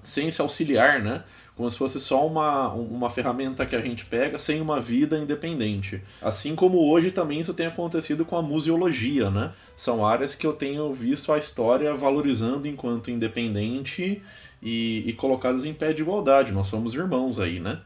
ciência 0.03 0.43
auxiliar, 0.43 1.01
né? 1.01 1.23
Como 1.55 1.71
se 1.71 1.77
fosse 1.77 1.99
só 1.99 2.27
uma, 2.27 2.73
uma 2.73 3.09
ferramenta 3.09 3.65
que 3.65 3.75
a 3.75 3.81
gente 3.81 4.05
pega 4.05 4.37
sem 4.37 4.61
uma 4.61 4.81
vida 4.81 5.17
independente. 5.17 6.01
Assim 6.21 6.53
como 6.53 6.89
hoje 6.89 7.11
também 7.11 7.39
isso 7.39 7.53
tem 7.53 7.65
acontecido 7.65 8.25
com 8.25 8.35
a 8.35 8.41
museologia, 8.41 9.31
né? 9.31 9.53
São 9.77 10.05
áreas 10.05 10.35
que 10.35 10.45
eu 10.45 10.53
tenho 10.53 10.91
visto 10.91 11.31
a 11.31 11.37
história 11.37 11.95
valorizando 11.95 12.67
enquanto 12.67 13.09
independente 13.09 14.21
e, 14.61 15.03
e 15.05 15.13
colocadas 15.13 15.63
em 15.63 15.73
pé 15.73 15.93
de 15.93 16.01
igualdade. 16.01 16.51
Nós 16.51 16.67
somos 16.67 16.93
irmãos 16.93 17.39
aí, 17.39 17.59
né? 17.59 17.79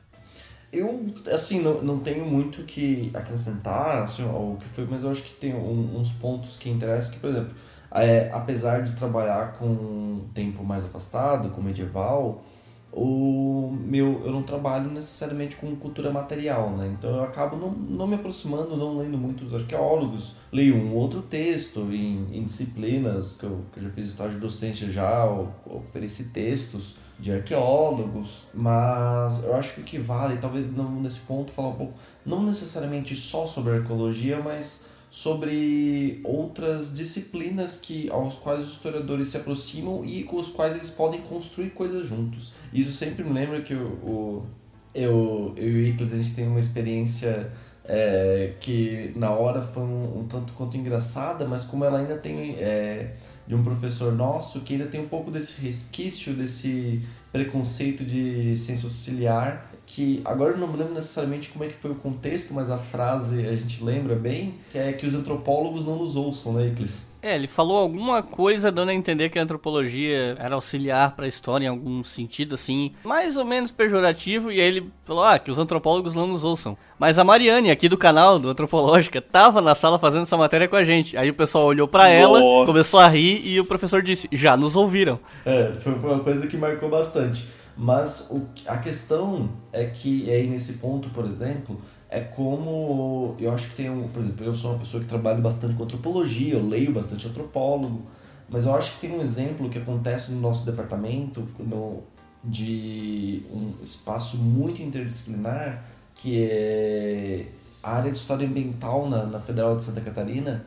Eu, 0.71 1.05
assim, 1.31 1.61
não, 1.61 1.81
não 1.81 1.99
tenho 1.99 2.25
muito 2.25 2.63
que 2.63 3.11
acrescentar 3.13 4.03
assim, 4.03 4.23
que 4.59 4.67
foi, 4.67 4.85
mas 4.89 5.03
eu 5.03 5.11
acho 5.11 5.23
que 5.23 5.33
tem 5.33 5.53
um, 5.53 5.97
uns 5.97 6.13
pontos 6.13 6.57
que 6.57 6.69
interessam, 6.69 7.13
que, 7.13 7.19
por 7.19 7.29
exemplo, 7.29 7.55
é, 7.91 8.29
apesar 8.31 8.81
de 8.81 8.95
trabalhar 8.95 9.53
com 9.53 9.65
um 9.65 10.29
tempo 10.33 10.63
mais 10.63 10.85
afastado, 10.85 11.49
com 11.49 11.61
medieval, 11.61 12.43
o 12.91 13.71
meu 13.71 14.21
eu 14.25 14.31
não 14.31 14.41
trabalho 14.41 14.89
necessariamente 14.89 15.55
com 15.55 15.75
cultura 15.75 16.11
material, 16.11 16.71
né? 16.71 16.91
Então 16.97 17.17
eu 17.17 17.23
acabo 17.23 17.55
não, 17.55 17.71
não 17.71 18.07
me 18.07 18.15
aproximando, 18.15 18.75
não 18.75 18.97
lendo 18.97 19.17
muitos 19.17 19.53
arqueólogos. 19.53 20.37
Leio 20.51 20.75
um 20.75 20.95
outro 20.95 21.21
texto 21.21 21.81
em, 21.91 22.27
em 22.31 22.43
disciplinas 22.43 23.35
que 23.37 23.45
eu, 23.45 23.63
que 23.71 23.79
eu 23.79 23.83
já 23.83 23.89
fiz 23.89 24.07
estágio 24.07 24.39
docência 24.39 24.91
já, 24.91 25.25
ofereci 25.65 26.29
textos 26.29 26.97
de 27.19 27.33
arqueólogos, 27.33 28.47
mas 28.53 29.43
eu 29.43 29.53
acho 29.55 29.75
que 29.75 29.81
o 29.81 29.83
que 29.83 29.99
vale, 29.99 30.37
talvez 30.37 30.73
não 30.73 30.89
nesse 31.01 31.19
ponto 31.21 31.51
falar 31.51 31.69
um 31.69 31.75
pouco, 31.75 31.93
não 32.25 32.43
necessariamente 32.43 33.15
só 33.15 33.45
sobre 33.45 33.73
arqueologia, 33.73 34.41
mas 34.41 34.85
sobre 35.09 36.21
outras 36.23 36.93
disciplinas 36.93 37.79
que 37.79 38.09
aos 38.11 38.35
quais 38.35 38.65
os 38.65 38.73
historiadores 38.73 39.27
se 39.29 39.37
aproximam 39.37 40.05
e 40.05 40.23
com 40.23 40.37
os 40.37 40.51
quais 40.51 40.75
eles 40.75 40.89
podem 40.89 41.21
construir 41.21 41.71
coisas 41.71 42.07
juntos. 42.07 42.53
Isso 42.71 42.91
sempre 42.91 43.23
me 43.23 43.33
lembra 43.33 43.61
que 43.61 43.73
o, 43.73 43.87
o 44.03 44.45
eu, 44.93 45.53
eu 45.55 45.85
e 45.85 45.91
o 45.91 46.03
a 46.03 46.05
gente 46.05 46.35
tem 46.35 46.47
uma 46.47 46.59
experiência 46.59 47.51
é, 47.85 48.53
que 48.59 49.11
na 49.15 49.31
hora 49.31 49.63
foi 49.63 49.81
um, 49.81 50.19
um, 50.19 50.27
tanto 50.27 50.53
quanto 50.53 50.77
engraçada, 50.77 51.45
mas 51.45 51.63
como 51.63 51.83
ela 51.83 51.97
ainda 51.97 52.17
tem 52.17 52.55
é, 52.59 53.15
de 53.47 53.55
um 53.55 53.63
professor 53.63 54.13
nosso 54.13 54.61
que 54.61 54.73
ainda 54.73 54.85
tem 54.85 55.01
um 55.01 55.07
pouco 55.07 55.31
desse 55.31 55.59
resquício, 55.59 56.33
desse 56.33 57.01
preconceito 57.31 58.05
de 58.05 58.55
ciência 58.55 58.85
auxiliar, 58.85 59.68
que 59.89 60.21
agora 60.23 60.51
eu 60.51 60.57
não 60.59 60.67
me 60.67 60.77
lembro 60.77 60.93
necessariamente 60.93 61.49
como 61.49 61.65
é 61.65 61.67
que 61.67 61.73
foi 61.73 61.89
o 61.89 61.95
contexto, 61.95 62.53
mas 62.53 62.69
a 62.69 62.77
frase 62.77 63.47
a 63.47 63.55
gente 63.55 63.83
lembra 63.83 64.15
bem, 64.15 64.53
que 64.71 64.77
é 64.77 64.93
que 64.93 65.03
os 65.03 65.15
antropólogos 65.15 65.83
não 65.83 65.95
nos 65.95 66.15
ouçam, 66.15 66.53
né, 66.53 66.67
Iclis? 66.67 67.09
É, 67.23 67.35
ele 67.35 67.47
falou 67.47 67.75
alguma 67.75 68.21
coisa 68.21 68.71
dando 68.71 68.89
a 68.89 68.93
entender 68.93 69.29
que 69.29 69.39
a 69.39 69.41
antropologia 69.41 70.37
era 70.39 70.53
auxiliar 70.53 71.15
para 71.15 71.25
a 71.25 71.27
história 71.27 71.65
em 71.65 71.67
algum 71.67 72.03
sentido, 72.03 72.53
assim, 72.53 72.93
mais 73.03 73.35
ou 73.35 73.43
menos 73.43 73.71
pejorativo, 73.71 74.51
e 74.51 74.61
aí 74.61 74.67
ele 74.67 74.91
falou, 75.03 75.23
ah, 75.23 75.39
que 75.39 75.49
os 75.49 75.57
antropólogos 75.57 76.13
não 76.13 76.27
nos 76.27 76.45
ouçam. 76.45 76.77
Mas 76.99 77.17
a 77.17 77.23
Mariane, 77.23 77.71
aqui 77.71 77.89
do 77.89 77.97
canal, 77.97 78.37
do 78.37 78.47
Antropológica, 78.47 79.19
tava 79.19 79.59
na 79.59 79.73
sala 79.73 79.97
fazendo 79.97 80.23
essa 80.23 80.37
matéria 80.37 80.67
com 80.67 80.75
a 80.75 80.83
gente. 80.83 81.17
Aí 81.17 81.31
o 81.31 81.33
pessoal 81.33 81.65
olhou 81.65 81.87
para 81.87 82.07
ela, 82.07 82.39
começou 82.65 82.99
a 82.99 83.07
rir, 83.07 83.41
e 83.43 83.59
o 83.59 83.65
professor 83.65 84.03
disse, 84.03 84.29
já 84.31 84.55
nos 84.55 84.75
ouviram. 84.75 85.19
É, 85.45 85.73
foi 85.73 85.93
uma 85.93 86.19
coisa 86.19 86.45
que 86.45 86.55
marcou 86.55 86.89
bastante. 86.89 87.58
Mas 87.81 88.27
o, 88.29 88.45
a 88.67 88.77
questão 88.77 89.49
é 89.71 89.85
que, 89.85 90.29
aí 90.29 90.49
nesse 90.49 90.73
ponto, 90.73 91.09
por 91.11 91.23
exemplo, 91.23 91.79
é 92.09 92.19
como. 92.19 93.37
Eu 93.39 93.53
acho 93.53 93.69
que 93.69 93.77
tem 93.77 93.89
um. 93.89 94.09
Por 94.09 94.19
exemplo, 94.19 94.45
eu 94.45 94.53
sou 94.53 94.71
uma 94.71 94.79
pessoa 94.79 95.01
que 95.01 95.07
trabalha 95.07 95.39
bastante 95.39 95.75
com 95.75 95.83
antropologia, 95.83 96.55
eu 96.55 96.67
leio 96.67 96.91
bastante 96.91 97.25
antropólogo, 97.25 98.01
mas 98.49 98.65
eu 98.65 98.75
acho 98.75 98.95
que 98.95 99.07
tem 99.07 99.17
um 99.17 99.21
exemplo 99.21 99.69
que 99.69 99.77
acontece 99.77 100.33
no 100.33 100.41
nosso 100.41 100.65
departamento 100.65 101.47
no, 101.57 102.03
de 102.43 103.43
um 103.49 103.71
espaço 103.81 104.39
muito 104.39 104.81
interdisciplinar, 104.81 105.85
que 106.13 106.49
é 106.51 107.45
a 107.81 107.95
área 107.95 108.11
de 108.11 108.17
história 108.17 108.45
ambiental 108.45 109.07
na, 109.09 109.25
na 109.25 109.39
Federal 109.39 109.77
de 109.77 109.85
Santa 109.85 110.01
Catarina 110.01 110.65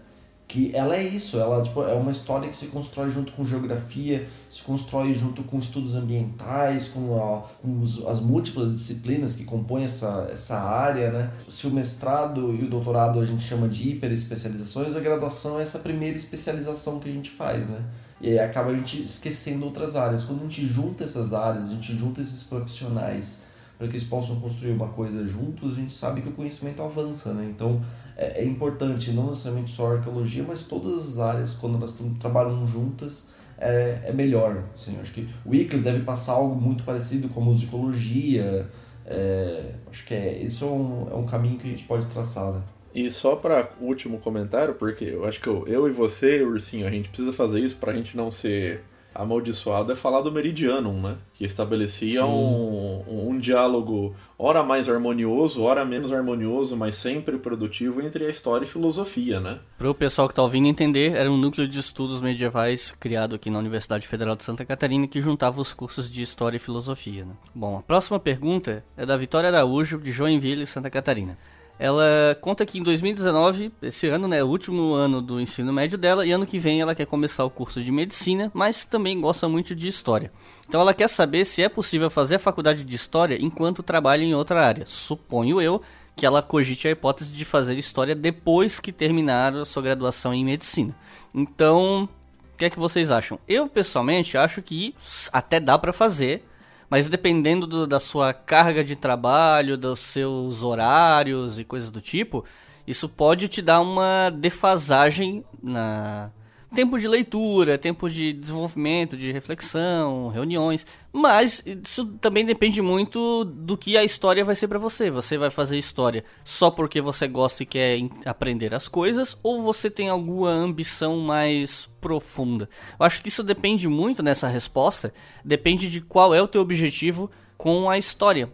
que 0.52 0.70
ela 0.74 0.94
é 0.94 1.02
isso, 1.02 1.40
ela 1.40 1.62
tipo, 1.62 1.82
é 1.82 1.94
uma 1.94 2.10
história 2.10 2.46
que 2.46 2.54
se 2.54 2.66
constrói 2.66 3.08
junto 3.08 3.32
com 3.32 3.42
geografia, 3.42 4.28
se 4.50 4.62
constrói 4.62 5.14
junto 5.14 5.42
com 5.44 5.58
estudos 5.58 5.96
ambientais, 5.96 6.88
com, 6.88 7.16
a, 7.16 7.48
com 7.62 7.80
os, 7.80 8.04
as 8.04 8.20
múltiplas 8.20 8.70
disciplinas 8.70 9.34
que 9.34 9.44
compõem 9.44 9.84
essa, 9.84 10.28
essa 10.30 10.58
área, 10.60 11.10
né? 11.10 11.30
Se 11.48 11.66
o 11.66 11.70
mestrado 11.70 12.54
e 12.54 12.64
o 12.64 12.68
doutorado 12.68 13.18
a 13.18 13.24
gente 13.24 13.42
chama 13.42 13.66
de 13.66 13.92
hiperespecializações, 13.92 14.94
a 14.94 15.00
graduação 15.00 15.58
é 15.58 15.62
essa 15.62 15.78
primeira 15.78 16.18
especialização 16.18 17.00
que 17.00 17.08
a 17.08 17.12
gente 17.12 17.30
faz, 17.30 17.70
né? 17.70 17.82
E 18.20 18.38
acaba 18.38 18.72
a 18.72 18.74
gente 18.74 19.02
esquecendo 19.02 19.64
outras 19.64 19.96
áreas. 19.96 20.22
Quando 20.22 20.40
a 20.40 20.42
gente 20.42 20.66
junta 20.66 21.04
essas 21.04 21.32
áreas, 21.32 21.70
a 21.70 21.72
gente 21.72 21.96
junta 21.96 22.20
esses 22.20 22.42
profissionais 22.42 23.44
para 23.78 23.88
que 23.88 23.94
eles 23.94 24.04
possam 24.04 24.38
construir 24.38 24.72
uma 24.72 24.88
coisa 24.88 25.26
juntos, 25.26 25.72
a 25.72 25.76
gente 25.76 25.92
sabe 25.92 26.20
que 26.20 26.28
o 26.28 26.32
conhecimento 26.32 26.82
avança, 26.82 27.32
né? 27.32 27.50
Então, 27.50 27.82
é, 28.16 28.42
é 28.42 28.44
importante, 28.44 29.12
não 29.12 29.28
necessariamente 29.28 29.70
só 29.70 29.88
a 29.88 29.96
arqueologia, 29.96 30.44
mas 30.46 30.64
todas 30.64 31.12
as 31.12 31.18
áreas, 31.18 31.54
quando 31.54 31.76
elas 31.76 31.98
trabalham 32.20 32.66
juntas, 32.66 33.28
é, 33.58 34.00
é 34.06 34.12
melhor. 34.12 34.64
Assim, 34.74 34.98
acho 35.00 35.12
que 35.12 35.28
o 35.44 35.54
ICLES 35.54 35.82
deve 35.82 36.00
passar 36.00 36.32
algo 36.32 36.54
muito 36.60 36.82
parecido 36.84 37.28
com 37.28 37.40
a 37.40 37.44
musicologia. 37.44 38.68
É, 39.06 39.72
acho 39.90 40.06
que 40.06 40.14
é, 40.14 40.38
isso 40.38 40.64
é 40.64 40.68
um, 40.68 41.08
é 41.10 41.14
um 41.14 41.26
caminho 41.26 41.58
que 41.58 41.66
a 41.66 41.70
gente 41.70 41.84
pode 41.84 42.06
traçar, 42.06 42.52
né? 42.52 42.62
E 42.94 43.10
só 43.10 43.36
para 43.36 43.70
último 43.80 44.18
comentário, 44.18 44.74
porque 44.74 45.04
eu 45.04 45.24
acho 45.24 45.40
que 45.40 45.48
eu, 45.48 45.66
eu 45.66 45.88
e 45.88 45.92
você, 45.92 46.42
Ursinho, 46.42 46.86
a 46.86 46.90
gente 46.90 47.08
precisa 47.08 47.32
fazer 47.32 47.60
isso 47.60 47.76
para 47.76 47.92
a 47.92 47.94
gente 47.94 48.16
não 48.16 48.30
ser 48.30 48.82
amaldiçoado 49.14 49.92
é 49.92 49.94
falar 49.94 50.20
do 50.20 50.32
Meridianum, 50.32 51.00
né? 51.00 51.16
Que 51.34 51.44
estabelecia 51.44 52.24
um, 52.24 53.02
um, 53.08 53.30
um, 53.30 53.38
diálogo 53.38 54.14
ora 54.38 54.62
mais 54.62 54.88
harmonioso, 54.88 55.62
ora 55.62 55.84
menos 55.84 56.12
harmonioso, 56.12 56.76
mas 56.76 56.96
sempre 56.96 57.38
produtivo 57.38 58.00
entre 58.00 58.26
a 58.26 58.30
história 58.30 58.64
e 58.64 58.68
filosofia, 58.68 59.40
né? 59.40 59.58
Para 59.78 59.90
o 59.90 59.94
pessoal 59.94 60.28
que 60.28 60.32
está 60.32 60.42
ouvindo 60.42 60.66
entender, 60.68 61.14
era 61.14 61.30
um 61.30 61.36
núcleo 61.36 61.66
de 61.66 61.78
estudos 61.78 62.22
medievais 62.22 62.92
criado 62.92 63.34
aqui 63.34 63.50
na 63.50 63.58
Universidade 63.58 64.06
Federal 64.06 64.36
de 64.36 64.44
Santa 64.44 64.64
Catarina 64.64 65.06
que 65.06 65.20
juntava 65.20 65.60
os 65.60 65.72
cursos 65.72 66.10
de 66.10 66.22
história 66.22 66.56
e 66.56 66.60
filosofia. 66.60 67.24
Né? 67.24 67.32
Bom, 67.54 67.78
a 67.78 67.82
próxima 67.82 68.18
pergunta 68.18 68.84
é 68.96 69.04
da 69.04 69.16
Vitória 69.16 69.48
Araújo, 69.48 69.98
de 69.98 70.12
Joinville, 70.12 70.66
Santa 70.66 70.90
Catarina. 70.90 71.36
Ela 71.82 72.38
conta 72.40 72.64
que 72.64 72.78
em 72.78 72.82
2019, 72.84 73.72
esse 73.82 74.06
ano, 74.06 74.28
né, 74.28 74.40
o 74.40 74.46
último 74.46 74.92
ano 74.92 75.20
do 75.20 75.40
ensino 75.40 75.72
médio 75.72 75.98
dela, 75.98 76.24
e 76.24 76.30
ano 76.30 76.46
que 76.46 76.56
vem 76.56 76.80
ela 76.80 76.94
quer 76.94 77.06
começar 77.06 77.44
o 77.44 77.50
curso 77.50 77.82
de 77.82 77.90
medicina, 77.90 78.52
mas 78.54 78.84
também 78.84 79.20
gosta 79.20 79.48
muito 79.48 79.74
de 79.74 79.88
história. 79.88 80.30
Então 80.68 80.80
ela 80.80 80.94
quer 80.94 81.08
saber 81.08 81.44
se 81.44 81.60
é 81.60 81.68
possível 81.68 82.08
fazer 82.08 82.36
a 82.36 82.38
faculdade 82.38 82.84
de 82.84 82.94
história 82.94 83.36
enquanto 83.40 83.82
trabalha 83.82 84.22
em 84.22 84.32
outra 84.32 84.64
área. 84.64 84.84
Suponho 84.86 85.60
eu 85.60 85.82
que 86.14 86.24
ela 86.24 86.40
cogite 86.40 86.86
a 86.86 86.92
hipótese 86.92 87.32
de 87.32 87.44
fazer 87.44 87.76
história 87.76 88.14
depois 88.14 88.78
que 88.78 88.92
terminar 88.92 89.52
a 89.52 89.64
sua 89.64 89.82
graduação 89.82 90.32
em 90.32 90.44
medicina. 90.44 90.94
Então, 91.34 92.08
o 92.54 92.58
que 92.58 92.66
é 92.66 92.70
que 92.70 92.78
vocês 92.78 93.10
acham? 93.10 93.40
Eu 93.48 93.66
pessoalmente 93.66 94.38
acho 94.38 94.62
que 94.62 94.94
até 95.32 95.58
dá 95.58 95.76
para 95.76 95.92
fazer, 95.92 96.44
mas 96.92 97.08
dependendo 97.08 97.66
do, 97.66 97.86
da 97.86 97.98
sua 97.98 98.34
carga 98.34 98.84
de 98.84 98.94
trabalho, 98.94 99.78
dos 99.78 99.98
seus 99.98 100.62
horários 100.62 101.58
e 101.58 101.64
coisas 101.64 101.90
do 101.90 102.02
tipo, 102.02 102.44
isso 102.86 103.08
pode 103.08 103.48
te 103.48 103.62
dar 103.62 103.80
uma 103.80 104.28
defasagem 104.28 105.42
na 105.62 106.30
tempo 106.74 106.98
de 106.98 107.06
leitura, 107.06 107.78
tempo 107.78 108.08
de 108.08 108.32
desenvolvimento, 108.32 109.16
de 109.16 109.30
reflexão, 109.30 110.28
reuniões. 110.28 110.86
Mas 111.12 111.62
isso 111.64 112.06
também 112.20 112.44
depende 112.44 112.80
muito 112.80 113.44
do 113.44 113.76
que 113.76 113.96
a 113.96 114.04
história 114.04 114.44
vai 114.44 114.54
ser 114.54 114.68
para 114.68 114.78
você. 114.78 115.10
Você 115.10 115.36
vai 115.36 115.50
fazer 115.50 115.78
história 115.78 116.24
só 116.44 116.70
porque 116.70 117.00
você 117.00 117.28
gosta 117.28 117.62
e 117.62 117.66
quer 117.66 117.98
aprender 118.24 118.74
as 118.74 118.88
coisas 118.88 119.36
ou 119.42 119.62
você 119.62 119.90
tem 119.90 120.08
alguma 120.08 120.50
ambição 120.50 121.18
mais 121.18 121.88
profunda? 122.00 122.68
Eu 122.98 123.06
acho 123.06 123.22
que 123.22 123.28
isso 123.28 123.42
depende 123.42 123.86
muito 123.88 124.22
nessa 124.22 124.48
resposta, 124.48 125.12
depende 125.44 125.90
de 125.90 126.00
qual 126.00 126.34
é 126.34 126.40
o 126.40 126.48
teu 126.48 126.60
objetivo 126.60 127.30
com 127.56 127.88
a 127.88 127.98
história, 127.98 128.50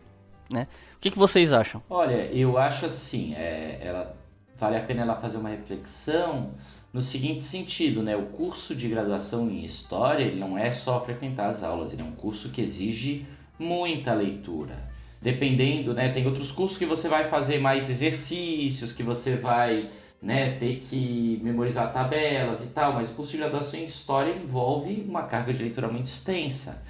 né? 0.52 0.66
O 0.96 1.00
que, 1.00 1.12
que 1.12 1.18
vocês 1.18 1.52
acham? 1.52 1.80
Olha, 1.88 2.26
eu 2.32 2.58
acho 2.58 2.84
assim, 2.84 3.32
é, 3.34 3.78
ela 3.80 4.16
vale 4.58 4.76
a 4.76 4.82
pena 4.82 5.02
ela 5.02 5.14
fazer 5.14 5.38
uma 5.38 5.48
reflexão 5.48 6.50
no 6.92 7.02
seguinte 7.02 7.42
sentido, 7.42 8.02
né? 8.02 8.16
O 8.16 8.26
curso 8.26 8.74
de 8.74 8.88
graduação 8.88 9.50
em 9.50 9.64
História 9.64 10.24
ele 10.24 10.40
não 10.40 10.56
é 10.56 10.70
só 10.70 11.00
frequentar 11.00 11.48
as 11.48 11.62
aulas, 11.62 11.92
ele 11.92 12.02
é 12.02 12.04
um 12.04 12.12
curso 12.12 12.50
que 12.50 12.60
exige 12.60 13.26
muita 13.58 14.14
leitura. 14.14 14.88
Dependendo, 15.20 15.92
né? 15.92 16.08
Tem 16.10 16.24
outros 16.26 16.52
cursos 16.52 16.78
que 16.78 16.86
você 16.86 17.08
vai 17.08 17.24
fazer 17.28 17.58
mais 17.58 17.90
exercícios, 17.90 18.92
que 18.92 19.02
você 19.02 19.36
vai 19.36 19.90
né, 20.20 20.52
ter 20.58 20.80
que 20.80 21.40
memorizar 21.42 21.92
tabelas 21.92 22.64
e 22.64 22.68
tal, 22.68 22.94
mas 22.94 23.10
o 23.10 23.14
curso 23.14 23.32
de 23.32 23.38
graduação 23.38 23.78
em 23.80 23.84
História 23.84 24.34
envolve 24.34 25.04
uma 25.08 25.22
carga 25.24 25.52
de 25.52 25.62
leitura 25.62 25.88
muito 25.88 26.06
extensa. 26.06 26.82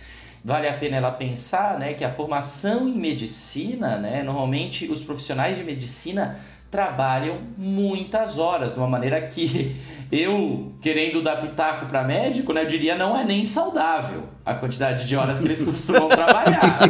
Vale 0.44 0.68
a 0.68 0.78
pena 0.78 0.96
ela 0.96 1.10
pensar 1.10 1.78
né, 1.78 1.94
que 1.94 2.04
a 2.04 2.10
formação 2.10 2.88
em 2.88 2.96
medicina, 2.96 3.98
né, 3.98 4.22
normalmente 4.22 4.90
os 4.90 5.02
profissionais 5.02 5.56
de 5.56 5.64
medicina 5.64 6.38
trabalham 6.70 7.38
muitas 7.56 8.38
horas, 8.38 8.72
de 8.72 8.78
uma 8.78 8.86
maneira 8.86 9.20
que 9.22 9.74
eu, 10.12 10.72
querendo 10.80 11.22
dar 11.22 11.36
pitaco 11.36 11.86
para 11.86 12.02
médico, 12.02 12.52
né, 12.52 12.62
eu 12.62 12.68
diria 12.68 12.96
não 12.96 13.16
é 13.16 13.24
nem 13.24 13.44
saudável 13.44 14.24
a 14.44 14.54
quantidade 14.54 15.06
de 15.06 15.14
horas 15.14 15.38
que 15.38 15.44
eles 15.44 15.62
costumam 15.64 16.08
trabalhar. 16.08 16.80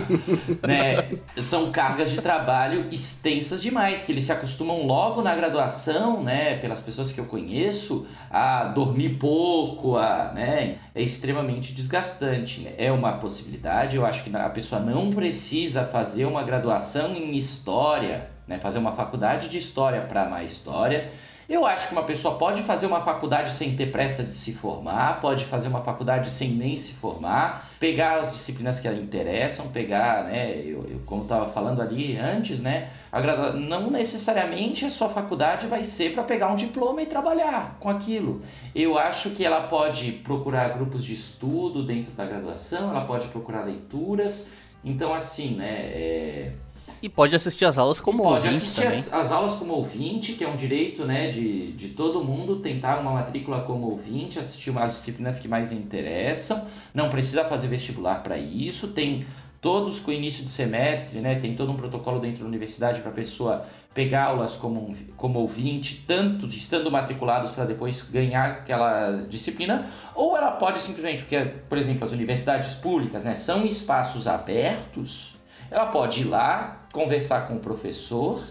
né? 0.62 1.18
São 1.36 1.72
cargas 1.72 2.10
de 2.10 2.20
trabalho 2.20 2.86
extensas 2.92 3.60
demais, 3.60 4.05
que 4.05 4.12
eles 4.12 4.24
se 4.24 4.32
acostumam 4.32 4.86
logo 4.86 5.22
na 5.22 5.34
graduação, 5.34 6.22
né, 6.22 6.56
pelas 6.59 6.78
pessoas 6.80 7.10
que 7.10 7.18
eu 7.18 7.24
conheço, 7.24 8.06
a 8.30 8.64
dormir 8.64 9.18
pouco, 9.18 9.96
a, 9.96 10.32
né, 10.32 10.76
é 10.94 11.02
extremamente 11.02 11.72
desgastante. 11.72 12.60
Né? 12.60 12.74
É 12.78 12.92
uma 12.92 13.14
possibilidade, 13.14 13.96
eu 13.96 14.06
acho 14.06 14.22
que 14.22 14.36
a 14.36 14.48
pessoa 14.50 14.80
não 14.80 15.10
precisa 15.10 15.84
fazer 15.84 16.24
uma 16.26 16.44
graduação 16.44 17.14
em 17.14 17.36
história 17.36 18.38
né? 18.48 18.58
fazer 18.58 18.78
uma 18.78 18.92
faculdade 18.92 19.48
de 19.48 19.58
história 19.58 20.00
para 20.00 20.22
amar 20.22 20.44
história. 20.44 21.10
Eu 21.48 21.64
acho 21.64 21.88
que 21.88 21.94
uma 21.94 22.02
pessoa 22.02 22.36
pode 22.36 22.60
fazer 22.62 22.84
uma 22.84 23.00
faculdade 23.00 23.50
sem 23.50 23.74
ter 23.74 23.90
pressa 23.90 24.22
de 24.22 24.32
se 24.32 24.52
formar, 24.52 25.18
pode 25.18 25.46
fazer 25.46 25.68
uma 25.68 25.80
faculdade 25.80 26.28
sem 26.28 26.50
nem 26.50 26.76
se 26.76 26.92
formar, 26.92 27.70
pegar 27.80 28.18
as 28.18 28.32
disciplinas 28.32 28.78
que 28.78 28.86
ela 28.86 28.98
interessam, 28.98 29.68
pegar, 29.68 30.24
né, 30.24 30.58
eu, 30.58 30.84
eu 30.86 31.00
como 31.06 31.22
estava 31.22 31.48
falando 31.48 31.80
ali 31.80 32.18
antes, 32.18 32.60
né, 32.60 32.90
não 33.54 33.90
necessariamente 33.90 34.84
a 34.84 34.90
sua 34.90 35.08
faculdade 35.08 35.66
vai 35.66 35.82
ser 35.82 36.12
para 36.12 36.22
pegar 36.22 36.48
um 36.48 36.54
diploma 36.54 37.00
e 37.00 37.06
trabalhar 37.06 37.78
com 37.80 37.88
aquilo. 37.88 38.42
Eu 38.74 38.98
acho 38.98 39.30
que 39.30 39.42
ela 39.42 39.62
pode 39.68 40.12
procurar 40.12 40.68
grupos 40.76 41.02
de 41.02 41.14
estudo 41.14 41.82
dentro 41.82 42.12
da 42.12 42.26
graduação, 42.26 42.90
ela 42.90 43.06
pode 43.06 43.26
procurar 43.28 43.64
leituras. 43.64 44.50
Então, 44.84 45.12
assim, 45.14 45.54
né, 45.56 45.80
é 45.92 46.52
e 47.02 47.08
pode 47.08 47.34
assistir 47.34 47.64
as 47.64 47.78
aulas 47.78 48.00
como 48.00 48.22
pode 48.22 48.46
ouvinte. 48.46 48.64
Pode 48.74 48.86
assistir 48.86 48.86
as, 48.86 49.12
as, 49.12 49.32
aulas 49.32 49.54
como 49.54 49.74
ouvinte, 49.74 50.32
que 50.32 50.44
é 50.44 50.48
um 50.48 50.56
direito 50.56 51.04
né, 51.04 51.28
de, 51.28 51.72
de 51.72 51.88
todo 51.88 52.22
mundo 52.22 52.56
tentar 52.56 52.98
uma 52.98 53.12
matrícula 53.12 53.62
como 53.62 53.90
ouvinte, 53.90 54.38
assistir 54.38 54.76
as 54.78 54.92
disciplinas 54.92 55.38
que 55.38 55.48
mais 55.48 55.72
interessam. 55.72 56.66
Não 56.92 57.08
precisa 57.08 57.44
fazer 57.44 57.68
vestibular 57.68 58.22
para 58.22 58.36
isso. 58.38 58.88
Tem 58.88 59.26
todos 59.60 59.98
com 59.98 60.12
início 60.12 60.44
do 60.44 60.50
semestre, 60.50 61.20
né, 61.20 61.36
tem 61.36 61.54
todo 61.54 61.72
um 61.72 61.76
protocolo 61.76 62.20
dentro 62.20 62.40
da 62.40 62.46
universidade 62.46 63.00
para 63.00 63.10
a 63.10 63.14
pessoa 63.14 63.66
pegar 63.92 64.26
aulas 64.26 64.54
como, 64.54 64.94
como 65.16 65.40
ouvinte, 65.40 66.04
tanto 66.06 66.46
estando 66.46 66.88
matriculados 66.90 67.50
para 67.50 67.64
depois 67.64 68.02
ganhar 68.02 68.50
aquela 68.50 69.24
disciplina, 69.28 69.86
ou 70.14 70.36
ela 70.36 70.52
pode 70.52 70.80
simplesmente, 70.80 71.24
porque, 71.24 71.38
por 71.68 71.76
exemplo, 71.76 72.04
as 72.04 72.12
universidades 72.12 72.74
públicas 72.74 73.24
né, 73.24 73.34
são 73.34 73.66
espaços 73.66 74.28
abertos 74.28 75.38
ela 75.70 75.86
pode 75.86 76.22
ir 76.22 76.24
lá, 76.24 76.86
conversar 76.92 77.46
com 77.46 77.56
o 77.56 77.60
professor 77.60 78.42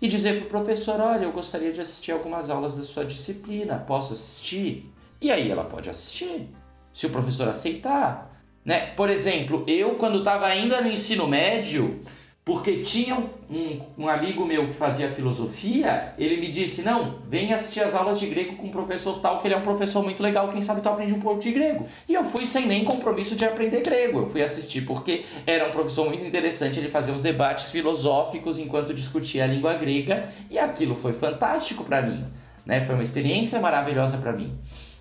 e 0.00 0.08
dizer 0.08 0.40
para 0.40 0.46
o 0.46 0.50
professor: 0.50 1.00
Olha, 1.00 1.24
eu 1.24 1.32
gostaria 1.32 1.72
de 1.72 1.80
assistir 1.80 2.12
algumas 2.12 2.50
aulas 2.50 2.76
da 2.76 2.82
sua 2.82 3.04
disciplina, 3.04 3.78
posso 3.78 4.12
assistir? 4.12 4.92
E 5.20 5.30
aí 5.30 5.50
ela 5.50 5.64
pode 5.64 5.88
assistir, 5.88 6.48
se 6.92 7.06
o 7.06 7.10
professor 7.10 7.48
aceitar. 7.48 8.30
Né? 8.64 8.86
Por 8.96 9.10
exemplo, 9.10 9.64
eu, 9.66 9.94
quando 9.96 10.18
estava 10.18 10.46
ainda 10.46 10.80
no 10.80 10.88
ensino 10.88 11.26
médio, 11.26 12.00
porque 12.44 12.82
tinha 12.82 13.16
um, 13.16 13.80
um, 13.96 14.06
amigo 14.06 14.44
meu 14.44 14.66
que 14.66 14.74
fazia 14.74 15.08
filosofia, 15.08 16.12
ele 16.18 16.36
me 16.36 16.52
disse: 16.52 16.82
Não, 16.82 17.14
vem 17.26 17.54
assistir 17.54 17.82
as 17.82 17.94
aulas 17.94 18.20
de 18.20 18.26
grego 18.26 18.56
com 18.56 18.66
um 18.66 18.70
professor 18.70 19.18
tal, 19.20 19.40
que 19.40 19.46
ele 19.46 19.54
é 19.54 19.56
um 19.56 19.62
professor 19.62 20.04
muito 20.04 20.22
legal, 20.22 20.50
quem 20.50 20.60
sabe 20.60 20.82
tu 20.82 20.88
aprende 20.90 21.14
um 21.14 21.20
pouco 21.20 21.40
de 21.40 21.50
grego. 21.50 21.86
E 22.06 22.12
eu 22.12 22.22
fui 22.22 22.44
sem 22.44 22.66
nem 22.66 22.84
compromisso 22.84 23.34
de 23.34 23.46
aprender 23.46 23.80
grego. 23.80 24.20
Eu 24.20 24.26
fui 24.28 24.42
assistir 24.42 24.82
porque 24.82 25.24
era 25.46 25.66
um 25.66 25.70
professor 25.70 26.06
muito 26.06 26.22
interessante, 26.22 26.78
ele 26.78 26.90
fazia 26.90 27.14
uns 27.14 27.22
debates 27.22 27.70
filosóficos 27.70 28.58
enquanto 28.58 28.92
discutia 28.92 29.44
a 29.44 29.46
língua 29.46 29.72
grega, 29.74 30.28
e 30.50 30.58
aquilo 30.58 30.94
foi 30.94 31.14
fantástico 31.14 31.82
para 31.82 32.02
mim. 32.02 32.26
Né? 32.66 32.84
Foi 32.84 32.94
uma 32.94 33.02
experiência 33.02 33.58
maravilhosa 33.58 34.18
para 34.18 34.32
mim. 34.32 34.52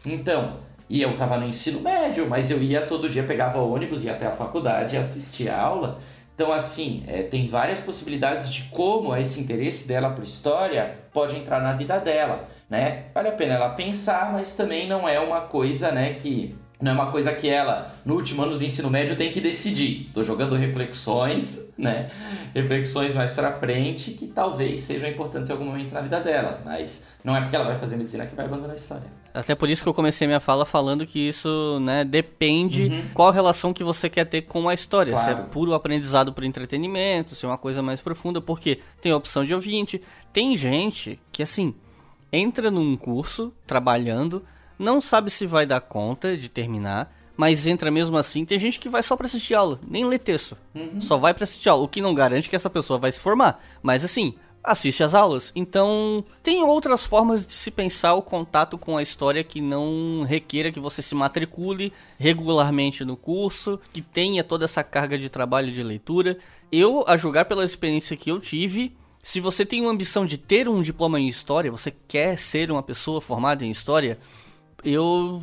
Então, 0.06 0.60
e 0.90 1.02
eu 1.02 1.12
estava 1.12 1.38
no 1.38 1.46
ensino 1.46 1.82
médio, 1.82 2.26
mas 2.30 2.52
eu 2.52 2.62
ia 2.62 2.86
todo 2.86 3.10
dia, 3.10 3.24
pegava 3.24 3.60
ônibus, 3.60 4.06
ia 4.06 4.14
até 4.14 4.28
a 4.28 4.32
faculdade, 4.32 4.96
assistia 4.96 5.56
a 5.56 5.62
aula. 5.62 6.00
Então, 6.36 6.52
assim, 6.52 7.04
é, 7.08 7.22
tem 7.22 7.48
várias 7.48 7.80
possibilidades 7.80 8.52
de 8.52 8.64
como 8.64 9.16
esse 9.16 9.40
interesse 9.40 9.88
dela 9.88 10.10
por 10.10 10.24
história 10.24 10.98
pode 11.14 11.36
entrar 11.36 11.62
na 11.62 11.74
vida 11.74 12.00
dela, 12.00 12.48
né? 12.68 13.06
Vale 13.14 13.30
a 13.30 13.34
pena 13.34 13.54
ela 13.54 13.70
pensar, 13.70 14.34
mas 14.34 14.56
também 14.56 14.88
não 14.88 15.08
é 15.08 15.20
uma 15.20 15.42
coisa, 15.42 15.92
né, 15.92 16.16
que 16.16 16.56
não 16.82 16.92
é 16.92 16.96
uma 16.96 17.12
coisa 17.12 17.32
que 17.32 17.48
ela, 17.48 17.94
no 18.04 18.16
último 18.16 18.42
ano 18.44 18.58
do 18.58 18.64
ensino 18.66 18.90
médio, 18.90 19.16
tem 19.16 19.32
que 19.32 19.40
decidir. 19.40 20.10
Tô 20.14 20.22
jogando 20.22 20.56
reflexões, 20.56 21.74
né? 21.78 22.10
Reflexões 22.54 23.16
mais 23.16 23.32
pra 23.32 23.54
frente 23.54 24.12
que 24.12 24.28
talvez 24.28 24.82
sejam 24.82 25.10
importantes 25.10 25.50
em 25.50 25.54
algum 25.54 25.66
momento 25.66 25.94
na 25.94 26.02
vida 26.02 26.20
dela, 26.20 26.62
mas 26.66 27.08
não 27.24 27.38
é 27.38 27.42
porque 27.42 27.56
ela 27.56 27.66
vai 27.66 27.80
fazer 27.80 27.96
medicina 27.96 28.26
que 28.26 28.36
vai 28.36 28.46
abandonar 28.46 28.72
a 28.72 28.76
história. 28.76 29.23
Até 29.34 29.56
por 29.56 29.68
isso 29.68 29.82
que 29.82 29.90
eu 29.90 29.94
comecei 29.94 30.28
minha 30.28 30.40
fala 30.40 30.64
falando 30.64 31.08
que 31.08 31.20
isso, 31.20 31.80
né, 31.82 32.04
depende 32.06 32.84
uhum. 32.84 33.04
qual 33.16 33.32
relação 33.32 33.74
que 33.74 33.84
você 33.84 34.08
quer 34.08 34.26
ter 34.26 34.44
com 34.44 34.70
a 34.70 34.74
história. 34.74 35.14
Claro. 35.14 35.26
Se 35.26 35.32
é 35.32 35.44
puro 35.46 35.74
aprendizado 35.74 36.32
por 36.32 36.44
entretenimento, 36.44 37.34
se 37.34 37.44
é 37.44 37.50
uma 37.50 37.58
coisa 37.58 37.82
mais 37.82 38.00
profunda, 38.00 38.40
porque 38.40 38.80
tem 39.02 39.12
a 39.12 39.18
opção 39.18 39.44
de 39.44 39.54
ouvinte. 39.54 40.00
Tem 40.32 40.56
gente 40.56 41.20
que, 41.32 41.42
assim, 41.42 41.74
entra 42.32 42.70
num 42.70 42.96
curso 42.96 43.52
trabalhando, 43.66 44.44
não 44.78 45.02
sabe 45.02 45.32
se 45.32 45.48
vai 45.48 45.66
dar 45.66 45.82
conta 45.82 46.38
de 46.38 46.48
terminar, 46.48 47.12
mas 47.36 47.66
entra 47.66 47.90
mesmo 47.90 48.18
assim. 48.18 48.46
Tem 48.46 48.60
gente 48.60 48.80
que 48.80 48.88
vai 48.88 49.02
só 49.02 49.18
pra 49.18 49.26
assistir 49.26 49.56
aula, 49.56 49.80
nem 49.88 50.06
ler 50.06 50.20
texto. 50.20 50.56
Uhum. 50.76 51.02
Só 51.02 51.18
vai 51.18 51.34
pra 51.34 51.44
assistir 51.44 51.70
aula, 51.70 51.84
o 51.84 51.88
que 51.88 52.02
não 52.02 52.14
garante 52.14 52.48
que 52.48 52.56
essa 52.56 52.70
pessoa 52.70 53.00
vai 53.00 53.12
se 53.12 53.20
formar. 53.20 53.60
Mas 53.82 54.06
assim, 54.06 54.36
assiste 54.64 55.04
às 55.04 55.14
aulas. 55.14 55.52
Então, 55.56 56.24
tem 56.42 56.64
outras 56.64 57.06
formas 57.06 57.46
de 57.46 57.54
se 57.54 57.70
pensar 57.70 58.14
o 58.14 58.22
contato 58.22 58.78
com 58.78 58.98
a 58.98 59.04
história 59.04 59.44
que 59.44 59.60
não 59.60 60.24
requeira 60.24 60.72
que 60.72 60.80
você 60.80 61.02
se 61.02 61.14
matricule 61.14 61.92
regularmente 62.18 63.04
no 63.04 63.18
curso, 63.18 63.80
que 63.92 64.02
tenha 64.02 64.44
toda 64.44 64.66
essa 64.66 64.84
carga 64.84 65.18
de 65.18 65.30
trabalho 65.30 65.72
de 65.72 65.84
leitura. 65.84 66.38
Eu, 66.72 67.04
a 67.08 67.18
julgar 67.18 67.46
pela 67.46 67.66
experiência 67.66 68.16
que 68.16 68.32
eu 68.32 68.40
tive, 68.40 68.96
se 69.22 69.40
você 69.40 69.66
tem 69.66 69.82
uma 69.82 69.92
ambição 69.92 70.26
de 70.26 70.38
ter 70.38 70.68
um 70.70 70.82
diploma 70.82 71.20
em 71.20 71.28
história, 71.28 71.72
você 71.72 71.92
quer 72.08 72.40
ser 72.40 72.72
uma 72.72 72.84
pessoa 72.84 73.20
formada 73.22 73.66
em 73.66 73.72
história, 73.72 74.18
eu 74.84 75.42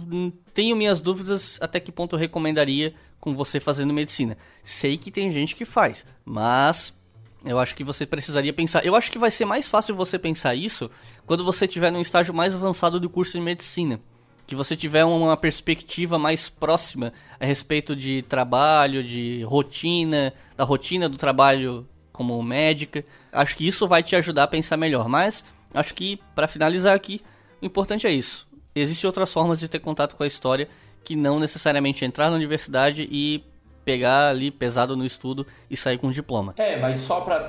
tenho 0.52 0.76
minhas 0.76 1.00
dúvidas 1.00 1.58
até 1.60 1.80
que 1.80 1.92
ponto 1.92 2.14
eu 2.14 2.20
recomendaria 2.20 2.94
com 3.18 3.34
você 3.34 3.60
fazendo 3.60 3.92
medicina. 3.92 4.36
Sei 4.62 4.96
que 4.98 5.10
tem 5.10 5.32
gente 5.32 5.56
que 5.56 5.64
faz, 5.64 6.04
mas 6.24 6.98
eu 7.44 7.58
acho 7.58 7.74
que 7.74 7.84
você 7.84 8.04
precisaria 8.04 8.52
pensar. 8.52 8.84
Eu 8.84 8.94
acho 8.94 9.10
que 9.10 9.18
vai 9.18 9.30
ser 9.30 9.44
mais 9.44 9.68
fácil 9.68 9.94
você 9.94 10.18
pensar 10.18 10.54
isso 10.54 10.90
quando 11.26 11.44
você 11.44 11.64
estiver 11.64 11.90
num 11.90 12.00
estágio 12.00 12.34
mais 12.34 12.54
avançado 12.54 13.00
do 13.00 13.08
curso 13.08 13.32
de 13.32 13.40
medicina. 13.40 14.00
Que 14.46 14.54
você 14.54 14.76
tiver 14.76 15.04
uma 15.04 15.36
perspectiva 15.36 16.18
mais 16.18 16.48
próxima 16.48 17.12
a 17.38 17.46
respeito 17.46 17.94
de 17.94 18.22
trabalho, 18.22 19.02
de 19.02 19.42
rotina, 19.44 20.34
da 20.56 20.64
rotina 20.64 21.08
do 21.08 21.16
trabalho 21.16 21.86
como 22.12 22.42
médica. 22.42 23.04
Acho 23.32 23.56
que 23.56 23.66
isso 23.66 23.88
vai 23.88 24.02
te 24.02 24.16
ajudar 24.16 24.44
a 24.44 24.48
pensar 24.48 24.76
melhor. 24.76 25.08
Mas 25.08 25.44
acho 25.72 25.94
que, 25.94 26.18
para 26.34 26.48
finalizar 26.48 26.94
aqui, 26.94 27.22
o 27.62 27.66
importante 27.66 28.06
é 28.06 28.12
isso. 28.12 28.46
Existem 28.74 29.08
outras 29.08 29.32
formas 29.32 29.58
de 29.60 29.68
ter 29.68 29.78
contato 29.78 30.14
com 30.14 30.22
a 30.22 30.26
história 30.26 30.68
que 31.02 31.16
não 31.16 31.40
necessariamente 31.40 32.04
entrar 32.04 32.28
na 32.28 32.36
universidade 32.36 33.08
e 33.10 33.42
pegar 33.84 34.28
ali 34.28 34.50
pesado 34.50 34.96
no 34.96 35.04
estudo 35.04 35.46
e 35.70 35.76
sair 35.76 35.98
com 35.98 36.08
um 36.08 36.10
diploma. 36.10 36.54
É, 36.56 36.78
mas 36.78 36.98
só 36.98 37.20
para 37.20 37.40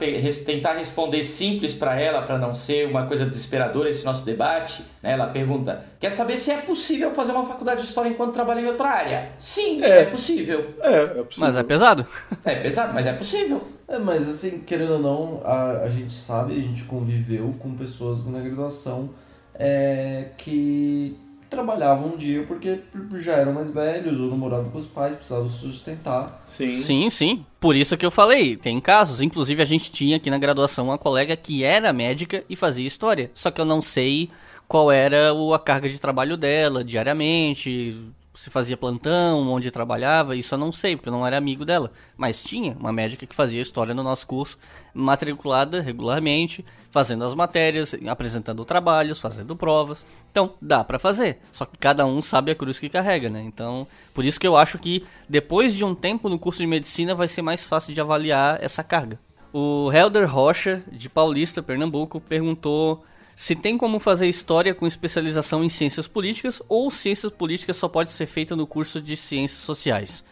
tentar 0.45 0.73
responder 0.73 1.23
simples 1.23 1.73
para 1.73 1.99
ela, 1.99 2.21
para 2.21 2.37
não 2.37 2.53
ser 2.53 2.87
uma 2.87 3.05
coisa 3.05 3.25
desesperadora 3.25 3.89
esse 3.89 4.05
nosso 4.05 4.25
debate, 4.25 4.83
né? 5.01 5.11
Ela 5.13 5.27
pergunta: 5.27 5.85
quer 5.99 6.11
saber 6.11 6.37
se 6.37 6.51
é 6.51 6.57
possível 6.57 7.11
fazer 7.11 7.31
uma 7.31 7.45
faculdade 7.45 7.81
de 7.81 7.87
história 7.87 8.09
enquanto 8.09 8.33
trabalha 8.33 8.61
em 8.61 8.67
outra 8.67 8.89
área? 8.89 9.29
Sim, 9.37 9.83
é, 9.83 9.99
é 9.99 10.05
possível. 10.05 10.73
É, 10.81 10.93
é 10.93 11.05
possível. 11.07 11.31
Mas 11.37 11.57
é 11.57 11.63
pesado? 11.63 12.05
É 12.43 12.55
pesado, 12.55 12.93
mas 12.93 13.05
é 13.05 13.13
possível. 13.13 13.61
É, 13.87 13.99
mas 13.99 14.27
assim, 14.27 14.61
querendo 14.61 14.93
ou 14.93 14.99
não, 14.99 15.41
a, 15.43 15.83
a 15.83 15.89
gente 15.89 16.11
sabe, 16.11 16.57
a 16.57 16.61
gente 16.61 16.85
conviveu 16.85 17.53
com 17.59 17.75
pessoas 17.75 18.25
na 18.25 18.39
graduação 18.39 19.11
é, 19.53 20.29
que 20.37 21.17
trabalhavam 21.52 22.14
um 22.14 22.18
dia 22.18 22.44
porque 22.44 22.80
já 23.18 23.34
eram 23.34 23.52
mais 23.52 23.69
velhos 23.69 24.19
ou 24.22 24.30
não 24.30 24.38
moravam 24.38 24.72
com 24.72 24.78
os 24.78 24.88
pais, 24.88 25.14
precisavam 25.15 25.49
se 25.49 25.60
sustentar. 25.60 26.41
Sim. 26.45 26.82
Sim, 26.82 27.10
sim. 27.10 27.45
Por 27.60 27.76
isso 27.76 27.98
que 27.98 28.06
eu 28.06 28.10
falei, 28.10 28.56
tem 28.56 28.80
casos. 28.80 29.22
Inclusive, 29.22 29.61
a 29.61 29.65
gente 29.65 29.91
tinha 29.91 30.15
aqui 30.15 30.30
na 30.30 30.38
graduação 30.38 30.86
uma 30.86 30.98
colega 30.98 31.36
que 31.36 31.64
era 31.64 31.91
médica 31.91 32.44
e 32.49 32.56
fazia 32.56 32.88
história. 32.88 33.30
Só 33.36 33.52
que 33.52 33.60
eu 33.60 33.65
não 33.65 33.82
sei 33.82 34.30
qual 34.68 34.90
era 34.90 35.32
a 35.53 35.60
carga 35.60 35.90
de 35.90 35.99
trabalho 35.99 36.38
dela 36.38 36.84
diariamente, 36.86 38.02
se 38.41 38.49
fazia 38.49 38.76
plantão, 38.76 39.47
onde 39.49 39.69
trabalhava, 39.69 40.35
isso 40.35 40.55
eu 40.55 40.57
não 40.57 40.72
sei, 40.72 40.95
porque 40.95 41.09
eu 41.09 41.13
não 41.13 41.27
era 41.27 41.38
amigo 41.38 41.63
dela. 41.63 41.91
Mas 42.18 42.43
tinha 42.43 42.76
uma 42.80 42.91
médica 42.91 43.27
que 43.27 43.35
fazia 43.35 43.61
história 43.61 43.93
no 43.93 44.01
nosso 44.01 44.26
curso, 44.26 44.57
matriculada 44.95 45.80
regularmente, 45.80 46.65
fazendo 46.89 47.23
as 47.23 47.35
matérias, 47.35 47.93
apresentando 48.07 48.65
trabalhos, 48.65 49.19
fazendo 49.19 49.55
provas. 49.55 50.03
Então, 50.31 50.55
dá 50.59 50.84
para 50.84 50.97
fazer. 50.97 51.38
Só 51.51 51.65
que 51.65 51.77
cada 51.77 52.03
um 52.07 52.19
sabe 52.19 52.49
a 52.49 52.55
cruz 52.55 52.80
que 52.80 52.89
carrega, 52.89 53.30
né? 53.30 53.43
Então, 53.43 53.85
por 54.11 54.26
isso 54.26 54.39
que 54.39 54.47
eu 54.47 54.57
acho 54.57 54.80
que 54.80 55.05
depois 55.30 55.76
de 55.76 55.85
um 55.85 55.93
tempo 55.93 56.27
no 56.27 56.39
curso 56.39 56.61
de 56.61 56.68
medicina 56.68 57.13
vai 57.13 57.27
ser 57.27 57.43
mais 57.43 57.63
fácil 57.63 57.93
de 57.93 58.01
avaliar 58.01 58.57
essa 58.59 58.84
carga. 58.84 59.19
O 59.53 59.91
Helder 59.93 60.27
Rocha, 60.27 60.81
de 60.91 61.07
Paulista, 61.07 61.61
Pernambuco, 61.61 62.19
perguntou 62.19 63.03
se 63.35 63.55
tem 63.55 63.77
como 63.77 63.99
fazer 63.99 64.27
história 64.27 64.73
com 64.73 64.85
especialização 64.85 65.63
em 65.63 65.69
ciências 65.69 66.07
políticas 66.07 66.61
ou 66.67 66.91
ciências 66.91 67.31
políticas 67.31 67.77
só 67.77 67.87
pode 67.87 68.11
ser 68.11 68.25
feita 68.25 68.55
no 68.55 68.67
curso 68.67 69.01
de 69.01 69.15
ciências 69.17 69.61
sociais. 69.61 70.23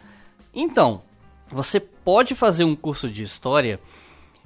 Então, 0.53 1.01
você 1.47 1.80
pode 1.80 2.35
fazer 2.35 2.63
um 2.63 2.76
curso 2.76 3.09
de 3.09 3.23
história 3.23 3.80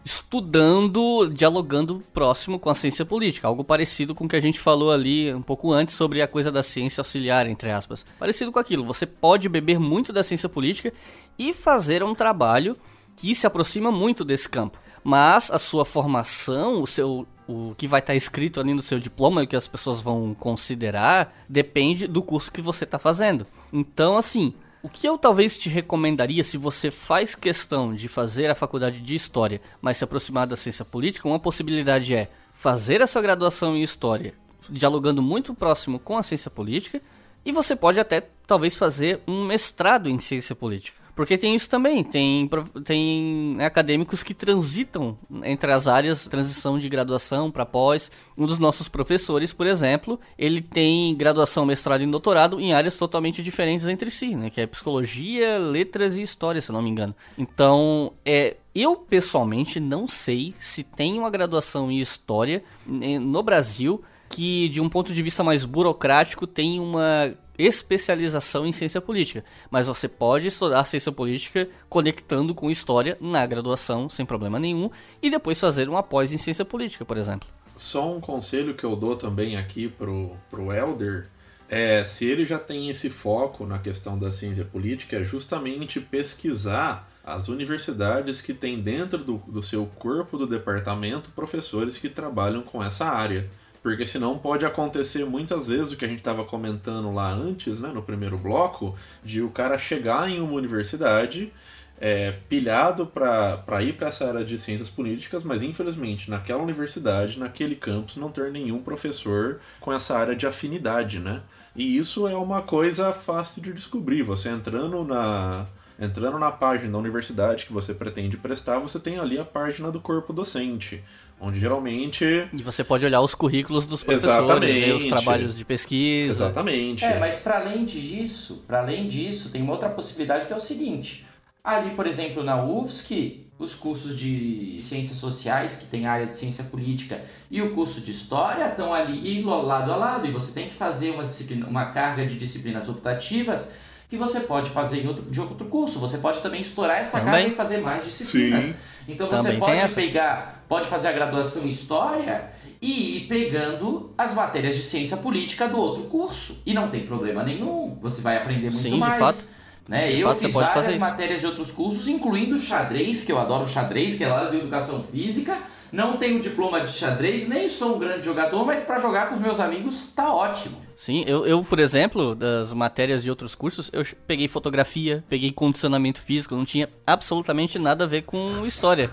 estudando, 0.05 1.30
dialogando 1.30 2.03
próximo 2.13 2.59
com 2.59 2.69
a 2.69 2.75
ciência 2.75 3.05
política, 3.05 3.47
algo 3.47 3.63
parecido 3.63 4.13
com 4.13 4.25
o 4.25 4.30
que 4.30 4.35
a 4.35 4.41
gente 4.41 4.59
falou 4.59 4.91
ali 4.91 5.34
um 5.34 5.41
pouco 5.41 5.71
antes 5.71 5.95
sobre 5.95 6.21
a 6.21 6.27
coisa 6.27 6.51
da 6.51 6.61
ciência 6.61 7.01
auxiliar, 7.01 7.47
entre 7.47 7.71
aspas. 7.71 8.05
Parecido 8.19 8.51
com 8.51 8.59
aquilo, 8.59 8.84
você 8.84 9.05
pode 9.05 9.47
beber 9.47 9.80
muito 9.80 10.11
da 10.11 10.23
ciência 10.23 10.49
política 10.49 10.93
e 11.39 11.53
fazer 11.53 12.03
um 12.03 12.13
trabalho 12.13 12.77
que 13.15 13.34
se 13.34 13.47
aproxima 13.47 13.91
muito 13.91 14.25
desse 14.25 14.49
campo. 14.49 14.77
Mas 15.03 15.51
a 15.51 15.59
sua 15.59 15.85
formação, 15.85 16.81
o 16.81 16.88
seu 16.88 17.27
o 17.48 17.74
que 17.78 17.88
vai 17.88 17.99
estar 17.99 18.15
escrito 18.15 18.60
ali 18.60 18.74
no 18.74 18.82
seu 18.82 18.99
diploma 18.99 19.41
e 19.41 19.45
o 19.45 19.48
que 19.48 19.56
as 19.56 19.68
pessoas 19.68 20.02
vão 20.02 20.34
considerar 20.34 21.36
depende 21.48 22.07
do 22.07 22.22
curso 22.22 22.52
que 22.52 22.61
você 22.61 22.84
está 22.84 22.98
fazendo. 22.98 23.45
Então, 23.72 24.18
assim, 24.18 24.53
o 24.82 24.90
que 24.90 25.07
eu 25.07 25.18
talvez 25.18 25.57
te 25.57 25.70
recomendaria 25.70 26.44
se 26.44 26.57
você 26.57 26.91
faz 26.91 27.36
questão 27.36 27.94
de 27.94 28.07
fazer 28.07 28.49
a 28.49 28.56
faculdade 28.56 28.99
de 28.99 29.15
História, 29.15 29.61
mas 29.82 29.98
se 29.98 30.03
aproximar 30.03 30.45
da 30.45 30.56
ciência 30.56 30.84
política, 30.84 31.28
uma 31.28 31.40
possibilidade 31.40 32.14
é 32.14 32.30
fazer 32.53 33.02
a 33.02 33.07
sua 33.07 33.22
graduação 33.22 33.76
em 33.76 33.82
História, 33.82 34.34
dialogando 34.70 35.22
muito 35.22 35.53
próximo 35.53 35.99
com 35.99 36.18
a 36.18 36.24
ciência 36.24 36.52
política, 36.52 37.02
e 37.45 37.52
você 37.52 37.76
pode 37.76 37.99
até 37.99 38.28
talvez 38.48 38.76
fazer 38.76 39.22
um 39.28 39.45
mestrado 39.45 40.10
em 40.10 40.20
ciência 40.20 40.56
política. 40.56 41.02
Porque 41.15 41.38
tem 41.38 41.56
isso 41.56 41.69
também, 41.69 42.03
tem, 42.03 42.49
tem 42.84 43.57
acadêmicos 43.60 44.23
que 44.23 44.34
transitam 44.34 45.18
entre 45.44 45.72
as 45.72 45.88
áreas, 45.88 46.27
transição 46.27 46.80
de 46.80 46.90
graduação 46.90 47.52
para 47.52 47.65
pós. 47.65 48.11
Um 48.35 48.48
dos 48.48 48.57
nossos 48.57 48.90
professores, 48.90 49.53
por 49.53 49.68
exemplo, 49.68 50.19
ele 50.38 50.61
tem 50.61 51.15
graduação, 51.15 51.65
mestrado 51.65 52.02
e 52.02 52.07
doutorado 52.07 52.60
em 52.60 52.73
áreas 52.73 52.98
totalmente 52.98 53.44
diferentes 53.44 53.88
entre 53.88 54.10
si, 54.10 54.35
né? 54.35 54.49
Que 54.49 54.61
é 54.61 54.68
psicologia, 54.68 55.60
letras 55.60 56.15
e 56.18 56.23
história, 56.23 56.61
se 56.61 56.72
não 56.72 56.81
me 56.81 56.90
engano. 56.90 57.15
Então, 57.38 58.14
é, 58.26 58.57
eu 58.73 58.95
pessoalmente 58.95 59.80
não 59.80 60.07
sei 60.07 60.56
se 60.60 60.84
tem 60.84 61.19
uma 61.19 61.30
graduação 61.30 61.91
em 61.91 61.99
história 61.99 62.64
no 62.85 63.44
Brasil 63.44 64.03
que, 64.34 64.68
de 64.69 64.81
um 64.81 64.89
ponto 64.89 65.14
de 65.14 65.22
vista 65.22 65.43
mais 65.43 65.64
burocrático, 65.64 66.47
tem 66.47 66.80
uma 66.80 67.31
especialização 67.55 68.65
em 68.65 68.72
ciência 68.72 68.99
política. 68.99 69.45
Mas 69.69 69.85
você 69.85 70.07
pode 70.07 70.47
estudar 70.47 70.84
ciência 70.85 71.11
política 71.11 71.69
conectando 71.88 72.55
com 72.55 72.72
história 72.72 73.15
na 73.22 73.45
graduação, 73.45 74.10
sem 74.10 74.26
problema 74.26 74.60
nenhum, 74.60 74.89
e 75.22 75.30
depois 75.30 75.60
fazer 75.60 75.88
uma 75.88 76.01
pós 76.01 76.34
em 76.34 76.38
ciência 76.39 76.65
política, 76.65 77.05
por 77.05 77.15
exemplo. 77.15 77.47
Só 77.76 78.11
um 78.11 78.19
conselho 78.19 78.73
que 78.73 78.84
eu 78.84 78.95
dou 78.95 79.15
também 79.15 79.55
aqui 79.55 79.88
pro, 79.88 80.35
pro 80.49 80.73
Elder 80.73 81.30
é, 81.69 82.03
se 82.03 82.26
ele 82.26 82.43
já 82.43 82.57
tem 82.57 82.89
esse 82.89 83.10
foco 83.10 83.65
na 83.68 83.77
questão 83.77 84.18
da 84.18 84.31
ciência 84.31 84.65
política, 84.65 85.18
é 85.18 85.23
justamente 85.23 85.99
pesquisar 85.99 87.10
as 87.23 87.47
universidades 87.47 88.41
que 88.41 88.53
têm 88.53 88.81
dentro 88.81 89.23
do, 89.23 89.38
do 89.47 89.61
seu 89.61 89.85
corpo 89.85 90.38
do 90.38 90.45
departamento 90.45 91.31
professores 91.31 91.97
que 91.97 92.10
trabalham 92.10 92.64
com 92.64 92.84
essa 92.84 93.05
área. 93.05 93.49
Porque 93.84 94.05
senão 94.05 94.38
pode 94.38 94.65
acontecer 94.65 95.26
muitas 95.26 95.68
vezes 95.68 95.91
o 95.91 95.97
que 95.97 96.05
a 96.05 96.07
gente 96.07 96.19
estava 96.19 96.45
comentando 96.45 97.14
lá 97.14 97.30
antes, 97.31 97.81
né, 97.81 97.89
no 97.89 98.01
primeiro 98.01 98.38
bloco, 98.38 98.95
de 99.22 99.41
o 99.41 99.49
cara 99.49 99.77
chegar 99.77 100.30
em 100.30 100.39
uma 100.39 100.53
universidade 100.53 101.51
é, 101.99 102.31
pilhado 102.49 103.05
para 103.05 103.84
ir 103.84 103.93
para 103.93 104.07
essa 104.07 104.27
área 104.27 104.43
de 104.43 104.57
ciências 104.57 104.89
políticas, 104.89 105.43
mas 105.43 105.61
infelizmente 105.61 106.30
naquela 106.30 106.64
universidade, 106.64 107.39
naquele 107.39 107.76
campus, 107.76 108.15
não 108.15 108.31
ter 108.31 108.51
nenhum 108.51 108.81
professor 108.81 109.60
com 109.80 109.91
essa 109.91 110.18
área 110.18 110.35
de 110.35 110.47
afinidade, 110.47 111.19
né? 111.19 111.41
E 111.76 111.97
isso 111.97 112.27
é 112.27 112.35
uma 112.35 112.61
coisa 112.61 113.14
fácil 113.14 113.61
de 113.61 113.73
descobrir. 113.73 114.22
Você 114.22 114.49
entrando 114.49 115.03
na, 115.03 115.65
entrando 115.99 116.38
na 116.38 116.51
página 116.51 116.91
da 116.91 116.97
universidade 116.97 117.65
que 117.65 117.73
você 117.73 117.93
pretende 117.93 118.38
prestar, 118.38 118.80
você 118.80 118.99
tem 118.99 119.18
ali 119.18 119.38
a 119.38 119.45
página 119.45 119.91
do 119.91 119.99
corpo 119.99 120.34
docente 120.34 121.03
onde 121.39 121.60
geralmente 121.60 122.49
e 122.53 122.64
você 122.64 122.84
pode 122.84 123.05
olhar 123.05 123.22
os 123.22 123.35
currículos 123.35 123.85
dos 123.85 124.03
professores, 124.03 124.73
ver 124.73 124.93
os 124.93 125.07
trabalhos 125.07 125.55
de 125.55 125.65
pesquisa. 125.65 126.45
Exatamente. 126.45 127.03
É, 127.03 127.19
mas 127.19 127.38
para 127.38 127.60
além 127.60 127.85
disso, 127.85 128.64
para 128.68 128.80
além 128.80 129.07
disso, 129.07 129.49
tem 129.49 129.61
uma 129.61 129.73
outra 129.73 129.89
possibilidade 129.89 130.45
que 130.45 130.53
é 130.53 130.55
o 130.55 130.60
seguinte: 130.60 131.26
ali, 131.64 131.91
por 131.91 132.07
exemplo, 132.07 132.43
na 132.43 132.64
UFSC, 132.64 133.43
os 133.60 133.76
cursos 133.76 134.18
de 134.18 134.77
ciências 134.80 135.18
sociais, 135.18 135.76
que 135.76 135.85
tem 135.85 136.05
área 136.05 136.26
de 136.26 136.35
ciência 136.35 136.64
política, 136.64 137.22
e 137.49 137.61
o 137.61 137.73
curso 137.73 138.01
de 138.01 138.11
história 138.11 138.68
estão 138.68 138.93
ali 138.93 139.41
lado 139.43 139.91
a 139.91 139.95
lado, 139.95 140.27
e 140.27 140.31
você 140.31 140.51
tem 140.51 140.68
que 140.68 140.73
fazer 140.73 141.11
uma, 141.11 141.23
uma 141.68 141.85
carga 141.91 142.26
de 142.26 142.38
disciplinas 142.38 142.89
optativas 142.89 143.72
que 144.10 144.18
você 144.18 144.41
pode 144.41 144.69
fazer 144.69 145.03
em 145.03 145.07
outro, 145.07 145.23
de 145.23 145.41
outro 145.41 145.65
curso. 145.65 145.99
Você 145.99 146.19
pode 146.19 146.39
também 146.41 146.61
estourar 146.61 146.99
essa 146.99 147.18
também. 147.18 147.34
carga 147.34 147.49
e 147.49 147.55
fazer 147.55 147.77
mais 147.80 148.05
disciplinas. 148.05 148.64
Sim. 148.64 148.76
Então 149.07 149.27
você 149.27 149.35
também 149.35 149.60
pode 149.60 149.95
pegar, 149.95 150.62
pode 150.74 150.88
fazer 150.88 151.10
a 151.10 151.12
graduação 151.12 151.64
em 151.64 151.70
História 151.70 152.50
e 152.82 153.18
ir 153.18 153.28
pegando 153.28 154.12
as 154.18 154.34
matérias 154.34 154.76
de 154.76 154.82
ciência 154.82 155.18
política 155.18 155.68
do 155.68 155.78
outro 155.78 156.06
curso. 156.06 156.64
E 156.66 156.74
não 156.74 156.90
tem 156.90 157.06
problema 157.06 157.44
nenhum. 157.44 157.95
Você 158.02 158.24
vai 158.24 158.38
aprender 158.38 158.72
muito 158.72 158.80
Sim, 158.80 158.98
mais. 158.98 159.14
De 159.14 159.20
fato. 159.20 159.54
Né? 159.88 160.12
De 160.12 160.22
eu 160.22 160.30
fato, 160.30 160.40
fiz 160.40 160.52
várias 160.52 160.98
matérias 160.98 161.41
de 161.41 161.45
outros 161.45 161.72
cursos, 161.72 162.08
incluindo 162.08 162.58
xadrez, 162.58 163.22
que 163.22 163.32
eu 163.32 163.38
adoro 163.38 163.68
xadrez, 163.68 164.16
que 164.16 164.24
é 164.24 164.28
lá 164.28 164.45
da 164.45 164.56
educação 164.56 165.04
física. 165.04 165.60
Não 165.91 166.18
tenho 166.18 166.40
diploma 166.40 166.82
de 166.82 166.91
xadrez, 166.91 167.48
nem 167.48 167.70
sou 167.70 167.98
um 167.98 168.00
grande 168.00 168.26
jogador, 168.26 168.66
mas 168.66 168.82
para 168.82 169.00
jogar 169.00 169.30
com 169.30 169.36
os 169.36 169.40
meus 169.40 169.60
amigos 169.60 170.12
tá 170.16 170.34
ótimo. 170.34 170.76
Sim, 170.95 171.24
eu, 171.28 171.45
eu, 171.45 171.64
por 171.64 171.78
exemplo, 171.78 172.34
das 172.34 172.74
matérias 172.74 173.22
de 173.22 173.30
outros 173.30 173.54
cursos, 173.54 173.91
eu 173.94 174.04
peguei 174.26 174.48
fotografia, 174.48 175.24
peguei 175.30 175.52
condicionamento 175.52 176.20
físico, 176.20 176.56
não 176.56 176.66
tinha 176.66 176.90
absolutamente 177.06 177.78
nada 177.78 178.06
a 178.06 178.08
ver 178.08 178.24
com 178.24 178.66
história. 178.66 179.08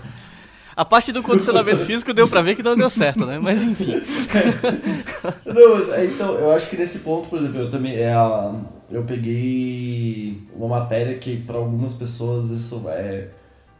A 0.75 0.85
parte 0.85 1.11
do 1.11 1.21
condicionamento 1.21 1.85
físico 1.85 2.13
deu 2.13 2.27
pra 2.27 2.41
ver 2.41 2.55
que 2.55 2.63
não 2.63 2.75
deu 2.75 2.89
certo, 2.89 3.25
né? 3.25 3.39
Mas 3.41 3.63
enfim. 3.63 3.93
não, 5.45 5.77
mas, 5.77 6.13
então, 6.13 6.33
eu 6.35 6.51
acho 6.51 6.69
que 6.69 6.77
nesse 6.77 6.99
ponto, 6.99 7.27
por 7.27 7.39
exemplo, 7.39 7.59
eu 7.59 7.71
também. 7.71 7.95
É 7.95 8.13
a, 8.13 8.53
eu 8.89 9.03
peguei 9.03 10.41
uma 10.55 10.67
matéria 10.67 11.17
que 11.17 11.37
para 11.37 11.57
algumas 11.57 11.93
pessoas 11.93 12.49
isso 12.49 12.83
é. 12.87 13.27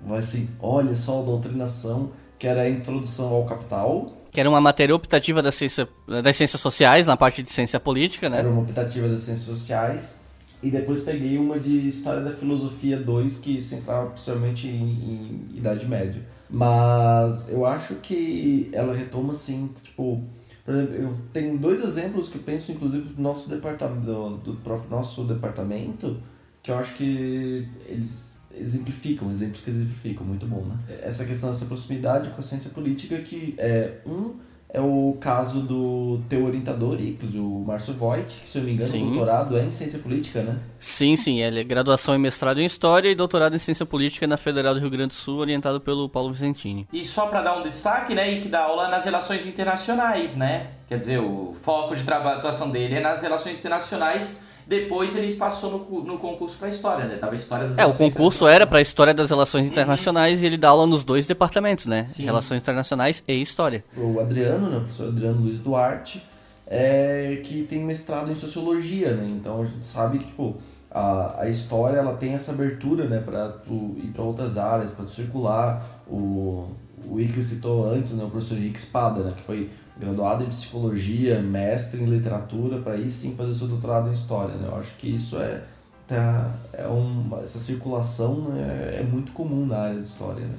Vai 0.03 0.19
assim, 0.19 0.49
olha 0.59 0.95
só 0.95 1.19
a 1.19 1.23
doutrinação 1.23 2.11
que 2.41 2.47
era 2.47 2.63
a 2.63 2.69
introdução 2.69 3.27
ao 3.27 3.45
capital. 3.45 4.17
Que 4.31 4.39
era 4.39 4.49
uma 4.49 4.59
matéria 4.59 4.95
optativa 4.95 5.43
da 5.43 5.51
ciência, 5.51 5.87
das 6.23 6.35
ciências 6.35 6.59
sociais, 6.59 7.05
na 7.05 7.15
parte 7.15 7.43
de 7.43 7.51
ciência 7.51 7.79
política, 7.79 8.31
né? 8.31 8.39
Era 8.39 8.49
uma 8.49 8.63
optativa 8.63 9.07
das 9.07 9.21
ciências 9.21 9.45
sociais. 9.45 10.21
E 10.63 10.71
depois 10.71 11.01
peguei 11.01 11.37
uma 11.37 11.59
de 11.59 11.87
História 11.87 12.21
da 12.21 12.31
Filosofia 12.31 12.97
2, 12.97 13.37
que 13.37 13.61
se 13.61 13.75
entrava 13.75 14.07
principalmente 14.09 14.67
em, 14.67 14.71
em 14.73 15.57
Idade 15.57 15.87
Média. 15.87 16.23
Mas 16.51 17.49
eu 17.49 17.65
acho 17.65 17.95
que 17.95 18.69
ela 18.73 18.93
retoma, 18.93 19.31
assim, 19.31 19.69
tipo... 19.83 20.23
Por 20.63 20.75
exemplo, 20.75 20.95
eu 20.95 21.17
tenho 21.33 21.57
dois 21.57 21.83
exemplos 21.83 22.29
que 22.29 22.37
penso, 22.37 22.71
inclusive, 22.71 23.13
do 23.13 23.21
nosso 23.21 23.49
departamento, 23.49 24.37
do, 24.43 24.55
próprio 24.57 24.91
nosso 24.91 25.23
departamento, 25.23 26.21
que 26.61 26.69
eu 26.69 26.77
acho 26.77 26.93
que 26.95 27.67
eles 27.87 28.37
exemplificam, 28.55 29.31
exemplos 29.31 29.61
que 29.61 29.69
exemplificam, 29.69 30.25
muito 30.25 30.45
bom, 30.45 30.63
né? 30.65 30.77
Essa 31.01 31.25
questão 31.25 31.49
dessa 31.49 31.65
proximidade 31.65 32.29
com 32.29 32.41
a 32.41 32.43
ciência 32.43 32.69
política 32.71 33.17
que 33.19 33.55
é 33.57 34.01
um 34.05 34.35
é 34.73 34.79
o 34.79 35.17
caso 35.19 35.61
do 35.61 36.21
teu 36.29 36.45
orientador, 36.45 36.99
Ictus, 36.99 37.35
o 37.35 37.63
Márcio 37.67 37.93
Voigt, 37.93 38.39
que 38.39 38.47
se 38.47 38.57
eu 38.57 38.61
não 38.61 38.69
me 38.69 38.75
engano, 38.75 38.89
sim. 38.89 39.11
doutorado 39.11 39.57
é 39.57 39.65
em 39.65 39.71
ciência 39.71 39.99
política, 39.99 40.41
né? 40.41 40.59
Sim, 40.79 41.17
sim, 41.17 41.41
ele 41.41 41.59
é 41.59 41.63
graduação 41.63 42.15
e 42.15 42.17
mestrado 42.17 42.59
em 42.59 42.65
História 42.65 43.09
e 43.09 43.15
doutorado 43.15 43.53
em 43.53 43.59
Ciência 43.59 43.85
Política 43.85 44.25
na 44.25 44.37
Federal 44.37 44.73
do 44.73 44.79
Rio 44.79 44.89
Grande 44.89 45.09
do 45.09 45.13
Sul, 45.13 45.39
orientado 45.39 45.81
pelo 45.81 46.07
Paulo 46.07 46.31
Vicentini. 46.31 46.87
E 46.93 47.03
só 47.03 47.27
para 47.27 47.41
dar 47.41 47.57
um 47.57 47.63
destaque, 47.63 48.15
né, 48.15 48.39
que 48.39 48.47
dá 48.47 48.63
aula 48.63 48.87
nas 48.87 49.03
relações 49.03 49.45
internacionais, 49.45 50.37
né? 50.37 50.67
Quer 50.87 50.99
dizer, 50.99 51.19
o 51.19 51.53
foco 51.53 51.93
de 51.93 52.03
trabalho, 52.03 52.37
atuação 52.37 52.69
dele 52.69 52.95
é 52.95 53.01
nas 53.01 53.21
relações 53.21 53.57
internacionais 53.57 54.41
depois 54.71 55.17
ele 55.17 55.35
passou 55.35 55.85
no, 55.89 56.03
no 56.03 56.17
concurso 56.17 56.57
para 56.57 56.69
história, 56.69 57.05
né? 57.05 57.17
Tava 57.17 57.35
história 57.35 57.67
das 57.67 57.77
É, 57.77 57.85
o 57.85 57.93
concurso 57.93 58.47
era 58.47 58.65
para 58.65 58.79
história 58.79 59.13
das 59.13 59.29
relações 59.29 59.65
uhum. 59.65 59.71
internacionais 59.71 60.39
uhum. 60.39 60.45
e 60.45 60.47
ele 60.47 60.57
dá 60.57 60.69
aula 60.69 60.87
nos 60.87 61.03
dois 61.03 61.27
departamentos, 61.27 61.85
né? 61.85 62.05
Sim. 62.05 62.23
Relações 62.23 62.61
internacionais 62.61 63.21
e 63.27 63.41
história. 63.41 63.83
O 63.97 64.21
Adriano, 64.21 64.69
né? 64.69 64.77
O 64.77 64.79
professor 64.79 65.09
Adriano 65.09 65.41
Luiz 65.41 65.59
Duarte, 65.59 66.23
é, 66.65 67.41
que 67.43 67.63
tem 67.63 67.83
mestrado 67.83 68.31
em 68.31 68.35
sociologia, 68.35 69.13
né? 69.13 69.29
Então 69.29 69.61
a 69.61 69.65
gente 69.65 69.85
sabe 69.85 70.19
que 70.19 70.25
tipo, 70.27 70.55
a, 70.89 71.41
a 71.41 71.49
história 71.49 71.97
ela 71.97 72.13
tem 72.13 72.33
essa 72.33 72.53
abertura 72.53 73.09
né, 73.09 73.19
para 73.19 73.57
ir 73.67 74.07
para 74.13 74.23
outras 74.23 74.57
áreas, 74.57 74.93
para 74.93 75.05
circular. 75.05 75.85
O, 76.07 76.69
o 77.09 77.19
Ike 77.19 77.43
citou 77.43 77.91
antes, 77.91 78.13
né, 78.13 78.23
o 78.23 78.29
professor 78.29 78.57
Henrique 78.57 78.79
Espada, 78.79 79.21
né, 79.21 79.33
que 79.35 79.41
foi 79.41 79.69
graduado 80.01 80.43
em 80.43 80.47
psicologia, 80.47 81.39
mestre 81.39 82.01
em 82.01 82.05
literatura, 82.05 82.79
para 82.79 82.93
aí 82.93 83.09
sim 83.09 83.35
fazer 83.35 83.51
o 83.51 83.55
seu 83.55 83.67
doutorado 83.67 84.09
em 84.09 84.13
história. 84.13 84.55
Né? 84.55 84.67
Eu 84.67 84.75
acho 84.75 84.97
que 84.97 85.15
isso 85.15 85.39
é, 85.39 85.61
tá, 86.07 86.51
é 86.73 86.87
uma, 86.87 87.39
essa 87.39 87.59
circulação 87.59 88.49
né, 88.49 88.97
é 88.99 89.03
muito 89.03 89.31
comum 89.31 89.65
na 89.65 89.77
área 89.77 89.99
de 89.99 90.07
história. 90.07 90.43
Né? 90.43 90.55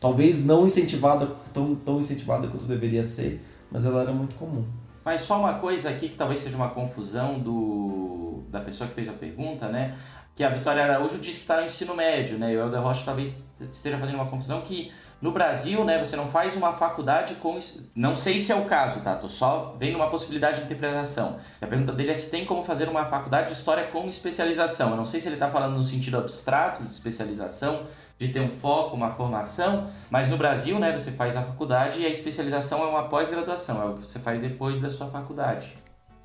Talvez 0.00 0.44
não 0.44 0.64
incentivada, 0.64 1.28
tão, 1.52 1.74
tão 1.74 2.00
incentivada 2.00 2.48
quanto 2.48 2.64
deveria 2.64 3.04
ser, 3.04 3.44
mas 3.70 3.84
ela 3.84 4.00
era 4.00 4.12
muito 4.12 4.34
comum. 4.36 4.64
Mas 5.04 5.20
só 5.20 5.38
uma 5.38 5.54
coisa 5.54 5.90
aqui 5.90 6.08
que 6.08 6.16
talvez 6.16 6.40
seja 6.40 6.56
uma 6.56 6.70
confusão 6.70 7.38
do, 7.38 8.42
da 8.48 8.60
pessoa 8.60 8.88
que 8.88 8.94
fez 8.94 9.08
a 9.08 9.12
pergunta, 9.12 9.68
né? 9.68 9.96
Que 10.34 10.42
a 10.42 10.48
Vitória 10.48 10.82
Araújo 10.82 11.18
disse 11.18 11.38
que 11.38 11.42
está 11.42 11.56
no 11.58 11.66
ensino 11.66 11.94
médio, 11.94 12.38
né? 12.38 12.52
E 12.52 12.56
o 12.56 12.60
Helder 12.60 12.80
Rocha 12.80 13.02
talvez 13.04 13.44
esteja 13.70 13.98
fazendo 13.98 14.14
uma 14.14 14.26
confusão 14.26 14.62
que 14.62 14.90
no 15.22 15.30
Brasil, 15.30 15.84
né, 15.84 16.04
você 16.04 16.16
não 16.16 16.28
faz 16.28 16.56
uma 16.56 16.72
faculdade 16.72 17.36
com. 17.36 17.56
Não 17.94 18.16
sei 18.16 18.40
se 18.40 18.50
é 18.50 18.56
o 18.56 18.64
caso, 18.64 19.02
tá? 19.02 19.14
Tô 19.14 19.28
só 19.28 19.76
vendo 19.78 19.94
uma 19.94 20.10
possibilidade 20.10 20.58
de 20.58 20.64
interpretação. 20.64 21.36
a 21.60 21.66
pergunta 21.66 21.92
dele 21.92 22.10
é 22.10 22.14
se 22.14 22.28
tem 22.28 22.44
como 22.44 22.64
fazer 22.64 22.88
uma 22.88 23.04
faculdade 23.04 23.46
de 23.46 23.52
história 23.52 23.84
com 23.84 24.08
especialização. 24.08 24.90
Eu 24.90 24.96
não 24.96 25.06
sei 25.06 25.20
se 25.20 25.28
ele 25.28 25.36
está 25.36 25.48
falando 25.48 25.76
no 25.76 25.84
sentido 25.84 26.18
abstrato 26.18 26.82
de 26.82 26.90
especialização, 26.90 27.86
de 28.18 28.28
ter 28.28 28.40
um 28.40 28.50
foco, 28.50 28.96
uma 28.96 29.10
formação, 29.10 29.88
mas 30.10 30.28
no 30.28 30.36
Brasil, 30.36 30.80
né, 30.80 30.90
você 30.90 31.12
faz 31.12 31.36
a 31.36 31.42
faculdade 31.42 32.00
e 32.00 32.06
a 32.06 32.08
especialização 32.08 32.82
é 32.82 32.86
uma 32.88 33.04
pós-graduação, 33.04 33.80
é 33.80 33.84
o 33.86 33.94
que 33.94 34.04
você 34.04 34.18
faz 34.18 34.40
depois 34.40 34.80
da 34.80 34.90
sua 34.90 35.06
faculdade. 35.06 35.72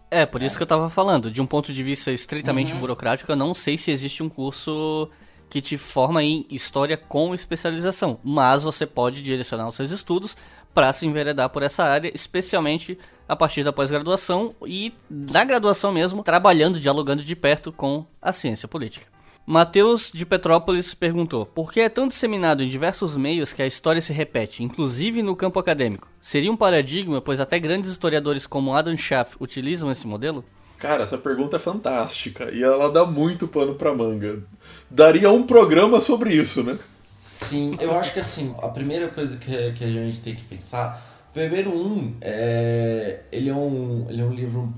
É, 0.10 0.26
por 0.26 0.42
isso 0.42 0.58
que 0.58 0.64
eu 0.64 0.66
estava 0.66 0.90
falando, 0.90 1.30
de 1.30 1.40
um 1.40 1.46
ponto 1.46 1.72
de 1.72 1.84
vista 1.84 2.12
estritamente 2.12 2.74
uhum. 2.74 2.80
burocrático, 2.80 3.32
eu 3.32 3.36
não 3.36 3.54
sei 3.54 3.78
se 3.78 3.92
existe 3.92 4.24
um 4.24 4.30
curso 4.30 5.08
que 5.50 5.62
te 5.62 5.78
forma 5.78 6.24
em 6.24 6.46
história 6.50 6.98
com 6.98 7.34
especialização, 7.34 8.20
mas 8.24 8.64
você 8.64 8.86
pode 8.86 9.22
direcionar 9.22 9.68
os 9.68 9.76
seus 9.76 9.92
estudos 9.92 10.36
para 10.74 10.94
se 10.94 11.08
enveredar 11.08 11.50
por 11.50 11.64
essa 11.64 11.84
área, 11.84 12.12
especialmente 12.14 12.98
a 13.28 13.36
partir 13.36 13.64
da 13.64 13.74
pós-graduação 13.74 14.54
e 14.66 14.94
na 15.10 15.44
graduação 15.44 15.92
mesmo, 15.92 16.24
trabalhando, 16.24 16.80
dialogando 16.80 17.24
de 17.24 17.36
perto 17.36 17.72
com 17.72 18.06
a 18.22 18.32
ciência 18.32 18.68
política. 18.68 19.08
Mateus 19.50 20.12
de 20.14 20.26
Petrópolis 20.26 20.94
perguntou: 20.94 21.46
Por 21.46 21.72
que 21.72 21.80
é 21.80 21.88
tão 21.88 22.08
disseminado 22.08 22.62
em 22.62 22.68
diversos 22.68 23.16
meios 23.16 23.54
que 23.54 23.62
a 23.62 23.66
história 23.66 24.02
se 24.02 24.12
repete, 24.12 24.62
inclusive 24.62 25.24
no 25.24 25.38
campo 25.38 25.58
acadêmico? 25.58 26.10
Seria 26.20 26.52
um 26.52 26.58
paradigma, 26.58 27.22
pois 27.22 27.40
até 27.40 27.58
grandes 27.58 27.90
historiadores 27.90 28.46
como 28.46 28.76
Adam 28.76 28.98
Schaff 28.98 29.38
utilizam 29.40 29.90
esse 29.90 30.06
modelo? 30.06 30.44
Cara, 30.80 31.04
essa 31.04 31.18
pergunta 31.18 31.56
é 31.56 31.60
fantástica 31.60 32.52
e 32.54 32.64
ela 32.64 32.92
dá 32.92 33.06
muito 33.06 33.48
pano 33.48 33.76
pra 33.76 33.94
manga. 33.94 34.44
Daria 34.90 35.32
um 35.32 35.44
programa 35.44 36.00
sobre 36.00 36.34
isso, 36.36 36.64
né? 36.64 36.78
Sim, 37.24 37.76
eu 37.82 37.98
acho 37.98 38.14
que 38.14 38.20
assim, 38.20 38.56
a 38.62 38.68
primeira 38.68 39.08
coisa 39.10 39.38
que, 39.38 39.72
que 39.74 39.84
a 39.84 39.88
gente 39.90 40.20
tem 40.22 40.36
que 40.36 40.44
pensar. 40.44 41.04
Primeiro, 41.34 41.72
um, 41.72 42.16
é, 42.22 43.22
ele, 43.32 43.50
é 43.50 43.54
um, 43.54 44.06
ele 44.10 44.22
é 44.22 44.26
um 44.26 44.34
livro 44.34 44.74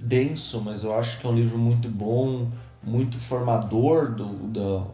denso, 0.00 0.60
mas 0.62 0.84
eu 0.84 0.98
acho 0.98 1.20
que 1.20 1.26
é 1.26 1.30
um 1.30 1.34
livro 1.34 1.58
muito 1.58 1.88
bom, 1.88 2.50
muito 2.82 3.18
formador 3.18 4.10
do, 4.10 4.26
do, 4.26 4.86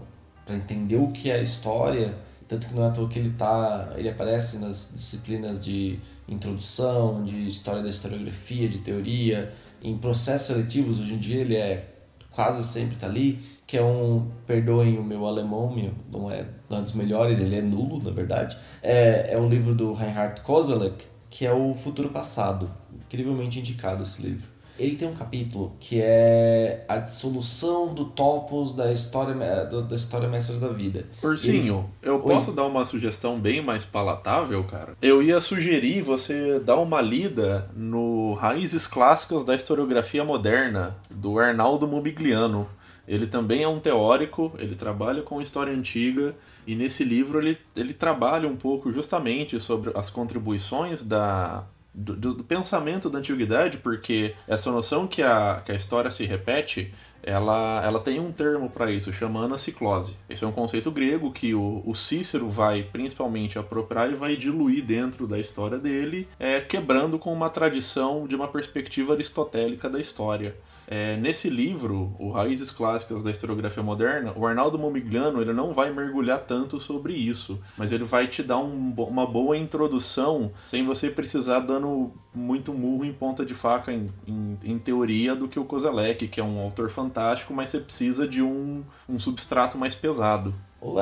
para 0.44 0.56
entender 0.56 0.96
o 0.96 1.08
que 1.08 1.30
é 1.30 1.36
a 1.36 1.42
história. 1.42 2.14
Tanto 2.46 2.68
que 2.68 2.74
não 2.74 2.84
é 2.84 2.88
à 2.88 2.90
toa 2.90 3.08
que 3.08 3.18
ele, 3.18 3.30
tá, 3.30 3.92
ele 3.96 4.08
aparece 4.08 4.58
nas 4.58 4.90
disciplinas 4.92 5.62
de 5.62 5.98
introdução, 6.28 7.22
de 7.24 7.46
história 7.46 7.82
da 7.82 7.88
historiografia, 7.88 8.68
de 8.68 8.78
teoria 8.78 9.52
em 9.82 9.96
processos 9.96 10.48
seletivos, 10.48 11.00
hoje 11.00 11.14
em 11.14 11.18
dia 11.18 11.40
ele 11.40 11.56
é 11.56 11.94
quase 12.30 12.62
sempre 12.62 12.96
tá 12.96 13.06
ali, 13.06 13.40
que 13.66 13.76
é 13.76 13.82
um, 13.82 14.30
perdoem 14.46 14.98
o 14.98 15.02
meu 15.02 15.26
alemão, 15.26 15.74
meu, 15.74 15.92
não 16.10 16.30
é, 16.30 16.46
não 16.68 16.78
é 16.78 16.82
dos 16.82 16.94
melhores, 16.94 17.38
ele 17.38 17.56
é 17.56 17.60
nulo, 17.60 18.02
na 18.02 18.10
verdade. 18.10 18.56
É, 18.82 19.32
é 19.32 19.38
um 19.38 19.48
livro 19.48 19.74
do 19.74 19.92
Reinhard 19.92 20.40
Koselleck, 20.42 21.04
que 21.28 21.44
é 21.44 21.52
o 21.52 21.74
Futuro 21.74 22.10
Passado. 22.10 22.70
Incrivelmente 23.06 23.58
indicado 23.58 24.02
esse 24.02 24.22
livro 24.22 24.57
ele 24.78 24.96
tem 24.96 25.08
um 25.08 25.14
capítulo 25.14 25.76
que 25.80 26.00
é 26.00 26.84
a 26.88 26.98
dissolução 26.98 27.92
do 27.92 28.06
topos 28.06 28.74
da 28.74 28.92
história 28.92 29.34
da 29.34 29.96
história 29.96 30.28
mestra 30.28 30.56
da 30.56 30.68
vida. 30.68 31.06
Ursinho, 31.22 31.90
ele... 32.02 32.10
eu 32.12 32.20
posso 32.20 32.50
Oi? 32.50 32.56
dar 32.56 32.64
uma 32.64 32.86
sugestão 32.86 33.38
bem 33.38 33.62
mais 33.62 33.84
palatável, 33.84 34.62
cara? 34.64 34.94
Eu 35.02 35.22
ia 35.22 35.40
sugerir 35.40 36.02
você 36.02 36.60
dar 36.60 36.76
uma 36.76 37.00
lida 37.00 37.68
no 37.74 38.34
Raízes 38.34 38.86
Clássicas 38.86 39.44
da 39.44 39.54
Historiografia 39.54 40.24
Moderna, 40.24 40.96
do 41.10 41.38
Arnaldo 41.38 41.86
Mobigliano. 41.86 42.68
Ele 43.06 43.26
também 43.26 43.62
é 43.62 43.68
um 43.68 43.80
teórico, 43.80 44.52
ele 44.58 44.74
trabalha 44.74 45.22
com 45.22 45.40
história 45.40 45.72
antiga 45.72 46.36
e 46.66 46.74
nesse 46.74 47.04
livro 47.04 47.38
ele, 47.38 47.56
ele 47.74 47.94
trabalha 47.94 48.46
um 48.46 48.56
pouco 48.56 48.92
justamente 48.92 49.58
sobre 49.58 49.90
as 49.94 50.10
contribuições 50.10 51.02
da 51.02 51.64
do, 51.98 52.34
do, 52.34 52.44
pensamento 52.44 53.10
da 53.10 53.18
antiguidade, 53.18 53.78
porque 53.78 54.34
essa 54.46 54.70
noção 54.70 55.06
que 55.06 55.20
a, 55.20 55.62
que 55.64 55.72
a 55.72 55.74
história 55.74 56.10
se 56.10 56.24
repete, 56.24 56.94
ela, 57.22 57.82
ela 57.84 57.98
tem 57.98 58.20
um 58.20 58.30
termo 58.30 58.70
para 58.70 58.90
isso, 58.90 59.12
chamando 59.12 59.58
ciclose. 59.58 60.16
Esse 60.30 60.44
é 60.44 60.46
um 60.46 60.52
conceito 60.52 60.90
grego 60.90 61.32
que 61.32 61.54
o, 61.54 61.82
o 61.84 61.94
Cícero 61.94 62.48
vai 62.48 62.84
principalmente 62.84 63.58
apropriar 63.58 64.10
e 64.10 64.14
vai 64.14 64.36
diluir 64.36 64.84
dentro 64.84 65.26
da 65.26 65.38
história 65.38 65.78
dele, 65.78 66.28
é, 66.38 66.60
quebrando 66.60 67.18
com 67.18 67.32
uma 67.32 67.50
tradição 67.50 68.26
de 68.28 68.36
uma 68.36 68.46
perspectiva 68.46 69.14
aristotélica 69.14 69.90
da 69.90 69.98
história. 69.98 70.56
É, 70.90 71.18
nesse 71.18 71.50
livro, 71.50 72.16
o 72.18 72.30
Raízes 72.30 72.70
Clássicas 72.70 73.22
da 73.22 73.30
Historiografia 73.30 73.82
Moderna, 73.82 74.32
o 74.34 74.46
Arnaldo 74.46 74.78
Momigliano 74.78 75.42
ele 75.42 75.52
não 75.52 75.74
vai 75.74 75.92
mergulhar 75.92 76.40
tanto 76.40 76.80
sobre 76.80 77.12
isso, 77.12 77.60
mas 77.76 77.92
ele 77.92 78.04
vai 78.04 78.26
te 78.26 78.42
dar 78.42 78.56
um, 78.56 78.94
uma 78.96 79.26
boa 79.26 79.54
introdução 79.54 80.50
sem 80.66 80.86
você 80.86 81.10
precisar 81.10 81.60
dando 81.60 82.10
muito 82.34 82.72
murro 82.72 83.04
em 83.04 83.12
ponta 83.12 83.44
de 83.44 83.52
faca 83.52 83.92
em, 83.92 84.08
em, 84.26 84.58
em 84.64 84.78
teoria 84.78 85.36
do 85.36 85.46
que 85.46 85.60
o 85.60 85.64
Kozelek, 85.66 86.26
que 86.26 86.40
é 86.40 86.44
um 86.44 86.58
autor 86.58 86.88
fantástico, 86.88 87.52
mas 87.52 87.68
você 87.68 87.80
precisa 87.80 88.26
de 88.26 88.42
um, 88.42 88.82
um 89.06 89.20
substrato 89.20 89.76
mais 89.76 89.94
pesado. 89.94 90.54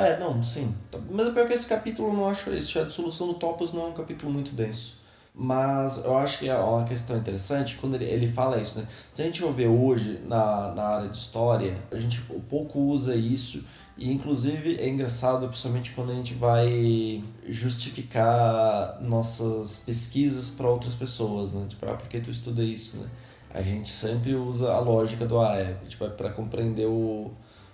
É, 0.03 0.19
não, 0.19 0.43
sim. 0.43 0.75
Mas 1.11 1.29
é 1.29 1.31
pior 1.31 1.47
que 1.47 1.53
esse 1.53 1.69
capítulo 1.69 2.13
não 2.13 2.29
acho 2.29 2.51
isso. 2.53 2.77
A 2.81 2.83
dissolução 2.83 3.29
do 3.29 3.35
Topos 3.35 3.73
não 3.73 3.83
é 3.83 3.89
um 3.91 3.93
capítulo 3.93 4.33
muito 4.33 4.51
denso. 4.53 5.06
Mas 5.39 6.03
eu 6.03 6.17
acho 6.17 6.39
que 6.39 6.49
é 6.49 6.57
uma 6.57 6.85
questão 6.85 7.15
interessante 7.15 7.77
quando 7.77 7.95
ele, 7.97 8.07
ele 8.07 8.27
fala 8.27 8.59
isso, 8.59 8.79
né? 8.79 8.87
Se 9.13 9.21
a 9.21 9.25
gente 9.27 9.43
for 9.43 9.53
ver 9.53 9.67
hoje 9.67 10.19
na, 10.27 10.73
na 10.73 10.83
área 10.83 11.09
de 11.11 11.17
história, 11.19 11.77
a 11.91 11.99
gente 11.99 12.23
pouco 12.49 12.79
usa 12.81 13.15
isso 13.15 13.67
e 13.99 14.11
inclusive 14.11 14.79
é 14.81 14.89
engraçado, 14.89 15.47
principalmente 15.47 15.93
quando 15.93 16.13
a 16.13 16.15
gente 16.15 16.33
vai 16.33 17.23
justificar 17.47 18.99
nossas 19.03 19.83
pesquisas 19.85 20.51
para 20.51 20.71
outras 20.71 20.95
pessoas, 20.95 21.53
né? 21.53 21.67
Tipo, 21.69 21.85
ah, 21.85 21.95
por 21.95 22.09
que 22.09 22.19
tu 22.19 22.31
estuda 22.31 22.63
isso, 22.63 22.97
né? 22.97 23.07
A 23.53 23.61
gente 23.61 23.91
sempre 23.91 24.35
usa 24.35 24.73
a 24.73 24.81
lógica 24.81 25.27
do 25.27 25.39
ah, 25.39 25.55
é, 25.55 25.77
tipo, 25.87 26.03
é 26.07 26.09
para 26.09 26.31
compreender 26.31 26.87
o, 26.87 27.31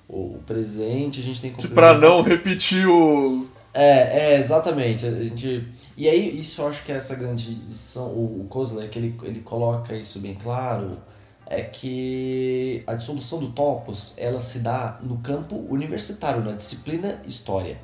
o 0.09 0.40
presente, 0.44 1.20
a 1.20 1.22
gente 1.22 1.40
tem 1.40 1.52
que 1.52 1.68
Para 1.68 1.97
não 1.97 2.22
repetir 2.22 2.89
o 2.89 3.47
é, 3.74 4.34
é, 4.34 4.40
exatamente. 4.40 5.06
A 5.06 5.10
gente 5.10 5.66
e 5.97 6.09
aí, 6.09 6.40
isso 6.40 6.62
eu 6.62 6.69
acho 6.69 6.85
que 6.85 6.93
é 6.93 6.97
essa 6.97 7.14
grande 7.14 7.52
lição, 7.69 8.06
o, 8.06 8.48
o 8.51 8.89
que 8.89 8.98
ele, 8.98 9.14
ele 9.23 9.40
coloca 9.40 9.94
isso 9.94 10.19
bem 10.20 10.35
claro, 10.35 10.98
é 11.47 11.60
que 11.62 12.82
a 12.86 12.94
dissolução 12.94 13.39
do 13.39 13.51
topos, 13.51 14.14
ela 14.16 14.40
se 14.40 14.60
dá 14.60 14.98
no 15.02 15.19
campo 15.19 15.56
universitário, 15.69 16.43
na 16.43 16.52
disciplina 16.52 17.20
História. 17.27 17.78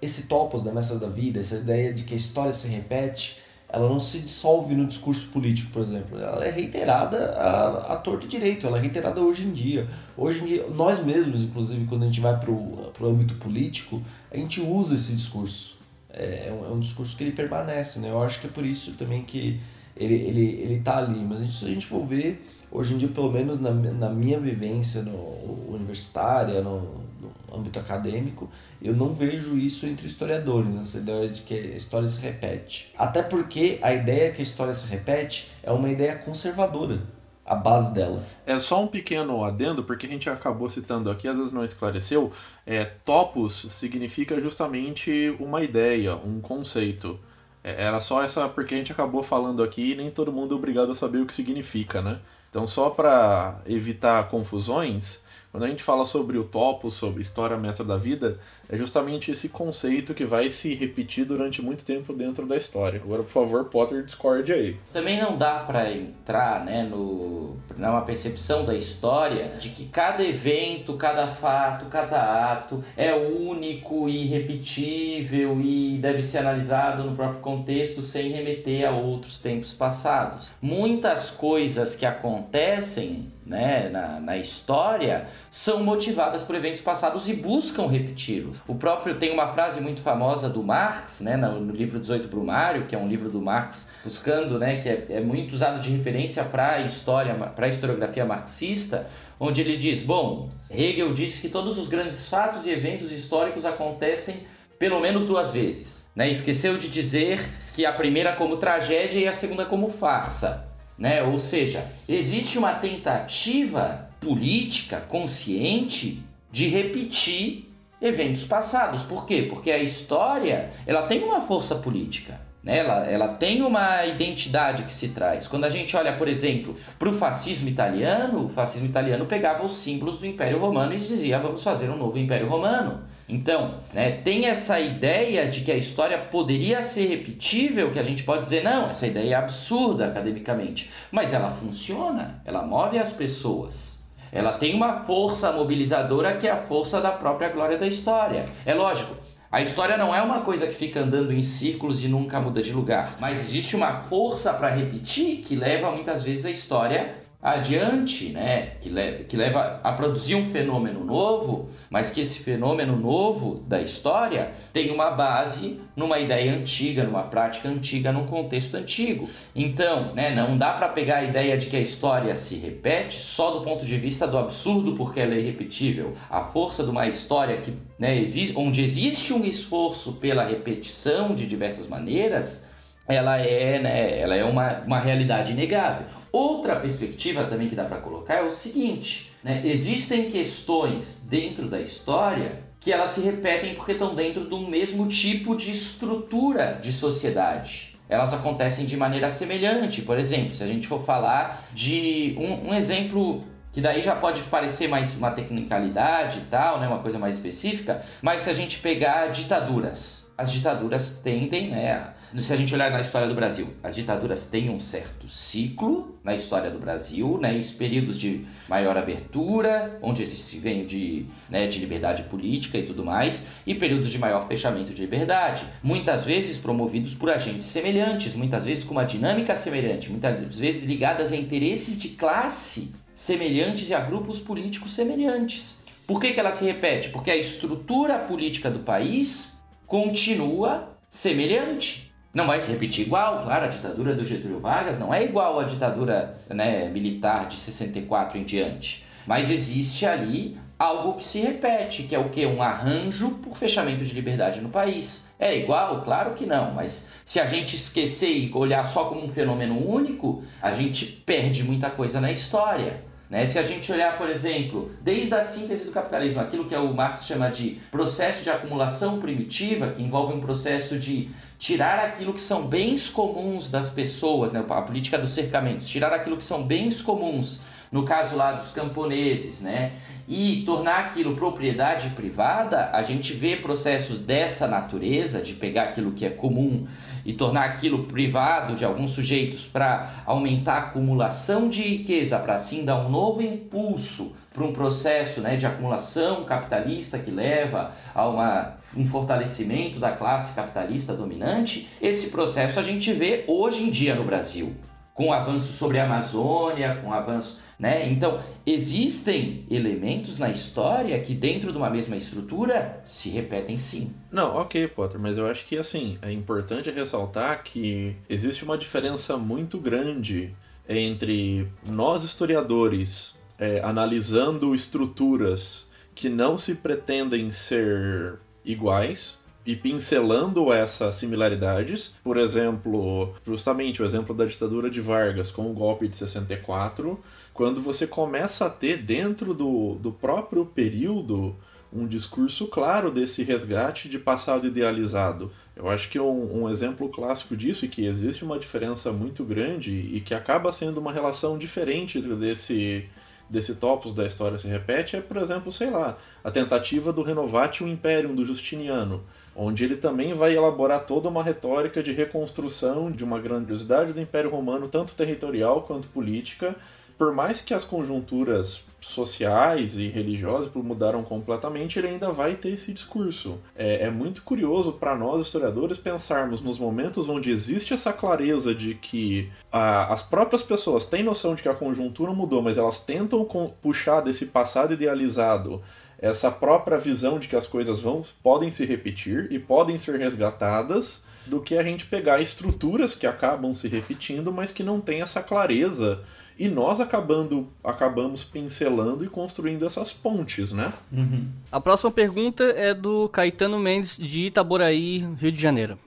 Esse 0.00 0.24
topos 0.24 0.62
da 0.62 0.72
Mestra 0.72 0.98
da 0.98 1.08
Vida, 1.08 1.40
essa 1.40 1.56
ideia 1.56 1.92
de 1.92 2.04
que 2.04 2.12
a 2.12 2.16
história 2.16 2.52
se 2.52 2.68
repete, 2.68 3.38
ela 3.68 3.88
não 3.88 3.98
se 3.98 4.20
dissolve 4.20 4.74
no 4.74 4.86
discurso 4.86 5.28
político, 5.28 5.72
por 5.72 5.82
exemplo. 5.82 6.18
Ela 6.18 6.44
é 6.44 6.50
reiterada 6.50 7.32
a, 7.32 7.94
a 7.94 7.96
torto 7.96 8.26
e 8.26 8.28
direito, 8.28 8.66
ela 8.66 8.78
é 8.78 8.80
reiterada 8.80 9.20
hoje 9.20 9.44
em 9.44 9.52
dia. 9.52 9.88
Hoje 10.16 10.42
em 10.42 10.46
dia, 10.46 10.66
nós 10.68 11.02
mesmos, 11.02 11.42
inclusive, 11.42 11.86
quando 11.86 12.02
a 12.02 12.06
gente 12.06 12.20
vai 12.20 12.38
para 12.38 12.50
o 12.50 12.92
âmbito 13.02 13.34
político, 13.36 14.02
a 14.30 14.36
gente 14.36 14.60
usa 14.60 14.94
esse 14.94 15.14
discurso 15.14 15.77
é, 16.10 16.48
é, 16.48 16.52
um, 16.52 16.64
é 16.64 16.68
um 16.70 16.80
discurso 16.80 17.16
que 17.16 17.24
ele 17.24 17.32
permanece, 17.32 18.00
né? 18.00 18.10
Eu 18.10 18.22
acho 18.22 18.40
que 18.40 18.46
é 18.46 18.50
por 18.50 18.64
isso 18.64 18.92
também 18.92 19.22
que 19.22 19.60
ele, 19.96 20.14
ele, 20.14 20.46
ele 20.62 20.80
tá 20.80 20.98
ali. 20.98 21.20
Mas 21.20 21.58
se 21.58 21.66
a 21.66 21.68
gente 21.68 21.86
for 21.86 22.04
ver, 22.06 22.46
hoje 22.70 22.94
em 22.94 22.98
dia, 22.98 23.08
pelo 23.08 23.30
menos 23.30 23.60
na, 23.60 23.70
na 23.70 24.08
minha 24.08 24.38
vivência 24.38 25.02
no, 25.02 25.74
universitária, 25.74 26.62
no, 26.62 26.80
no 27.20 27.32
âmbito 27.54 27.78
acadêmico, 27.78 28.48
eu 28.80 28.94
não 28.94 29.12
vejo 29.12 29.56
isso 29.56 29.86
entre 29.86 30.06
historiadores, 30.06 30.70
né? 30.70 30.80
essa 30.80 30.98
ideia 30.98 31.28
de 31.28 31.42
que 31.42 31.54
a 31.54 31.76
história 31.76 32.08
se 32.08 32.20
repete. 32.20 32.92
Até 32.96 33.22
porque 33.22 33.78
a 33.82 33.92
ideia 33.92 34.32
que 34.32 34.40
a 34.40 34.44
história 34.44 34.72
se 34.72 34.88
repete 34.88 35.50
é 35.62 35.72
uma 35.72 35.90
ideia 35.90 36.16
conservadora 36.16 37.17
a 37.48 37.54
base 37.54 37.94
dela. 37.94 38.22
É 38.44 38.58
só 38.58 38.82
um 38.82 38.86
pequeno 38.86 39.42
adendo, 39.42 39.82
porque 39.82 40.06
a 40.06 40.08
gente 40.08 40.28
acabou 40.28 40.68
citando 40.68 41.10
aqui, 41.10 41.26
às 41.26 41.38
vezes 41.38 41.52
não 41.52 41.64
esclareceu. 41.64 42.30
É, 42.66 42.84
topos 42.84 43.66
significa 43.70 44.38
justamente 44.38 45.34
uma 45.40 45.62
ideia, 45.62 46.14
um 46.14 46.40
conceito. 46.40 47.18
É, 47.64 47.84
era 47.84 48.00
só 48.00 48.22
essa 48.22 48.46
porque 48.48 48.74
a 48.74 48.78
gente 48.78 48.92
acabou 48.92 49.22
falando 49.22 49.62
aqui 49.62 49.92
e 49.92 49.96
nem 49.96 50.10
todo 50.10 50.30
mundo 50.30 50.54
é 50.54 50.58
obrigado 50.58 50.92
a 50.92 50.94
saber 50.94 51.20
o 51.20 51.26
que 51.26 51.34
significa, 51.34 52.02
né? 52.02 52.18
Então, 52.50 52.66
só 52.66 52.90
para 52.90 53.60
evitar 53.66 54.28
confusões, 54.28 55.24
quando 55.50 55.64
a 55.64 55.68
gente 55.68 55.82
fala 55.82 56.04
sobre 56.04 56.36
o 56.36 56.44
topo, 56.44 56.90
sobre 56.90 57.22
história 57.22 57.56
meta 57.56 57.82
da 57.82 57.96
vida, 57.96 58.38
é 58.68 58.76
justamente 58.76 59.30
esse 59.30 59.48
conceito 59.48 60.14
que 60.14 60.24
vai 60.24 60.50
se 60.50 60.74
repetir 60.74 61.24
durante 61.24 61.62
muito 61.62 61.84
tempo 61.84 62.12
dentro 62.12 62.46
da 62.46 62.56
história. 62.56 63.00
Agora, 63.02 63.22
por 63.22 63.30
favor, 63.30 63.64
Potter, 63.66 64.04
discorde 64.04 64.52
aí. 64.52 64.76
Também 64.92 65.20
não 65.20 65.36
dá 65.36 65.60
para 65.60 65.90
entrar, 65.90 66.64
né, 66.64 66.82
no 66.82 67.56
numa 67.78 68.02
percepção 68.02 68.64
da 68.64 68.74
história 68.74 69.56
de 69.58 69.70
que 69.70 69.86
cada 69.86 70.24
evento, 70.24 70.94
cada 70.94 71.26
fato, 71.28 71.86
cada 71.86 72.52
ato 72.52 72.84
é 72.96 73.14
único 73.14 74.08
e 74.08 74.24
irrepetível 74.24 75.60
e 75.60 75.98
deve 75.98 76.22
ser 76.22 76.38
analisado 76.38 77.04
no 77.04 77.14
próprio 77.14 77.40
contexto 77.40 78.02
sem 78.02 78.30
remeter 78.30 78.88
a 78.88 78.90
outros 78.90 79.38
tempos 79.38 79.72
passados. 79.72 80.56
Muitas 80.60 81.30
coisas 81.30 81.94
que 81.94 82.04
acontecem 82.04 83.32
né, 83.48 83.88
na, 83.88 84.20
na 84.20 84.36
história 84.36 85.26
são 85.50 85.82
motivadas 85.82 86.42
por 86.42 86.54
eventos 86.54 86.82
passados 86.82 87.28
e 87.28 87.34
buscam 87.34 87.86
repeti-los. 87.86 88.57
O 88.66 88.74
próprio 88.74 89.14
tem 89.14 89.32
uma 89.32 89.48
frase 89.48 89.80
muito 89.80 90.00
famosa 90.00 90.48
do 90.48 90.62
Marx, 90.62 91.20
né, 91.20 91.36
no, 91.36 91.70
livro 91.72 91.98
18 91.98 92.28
Brumário, 92.28 92.86
que 92.86 92.94
é 92.94 92.98
um 92.98 93.08
livro 93.08 93.28
do 93.28 93.40
Marx 93.40 93.90
buscando, 94.04 94.58
né, 94.58 94.76
que 94.76 94.88
é, 94.88 95.06
é 95.10 95.20
muito 95.20 95.52
usado 95.52 95.80
de 95.80 95.90
referência 95.90 96.44
para 96.44 96.74
a 96.74 96.80
história, 96.80 97.34
para 97.34 97.66
a 97.66 97.68
historiografia 97.68 98.24
marxista, 98.24 99.06
onde 99.38 99.60
ele 99.60 99.76
diz: 99.76 100.02
bom, 100.02 100.50
Hegel 100.70 101.12
disse 101.14 101.40
que 101.40 101.48
todos 101.48 101.78
os 101.78 101.88
grandes 101.88 102.28
fatos 102.28 102.66
e 102.66 102.70
eventos 102.70 103.12
históricos 103.12 103.64
acontecem 103.64 104.46
pelo 104.78 105.00
menos 105.00 105.26
duas 105.26 105.50
vezes. 105.50 106.08
Né? 106.14 106.30
Esqueceu 106.30 106.76
de 106.76 106.88
dizer 106.88 107.40
que 107.74 107.84
a 107.84 107.92
primeira 107.92 108.34
como 108.34 108.56
tragédia 108.56 109.18
e 109.18 109.26
a 109.26 109.32
segunda 109.32 109.64
como 109.64 109.88
farsa 109.88 110.68
né? 110.98 111.22
Ou 111.22 111.38
seja, 111.38 111.86
existe 112.08 112.58
uma 112.58 112.74
tentativa 112.74 114.10
política 114.20 115.00
consciente 115.00 116.20
de 116.50 116.66
repetir 116.66 117.67
eventos 118.00 118.44
passados. 118.44 119.02
Por 119.02 119.26
quê? 119.26 119.46
Porque 119.48 119.70
a 119.70 119.78
história 119.78 120.70
ela 120.86 121.02
tem 121.02 121.24
uma 121.24 121.40
força 121.40 121.76
política. 121.76 122.40
Né? 122.62 122.78
Ela, 122.78 123.06
ela 123.06 123.28
tem 123.28 123.62
uma 123.62 124.04
identidade 124.06 124.82
que 124.82 124.92
se 124.92 125.08
traz. 125.08 125.46
Quando 125.48 125.64
a 125.64 125.70
gente 125.70 125.96
olha, 125.96 126.12
por 126.12 126.28
exemplo, 126.28 126.76
para 126.98 127.08
o 127.08 127.12
fascismo 127.12 127.68
italiano, 127.68 128.46
o 128.46 128.48
fascismo 128.48 128.88
italiano 128.88 129.26
pegava 129.26 129.64
os 129.64 129.76
símbolos 129.76 130.18
do 130.18 130.26
Império 130.26 130.58
Romano 130.58 130.92
e 130.92 130.96
dizia: 130.96 131.38
vamos 131.38 131.62
fazer 131.62 131.88
um 131.88 131.96
novo 131.96 132.18
Império 132.18 132.48
Romano. 132.48 133.00
Então, 133.28 133.74
né, 133.92 134.12
tem 134.12 134.46
essa 134.46 134.80
ideia 134.80 135.46
de 135.48 135.60
que 135.60 135.70
a 135.70 135.76
história 135.76 136.16
poderia 136.16 136.82
ser 136.82 137.06
repetível, 137.08 137.90
que 137.90 137.98
a 137.98 138.02
gente 138.02 138.22
pode 138.22 138.40
dizer, 138.40 138.64
não, 138.64 138.88
essa 138.88 139.06
ideia 139.06 139.34
é 139.34 139.36
absurda 139.36 140.06
academicamente, 140.06 140.90
mas 141.12 141.34
ela 141.34 141.50
funciona, 141.50 142.40
ela 142.46 142.62
move 142.62 142.98
as 142.98 143.12
pessoas. 143.12 143.97
Ela 144.32 144.52
tem 144.52 144.74
uma 144.74 145.04
força 145.04 145.52
mobilizadora 145.52 146.36
que 146.36 146.46
é 146.46 146.50
a 146.50 146.56
força 146.56 147.00
da 147.00 147.10
própria 147.10 147.48
glória 147.48 147.78
da 147.78 147.86
história. 147.86 148.44
É 148.64 148.74
lógico, 148.74 149.14
a 149.50 149.62
história 149.62 149.96
não 149.96 150.14
é 150.14 150.20
uma 150.20 150.42
coisa 150.42 150.66
que 150.66 150.74
fica 150.74 151.00
andando 151.00 151.32
em 151.32 151.42
círculos 151.42 152.04
e 152.04 152.08
nunca 152.08 152.38
muda 152.38 152.60
de 152.60 152.72
lugar, 152.72 153.16
mas 153.18 153.40
existe 153.40 153.74
uma 153.74 153.94
força 153.94 154.52
para 154.52 154.68
repetir 154.68 155.38
que 155.38 155.56
leva 155.56 155.90
muitas 155.90 156.22
vezes 156.22 156.44
a 156.44 156.50
história 156.50 157.27
adiante, 157.40 158.30
né, 158.30 158.72
que, 158.80 158.88
leva, 158.88 159.24
que 159.24 159.36
leva 159.36 159.80
a 159.84 159.92
produzir 159.92 160.34
um 160.34 160.44
fenômeno 160.44 161.04
novo, 161.04 161.70
mas 161.88 162.10
que 162.10 162.20
esse 162.20 162.40
fenômeno 162.40 162.96
novo 162.96 163.62
da 163.66 163.80
história 163.80 164.50
tem 164.72 164.90
uma 164.90 165.12
base 165.12 165.80
numa 165.94 166.18
ideia 166.18 166.52
antiga, 166.52 167.04
numa 167.04 167.22
prática 167.22 167.68
antiga, 167.68 168.10
num 168.10 168.26
contexto 168.26 168.74
antigo. 168.74 169.28
Então, 169.54 170.14
né, 170.14 170.34
não 170.34 170.58
dá 170.58 170.72
para 170.72 170.88
pegar 170.88 171.18
a 171.18 171.24
ideia 171.24 171.56
de 171.56 171.66
que 171.66 171.76
a 171.76 171.80
história 171.80 172.34
se 172.34 172.56
repete 172.56 173.16
só 173.16 173.52
do 173.52 173.60
ponto 173.60 173.86
de 173.86 173.96
vista 173.96 174.26
do 174.26 174.36
absurdo 174.36 174.96
porque 174.96 175.20
ela 175.20 175.34
é 175.34 175.38
irrepetível. 175.38 176.14
A 176.28 176.42
força 176.42 176.82
de 176.82 176.90
uma 176.90 177.06
história 177.06 177.58
que, 177.58 177.72
né, 177.96 178.18
existe, 178.18 178.58
onde 178.58 178.82
existe 178.82 179.32
um 179.32 179.44
esforço 179.44 180.14
pela 180.14 180.44
repetição 180.44 181.36
de 181.36 181.46
diversas 181.46 181.86
maneiras, 181.86 182.66
ela 183.06 183.38
é, 183.38 183.78
né, 183.78 184.20
ela 184.20 184.34
é 184.34 184.44
uma, 184.44 184.80
uma 184.80 184.98
realidade 184.98 185.52
inegável. 185.52 186.06
Outra 186.32 186.76
perspectiva 186.76 187.44
também 187.44 187.68
que 187.68 187.74
dá 187.74 187.84
para 187.84 187.98
colocar 187.98 188.34
é 188.34 188.42
o 188.42 188.50
seguinte: 188.50 189.32
né, 189.42 189.62
existem 189.64 190.30
questões 190.30 191.26
dentro 191.28 191.68
da 191.68 191.80
história 191.80 192.62
que 192.80 192.92
elas 192.92 193.10
se 193.10 193.20
repetem 193.20 193.74
porque 193.74 193.92
estão 193.92 194.14
dentro 194.14 194.44
do 194.44 194.60
mesmo 194.60 195.08
tipo 195.08 195.56
de 195.56 195.70
estrutura 195.70 196.78
de 196.80 196.92
sociedade. 196.92 197.96
Elas 198.08 198.32
acontecem 198.32 198.86
de 198.86 198.96
maneira 198.96 199.28
semelhante. 199.28 200.00
Por 200.02 200.18
exemplo, 200.18 200.52
se 200.52 200.62
a 200.62 200.66
gente 200.66 200.86
for 200.86 201.04
falar 201.04 201.64
de 201.72 202.34
um, 202.38 202.70
um 202.70 202.74
exemplo 202.74 203.44
que 203.72 203.80
daí 203.80 204.00
já 204.00 204.16
pode 204.16 204.40
parecer 204.42 204.88
mais 204.88 205.16
uma 205.16 205.30
tecnicalidade 205.30 206.38
e 206.38 206.42
tal, 206.42 206.80
né, 206.80 206.88
uma 206.88 207.00
coisa 207.00 207.18
mais 207.18 207.36
específica, 207.36 208.02
mas 208.22 208.42
se 208.42 208.50
a 208.50 208.54
gente 208.54 208.78
pegar 208.78 209.28
ditaduras, 209.28 210.30
as 210.36 210.50
ditaduras 210.50 211.20
tendem 211.22 211.68
né, 211.68 212.14
se 212.36 212.52
a 212.52 212.56
gente 212.56 212.74
olhar 212.74 212.90
na 212.90 213.00
história 213.00 213.26
do 213.26 213.34
Brasil, 213.34 213.68
as 213.82 213.94
ditaduras 213.94 214.46
têm 214.50 214.68
um 214.68 214.78
certo 214.78 215.26
ciclo 215.26 216.18
na 216.22 216.34
história 216.34 216.70
do 216.70 216.78
Brasil, 216.78 217.38
né, 217.40 217.56
em 217.56 217.62
períodos 217.72 218.18
de 218.18 218.44
maior 218.68 218.96
abertura, 218.96 219.98
onde 220.02 220.22
existe 220.22 220.58
ganho 220.58 220.86
de, 220.86 221.26
né, 221.48 221.66
de 221.66 221.78
liberdade 221.78 222.24
política 222.24 222.76
e 222.76 222.84
tudo 222.84 223.04
mais, 223.04 223.48
e 223.66 223.74
períodos 223.74 224.10
de 224.10 224.18
maior 224.18 224.46
fechamento 224.46 224.92
de 224.92 225.00
liberdade, 225.00 225.64
muitas 225.82 226.24
vezes 226.24 226.58
promovidos 226.58 227.14
por 227.14 227.30
agentes 227.30 227.66
semelhantes, 227.66 228.34
muitas 228.34 228.66
vezes 228.66 228.84
com 228.84 228.92
uma 228.92 229.04
dinâmica 229.04 229.54
semelhante, 229.54 230.10
muitas 230.10 230.58
vezes 230.58 230.84
ligadas 230.84 231.32
a 231.32 231.36
interesses 231.36 231.98
de 231.98 232.10
classe 232.10 232.94
semelhantes 233.14 233.90
e 233.90 233.94
a 233.94 234.00
grupos 234.00 234.38
políticos 234.38 234.92
semelhantes. 234.92 235.82
Por 236.06 236.20
que, 236.20 236.32
que 236.32 236.40
ela 236.40 236.52
se 236.52 236.64
repete? 236.64 237.08
Porque 237.08 237.30
a 237.30 237.36
estrutura 237.36 238.18
política 238.18 238.70
do 238.70 238.80
país 238.80 239.58
continua 239.86 240.96
semelhante. 241.10 242.07
Não 242.32 242.46
vai 242.46 242.60
se 242.60 242.70
repetir 242.70 243.06
igual, 243.06 243.42
claro, 243.42 243.64
a 243.64 243.68
ditadura 243.68 244.14
do 244.14 244.24
Getúlio 244.24 244.60
Vargas 244.60 244.98
não 244.98 245.12
é 245.12 245.24
igual 245.24 245.58
à 245.58 245.64
ditadura 245.64 246.38
né, 246.48 246.88
militar 246.88 247.48
de 247.48 247.56
64 247.56 248.38
em 248.38 248.44
diante. 248.44 249.04
Mas 249.26 249.50
existe 249.50 250.06
ali 250.06 250.58
algo 250.78 251.14
que 251.14 251.24
se 251.24 251.40
repete, 251.40 252.04
que 252.04 252.14
é 252.14 252.18
o 252.18 252.28
que? 252.28 252.46
Um 252.46 252.62
arranjo 252.62 253.30
por 253.42 253.56
fechamento 253.56 254.04
de 254.04 254.14
liberdade 254.14 254.60
no 254.60 254.68
país. 254.68 255.28
É 255.38 255.56
igual? 255.56 256.02
Claro 256.02 256.34
que 256.34 256.46
não, 256.46 256.72
mas 256.72 257.08
se 257.24 257.40
a 257.40 257.46
gente 257.46 257.74
esquecer 257.74 258.30
e 258.30 258.50
olhar 258.54 258.84
só 258.84 259.04
como 259.06 259.24
um 259.24 259.30
fenômeno 259.30 259.78
único, 259.86 260.42
a 260.62 260.72
gente 260.72 261.06
perde 261.06 261.64
muita 261.64 261.90
coisa 261.90 262.20
na 262.20 262.30
história. 262.30 263.04
Né? 263.28 263.44
Se 263.44 263.58
a 263.58 263.62
gente 263.62 263.90
olhar, 263.92 264.16
por 264.16 264.30
exemplo, 264.30 264.90
desde 265.02 265.34
a 265.34 265.42
síntese 265.42 265.86
do 265.86 265.92
capitalismo, 265.92 266.40
aquilo 266.40 266.64
que 266.64 266.74
o 266.74 266.94
Marx 266.94 267.26
chama 267.26 267.50
de 267.50 267.78
processo 267.90 268.42
de 268.42 268.50
acumulação 268.50 269.18
primitiva, 269.18 269.88
que 269.88 270.02
envolve 270.02 270.32
um 270.32 270.40
processo 270.40 270.98
de 270.98 271.28
tirar 271.58 271.98
aquilo 271.98 272.32
que 272.32 272.40
são 272.40 272.66
bens 272.66 273.10
comuns 273.10 273.68
das 273.68 273.88
pessoas, 273.88 274.52
né? 274.52 274.64
a 274.68 274.82
política 274.82 275.18
dos 275.18 275.30
cercamentos, 275.30 275.88
tirar 275.88 276.12
aquilo 276.12 276.36
que 276.36 276.44
são 276.44 276.62
bens 276.62 277.02
comuns, 277.02 277.62
no 277.90 278.04
caso 278.04 278.36
lá 278.36 278.52
dos 278.52 278.70
camponeses, 278.70 279.60
né? 279.60 279.92
e 280.28 280.62
tornar 280.66 281.06
aquilo 281.06 281.34
propriedade 281.34 282.10
privada, 282.10 282.90
a 282.92 283.02
gente 283.02 283.32
vê 283.32 283.56
processos 283.56 284.20
dessa 284.20 284.68
natureza, 284.68 285.40
de 285.40 285.54
pegar 285.54 285.84
aquilo 285.84 286.12
que 286.12 286.26
é 286.26 286.30
comum 286.30 286.86
e 287.24 287.32
tornar 287.32 287.64
aquilo 287.64 288.04
privado 288.04 288.76
de 288.76 288.84
alguns 288.84 289.12
sujeitos 289.12 289.66
para 289.66 290.22
aumentar 290.26 290.74
a 290.74 290.78
acumulação 290.80 291.68
de 291.68 291.82
riqueza, 291.82 292.38
para 292.38 292.54
assim 292.54 292.84
dar 292.84 293.00
um 293.00 293.08
novo 293.08 293.40
impulso 293.40 294.36
para 294.58 294.66
um 294.66 294.72
processo 294.72 295.40
né, 295.40 295.54
de 295.54 295.64
acumulação 295.64 296.44
capitalista 296.44 297.16
que 297.16 297.30
leva 297.30 297.92
a 298.12 298.28
uma, 298.28 298.74
um 298.96 299.06
fortalecimento 299.06 300.00
da 300.00 300.10
classe 300.10 300.52
capitalista 300.54 301.14
dominante, 301.14 301.88
esse 302.02 302.30
processo 302.30 302.80
a 302.80 302.82
gente 302.82 303.12
vê 303.12 303.44
hoje 303.46 303.84
em 303.84 303.90
dia 303.90 304.16
no 304.16 304.24
Brasil, 304.24 304.74
com 305.14 305.32
avanço 305.32 305.72
sobre 305.72 306.00
a 306.00 306.04
Amazônia, 306.04 306.96
com 306.96 307.12
avanço 307.12 307.60
né? 307.78 308.10
Então, 308.10 308.40
existem 308.66 309.64
elementos 309.70 310.36
na 310.36 310.50
história 310.50 311.16
que, 311.20 311.32
dentro 311.32 311.70
de 311.70 311.78
uma 311.78 311.88
mesma 311.88 312.16
estrutura, 312.16 313.00
se 313.04 313.28
repetem 313.28 313.78
sim. 313.78 314.12
Não, 314.32 314.56
ok, 314.56 314.88
Potter, 314.88 315.20
mas 315.20 315.38
eu 315.38 315.46
acho 315.46 315.64
que 315.64 315.78
assim, 315.78 316.18
é 316.20 316.32
importante 316.32 316.90
ressaltar 316.90 317.62
que 317.62 318.16
existe 318.28 318.64
uma 318.64 318.76
diferença 318.76 319.36
muito 319.36 319.78
grande 319.78 320.56
entre 320.88 321.68
nós 321.86 322.24
historiadores 322.24 323.37
é, 323.58 323.80
analisando 323.82 324.74
estruturas 324.74 325.90
que 326.14 326.28
não 326.28 326.58
se 326.58 326.76
pretendem 326.76 327.52
ser 327.52 328.38
iguais 328.64 329.38
e 329.64 329.76
pincelando 329.76 330.72
essas 330.72 331.16
similaridades. 331.16 332.14
Por 332.24 332.36
exemplo, 332.38 333.34
justamente 333.46 334.02
o 334.02 334.04
exemplo 334.04 334.34
da 334.34 334.46
ditadura 334.46 334.88
de 334.88 335.00
Vargas 335.00 335.50
com 335.50 335.70
o 335.70 335.74
golpe 335.74 336.08
de 336.08 336.16
64, 336.16 337.18
quando 337.52 337.82
você 337.82 338.06
começa 338.06 338.66
a 338.66 338.70
ter 338.70 339.02
dentro 339.02 339.52
do, 339.52 339.96
do 339.96 340.10
próprio 340.10 340.64
período 340.64 341.54
um 341.92 342.06
discurso 342.06 342.66
claro 342.66 343.10
desse 343.10 343.42
resgate 343.42 344.08
de 344.08 344.18
passado 344.18 344.66
idealizado. 344.66 345.50
Eu 345.74 345.88
acho 345.88 346.08
que 346.08 346.18
um, 346.18 346.62
um, 346.62 346.70
exemplo 346.70 347.08
clássico 347.08 347.56
disso, 347.56 347.84
e 347.84 347.88
que 347.88 348.04
existe 348.04 348.44
uma 348.44 348.58
diferença 348.58 349.12
muito 349.12 349.44
grande 349.44 349.92
e 349.92 350.20
que 350.20 350.34
acaba 350.34 350.72
sendo 350.72 350.98
uma 350.98 351.12
relação 351.12 351.56
diferente 351.56 352.20
desse, 352.20 353.08
desse 353.48 353.74
topos 353.74 354.14
da 354.14 354.26
história 354.26 354.58
se 354.58 354.68
repete, 354.68 355.16
é, 355.16 355.20
por 355.20 355.36
exemplo, 355.36 355.72
sei 355.72 355.90
lá, 355.90 356.18
a 356.44 356.50
tentativa 356.50 357.12
do 357.12 357.22
Renovatio 357.22 357.88
Imperium 357.88 358.34
do 358.34 358.44
Justiniano, 358.44 359.22
onde 359.56 359.84
ele 359.84 359.96
também 359.96 360.34
vai 360.34 360.54
elaborar 360.54 361.04
toda 361.04 361.28
uma 361.28 361.42
retórica 361.42 362.02
de 362.02 362.12
reconstrução 362.12 363.10
de 363.10 363.24
uma 363.24 363.38
grandiosidade 363.38 364.12
do 364.12 364.20
Império 364.20 364.50
Romano, 364.50 364.88
tanto 364.88 365.14
territorial 365.14 365.82
quanto 365.82 366.08
política, 366.08 366.76
por 367.16 367.32
mais 367.32 367.60
que 367.60 367.74
as 367.74 367.84
conjunturas 367.84 368.82
sociais 369.00 369.96
e 369.96 370.08
religiosas 370.08 370.70
mudaram 370.74 371.22
completamente, 371.22 371.98
ele 371.98 372.08
ainda 372.08 372.32
vai 372.32 372.54
ter 372.56 372.70
esse 372.70 372.92
discurso. 372.92 373.58
É, 373.76 374.06
é 374.06 374.10
muito 374.10 374.42
curioso 374.42 374.92
para 374.92 375.16
nós, 375.16 375.46
historiadores, 375.46 375.98
pensarmos 375.98 376.60
nos 376.60 376.78
momentos 376.78 377.28
onde 377.28 377.50
existe 377.50 377.94
essa 377.94 378.12
clareza 378.12 378.74
de 378.74 378.94
que 378.94 379.50
a, 379.70 380.12
as 380.12 380.22
próprias 380.22 380.62
pessoas 380.62 381.06
têm 381.06 381.22
noção 381.22 381.54
de 381.54 381.62
que 381.62 381.68
a 381.68 381.74
conjuntura 381.74 382.32
mudou, 382.32 382.62
mas 382.62 382.78
elas 382.78 383.00
tentam 383.00 383.46
puxar 383.80 384.20
desse 384.20 384.46
passado 384.46 384.94
idealizado 384.94 385.82
essa 386.18 386.50
própria 386.50 386.98
visão 386.98 387.38
de 387.38 387.46
que 387.46 387.54
as 387.54 387.66
coisas 387.66 388.00
vão 388.00 388.24
podem 388.42 388.70
se 388.70 388.84
repetir 388.84 389.46
e 389.52 389.58
podem 389.58 389.96
ser 389.98 390.18
resgatadas 390.18 391.24
do 391.46 391.60
que 391.60 391.78
a 391.78 391.82
gente 391.82 392.06
pegar 392.06 392.40
estruturas 392.40 393.14
que 393.14 393.26
acabam 393.26 393.74
se 393.74 393.88
repetindo, 393.88 394.52
mas 394.52 394.72
que 394.72 394.82
não 394.82 395.00
tem 395.00 395.22
essa 395.22 395.42
clareza 395.42 396.22
e 396.58 396.68
nós 396.68 397.00
acabando, 397.00 397.68
acabamos 397.84 398.42
pincelando 398.42 399.24
e 399.24 399.28
construindo 399.28 399.86
essas 399.86 400.12
pontes, 400.12 400.72
né? 400.72 400.92
Uhum. 401.12 401.46
A 401.70 401.80
próxima 401.80 402.10
pergunta 402.10 402.64
é 402.64 402.92
do 402.92 403.28
Caetano 403.28 403.78
Mendes, 403.78 404.16
de 404.16 404.46
Itaboraí, 404.46 405.18
Rio 405.38 405.52
de 405.52 405.60
Janeiro. 405.60 405.98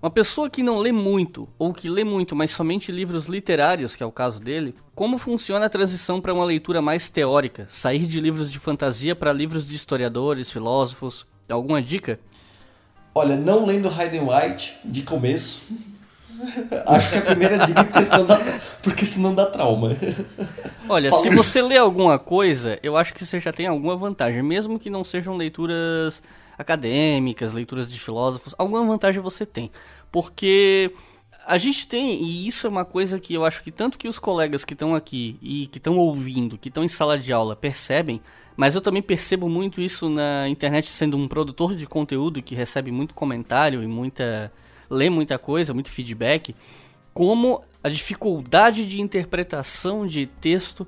Uma 0.00 0.10
pessoa 0.10 0.48
que 0.48 0.62
não 0.62 0.78
lê 0.78 0.92
muito, 0.92 1.48
ou 1.58 1.74
que 1.74 1.90
lê 1.90 2.04
muito, 2.04 2.34
mas 2.34 2.52
somente 2.52 2.92
livros 2.92 3.26
literários, 3.26 3.96
que 3.96 4.02
é 4.02 4.06
o 4.06 4.12
caso 4.12 4.40
dele, 4.40 4.74
como 4.94 5.18
funciona 5.18 5.66
a 5.66 5.68
transição 5.68 6.20
para 6.20 6.32
uma 6.32 6.44
leitura 6.44 6.80
mais 6.80 7.10
teórica? 7.10 7.66
Sair 7.68 8.06
de 8.06 8.20
livros 8.20 8.50
de 8.50 8.60
fantasia 8.60 9.16
para 9.16 9.32
livros 9.32 9.66
de 9.66 9.74
historiadores, 9.74 10.52
filósofos? 10.52 11.26
Alguma 11.48 11.82
dica? 11.82 12.18
Olha, 13.12 13.36
não 13.36 13.66
lendo 13.66 13.88
Hayden 13.88 14.22
White 14.22 14.76
de 14.84 15.02
começo, 15.02 15.66
Acho 16.86 17.10
que 17.10 17.18
a 17.18 17.22
primeira 17.22 17.58
dica 17.66 17.80
é 17.80 17.84
porque 17.84 18.04
senão 18.04 18.26
dá, 18.26 18.40
porque 18.82 19.06
senão 19.06 19.34
dá 19.34 19.46
trauma. 19.46 19.96
Olha, 20.88 21.12
se 21.12 21.30
você 21.30 21.60
lê 21.60 21.76
alguma 21.76 22.18
coisa, 22.18 22.78
eu 22.82 22.96
acho 22.96 23.12
que 23.12 23.24
você 23.24 23.38
já 23.40 23.52
tem 23.52 23.66
alguma 23.66 23.96
vantagem. 23.96 24.42
Mesmo 24.42 24.78
que 24.78 24.88
não 24.88 25.04
sejam 25.04 25.36
leituras 25.36 26.22
acadêmicas, 26.56 27.52
leituras 27.52 27.90
de 27.90 28.00
filósofos, 28.00 28.54
alguma 28.56 28.84
vantagem 28.84 29.20
você 29.20 29.44
tem. 29.44 29.70
Porque 30.10 30.92
a 31.46 31.58
gente 31.58 31.86
tem, 31.86 32.22
e 32.22 32.46
isso 32.46 32.66
é 32.66 32.70
uma 32.70 32.84
coisa 32.84 33.20
que 33.20 33.34
eu 33.34 33.44
acho 33.44 33.62
que 33.62 33.70
tanto 33.70 33.98
que 33.98 34.08
os 34.08 34.18
colegas 34.18 34.64
que 34.64 34.72
estão 34.72 34.94
aqui 34.94 35.38
e 35.42 35.66
que 35.68 35.78
estão 35.78 35.96
ouvindo, 35.96 36.58
que 36.58 36.68
estão 36.68 36.84
em 36.84 36.88
sala 36.88 37.18
de 37.18 37.32
aula, 37.32 37.54
percebem, 37.54 38.20
mas 38.56 38.74
eu 38.74 38.80
também 38.80 39.00
percebo 39.00 39.48
muito 39.48 39.80
isso 39.80 40.08
na 40.08 40.48
internet 40.48 40.88
sendo 40.88 41.16
um 41.16 41.28
produtor 41.28 41.74
de 41.74 41.86
conteúdo 41.86 42.42
que 42.42 42.54
recebe 42.54 42.90
muito 42.90 43.14
comentário 43.14 43.82
e 43.82 43.86
muita 43.86 44.52
lê 44.90 45.10
muita 45.10 45.38
coisa, 45.38 45.74
muito 45.74 45.90
feedback, 45.90 46.54
como 47.12 47.62
a 47.82 47.88
dificuldade 47.88 48.86
de 48.88 49.00
interpretação 49.00 50.06
de 50.06 50.26
texto 50.26 50.86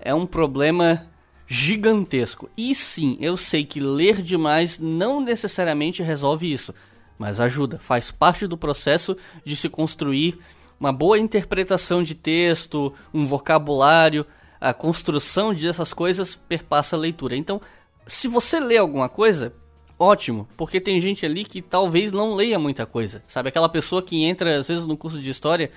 é 0.00 0.14
um 0.14 0.26
problema 0.26 1.06
gigantesco. 1.46 2.50
E 2.56 2.74
sim, 2.74 3.16
eu 3.20 3.36
sei 3.36 3.64
que 3.64 3.80
ler 3.80 4.22
demais 4.22 4.78
não 4.78 5.20
necessariamente 5.20 6.02
resolve 6.02 6.52
isso, 6.52 6.74
mas 7.18 7.40
ajuda, 7.40 7.78
faz 7.78 8.10
parte 8.10 8.46
do 8.46 8.56
processo 8.56 9.16
de 9.44 9.56
se 9.56 9.68
construir 9.68 10.38
uma 10.78 10.92
boa 10.92 11.18
interpretação 11.18 12.02
de 12.02 12.14
texto, 12.14 12.94
um 13.12 13.26
vocabulário, 13.26 14.24
a 14.60 14.72
construção 14.72 15.52
dessas 15.54 15.92
coisas 15.92 16.34
perpassa 16.34 16.96
a 16.96 16.98
leitura. 16.98 17.36
Então, 17.36 17.60
se 18.06 18.28
você 18.28 18.60
lê 18.60 18.76
alguma 18.76 19.08
coisa, 19.08 19.52
ótimo, 19.98 20.48
porque 20.56 20.80
tem 20.80 21.00
gente 21.00 21.26
ali 21.26 21.44
que 21.44 21.60
talvez 21.60 22.12
não 22.12 22.34
leia 22.34 22.58
muita 22.58 22.86
coisa, 22.86 23.22
sabe? 23.26 23.48
Aquela 23.48 23.68
pessoa 23.68 24.02
que 24.02 24.22
entra 24.24 24.58
às 24.58 24.68
vezes 24.68 24.86
no 24.86 24.96
curso 24.96 25.20
de 25.20 25.28
história 25.28 25.70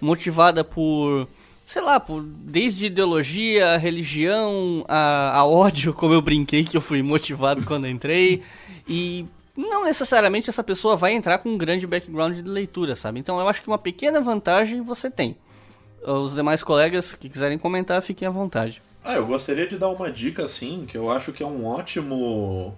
motivada 0.00 0.62
por, 0.62 1.26
sei 1.66 1.82
lá, 1.82 1.98
por 1.98 2.22
desde 2.22 2.86
ideologia, 2.86 3.76
religião, 3.76 4.84
a, 4.86 5.38
a 5.38 5.46
ódio, 5.46 5.92
como 5.94 6.14
eu 6.14 6.22
brinquei 6.22 6.64
que 6.64 6.76
eu 6.76 6.80
fui 6.80 7.02
motivado 7.02 7.64
quando 7.64 7.88
entrei, 7.88 8.42
e 8.88 9.26
não 9.56 9.84
necessariamente 9.84 10.50
essa 10.50 10.62
pessoa 10.62 10.96
vai 10.96 11.12
entrar 11.12 11.38
com 11.38 11.48
um 11.48 11.58
grande 11.58 11.86
background 11.86 12.36
de 12.36 12.42
leitura, 12.42 12.94
sabe? 12.94 13.18
Então 13.18 13.38
eu 13.40 13.48
acho 13.48 13.62
que 13.62 13.68
uma 13.68 13.78
pequena 13.78 14.20
vantagem 14.20 14.82
você 14.82 15.10
tem. 15.10 15.36
Os 16.06 16.34
demais 16.34 16.62
colegas 16.62 17.14
que 17.14 17.30
quiserem 17.30 17.56
comentar, 17.56 18.02
fiquem 18.02 18.28
à 18.28 18.30
vontade. 18.30 18.82
Ah, 19.02 19.14
eu 19.14 19.26
gostaria 19.26 19.66
de 19.66 19.78
dar 19.78 19.88
uma 19.88 20.10
dica 20.10 20.44
assim, 20.44 20.84
que 20.86 20.96
eu 20.96 21.10
acho 21.10 21.32
que 21.32 21.42
é 21.42 21.46
um 21.46 21.66
ótimo 21.66 22.74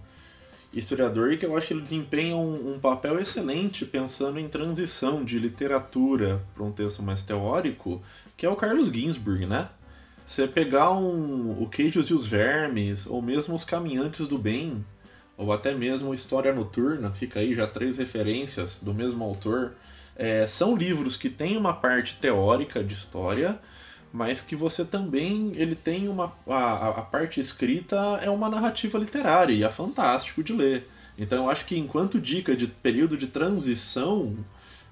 historiador 0.78 1.32
e 1.32 1.38
que 1.38 1.46
eu 1.46 1.56
acho 1.56 1.68
que 1.68 1.72
ele 1.74 1.82
desempenha 1.82 2.36
um, 2.36 2.74
um 2.74 2.78
papel 2.78 3.18
excelente 3.18 3.84
pensando 3.84 4.38
em 4.38 4.48
transição 4.48 5.24
de 5.24 5.38
literatura 5.38 6.42
para 6.54 6.64
um 6.64 6.72
texto 6.72 7.02
mais 7.02 7.22
teórico, 7.22 8.02
que 8.36 8.44
é 8.44 8.48
o 8.48 8.56
Carlos 8.56 8.88
Ginsburg, 8.88 9.46
né? 9.46 9.68
Você 10.26 10.46
pegar 10.46 10.90
um, 10.90 11.62
o 11.62 11.68
Queijos 11.68 12.08
e 12.08 12.14
os 12.14 12.26
Vermes, 12.26 13.06
ou 13.06 13.22
mesmo 13.22 13.54
Os 13.54 13.64
Caminhantes 13.64 14.26
do 14.26 14.36
Bem, 14.36 14.84
ou 15.36 15.52
até 15.52 15.72
mesmo 15.74 16.12
História 16.12 16.52
Noturna, 16.52 17.10
fica 17.12 17.40
aí 17.40 17.54
já 17.54 17.66
três 17.66 17.96
referências 17.96 18.80
do 18.80 18.92
mesmo 18.92 19.22
autor, 19.22 19.74
é, 20.16 20.46
são 20.48 20.76
livros 20.76 21.16
que 21.16 21.30
têm 21.30 21.56
uma 21.56 21.74
parte 21.74 22.16
teórica 22.16 22.82
de 22.82 22.94
história, 22.94 23.58
mas 24.12 24.40
que 24.40 24.56
você 24.56 24.84
também 24.84 25.52
ele 25.56 25.74
tem 25.74 26.08
uma 26.08 26.32
a, 26.46 26.88
a 26.88 27.02
parte 27.02 27.40
escrita 27.40 27.96
é 28.22 28.30
uma 28.30 28.48
narrativa 28.48 28.98
literária 28.98 29.52
e 29.52 29.64
é 29.64 29.70
fantástico 29.70 30.42
de 30.42 30.52
ler. 30.52 30.88
Então 31.18 31.44
eu 31.44 31.50
acho 31.50 31.64
que 31.64 31.76
enquanto 31.78 32.20
dica 32.20 32.56
de 32.56 32.66
período 32.66 33.16
de 33.16 33.26
transição, 33.26 34.36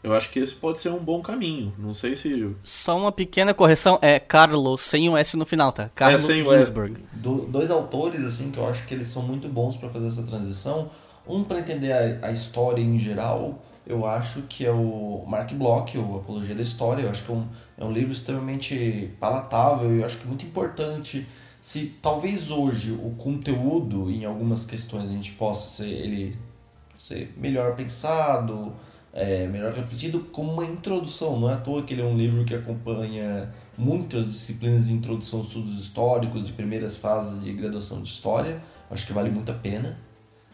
eu 0.04 0.12
acho 0.12 0.30
que 0.30 0.38
esse 0.38 0.54
pode 0.54 0.78
ser 0.78 0.90
um 0.90 0.98
bom 0.98 1.22
caminho. 1.22 1.72
Não 1.78 1.94
sei 1.94 2.14
se. 2.14 2.54
Só 2.62 2.94
uma 2.94 3.10
pequena 3.10 3.54
correção, 3.54 3.98
é 4.02 4.20
Carlos, 4.20 4.82
sem 4.82 5.08
o 5.08 5.16
S 5.16 5.34
no 5.34 5.46
final, 5.46 5.72
tá? 5.72 5.90
Carlos 5.94 6.28
é, 6.28 6.34
Ginsburg. 6.34 6.98
Do, 7.10 7.46
dois 7.46 7.70
autores, 7.70 8.22
assim, 8.22 8.50
que 8.50 8.58
eu 8.58 8.68
acho 8.68 8.86
que 8.86 8.92
eles 8.92 9.06
são 9.06 9.22
muito 9.22 9.48
bons 9.48 9.78
para 9.78 9.88
fazer 9.88 10.08
essa 10.08 10.22
transição. 10.24 10.90
Um 11.26 11.42
para 11.42 11.60
entender 11.60 11.90
a, 11.90 12.26
a, 12.26 12.30
história 12.30 12.82
em 12.82 12.98
geral, 12.98 13.64
eu 13.86 14.06
acho 14.06 14.42
que 14.42 14.64
é 14.64 14.70
o 14.70 15.24
Mark 15.26 15.52
Bloch, 15.52 15.96
o 15.98 16.16
Apologia 16.16 16.54
da 16.54 16.62
História. 16.62 17.02
Eu 17.02 17.10
acho 17.10 17.24
que 17.24 17.32
é 17.32 17.34
um, 17.34 17.46
é 17.78 17.84
um 17.84 17.92
livro 17.92 18.12
extremamente 18.12 19.12
palatável 19.20 19.94
e 19.94 20.00
eu 20.00 20.06
acho 20.06 20.18
que 20.18 20.26
muito 20.26 20.44
importante. 20.44 21.26
Se 21.60 21.86
talvez 22.00 22.50
hoje 22.50 22.92
o 22.92 23.10
conteúdo 23.16 24.10
em 24.10 24.24
algumas 24.24 24.64
questões 24.64 25.04
a 25.04 25.12
gente 25.12 25.32
possa 25.32 25.68
ser 25.68 25.88
ele 25.88 26.36
ser 26.96 27.34
melhor 27.36 27.74
pensado, 27.74 28.72
é, 29.12 29.46
melhor 29.46 29.72
refletido 29.72 30.20
como 30.20 30.52
uma 30.52 30.64
introdução. 30.64 31.38
Não 31.38 31.50
é 31.50 31.54
à 31.54 31.56
toa 31.56 31.82
que 31.82 31.94
ele 31.94 32.02
é 32.02 32.04
um 32.04 32.16
livro 32.16 32.44
que 32.44 32.54
acompanha 32.54 33.52
muitas 33.76 34.26
disciplinas 34.26 34.88
de 34.88 34.92
introdução 34.92 35.38
aos 35.40 35.48
estudos 35.48 35.78
históricos, 35.78 36.46
de 36.46 36.52
primeiras 36.52 36.96
fases 36.96 37.44
de 37.44 37.52
graduação 37.52 38.02
de 38.02 38.08
história. 38.08 38.60
Acho 38.90 39.06
que 39.06 39.12
vale 39.12 39.30
muito 39.30 39.50
a 39.50 39.54
pena. 39.54 39.98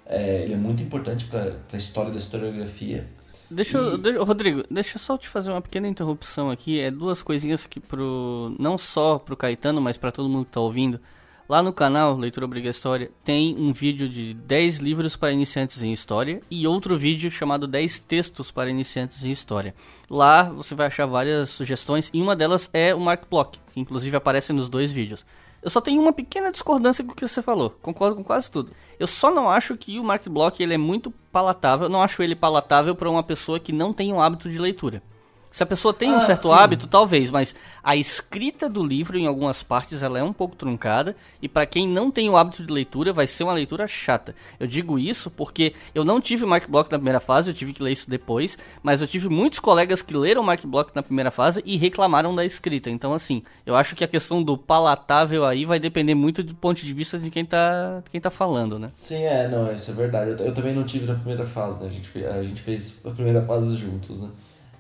É, 0.05 0.43
ele 0.43 0.55
é 0.55 0.57
muito 0.57 0.83
importante 0.83 1.27
para 1.27 1.57
a 1.73 1.77
história 1.77 2.11
da 2.11 2.19
historiografia. 2.19 3.09
Deixa 3.51 3.79
eu, 3.79 3.99
de, 3.99 4.13
Rodrigo, 4.17 4.63
deixa 4.71 4.97
eu 4.97 5.01
só 5.01 5.19
te 5.19 5.29
fazer 5.29 5.51
uma 5.51 5.61
pequena 5.61 5.89
interrupção 5.89 6.51
aqui. 6.51 6.79
É 6.79 6.91
duas 6.91 7.21
coisinhas 7.21 7.67
que 7.67 7.81
pro 7.81 8.55
não 8.59 8.79
só 8.79 9.19
pro 9.19 9.37
Caetano, 9.37 9.81
mas 9.81 9.97
para 9.97 10.13
todo 10.13 10.29
mundo 10.29 10.45
que 10.45 10.53
tá 10.53 10.61
ouvindo. 10.61 11.01
Lá 11.49 11.65
no 11.65 11.73
canal 11.73 12.17
Leitura 12.17 12.47
Obriga 12.47 12.71
História 12.71 13.11
tem 13.25 13.57
um 13.59 13.73
vídeo 13.73 14.09
de 14.09 14.35
10 14.35 14.79
livros 14.79 15.17
para 15.17 15.33
iniciantes 15.33 15.83
em 15.83 15.93
história 15.93 16.41
e 16.49 16.65
outro 16.65 16.97
vídeo 16.97 17.29
chamado 17.29 17.67
10 17.67 17.99
textos 17.99 18.53
para 18.53 18.71
iniciantes 18.71 19.25
em 19.25 19.33
história. 19.33 19.75
Lá 20.09 20.45
você 20.45 20.77
vai 20.77 20.87
achar 20.87 21.07
várias 21.07 21.49
sugestões 21.49 22.09
e 22.15 22.23
uma 22.23 22.37
delas 22.37 22.71
é 22.73 22.95
o 22.95 23.01
Mark 23.01 23.25
Bloch, 23.29 23.59
que 23.73 23.81
inclusive 23.81 24.17
aparece 24.17 24.53
nos 24.53 24.69
dois 24.69 24.93
vídeos. 24.93 25.27
Eu 25.63 25.69
só 25.69 25.81
tenho 25.81 26.01
uma 26.01 26.13
pequena 26.13 26.51
discordância 26.51 27.05
com 27.05 27.13
o 27.13 27.15
que 27.15 27.27
você 27.27 27.43
falou. 27.43 27.71
Concordo 27.83 28.17
com 28.17 28.25
quase 28.25 28.51
tudo. 28.51 28.73
Eu 28.99 29.07
só 29.07 29.31
não 29.31 29.49
acho 29.49 29.77
que 29.77 29.99
o 29.99 30.05
Mark 30.05 30.27
Block 30.29 30.63
ele 30.63 30.75
é 30.75 30.79
muito 30.79 31.11
palatável. 31.31 31.87
Eu 31.87 31.91
não 31.91 32.03
acho 32.03 32.23
ele 32.23 32.35
palatável 32.35 32.95
para 32.95 33.11
uma 33.11 33.23
pessoa 33.23 33.61
que 33.61 33.73
não 33.73 33.93
tem 33.93 34.13
um 34.13 34.21
hábito 34.21 34.49
de 34.49 34.59
leitura. 34.59 35.03
Se 35.51 35.63
a 35.65 35.67
pessoa 35.67 35.93
tem 35.93 36.13
ah, 36.13 36.19
um 36.19 36.21
certo 36.21 36.49
sim. 36.49 36.55
hábito, 36.55 36.87
talvez, 36.87 37.31
mas 37.31 37.57
a 37.83 37.97
escrita 37.97 38.69
do 38.69 38.83
livro, 38.83 39.19
em 39.19 39.27
algumas 39.27 39.63
partes, 39.63 40.03
ela 40.03 40.19
é 40.19 40.23
um 40.23 40.33
pouco 40.33 40.55
truncada. 40.55 41.17
E 41.43 41.49
para 41.49 41.67
quem 41.67 41.89
não 41.89 42.11
tem 42.11 42.31
o 42.31 42.37
hábito 42.37 42.65
de 42.65 42.73
leitura, 42.73 43.13
vai 43.13 43.27
ser 43.27 43.43
uma 43.45 43.53
leitura 43.53 43.87
chata. 43.89 44.35
Eu 44.61 44.67
digo 44.67 44.99
isso 44.99 45.29
porque 45.29 45.75
eu 45.93 46.05
não 46.05 46.21
tive 46.21 46.47
Mark 46.47 46.69
Block 46.69 46.91
na 46.91 46.99
primeira 46.99 47.19
fase, 47.19 47.51
eu 47.51 47.55
tive 47.55 47.73
que 47.73 47.83
ler 47.83 47.93
isso 47.93 48.09
depois. 48.09 48.57
Mas 48.83 49.03
eu 49.03 49.09
tive 49.09 49.29
muitos 49.29 49.59
colegas 49.59 50.03
que 50.03 50.17
leram 50.17 50.43
Mark 50.43 50.65
Block 50.65 50.93
na 50.95 51.03
primeira 51.03 51.33
fase 51.33 51.61
e 51.67 51.77
reclamaram 51.77 52.35
da 52.35 52.45
escrita. 52.45 52.89
Então, 52.89 53.13
assim, 53.13 53.43
eu 53.67 53.75
acho 53.75 53.97
que 53.97 54.05
a 54.05 54.09
questão 54.09 54.43
do 54.43 54.57
palatável 54.57 55.45
aí 55.45 55.65
vai 55.65 55.81
depender 55.81 56.15
muito 56.15 56.45
do 56.45 56.55
ponto 56.55 56.81
de 56.81 56.93
vista 56.93 57.19
de 57.19 57.29
quem 57.29 57.45
tá, 57.45 58.03
quem 58.11 58.21
tá 58.21 58.31
falando, 58.31 58.79
né? 58.79 58.91
Sim, 58.95 59.25
é, 59.25 59.49
não, 59.49 59.73
isso 59.73 59.91
é 59.91 59.95
verdade. 59.95 60.31
Eu, 60.31 60.47
eu 60.47 60.55
também 60.55 60.75
não 60.75 60.85
tive 60.85 61.07
na 61.07 61.15
primeira 61.15 61.45
fase, 61.45 61.83
né? 61.83 61.91
A 61.91 61.93
gente, 61.93 62.25
a 62.25 62.43
gente 62.45 62.63
fez 62.63 63.01
a 63.05 63.11
primeira 63.11 63.43
fase 63.43 63.75
juntos, 63.75 64.21
né? 64.21 64.29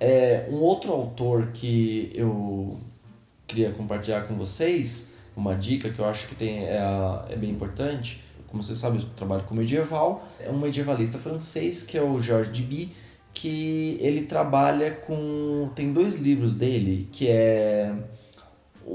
É, 0.00 0.48
um 0.50 0.56
outro 0.56 0.90
autor 0.92 1.48
que 1.52 2.10
eu 2.14 2.74
queria 3.46 3.70
compartilhar 3.70 4.22
com 4.22 4.34
vocês, 4.34 5.12
uma 5.36 5.54
dica 5.54 5.90
que 5.90 5.98
eu 5.98 6.06
acho 6.06 6.28
que 6.28 6.34
tem, 6.34 6.64
é, 6.64 6.80
é 7.28 7.36
bem 7.36 7.50
importante, 7.50 8.24
como 8.46 8.62
você 8.62 8.74
sabe, 8.74 8.98
eu 8.98 9.04
trabalho 9.10 9.44
com 9.44 9.54
medieval, 9.54 10.26
é 10.40 10.50
um 10.50 10.58
medievalista 10.58 11.18
francês 11.18 11.82
que 11.82 11.98
é 11.98 12.02
o 12.02 12.18
Georges 12.18 12.56
Duby, 12.56 12.92
que 13.34 13.96
ele 14.00 14.22
trabalha 14.22 14.90
com... 14.90 15.70
tem 15.74 15.92
dois 15.92 16.16
livros 16.16 16.54
dele, 16.54 17.08
que 17.12 17.28
é... 17.28 17.94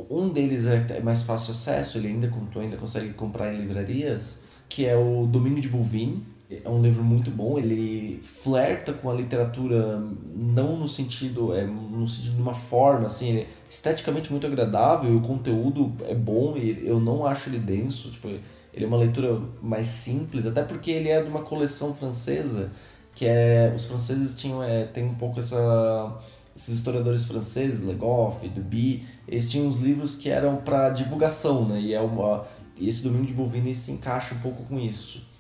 Um 0.09 0.27
deles 0.27 0.65
é 0.65 0.99
mais 0.99 1.23
fácil 1.23 1.51
acesso, 1.51 1.97
ele 1.97 2.09
ainda, 2.09 2.29
ainda 2.59 2.75
consegue 2.75 3.13
comprar 3.13 3.53
em 3.53 3.57
livrarias, 3.57 4.43
que 4.67 4.85
é 4.85 4.97
o 4.97 5.25
Domínio 5.25 5.61
de 5.61 5.69
Bouvines, 5.69 6.19
é 6.63 6.69
um 6.69 6.81
livro 6.81 7.03
muito 7.03 7.31
bom, 7.31 7.57
ele 7.57 8.19
flerta 8.21 8.93
com 8.93 9.09
a 9.09 9.13
literatura 9.13 9.99
não 10.35 10.77
no 10.77 10.87
sentido, 10.87 11.53
é 11.53 11.65
no 11.65 12.05
sentido 12.05 12.35
de 12.35 12.41
uma 12.41 12.53
forma, 12.53 13.07
assim, 13.07 13.37
é 13.37 13.47
esteticamente 13.69 14.31
muito 14.31 14.45
agradável, 14.45 15.15
o 15.15 15.21
conteúdo 15.21 15.93
é 16.07 16.13
bom 16.13 16.55
e 16.57 16.87
eu 16.87 16.99
não 16.99 17.25
acho 17.25 17.49
ele 17.49 17.59
denso, 17.59 18.11
tipo, 18.11 18.27
ele 18.27 18.85
é 18.85 18.87
uma 18.87 18.97
leitura 18.97 19.41
mais 19.61 19.87
simples, 19.87 20.45
até 20.45 20.63
porque 20.63 20.91
ele 20.91 21.09
é 21.09 21.21
de 21.21 21.29
uma 21.29 21.41
coleção 21.41 21.93
francesa, 21.93 22.71
que 23.13 23.25
é, 23.25 23.73
os 23.75 23.85
franceses 23.85 24.35
tinham, 24.35 24.61
é, 24.61 24.85
tem 24.85 25.05
um 25.05 25.15
pouco 25.15 25.39
essa, 25.39 26.19
esses 26.55 26.75
historiadores 26.75 27.25
franceses, 27.25 27.85
Le 27.85 27.93
Goff, 27.93 28.47
Duby, 28.49 29.05
eles 29.27 29.49
tinham 29.49 29.67
uns 29.67 29.79
livros 29.79 30.15
que 30.15 30.29
eram 30.29 30.57
para 30.57 30.89
divulgação, 30.89 31.65
né, 31.65 31.79
e 31.79 31.93
é 31.93 32.01
uma, 32.01 32.45
esse 32.79 33.01
Domingo 33.01 33.25
de 33.25 33.33
Bovini 33.33 33.73
se 33.73 33.91
encaixa 33.91 34.35
um 34.35 34.39
pouco 34.39 34.63
com 34.63 34.79
isso. 34.79 35.34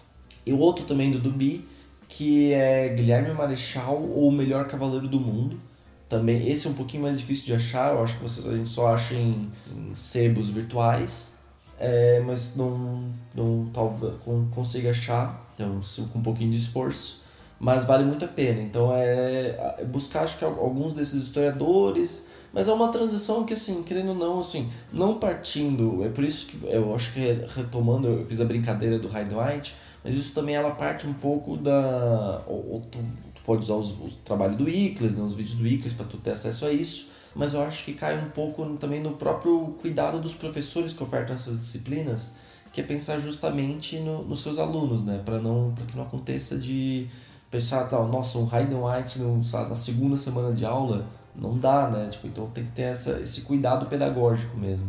E 0.45 0.53
o 0.53 0.59
outro 0.59 0.85
também 0.85 1.11
do 1.11 1.19
Dubi, 1.19 1.65
que 2.07 2.53
é 2.53 2.89
Guilherme 2.89 3.33
Marechal 3.33 4.01
ou 4.01 4.29
o 4.29 4.31
Melhor 4.31 4.67
Cavaleiro 4.67 5.07
do 5.07 5.19
Mundo. 5.19 5.59
Também, 6.07 6.49
esse 6.49 6.67
é 6.67 6.69
um 6.69 6.73
pouquinho 6.75 7.03
mais 7.03 7.19
difícil 7.19 7.45
de 7.45 7.53
achar, 7.55 7.93
eu 7.93 8.03
acho 8.03 8.17
que 8.17 8.23
vocês, 8.23 8.47
a 8.47 8.55
gente 8.55 8.69
só 8.69 8.93
acha 8.93 9.15
em, 9.15 9.49
em 9.75 9.95
sebos 9.95 10.49
virtuais, 10.49 11.39
é, 11.79 12.21
mas 12.25 12.55
não, 12.55 13.05
não 13.33 13.69
talvez 13.73 14.13
consiga 14.53 14.91
achar, 14.91 15.49
então 15.53 15.81
com 16.13 16.19
um 16.19 16.21
pouquinho 16.21 16.51
de 16.51 16.57
esforço, 16.57 17.23
mas 17.59 17.85
vale 17.85 18.03
muito 18.03 18.23
a 18.23 18.27
pena. 18.27 18.61
Então 18.61 18.93
é, 18.93 19.75
é 19.79 19.85
buscar 19.85 20.23
acho 20.23 20.37
que 20.37 20.45
alguns 20.45 20.93
desses 20.93 21.23
historiadores, 21.23 22.29
mas 22.53 22.67
é 22.67 22.73
uma 22.73 22.89
transição 22.89 23.43
que 23.43 23.53
assim, 23.53 23.81
querendo 23.81 24.09
ou 24.09 24.15
não, 24.15 24.39
assim, 24.39 24.69
não 24.93 25.15
partindo, 25.15 26.05
é 26.05 26.09
por 26.09 26.23
isso 26.23 26.47
que 26.47 26.65
eu 26.67 26.93
acho 26.93 27.13
que 27.13 27.19
retomando, 27.55 28.07
eu 28.07 28.25
fiz 28.25 28.39
a 28.39 28.45
brincadeira 28.45 28.99
do 28.99 29.07
Hyde 29.07 29.33
White, 29.33 29.75
mas 30.05 30.15
isso 30.15 30.35
também 30.35 30.53
ela 30.53 30.69
parte 30.69 31.07
um 31.07 31.13
pouco 31.15 31.57
da. 31.57 32.43
Ou, 32.45 32.73
ou 32.73 32.81
tu, 32.81 32.99
tu, 33.33 33.41
pode 33.43 33.63
usar 33.63 33.73
os, 33.73 33.89
o 33.89 34.07
trabalho 34.23 34.55
do 34.55 34.69
Icles, 34.69 35.15
né, 35.15 35.23
os 35.23 35.33
vídeos 35.33 35.57
do 35.57 35.65
Icles 35.65 35.93
para 35.93 36.05
tu 36.05 36.17
ter 36.17 36.31
acesso 36.31 36.67
a 36.67 36.71
isso, 36.71 37.09
mas 37.33 37.55
eu 37.55 37.63
acho 37.63 37.83
que 37.83 37.93
cai 37.93 38.23
um 38.23 38.29
pouco 38.29 38.63
também 38.77 39.01
no 39.01 39.13
próprio 39.13 39.75
cuidado 39.81 40.21
dos 40.21 40.35
professores 40.35 40.93
que 40.93 41.01
ofertam 41.01 41.33
essas 41.33 41.59
disciplinas, 41.59 42.35
que 42.71 42.81
é 42.81 42.83
pensar 42.83 43.17
justamente 43.17 43.97
no, 43.97 44.23
nos 44.23 44.43
seus 44.43 44.59
alunos, 44.59 45.03
né, 45.03 45.19
para 45.25 45.39
não 45.39 45.73
para 45.75 45.87
que 45.87 45.97
não 45.97 46.03
aconteça 46.03 46.55
de 46.55 47.07
pensar 47.49 47.85
tal, 47.85 48.07
nossa, 48.07 48.37
um 48.37 48.47
Hayden 48.47 48.77
White 48.77 49.17
no, 49.17 49.43
sabe, 49.43 49.69
na 49.69 49.75
segunda 49.75 50.17
semana 50.17 50.53
de 50.53 50.65
aula 50.65 51.07
não 51.35 51.57
dá, 51.57 51.89
né? 51.89 52.09
Tipo, 52.11 52.27
então 52.27 52.47
tem 52.51 52.63
que 52.63 52.71
ter 52.73 52.83
essa, 52.83 53.19
esse 53.21 53.41
cuidado 53.41 53.87
pedagógico 53.87 54.55
mesmo. 54.55 54.87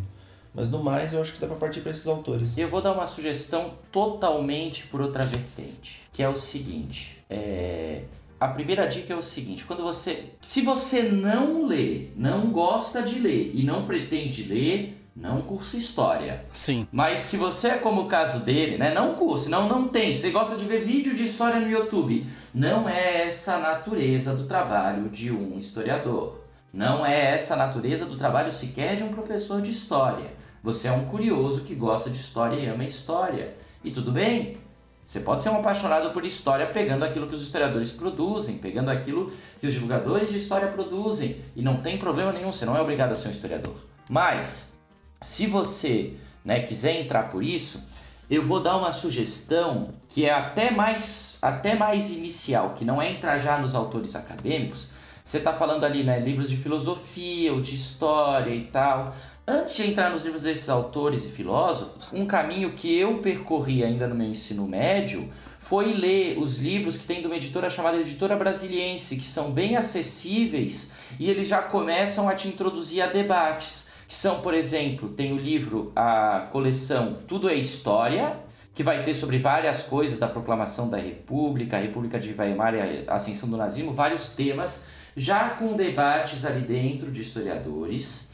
Mas 0.56 0.70
no 0.70 0.82
mais, 0.82 1.12
eu 1.12 1.20
acho 1.20 1.34
que 1.34 1.40
dá 1.40 1.46
para 1.46 1.56
partir 1.56 1.80
para 1.82 1.90
esses 1.90 2.06
autores. 2.08 2.56
Eu 2.56 2.68
vou 2.68 2.80
dar 2.80 2.92
uma 2.92 3.06
sugestão 3.06 3.74
totalmente 3.92 4.86
por 4.86 5.02
outra 5.02 5.22
vertente, 5.26 6.00
que 6.10 6.22
é 6.22 6.28
o 6.28 6.34
seguinte: 6.34 7.22
é... 7.28 8.04
a 8.40 8.48
primeira 8.48 8.86
dica 8.86 9.12
é 9.12 9.16
o 9.16 9.22
seguinte: 9.22 9.64
quando 9.64 9.82
você, 9.82 10.24
se 10.40 10.62
você 10.62 11.02
não 11.02 11.66
lê, 11.66 12.06
não 12.16 12.46
gosta 12.50 13.02
de 13.02 13.18
ler 13.18 13.50
e 13.54 13.62
não 13.62 13.84
pretende 13.84 14.44
ler, 14.44 14.96
não 15.14 15.42
cursa 15.42 15.76
história. 15.76 16.44
Sim. 16.54 16.88
Mas 16.90 17.20
se 17.20 17.36
você 17.36 17.68
é 17.68 17.78
como 17.78 18.02
o 18.02 18.06
caso 18.06 18.42
dele, 18.42 18.78
né? 18.78 18.94
Não 18.94 19.14
curse, 19.14 19.50
não, 19.50 19.68
não 19.68 19.88
tem. 19.88 20.14
Você 20.14 20.30
gosta 20.30 20.56
de 20.56 20.64
ver 20.64 20.84
vídeo 20.84 21.14
de 21.14 21.24
história 21.24 21.60
no 21.60 21.70
YouTube. 21.70 22.26
Não 22.54 22.88
é 22.88 23.26
essa 23.26 23.56
a 23.56 23.58
natureza 23.58 24.34
do 24.34 24.44
trabalho 24.44 25.10
de 25.10 25.30
um 25.30 25.58
historiador. 25.58 26.40
Não 26.72 27.04
é 27.04 27.34
essa 27.34 27.54
a 27.54 27.56
natureza 27.56 28.04
do 28.04 28.16
trabalho 28.16 28.52
sequer 28.52 28.96
de 28.96 29.02
um 29.02 29.08
professor 29.08 29.62
de 29.62 29.70
história. 29.70 30.30
Você 30.62 30.88
é 30.88 30.92
um 30.92 31.06
curioso 31.06 31.62
que 31.62 31.74
gosta 31.74 32.10
de 32.10 32.18
história 32.18 32.56
e 32.56 32.66
ama 32.66 32.84
história. 32.84 33.56
E 33.84 33.90
tudo 33.90 34.10
bem. 34.10 34.58
Você 35.06 35.20
pode 35.20 35.42
ser 35.42 35.50
um 35.50 35.60
apaixonado 35.60 36.10
por 36.12 36.24
história 36.24 36.66
pegando 36.66 37.04
aquilo 37.04 37.28
que 37.28 37.34
os 37.34 37.42
historiadores 37.42 37.92
produzem, 37.92 38.58
pegando 38.58 38.90
aquilo 38.90 39.32
que 39.60 39.66
os 39.66 39.72
divulgadores 39.72 40.30
de 40.30 40.38
história 40.38 40.66
produzem. 40.68 41.36
E 41.54 41.62
não 41.62 41.76
tem 41.76 41.96
problema 41.96 42.32
nenhum, 42.32 42.52
você 42.52 42.66
não 42.66 42.76
é 42.76 42.80
obrigado 42.80 43.12
a 43.12 43.14
ser 43.14 43.28
um 43.28 43.30
historiador. 43.30 43.76
Mas, 44.08 44.76
se 45.22 45.46
você 45.46 46.14
né, 46.44 46.60
quiser 46.60 47.00
entrar 47.00 47.30
por 47.30 47.44
isso, 47.44 47.84
eu 48.28 48.44
vou 48.44 48.60
dar 48.60 48.76
uma 48.76 48.90
sugestão 48.90 49.90
que 50.08 50.24
é 50.24 50.32
até 50.32 50.72
mais, 50.72 51.38
até 51.40 51.76
mais 51.76 52.10
inicial, 52.10 52.70
que 52.70 52.84
não 52.84 53.00
é 53.00 53.12
entrar 53.12 53.38
já 53.38 53.58
nos 53.58 53.76
autores 53.76 54.16
acadêmicos. 54.16 54.88
Você 55.24 55.38
está 55.38 55.52
falando 55.52 55.84
ali, 55.84 56.02
né, 56.02 56.18
livros 56.18 56.50
de 56.50 56.56
filosofia 56.56 57.52
ou 57.52 57.60
de 57.60 57.74
história 57.74 58.54
e 58.54 58.64
tal. 58.64 59.14
Antes 59.48 59.76
de 59.76 59.88
entrar 59.88 60.10
nos 60.10 60.24
livros 60.24 60.42
desses 60.42 60.68
autores 60.68 61.24
e 61.24 61.28
filósofos, 61.28 62.12
um 62.12 62.26
caminho 62.26 62.72
que 62.72 62.92
eu 62.98 63.18
percorri 63.18 63.84
ainda 63.84 64.08
no 64.08 64.14
meu 64.16 64.26
ensino 64.26 64.66
médio 64.66 65.32
foi 65.60 65.92
ler 65.92 66.36
os 66.36 66.58
livros 66.58 66.96
que 66.96 67.06
tem 67.06 67.20
de 67.20 67.28
uma 67.28 67.36
editora 67.36 67.70
chamada 67.70 67.96
Editora 67.96 68.34
Brasiliense, 68.34 69.14
que 69.14 69.24
são 69.24 69.52
bem 69.52 69.76
acessíveis 69.76 70.90
e 71.20 71.30
eles 71.30 71.46
já 71.46 71.62
começam 71.62 72.28
a 72.28 72.34
te 72.34 72.48
introduzir 72.48 73.00
a 73.02 73.06
debates. 73.06 73.86
Que 74.08 74.14
são, 74.16 74.40
por 74.40 74.52
exemplo, 74.52 75.10
tem 75.10 75.32
o 75.32 75.36
livro, 75.36 75.92
a 75.94 76.48
coleção 76.50 77.16
Tudo 77.28 77.48
é 77.48 77.54
História, 77.54 78.40
que 78.74 78.82
vai 78.82 79.04
ter 79.04 79.14
sobre 79.14 79.38
várias 79.38 79.80
coisas 79.80 80.18
da 80.18 80.26
proclamação 80.26 80.90
da 80.90 80.96
República, 80.96 81.76
a 81.76 81.80
República 81.80 82.18
de 82.18 82.34
Weimar 82.36 82.74
e 82.74 83.04
a 83.06 83.14
ascensão 83.14 83.48
do 83.48 83.56
nazismo, 83.56 83.92
vários 83.92 84.30
temas, 84.30 84.86
já 85.16 85.50
com 85.50 85.74
debates 85.74 86.44
ali 86.44 86.62
dentro 86.62 87.12
de 87.12 87.22
historiadores. 87.22 88.25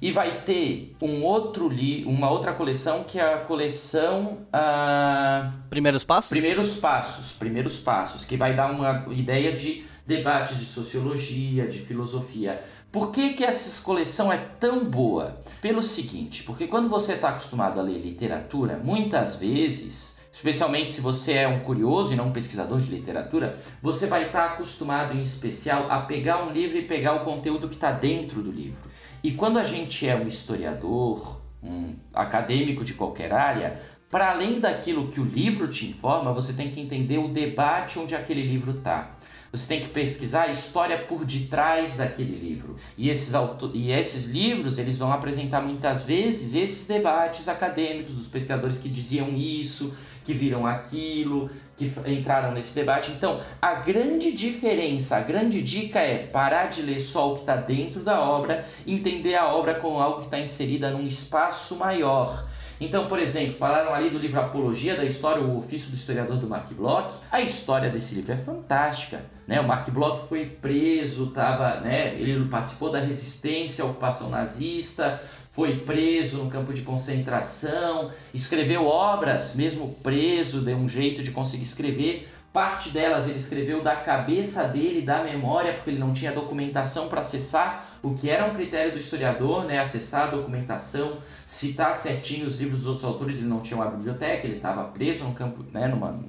E 0.00 0.12
vai 0.12 0.42
ter 0.42 0.94
um 1.02 1.22
outro 1.24 1.68
li 1.68 2.04
uma 2.04 2.30
outra 2.30 2.52
coleção 2.52 3.04
que 3.04 3.18
é 3.18 3.34
a 3.34 3.38
coleção. 3.38 4.46
Uh... 4.52 5.52
Primeiros 5.68 6.04
Passos? 6.04 6.30
Primeiros 6.30 6.76
Passos. 6.76 7.32
Primeiros 7.32 7.78
Passos, 7.78 8.24
que 8.24 8.36
vai 8.36 8.54
dar 8.54 8.70
uma 8.70 9.06
ideia 9.12 9.52
de 9.52 9.84
debates 10.06 10.58
de 10.58 10.64
sociologia, 10.64 11.66
de 11.66 11.80
filosofia. 11.80 12.62
Por 12.90 13.12
que, 13.12 13.34
que 13.34 13.44
essa 13.44 13.82
coleção 13.82 14.32
é 14.32 14.38
tão 14.38 14.84
boa? 14.84 15.42
Pelo 15.60 15.82
seguinte, 15.82 16.42
porque 16.44 16.66
quando 16.66 16.88
você 16.88 17.12
está 17.12 17.30
acostumado 17.30 17.78
a 17.78 17.82
ler 17.82 17.98
literatura, 17.98 18.80
muitas 18.82 19.36
vezes 19.36 20.16
especialmente 20.38 20.92
se 20.92 21.00
você 21.00 21.32
é 21.32 21.48
um 21.48 21.60
curioso 21.60 22.12
e 22.12 22.16
não 22.16 22.28
um 22.28 22.32
pesquisador 22.32 22.80
de 22.80 22.88
literatura, 22.88 23.58
você 23.82 24.06
vai 24.06 24.26
estar 24.26 24.48
tá 24.48 24.54
acostumado 24.54 25.16
em 25.16 25.20
especial 25.20 25.90
a 25.90 26.00
pegar 26.02 26.44
um 26.44 26.52
livro 26.52 26.78
e 26.78 26.82
pegar 26.82 27.14
o 27.14 27.24
conteúdo 27.24 27.68
que 27.68 27.74
está 27.74 27.90
dentro 27.90 28.40
do 28.40 28.52
livro. 28.52 28.87
E 29.22 29.32
quando 29.32 29.58
a 29.58 29.64
gente 29.64 30.06
é 30.06 30.14
um 30.14 30.26
historiador, 30.26 31.40
um 31.62 31.94
acadêmico 32.14 32.84
de 32.84 32.94
qualquer 32.94 33.32
área, 33.32 33.80
para 34.10 34.30
além 34.30 34.58
daquilo 34.58 35.08
que 35.08 35.20
o 35.20 35.24
livro 35.24 35.68
te 35.68 35.86
informa, 35.86 36.32
você 36.32 36.52
tem 36.52 36.70
que 36.70 36.80
entender 36.80 37.18
o 37.18 37.28
debate 37.28 37.98
onde 37.98 38.14
aquele 38.14 38.42
livro 38.42 38.72
está. 38.72 39.16
Você 39.50 39.66
tem 39.66 39.80
que 39.80 39.88
pesquisar 39.88 40.42
a 40.42 40.52
história 40.52 40.98
por 40.98 41.24
detrás 41.24 41.96
daquele 41.96 42.38
livro. 42.38 42.76
E 42.96 43.08
esses, 43.08 43.32
e 43.72 43.90
esses 43.90 44.26
livros 44.26 44.78
eles 44.78 44.98
vão 44.98 45.10
apresentar 45.10 45.62
muitas 45.62 46.04
vezes 46.04 46.54
esses 46.54 46.86
debates 46.86 47.48
acadêmicos 47.48 48.14
dos 48.14 48.26
pesquisadores 48.26 48.78
que 48.78 48.88
diziam 48.88 49.34
isso, 49.34 49.94
que 50.24 50.34
viram 50.34 50.66
aquilo, 50.66 51.50
que 51.78 51.92
entraram 52.10 52.52
nesse 52.52 52.74
debate. 52.74 53.12
Então, 53.12 53.40
a 53.62 53.74
grande 53.74 54.32
diferença, 54.32 55.16
a 55.16 55.20
grande 55.20 55.62
dica 55.62 56.00
é 56.00 56.18
parar 56.18 56.66
de 56.66 56.82
ler 56.82 56.98
só 56.98 57.30
o 57.30 57.34
que 57.36 57.40
está 57.40 57.54
dentro 57.56 58.00
da 58.00 58.20
obra, 58.20 58.66
entender 58.86 59.36
a 59.36 59.46
obra 59.46 59.76
como 59.76 60.00
algo 60.00 60.18
que 60.18 60.26
está 60.26 60.38
inserida 60.38 60.90
num 60.90 61.06
espaço 61.06 61.76
maior. 61.76 62.46
Então, 62.80 63.06
por 63.06 63.18
exemplo, 63.18 63.54
falaram 63.54 63.92
ali 63.92 64.08
do 64.08 64.18
livro 64.18 64.38
Apologia 64.38 64.94
da 64.94 65.04
História, 65.04 65.42
o 65.42 65.58
ofício 65.58 65.90
do 65.90 65.96
historiador 65.96 66.36
do 66.36 66.48
Mark 66.48 66.70
Bloch. 66.72 67.12
A 67.30 67.40
história 67.40 67.90
desse 67.90 68.14
livro 68.14 68.32
é 68.32 68.36
fantástica. 68.36 69.20
Né? 69.48 69.60
O 69.60 69.66
Mark 69.66 69.88
Bloch 69.90 70.28
foi 70.28 70.46
preso, 70.46 71.28
tava, 71.28 71.80
né? 71.80 72.14
ele 72.14 72.48
participou 72.48 72.92
da 72.92 73.00
resistência 73.00 73.82
à 73.82 73.86
ocupação 73.88 74.30
nazista, 74.30 75.20
foi 75.58 75.74
preso 75.74 76.36
no 76.36 76.48
campo 76.48 76.72
de 76.72 76.82
concentração, 76.82 78.12
escreveu 78.32 78.86
obras, 78.86 79.56
mesmo 79.56 79.92
preso, 80.04 80.60
deu 80.60 80.76
um 80.76 80.88
jeito 80.88 81.20
de 81.20 81.32
conseguir 81.32 81.64
escrever. 81.64 82.28
Parte 82.52 82.90
delas 82.90 83.26
ele 83.26 83.38
escreveu 83.38 83.82
da 83.82 83.96
cabeça 83.96 84.68
dele, 84.68 85.02
da 85.02 85.20
memória, 85.24 85.72
porque 85.72 85.90
ele 85.90 85.98
não 85.98 86.12
tinha 86.12 86.30
documentação 86.30 87.08
para 87.08 87.22
acessar, 87.22 87.88
o 88.04 88.14
que 88.14 88.30
era 88.30 88.44
um 88.44 88.54
critério 88.54 88.92
do 88.92 88.98
historiador, 88.98 89.64
né? 89.64 89.80
acessar 89.80 90.28
a 90.28 90.30
documentação, 90.30 91.16
citar 91.44 91.92
certinho 91.96 92.46
os 92.46 92.60
livros 92.60 92.82
dos 92.82 92.86
outros 92.86 93.04
autores, 93.04 93.38
ele 93.38 93.48
não 93.48 93.58
tinha 93.58 93.78
uma 93.78 93.90
biblioteca, 93.90 94.46
ele 94.46 94.58
estava 94.58 94.84
preso 94.84 95.24
no 95.24 95.34
campo, 95.34 95.64
né? 95.72 95.88
numa, 95.88 96.20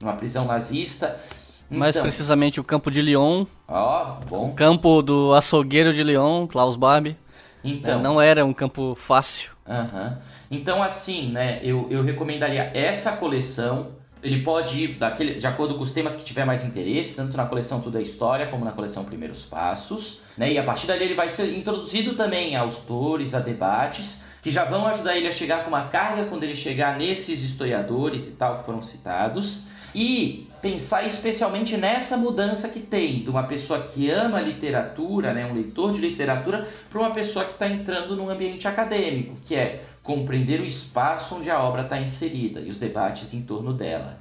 numa 0.00 0.14
prisão 0.14 0.46
nazista. 0.46 1.20
Mais 1.68 1.96
então, 1.96 2.02
precisamente 2.04 2.58
o 2.58 2.64
campo 2.64 2.90
de 2.90 3.02
Lyon. 3.02 3.44
Ó, 3.68 4.20
bom. 4.26 4.48
O 4.48 4.54
campo 4.54 5.02
do 5.02 5.34
açougueiro 5.34 5.92
de 5.92 6.02
Lyon, 6.02 6.46
Klaus 6.46 6.76
Barbie. 6.76 7.14
Então, 7.62 8.00
não 8.00 8.20
era 8.20 8.44
um 8.44 8.52
campo 8.52 8.94
fácil. 8.94 9.50
Uhum. 9.66 10.16
Então, 10.50 10.82
assim, 10.82 11.30
né, 11.30 11.60
eu, 11.62 11.86
eu 11.90 12.02
recomendaria 12.02 12.70
essa 12.74 13.12
coleção. 13.12 13.98
Ele 14.22 14.42
pode 14.42 14.84
ir 14.84 14.88
daquele, 14.98 15.34
de 15.34 15.46
acordo 15.46 15.74
com 15.76 15.82
os 15.82 15.92
temas 15.92 16.14
que 16.14 16.24
tiver 16.24 16.44
mais 16.44 16.64
interesse, 16.64 17.16
tanto 17.16 17.36
na 17.36 17.46
coleção 17.46 17.80
Tudo 17.80 17.98
é 17.98 18.02
História 18.02 18.46
como 18.48 18.64
na 18.64 18.72
coleção 18.72 19.04
Primeiros 19.04 19.44
Passos. 19.44 20.22
Né? 20.36 20.52
E 20.52 20.58
a 20.58 20.62
partir 20.62 20.86
dali 20.86 21.04
ele 21.04 21.14
vai 21.14 21.30
ser 21.30 21.56
introduzido 21.56 22.14
também 22.14 22.54
a 22.54 22.60
autores, 22.60 23.34
a 23.34 23.40
debates, 23.40 24.24
que 24.42 24.50
já 24.50 24.64
vão 24.64 24.86
ajudar 24.88 25.16
ele 25.16 25.26
a 25.26 25.32
chegar 25.32 25.62
com 25.62 25.68
uma 25.68 25.88
carga 25.88 26.26
quando 26.26 26.42
ele 26.42 26.54
chegar 26.54 26.98
nesses 26.98 27.42
historiadores 27.42 28.28
e 28.28 28.32
tal 28.32 28.58
que 28.58 28.66
foram 28.66 28.82
citados. 28.82 29.64
E 29.94 30.49
pensar 30.60 31.06
especialmente 31.06 31.76
nessa 31.76 32.16
mudança 32.16 32.68
que 32.68 32.80
tem 32.80 33.22
de 33.22 33.30
uma 33.30 33.44
pessoa 33.44 33.82
que 33.82 34.10
ama 34.10 34.40
literatura, 34.40 35.32
né, 35.32 35.46
um 35.46 35.54
leitor 35.54 35.92
de 35.92 36.00
literatura, 36.00 36.68
para 36.90 37.00
uma 37.00 37.10
pessoa 37.10 37.44
que 37.44 37.52
está 37.52 37.68
entrando 37.68 38.14
num 38.14 38.28
ambiente 38.28 38.68
acadêmico, 38.68 39.36
que 39.44 39.54
é 39.54 39.82
compreender 40.02 40.60
o 40.60 40.64
espaço 40.64 41.36
onde 41.36 41.50
a 41.50 41.62
obra 41.62 41.82
está 41.82 41.98
inserida 41.98 42.60
e 42.60 42.68
os 42.68 42.78
debates 42.78 43.32
em 43.32 43.42
torno 43.42 43.72
dela. 43.72 44.18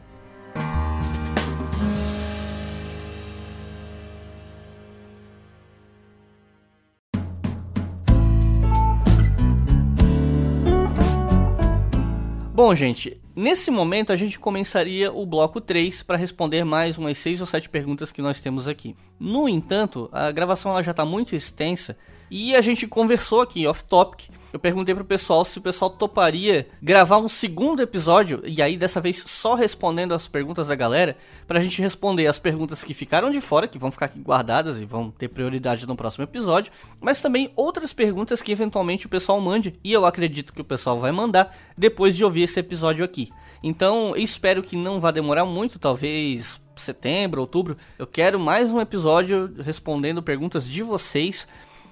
Bom, 12.59 12.75
gente, 12.75 13.17
nesse 13.33 13.71
momento 13.71 14.11
a 14.11 14.17
gente 14.17 14.37
começaria 14.37 15.13
o 15.13 15.25
bloco 15.25 15.61
3 15.61 16.03
para 16.03 16.17
responder 16.17 16.65
mais 16.65 16.97
umas 16.97 17.17
6 17.17 17.39
ou 17.39 17.47
7 17.47 17.69
perguntas 17.69 18.11
que 18.11 18.21
nós 18.21 18.41
temos 18.41 18.67
aqui. 18.67 18.97
No 19.17 19.47
entanto, 19.47 20.09
a 20.11 20.29
gravação 20.29 20.73
ela 20.73 20.83
já 20.83 20.91
está 20.91 21.05
muito 21.05 21.33
extensa 21.33 21.97
e 22.29 22.53
a 22.53 22.59
gente 22.59 22.85
conversou 22.85 23.39
aqui 23.39 23.65
off 23.65 23.85
topic 23.85 24.27
eu 24.51 24.59
perguntei 24.59 24.93
pro 24.95 25.05
pessoal 25.05 25.45
se 25.45 25.57
o 25.57 25.61
pessoal 25.61 25.91
toparia 25.91 26.67
gravar 26.81 27.17
um 27.17 27.29
segundo 27.29 27.81
episódio, 27.81 28.41
e 28.45 28.61
aí 28.61 28.77
dessa 28.77 28.99
vez 28.99 29.23
só 29.25 29.55
respondendo 29.55 30.13
as 30.13 30.27
perguntas 30.27 30.67
da 30.67 30.75
galera, 30.75 31.17
pra 31.47 31.59
gente 31.59 31.81
responder 31.81 32.27
as 32.27 32.39
perguntas 32.39 32.83
que 32.83 32.93
ficaram 32.93 33.31
de 33.31 33.41
fora, 33.41 33.67
que 33.67 33.79
vão 33.79 33.91
ficar 33.91 34.05
aqui 34.07 34.19
guardadas 34.19 34.79
e 34.79 34.85
vão 34.85 35.11
ter 35.11 35.27
prioridade 35.27 35.87
no 35.87 35.95
próximo 35.95 36.23
episódio, 36.23 36.71
mas 36.99 37.21
também 37.21 37.51
outras 37.55 37.93
perguntas 37.93 38.41
que 38.41 38.51
eventualmente 38.51 39.05
o 39.05 39.09
pessoal 39.09 39.39
mande, 39.39 39.79
e 39.83 39.91
eu 39.91 40.05
acredito 40.05 40.53
que 40.53 40.61
o 40.61 40.65
pessoal 40.65 40.99
vai 40.99 41.11
mandar 41.11 41.55
depois 41.77 42.15
de 42.15 42.23
ouvir 42.23 42.43
esse 42.43 42.59
episódio 42.59 43.05
aqui. 43.05 43.31
Então, 43.61 44.15
eu 44.15 44.23
espero 44.23 44.63
que 44.63 44.75
não 44.75 45.01
vá 45.01 45.11
demorar 45.11 45.45
muito, 45.45 45.77
talvez 45.77 46.59
setembro, 46.79 47.41
outubro. 47.41 47.77
Eu 47.97 48.07
quero 48.07 48.39
mais 48.39 48.71
um 48.71 48.79
episódio 48.79 49.53
respondendo 49.61 50.23
perguntas 50.23 50.67
de 50.67 50.81
vocês 50.81 51.47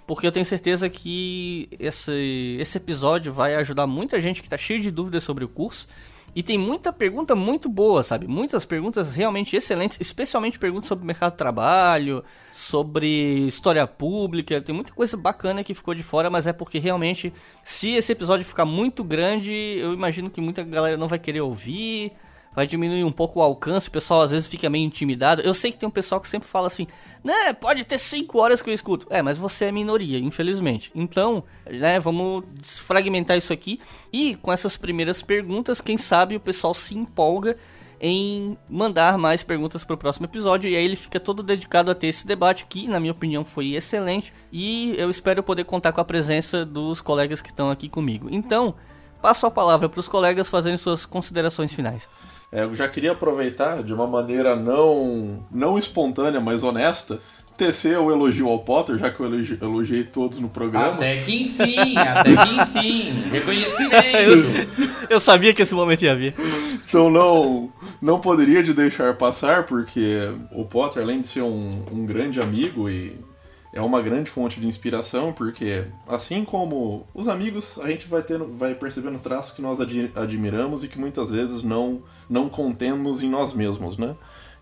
porque 0.07 0.25
eu 0.25 0.31
tenho 0.31 0.45
certeza 0.45 0.89
que 0.89 1.67
esse, 1.77 2.57
esse 2.59 2.77
episódio 2.77 3.33
vai 3.33 3.55
ajudar 3.55 3.85
muita 3.85 4.21
gente 4.21 4.41
que 4.41 4.47
está 4.47 4.57
cheio 4.57 4.79
de 4.79 4.89
dúvidas 4.89 5.23
sobre 5.25 5.43
o 5.43 5.49
curso. 5.49 5.85
E 6.33 6.43
tem 6.43 6.57
muita 6.57 6.93
pergunta 6.93 7.35
muito 7.35 7.67
boa, 7.67 8.03
sabe? 8.03 8.27
Muitas 8.27 8.63
perguntas 8.63 9.13
realmente 9.13 9.55
excelentes, 9.55 9.97
especialmente 9.99 10.59
perguntas 10.59 10.87
sobre 10.87 11.05
mercado 11.05 11.31
de 11.31 11.37
trabalho, 11.37 12.23
sobre 12.53 13.47
história 13.47 13.85
pública. 13.87 14.61
Tem 14.61 14.73
muita 14.73 14.93
coisa 14.93 15.17
bacana 15.17 15.63
que 15.63 15.73
ficou 15.73 15.95
de 15.95 16.03
fora, 16.03 16.29
mas 16.29 16.47
é 16.47 16.53
porque 16.53 16.79
realmente, 16.79 17.33
se 17.63 17.95
esse 17.95 18.11
episódio 18.11 18.45
ficar 18.45 18.65
muito 18.65 19.03
grande, 19.03 19.51
eu 19.51 19.93
imagino 19.93 20.29
que 20.29 20.39
muita 20.39 20.63
galera 20.63 20.95
não 20.95 21.07
vai 21.07 21.19
querer 21.19 21.41
ouvir 21.41 22.13
vai 22.57 22.65
diminuir 22.65 23.03
um 23.03 23.11
pouco 23.11 23.39
o 23.39 23.43
alcance, 23.43 23.87
o 23.87 23.91
pessoal 23.91 24.23
às 24.23 24.31
vezes 24.31 24.47
fica 24.47 24.67
meio 24.67 24.83
intimidado. 24.83 25.43
Eu 25.43 25.53
sei 25.53 25.71
que 25.71 25.77
tem 25.77 25.85
um 25.85 25.91
pessoal 25.91 26.19
que 26.19 26.27
sempre 26.27 26.49
fala 26.49 26.65
assim, 26.65 26.87
né, 27.23 27.53
pode 27.53 27.85
ter 27.85 27.99
5 27.99 28.35
horas 28.39 28.63
que 28.63 28.69
eu 28.71 28.73
escuto. 28.73 29.05
É, 29.11 29.21
mas 29.21 29.37
você 29.37 29.65
é 29.65 29.71
minoria, 29.71 30.17
infelizmente. 30.17 30.89
Então, 30.95 31.43
né, 31.69 31.99
vamos 31.99 32.43
fragmentar 32.79 33.37
isso 33.37 33.53
aqui. 33.53 33.79
E 34.11 34.33
com 34.37 34.51
essas 34.51 34.75
primeiras 34.75 35.21
perguntas, 35.21 35.79
quem 35.79 35.99
sabe 35.99 36.35
o 36.35 36.39
pessoal 36.39 36.73
se 36.73 36.97
empolga 36.97 37.55
em 38.01 38.57
mandar 38.67 39.19
mais 39.19 39.43
perguntas 39.43 39.83
para 39.83 39.93
o 39.93 39.97
próximo 39.97 40.25
episódio 40.25 40.67
e 40.67 40.75
aí 40.75 40.83
ele 40.83 40.95
fica 40.95 41.19
todo 41.19 41.43
dedicado 41.43 41.91
a 41.91 41.95
ter 41.95 42.07
esse 42.07 42.25
debate 42.25 42.65
que, 42.65 42.87
na 42.87 42.99
minha 42.99 43.11
opinião, 43.11 43.45
foi 43.45 43.75
excelente 43.75 44.33
e 44.51 44.95
eu 44.97 45.11
espero 45.11 45.43
poder 45.43 45.65
contar 45.65 45.91
com 45.91 46.01
a 46.01 46.05
presença 46.05 46.65
dos 46.65 47.01
colegas 47.01 47.39
que 47.39 47.49
estão 47.49 47.69
aqui 47.69 47.87
comigo. 47.87 48.27
Então, 48.31 48.73
passo 49.21 49.45
a 49.45 49.51
palavra 49.51 49.89
para 49.89 49.99
os 49.99 50.07
colegas 50.07 50.47
fazerem 50.47 50.77
suas 50.77 51.05
considerações 51.05 51.73
finais. 51.73 52.07
É, 52.51 52.63
eu 52.63 52.75
já 52.75 52.87
queria 52.87 53.11
aproveitar 53.11 53.83
de 53.83 53.93
uma 53.93 54.07
maneira 54.07 54.55
não, 54.55 55.45
não 55.51 55.77
espontânea, 55.77 56.39
mas 56.39 56.63
honesta, 56.63 57.19
tecer 57.57 57.97
o 57.97 58.11
elogio 58.11 58.47
ao 58.47 58.59
Potter, 58.59 58.97
já 58.97 59.09
que 59.09 59.19
eu 59.19 59.25
elogi, 59.25 59.57
elogiei 59.61 60.03
todos 60.03 60.39
no 60.39 60.47
programa. 60.47 60.93
Até 60.93 61.17
que 61.17 61.43
enfim, 61.43 61.97
até 61.97 62.29
que 62.29 62.61
enfim. 62.61 63.29
Reconhecimento. 63.31 64.17
eu, 64.17 64.67
eu 65.09 65.19
sabia 65.19 65.53
que 65.53 65.61
esse 65.63 65.73
momento 65.73 66.03
ia 66.03 66.15
vir. 66.15 66.35
Então 66.87 67.09
não, 67.09 67.71
não 68.01 68.19
poderia 68.19 68.63
de 68.63 68.73
deixar 68.73 69.15
passar, 69.15 69.63
porque 69.63 70.19
o 70.51 70.63
Potter, 70.63 71.01
além 71.01 71.19
de 71.19 71.27
ser 71.27 71.41
um, 71.41 71.83
um 71.91 72.05
grande 72.05 72.39
amigo 72.39 72.89
e 72.89 73.17
é 73.77 73.81
uma 73.81 74.01
grande 74.01 74.29
fonte 74.29 74.59
de 74.59 74.67
inspiração, 74.67 75.31
porque 75.31 75.85
assim 76.07 76.43
como 76.43 77.05
os 77.13 77.27
amigos, 77.27 77.79
a 77.79 77.87
gente 77.87 78.07
vai 78.07 78.23
tendo, 78.23 78.47
vai 78.57 78.73
percebendo 78.73 79.19
traços 79.19 79.53
que 79.53 79.61
nós 79.61 79.79
admiramos 80.15 80.83
e 80.83 80.87
que 80.87 80.97
muitas 80.97 81.29
vezes 81.29 81.61
não 81.61 82.01
não 82.27 82.49
contemos 82.49 83.21
em 83.21 83.29
nós 83.29 83.53
mesmos, 83.53 83.97
né? 83.97 84.15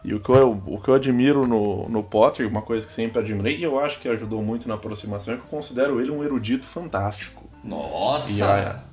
E 0.03 0.13
o 0.13 0.19
que 0.19 0.29
eu, 0.29 0.61
o 0.67 0.79
que 0.79 0.89
eu 0.89 0.93
admiro 0.93 1.47
no, 1.47 1.89
no 1.89 2.03
Potter, 2.03 2.47
uma 2.47 2.61
coisa 2.61 2.85
que 2.85 2.93
sempre 2.93 3.19
admirei, 3.19 3.57
e 3.57 3.63
eu 3.63 3.79
acho 3.79 3.99
que 3.99 4.07
ajudou 4.07 4.43
muito 4.43 4.67
na 4.67 4.75
aproximação, 4.75 5.33
é 5.33 5.37
que 5.37 5.43
eu 5.43 5.49
considero 5.49 5.99
ele 5.99 6.11
um 6.11 6.23
erudito 6.23 6.67
fantástico. 6.67 7.49
Nossa! 7.63 8.31
E 8.31 8.41
a, 8.43 8.83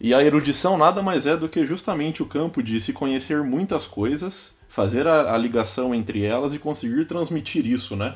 e 0.00 0.14
a 0.14 0.22
erudição 0.22 0.76
nada 0.76 1.02
mais 1.02 1.26
é 1.26 1.36
do 1.36 1.48
que 1.48 1.66
justamente 1.66 2.22
o 2.22 2.26
campo 2.26 2.62
de 2.62 2.80
se 2.80 2.92
conhecer 2.92 3.42
muitas 3.42 3.86
coisas, 3.86 4.56
fazer 4.68 5.08
a, 5.08 5.34
a 5.34 5.38
ligação 5.38 5.92
entre 5.92 6.22
elas 6.22 6.54
e 6.54 6.58
conseguir 6.58 7.06
transmitir 7.06 7.66
isso, 7.66 7.96
né? 7.96 8.14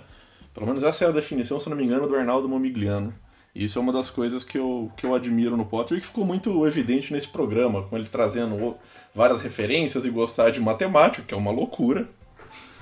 Pelo 0.59 0.67
menos 0.67 0.83
essa 0.83 1.05
é 1.05 1.09
a 1.09 1.13
definição, 1.13 1.61
se 1.61 1.71
não 1.71 1.77
me 1.77 1.85
engano, 1.85 2.09
do 2.09 2.17
Arnaldo 2.17 2.49
Momigliano. 2.49 3.15
E 3.55 3.65
isso 3.65 3.79
é 3.79 3.83
uma 3.83 3.93
das 3.93 4.11
coisas 4.11 4.43
que 4.43 4.59
eu, 4.59 4.91
que 4.97 5.07
eu 5.07 5.15
admiro 5.15 5.57
no 5.57 5.65
Potter 5.65 5.97
e 5.97 6.01
que 6.01 6.07
ficou 6.09 6.25
muito 6.25 6.67
evidente 6.67 7.13
nesse 7.13 7.29
programa, 7.29 7.85
com 7.85 7.97
ele 7.97 8.09
trazendo 8.11 8.77
várias 9.15 9.41
referências 9.41 10.05
e 10.05 10.11
gostar 10.11 10.51
de 10.51 10.59
matemática, 10.59 11.23
que 11.25 11.33
é 11.33 11.37
uma 11.37 11.53
loucura. 11.53 12.09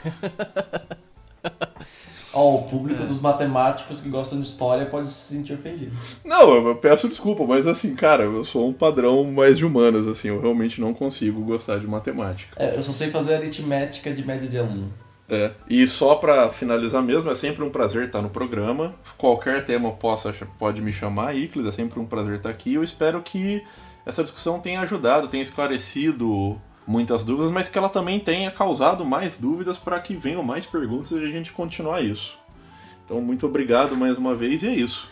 oh, 2.33 2.55
o 2.55 2.63
público 2.63 3.03
é. 3.03 3.07
dos 3.07 3.21
matemáticos 3.21 4.01
que 4.01 4.09
gostam 4.09 4.41
de 4.41 4.49
história 4.49 4.87
pode 4.87 5.11
se 5.11 5.35
sentir 5.35 5.53
ofendido. 5.53 5.95
Não, 6.25 6.55
eu 6.55 6.77
peço 6.77 7.11
desculpa, 7.11 7.45
mas 7.45 7.67
assim, 7.67 7.95
cara, 7.95 8.23
eu 8.23 8.43
sou 8.43 8.67
um 8.67 8.73
padrão 8.73 9.23
mais 9.25 9.59
de 9.59 9.67
humanas, 9.67 10.07
assim, 10.07 10.29
eu 10.29 10.41
realmente 10.41 10.81
não 10.81 10.95
consigo 10.95 11.43
gostar 11.43 11.79
de 11.79 11.87
matemática. 11.87 12.57
É, 12.57 12.75
eu 12.75 12.83
só 12.83 12.93
sei 12.93 13.11
fazer 13.11 13.35
aritmética 13.35 14.11
de 14.15 14.27
média 14.27 14.49
de 14.49 14.57
aluno. 14.57 15.06
É, 15.29 15.53
e 15.69 15.87
só 15.87 16.15
para 16.15 16.49
finalizar 16.51 17.03
mesmo, 17.03 17.31
é 17.31 17.35
sempre 17.35 17.65
um 17.65 17.71
prazer 17.71 18.07
estar 18.07 18.23
no 18.23 18.31
programa. 18.31 18.95
Qualquer 19.19 19.65
tema 19.65 19.91
possa, 19.93 20.33
pode 20.59 20.81
me 20.81 20.93
chamar, 20.93 21.37
Iclis, 21.37 21.67
é 21.67 21.73
sempre 21.73 21.99
um 21.99 22.07
prazer 22.07 22.37
estar 22.37 22.51
aqui. 22.51 22.75
Eu 22.75 22.85
espero 22.85 23.21
que 23.23 23.65
essa 24.05 24.23
discussão 24.23 24.61
tenha 24.61 24.81
ajudado, 24.81 25.29
tenha 25.29 25.43
esclarecido 25.43 26.61
muitas 26.87 27.25
dúvidas, 27.25 27.51
mas 27.51 27.69
que 27.69 27.77
ela 27.77 27.89
também 27.89 28.21
tenha 28.21 28.51
causado 28.51 29.05
mais 29.05 29.39
dúvidas 29.39 29.77
para 29.77 29.99
que 29.99 30.15
venham 30.15 30.43
mais 30.45 30.65
perguntas 30.65 31.11
e 31.11 31.17
a 31.17 31.29
gente 31.29 31.53
continuar 31.53 32.01
isso. 32.03 32.39
Então, 33.05 33.21
muito 33.21 33.47
obrigado 33.47 33.97
mais 33.97 34.17
uma 34.17 34.35
vez 34.35 34.63
e 34.63 34.69
é 34.69 34.75
isso. 34.75 35.09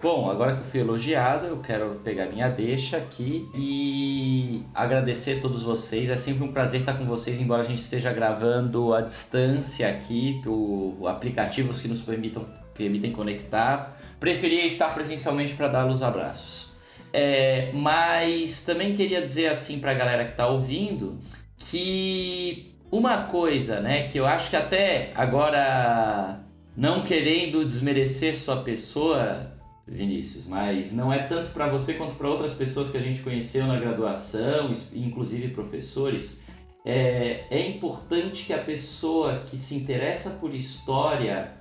Bom, 0.00 0.30
agora 0.30 0.54
que 0.54 0.60
eu 0.60 0.64
fui 0.64 0.78
elogiado, 0.78 1.46
eu 1.46 1.56
quero 1.58 1.96
pegar 2.04 2.26
minha 2.26 2.48
deixa 2.48 2.96
aqui 2.96 3.48
e 3.52 4.62
agradecer 4.72 5.38
a 5.38 5.40
todos 5.40 5.64
vocês. 5.64 6.08
É 6.08 6.16
sempre 6.16 6.44
um 6.44 6.52
prazer 6.52 6.80
estar 6.80 6.94
com 6.94 7.04
vocês, 7.04 7.40
embora 7.40 7.62
a 7.62 7.64
gente 7.64 7.80
esteja 7.80 8.12
gravando 8.12 8.94
à 8.94 9.00
distância 9.00 9.88
aqui, 9.88 10.40
por 10.44 11.08
aplicativos 11.08 11.80
que 11.80 11.88
nos 11.88 12.00
permitam, 12.00 12.46
permitem 12.74 13.10
conectar. 13.10 13.98
Preferia 14.20 14.64
estar 14.66 14.94
presencialmente 14.94 15.54
para 15.54 15.66
dar 15.66 15.88
os 15.88 16.00
abraços. 16.00 16.70
É, 17.12 17.72
mas 17.74 18.64
também 18.64 18.94
queria 18.94 19.20
dizer 19.20 19.48
assim 19.48 19.80
para 19.80 19.90
a 19.90 19.94
galera 19.94 20.24
que 20.24 20.30
está 20.30 20.46
ouvindo 20.46 21.18
que 21.58 22.72
uma 22.88 23.24
coisa, 23.24 23.80
né, 23.80 24.06
que 24.06 24.16
eu 24.16 24.26
acho 24.26 24.48
que 24.48 24.56
até 24.56 25.10
agora 25.16 26.38
não 26.76 27.02
querendo 27.02 27.64
desmerecer 27.64 28.38
sua 28.38 28.58
pessoa, 28.58 29.57
Vinícius, 29.88 30.46
mas 30.46 30.92
não 30.92 31.12
é 31.12 31.18
tanto 31.18 31.50
para 31.50 31.66
você 31.66 31.94
quanto 31.94 32.14
para 32.14 32.28
outras 32.28 32.52
pessoas 32.52 32.90
que 32.90 32.96
a 32.96 33.00
gente 33.00 33.20
conheceu 33.20 33.66
na 33.66 33.78
graduação, 33.78 34.70
inclusive 34.94 35.48
professores. 35.48 36.42
É, 36.84 37.44
é 37.50 37.68
importante 37.68 38.44
que 38.44 38.52
a 38.52 38.58
pessoa 38.58 39.42
que 39.44 39.58
se 39.58 39.74
interessa 39.74 40.30
por 40.30 40.54
história 40.54 41.52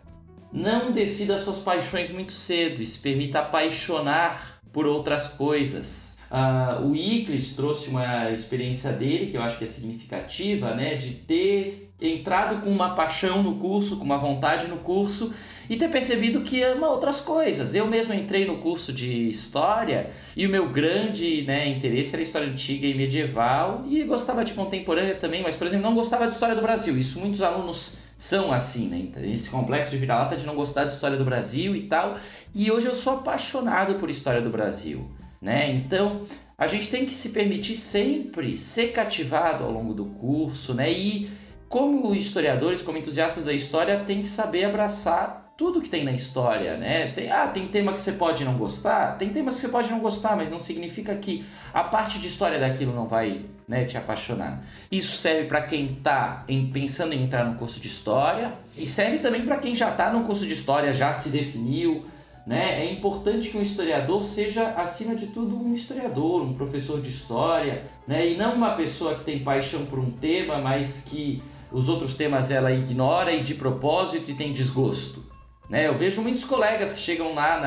não 0.52 0.92
decida 0.92 1.40
suas 1.40 1.60
paixões 1.60 2.12
muito 2.12 2.32
cedo 2.32 2.82
e 2.82 2.86
se 2.86 3.00
permita 3.00 3.40
apaixonar 3.40 4.62
por 4.72 4.86
outras 4.86 5.30
coisas 5.30 6.08
Uh, 6.30 6.86
o 6.86 6.96
Iclis 6.96 7.56
trouxe 7.56 7.90
uma 7.90 8.30
experiência 8.32 8.92
dele 8.92 9.28
que 9.28 9.38
eu 9.38 9.42
acho 9.42 9.58
que 9.58 9.64
é 9.64 9.68
significativa, 9.68 10.74
né, 10.74 10.96
de 10.96 11.12
ter 11.12 11.90
entrado 12.02 12.62
com 12.62 12.70
uma 12.70 12.94
paixão 12.94 13.42
no 13.42 13.56
curso, 13.56 13.98
com 13.98 14.04
uma 14.04 14.18
vontade 14.18 14.68
no 14.68 14.78
curso 14.78 15.34
e 15.70 15.76
ter 15.76 15.90
percebido 15.90 16.42
que 16.42 16.62
ama 16.64 16.90
outras 16.90 17.22
coisas. 17.22 17.76
Eu 17.76 17.88
mesmo 17.88 18.14
entrei 18.14 18.46
no 18.46 18.58
curso 18.58 18.94
de 18.94 19.28
história 19.28 20.12
e 20.36 20.46
o 20.46 20.50
meu 20.50 20.70
grande 20.70 21.44
né, 21.44 21.68
interesse 21.68 22.16
era 22.16 22.24
história 22.24 22.48
antiga 22.48 22.88
e 22.88 22.94
medieval 22.94 23.84
e 23.88 24.04
gostava 24.04 24.44
de 24.44 24.54
contemporânea 24.54 25.16
também, 25.16 25.42
mas 25.44 25.56
por 25.56 25.68
exemplo 25.68 25.88
não 25.88 25.96
gostava 25.96 26.28
de 26.28 26.34
história 26.34 26.56
do 26.56 26.62
Brasil. 26.62 26.98
Isso 26.98 27.20
muitos 27.20 27.42
alunos 27.42 27.98
são 28.18 28.52
assim, 28.52 28.88
né? 28.88 29.32
Esse 29.32 29.50
complexo 29.50 29.92
de 29.92 29.98
vira-lata 29.98 30.36
de 30.36 30.46
não 30.46 30.56
gostar 30.56 30.86
de 30.86 30.94
história 30.94 31.18
do 31.18 31.26
Brasil 31.26 31.76
e 31.76 31.84
tal. 31.84 32.18
E 32.54 32.72
hoje 32.72 32.88
eu 32.88 32.96
sou 32.96 33.14
apaixonado 33.14 33.96
por 33.96 34.10
história 34.10 34.42
do 34.42 34.50
Brasil 34.50 35.08
né? 35.42 35.72
Então, 35.72 36.22
a 36.58 36.68
gente 36.68 36.90
tem 36.90 37.06
que 37.06 37.16
se 37.16 37.30
permitir 37.30 37.76
sempre 37.76 38.58
ser 38.58 38.92
cativado 38.92 39.64
ao 39.64 39.72
longo 39.72 39.94
do 39.94 40.06
curso, 40.06 40.74
né? 40.74 40.92
E 40.92 41.30
como 41.70 42.14
historiadores, 42.16 42.82
como 42.82 42.98
entusiastas 42.98 43.44
da 43.44 43.54
história, 43.54 44.04
tem 44.06 44.22
que 44.22 44.28
saber 44.28 44.66
abraçar 44.66 45.47
tudo 45.58 45.82
que 45.82 45.90
tem 45.90 46.04
na 46.04 46.12
história, 46.12 46.78
né? 46.78 47.12
Tem, 47.14 47.32
ah, 47.32 47.48
tem 47.48 47.68
tema 47.68 47.92
que 47.92 48.00
você 48.00 48.12
pode 48.12 48.46
não 48.46 48.54
gostar, 48.54 49.18
tem 49.18 49.30
temas 49.30 49.56
que 49.56 49.62
você 49.62 49.70
pode 49.70 49.90
não 49.90 50.00
gostar, 50.00 50.38
mas 50.38 50.52
não 50.52 50.60
significa 50.60 51.16
que 51.16 51.44
a 51.74 51.84
parte 51.84 52.20
de 52.20 52.28
história 52.28 52.60
daquilo 52.60 52.94
não 52.94 53.08
vai 53.08 53.42
né, 53.68 53.84
te 53.84 53.98
apaixonar. 53.98 54.64
Isso 54.92 55.18
serve 55.18 55.48
para 55.48 55.64
quem 55.64 55.86
está 55.86 56.46
pensando 56.72 57.14
em 57.14 57.24
entrar 57.24 57.44
no 57.44 57.56
curso 57.56 57.80
de 57.80 57.88
história 57.88 58.54
e 58.78 58.86
serve 58.86 59.18
também 59.18 59.44
para 59.44 59.58
quem 59.58 59.76
já 59.76 59.90
está 59.90 60.14
no 60.14 60.24
curso 60.24 60.46
de 60.46 60.54
história, 60.54 60.94
já 60.94 61.12
se 61.12 61.30
definiu, 61.30 62.06
né? 62.46 62.86
É 62.86 62.94
importante 62.94 63.50
que 63.50 63.58
um 63.58 63.62
historiador 63.62 64.24
seja, 64.24 64.70
acima 64.78 65.16
de 65.16 65.26
tudo, 65.26 65.58
um 65.58 65.74
historiador, 65.74 66.44
um 66.44 66.54
professor 66.54 67.02
de 67.02 67.10
história, 67.10 67.84
né? 68.08 68.30
e 68.30 68.38
não 68.38 68.54
uma 68.54 68.76
pessoa 68.76 69.16
que 69.16 69.24
tem 69.24 69.40
paixão 69.40 69.88
por 69.88 69.98
um 69.98 70.12
tema, 70.12 70.60
mas 70.60 71.04
que 71.04 71.42
os 71.72 71.90
outros 71.90 72.16
temas 72.16 72.52
ela 72.52 72.72
ignora 72.72 73.34
e 73.34 73.42
de 73.42 73.56
propósito 73.56 74.32
e 74.32 74.36
tem 74.36 74.54
desgosto. 74.54 75.26
Né? 75.70 75.88
Eu 75.88 75.98
vejo 75.98 76.22
muitos 76.22 76.46
colegas 76.46 76.94
que 76.94 77.00
chegam 77.00 77.34
lá 77.34 77.62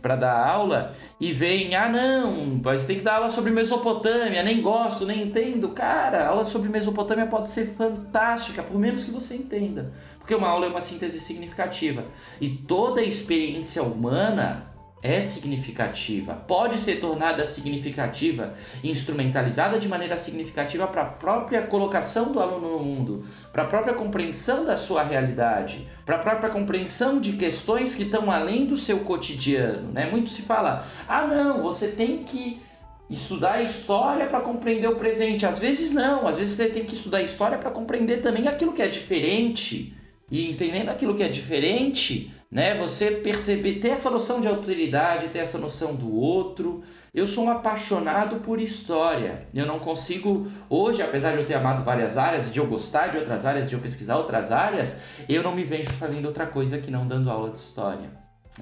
para 0.00 0.16
dar 0.16 0.46
aula 0.46 0.94
e 1.20 1.32
veem, 1.32 1.74
ah 1.74 1.88
não, 1.88 2.60
mas 2.64 2.86
tem 2.86 2.96
que 2.96 3.02
dar 3.02 3.16
aula 3.16 3.30
sobre 3.30 3.50
Mesopotâmia, 3.50 4.42
nem 4.42 4.62
gosto, 4.62 5.04
nem 5.04 5.22
entendo. 5.22 5.68
Cara, 5.70 6.26
aula 6.28 6.44
sobre 6.44 6.70
Mesopotâmia 6.70 7.26
pode 7.26 7.50
ser 7.50 7.74
fantástica, 7.76 8.62
por 8.62 8.78
menos 8.78 9.04
que 9.04 9.10
você 9.10 9.36
entenda. 9.36 9.92
Porque 10.18 10.34
uma 10.34 10.48
aula 10.48 10.66
é 10.66 10.68
uma 10.68 10.80
síntese 10.80 11.20
significativa. 11.20 12.04
E 12.40 12.48
toda 12.48 13.02
experiência 13.02 13.82
humana 13.82 14.71
é 15.02 15.20
significativa, 15.20 16.34
pode 16.34 16.78
ser 16.78 17.00
tornada 17.00 17.44
significativa, 17.44 18.54
instrumentalizada 18.84 19.78
de 19.78 19.88
maneira 19.88 20.16
significativa 20.16 20.86
para 20.86 21.02
a 21.02 21.06
própria 21.06 21.62
colocação 21.62 22.30
do 22.30 22.38
aluno 22.38 22.78
no 22.78 22.84
mundo, 22.84 23.24
para 23.52 23.64
a 23.64 23.66
própria 23.66 23.94
compreensão 23.94 24.64
da 24.64 24.76
sua 24.76 25.02
realidade, 25.02 25.88
para 26.06 26.16
a 26.16 26.18
própria 26.20 26.50
compreensão 26.50 27.20
de 27.20 27.32
questões 27.32 27.96
que 27.96 28.04
estão 28.04 28.30
além 28.30 28.64
do 28.64 28.76
seu 28.76 29.00
cotidiano. 29.00 29.90
Né? 29.92 30.08
Muito 30.08 30.30
se 30.30 30.42
fala, 30.42 30.86
ah 31.08 31.26
não, 31.26 31.62
você 31.62 31.88
tem 31.88 32.18
que 32.18 32.62
estudar 33.10 33.60
história 33.60 34.26
para 34.26 34.40
compreender 34.40 34.88
o 34.88 34.96
presente. 34.96 35.44
Às 35.44 35.58
vezes 35.58 35.92
não, 35.92 36.28
às 36.28 36.36
vezes 36.36 36.54
você 36.54 36.68
tem 36.68 36.84
que 36.84 36.94
estudar 36.94 37.22
história 37.22 37.58
para 37.58 37.70
compreender 37.70 38.20
também 38.20 38.46
aquilo 38.46 38.72
que 38.72 38.82
é 38.82 38.88
diferente. 38.88 39.94
E 40.30 40.48
entendendo 40.48 40.88
aquilo 40.88 41.14
que 41.14 41.22
é 41.22 41.28
diferente, 41.28 42.32
né? 42.52 42.76
Você 42.76 43.10
perceber, 43.12 43.76
ter 43.76 43.88
essa 43.88 44.10
noção 44.10 44.38
de 44.38 44.46
autoridade, 44.46 45.28
ter 45.28 45.38
essa 45.38 45.56
noção 45.56 45.94
do 45.94 46.14
outro. 46.14 46.82
Eu 47.14 47.26
sou 47.26 47.46
um 47.46 47.50
apaixonado 47.50 48.36
por 48.40 48.60
história. 48.60 49.48
Eu 49.54 49.64
não 49.64 49.78
consigo, 49.78 50.46
hoje, 50.68 51.00
apesar 51.00 51.32
de 51.32 51.38
eu 51.38 51.46
ter 51.46 51.54
amado 51.54 51.82
várias 51.82 52.18
áreas, 52.18 52.52
de 52.52 52.60
eu 52.60 52.66
gostar 52.66 53.06
de 53.06 53.16
outras 53.16 53.46
áreas, 53.46 53.70
de 53.70 53.74
eu 53.74 53.80
pesquisar 53.80 54.18
outras 54.18 54.52
áreas, 54.52 55.00
eu 55.26 55.42
não 55.42 55.54
me 55.54 55.64
vejo 55.64 55.90
fazendo 55.92 56.26
outra 56.26 56.44
coisa 56.44 56.76
que 56.76 56.90
não 56.90 57.08
dando 57.08 57.30
aula 57.30 57.48
de 57.48 57.58
história. 57.58 58.10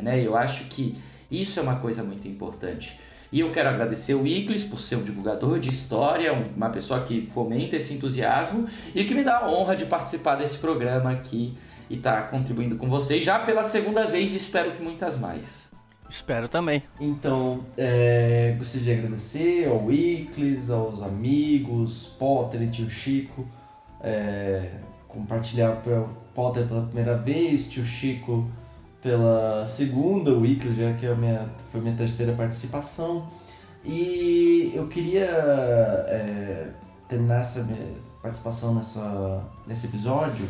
Né? 0.01 0.25
Eu 0.25 0.37
acho 0.37 0.67
que 0.67 0.97
isso 1.29 1.59
é 1.59 1.63
uma 1.63 1.81
coisa 1.81 2.05
muito 2.05 2.29
importante. 2.29 2.97
E 3.33 3.41
eu 3.41 3.51
quero 3.51 3.69
agradecer 3.71 4.15
o 4.15 4.25
Iclis 4.25 4.63
por 4.63 4.79
ser 4.79 4.97
um 4.97 5.03
divulgador 5.03 5.59
de 5.59 5.69
história, 5.69 6.33
uma 6.33 6.71
pessoa 6.71 7.01
que 7.01 7.29
fomenta 7.33 7.75
esse 7.75 7.95
entusiasmo 7.95 8.69
e 8.95 9.03
que 9.03 9.15
me 9.15 9.25
dá 9.25 9.39
a 9.39 9.51
honra 9.51 9.75
de 9.75 9.87
participar 9.87 10.37
desse 10.37 10.59
programa 10.59 11.11
aqui 11.11 11.57
e 11.91 11.97
estar 11.97 12.23
tá 12.23 12.29
contribuindo 12.29 12.77
com 12.77 12.89
vocês 12.89 13.25
já 13.25 13.41
pela 13.41 13.65
segunda 13.65 14.07
vez 14.07 14.33
e 14.33 14.37
espero 14.37 14.71
que 14.71 14.83
muitas 14.83 15.19
mais. 15.19 15.69
Espero 16.09 16.49
também. 16.49 16.83
Então, 17.01 17.65
é, 17.77 18.55
gostaria 18.57 18.85
de 18.85 18.99
agradecer 18.99 19.69
ao 19.69 19.93
Iclis, 19.93 20.71
aos 20.71 21.03
amigos, 21.03 22.17
Potter 22.19 22.63
e 22.63 22.69
tio 22.69 22.89
Chico, 22.89 23.47
é, 24.03 24.71
compartilhar 25.07 25.71
o 25.71 26.09
Potter 26.35 26.67
pela 26.67 26.83
primeira 26.83 27.17
vez, 27.17 27.69
tio 27.69 27.85
Chico 27.85 28.49
pela 29.03 29.65
segunda, 29.65 30.33
o 30.33 30.45
Iclis 30.45 30.77
já 30.77 30.93
que 30.95 31.07
é 31.07 31.13
a 31.13 31.15
minha, 31.15 31.49
foi 31.71 31.81
a 31.81 31.83
minha 31.83 31.97
terceira 31.97 32.33
participação. 32.33 33.29
E 33.85 34.73
eu 34.75 34.87
queria 34.89 35.27
é, 35.27 36.69
terminar 37.09 37.41
essa 37.41 37.63
minha 37.63 37.95
participação 38.21 38.75
nessa, 38.75 39.43
nesse 39.67 39.87
episódio 39.87 40.47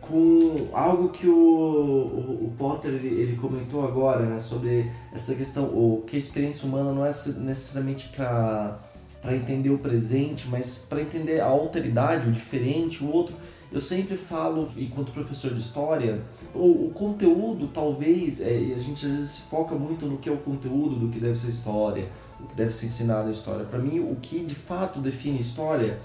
com 0.00 0.68
algo 0.72 1.10
que 1.10 1.26
o, 1.26 1.34
o, 1.34 2.46
o 2.46 2.54
Potter 2.56 2.92
ele, 2.92 3.20
ele, 3.20 3.36
comentou 3.36 3.86
agora, 3.86 4.24
né, 4.24 4.38
sobre 4.38 4.90
essa 5.12 5.34
questão, 5.34 5.64
o 5.64 6.02
que 6.06 6.16
a 6.16 6.18
experiência 6.18 6.66
humana 6.66 6.92
não 6.92 7.04
é 7.04 7.10
necessariamente 7.38 8.08
para 8.08 8.78
para 9.20 9.36
entender 9.36 9.70
o 9.70 9.78
presente, 9.78 10.48
mas 10.48 10.86
para 10.88 11.02
entender 11.02 11.40
a 11.40 11.46
alteridade, 11.46 12.28
o 12.28 12.32
diferente, 12.32 13.04
o 13.04 13.12
outro. 13.12 13.36
Eu 13.70 13.78
sempre 13.78 14.16
falo, 14.16 14.66
enquanto 14.76 15.12
professor 15.12 15.54
de 15.54 15.60
história, 15.60 16.22
o, 16.54 16.86
o 16.86 16.90
conteúdo 16.92 17.68
talvez, 17.68 18.40
é, 18.40 18.48
a 18.48 18.78
gente 18.78 19.06
às 19.06 19.12
vezes 19.12 19.30
se 19.30 19.42
foca 19.42 19.76
muito 19.76 20.06
no 20.06 20.18
que 20.18 20.28
é 20.28 20.32
o 20.32 20.38
conteúdo 20.38 20.96
do 20.96 21.08
que 21.08 21.20
deve 21.20 21.38
ser 21.38 21.50
história, 21.50 22.08
o 22.40 22.46
que 22.46 22.54
deve 22.56 22.74
ser 22.74 22.86
ensinado 22.86 23.28
a 23.28 23.30
história. 23.30 23.64
Para 23.64 23.78
mim, 23.78 24.00
o 24.00 24.16
que 24.16 24.40
de 24.40 24.54
fato 24.54 25.00
define 25.00 25.38
história 25.38 26.00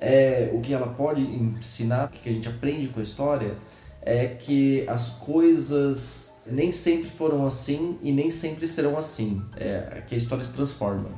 é, 0.00 0.50
o 0.52 0.60
que 0.60 0.72
ela 0.72 0.88
pode 0.88 1.20
ensinar, 1.22 2.06
o 2.06 2.08
que 2.08 2.28
a 2.28 2.32
gente 2.32 2.48
aprende 2.48 2.88
com 2.88 3.00
a 3.00 3.02
história, 3.02 3.56
é 4.02 4.26
que 4.26 4.84
as 4.88 5.18
coisas 5.18 6.40
nem 6.46 6.70
sempre 6.72 7.10
foram 7.10 7.46
assim 7.46 7.98
e 8.02 8.10
nem 8.10 8.30
sempre 8.30 8.66
serão 8.66 8.96
assim. 8.96 9.42
É 9.56 10.02
que 10.06 10.14
a 10.14 10.18
história 10.18 10.42
se 10.42 10.54
transforma. 10.54 11.08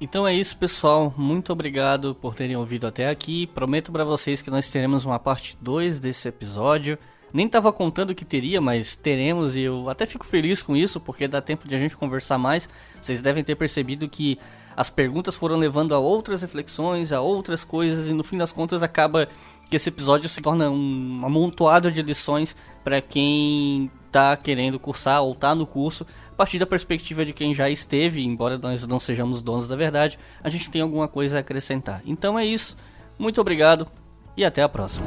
Então 0.00 0.26
é 0.26 0.34
isso, 0.34 0.56
pessoal. 0.58 1.14
Muito 1.16 1.52
obrigado 1.52 2.14
por 2.14 2.34
terem 2.34 2.56
ouvido 2.56 2.86
até 2.86 3.08
aqui. 3.08 3.46
Prometo 3.46 3.90
para 3.90 4.04
vocês 4.04 4.42
que 4.42 4.50
nós 4.50 4.68
teremos 4.68 5.06
uma 5.06 5.18
parte 5.18 5.56
2 5.60 5.98
desse 5.98 6.28
episódio. 6.28 6.98
Nem 7.32 7.46
estava 7.46 7.72
contando 7.72 8.14
que 8.14 8.24
teria, 8.24 8.60
mas 8.60 8.96
teremos 8.96 9.56
e 9.56 9.62
eu 9.62 9.90
até 9.90 10.06
fico 10.06 10.24
feliz 10.24 10.62
com 10.62 10.76
isso, 10.76 11.00
porque 11.00 11.26
dá 11.26 11.40
tempo 11.40 11.66
de 11.68 11.74
a 11.74 11.78
gente 11.78 11.96
conversar 11.96 12.38
mais. 12.38 12.68
Vocês 13.00 13.20
devem 13.20 13.42
ter 13.42 13.56
percebido 13.56 14.08
que 14.08 14.38
as 14.76 14.88
perguntas 14.88 15.36
foram 15.36 15.56
levando 15.56 15.94
a 15.94 15.98
outras 15.98 16.42
reflexões, 16.42 17.12
a 17.12 17.20
outras 17.20 17.64
coisas, 17.64 18.08
e 18.08 18.12
no 18.12 18.22
fim 18.22 18.38
das 18.38 18.52
contas 18.52 18.82
acaba 18.82 19.28
que 19.68 19.76
esse 19.76 19.88
episódio 19.88 20.28
se 20.28 20.40
torna 20.40 20.70
um 20.70 21.22
amontoado 21.24 21.90
de 21.90 22.00
lições 22.00 22.56
para 22.84 23.00
quem 23.00 23.90
está 24.06 24.36
querendo 24.36 24.78
cursar 24.78 25.22
ou 25.22 25.32
está 25.32 25.54
no 25.54 25.66
curso, 25.66 26.06
a 26.30 26.34
partir 26.36 26.58
da 26.58 26.66
perspectiva 26.66 27.24
de 27.24 27.32
quem 27.32 27.54
já 27.54 27.68
esteve, 27.68 28.24
embora 28.24 28.58
nós 28.58 28.86
não 28.86 29.00
sejamos 29.00 29.40
donos 29.40 29.66
da 29.66 29.76
verdade, 29.76 30.18
a 30.42 30.48
gente 30.48 30.70
tem 30.70 30.80
alguma 30.80 31.08
coisa 31.08 31.38
a 31.38 31.40
acrescentar. 31.40 32.02
Então 32.06 32.38
é 32.38 32.44
isso, 32.44 32.76
muito 33.18 33.40
obrigado 33.40 33.88
e 34.36 34.44
até 34.44 34.62
a 34.62 34.68
próxima. 34.68 35.06